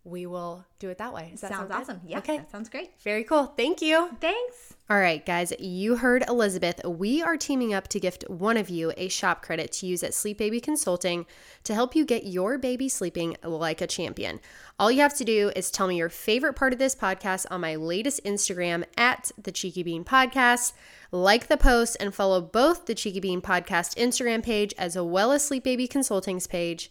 we 0.05 0.27
will 0.27 0.65
do 0.81 0.89
it 0.89 0.99
that 0.99 1.13
way. 1.15 1.29
Does 1.31 1.43
that 1.43 1.51
Sounds 1.53 1.71
sound 1.71 1.83
awesome. 1.83 2.01
Yeah, 2.05 2.19
Okay. 2.19 2.39
that 2.39 2.51
sounds 2.51 2.69
great. 2.69 2.91
Very 3.03 3.23
cool. 3.23 3.47
Thank 3.57 3.81
you. 3.81 4.11
Thanks. 4.21 4.75
All 4.91 4.99
right, 4.99 5.25
guys, 5.25 5.53
you 5.61 5.97
heard 5.97 6.25
Elizabeth. 6.29 6.85
We 6.85 7.23
are 7.23 7.37
teaming 7.37 7.73
up 7.73 7.87
to 7.89 8.01
gift 8.01 8.25
one 8.29 8.57
of 8.57 8.69
you 8.69 8.93
a 8.97 9.07
shop 9.09 9.43
credit 9.43 9.71
to 9.75 9.87
use 9.87 10.03
at 10.03 10.13
Sleep 10.13 10.39
Baby 10.39 10.61
Consulting 10.61 11.25
to 11.63 11.73
help 11.75 11.95
you 11.95 12.05
get 12.05 12.27
your 12.27 12.59
baby 12.59 12.89
sleeping 12.89 13.37
like 13.45 13.81
a 13.81 13.87
champion. 13.87 14.41
All 14.79 14.91
you 14.91 15.01
have 15.03 15.17
to 15.19 15.25
do 15.25 15.53
is 15.55 15.71
tell 15.71 15.87
me 15.87 15.97
your 15.97 16.09
favorite 16.09 16.55
part 16.55 16.73
of 16.73 16.81
this 16.81 16.97
podcast 16.97 17.47
on 17.51 17.61
my 17.61 17.77
latest 17.77 18.23
Instagram 18.25 18.85
at 18.99 19.31
the 19.41 19.53
Cheeky 19.53 19.85
Bean 19.85 20.05
Podcast. 20.05 20.73
Like 21.13 21.47
the 21.47 21.57
post 21.57 21.97
and 22.01 22.13
follow 22.13 22.41
both 22.41 22.87
the 22.87 22.95
Cheeky 22.97 23.21
Bean 23.21 23.41
Podcast 23.41 23.95
Instagram 23.97 24.43
page 24.43 24.75
as 24.77 24.99
well 24.99 25.31
as 25.31 25.45
Sleep 25.45 25.63
Baby 25.63 25.87
Consulting's 25.87 26.49
page. 26.49 26.91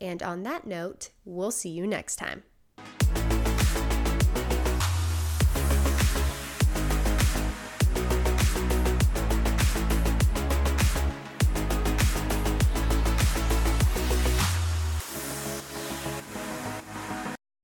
And 0.00 0.22
on 0.22 0.42
that 0.42 0.66
note, 0.66 1.10
we'll 1.24 1.50
see 1.52 1.70
you 1.70 1.86
next 1.86 2.16
time. 2.16 2.42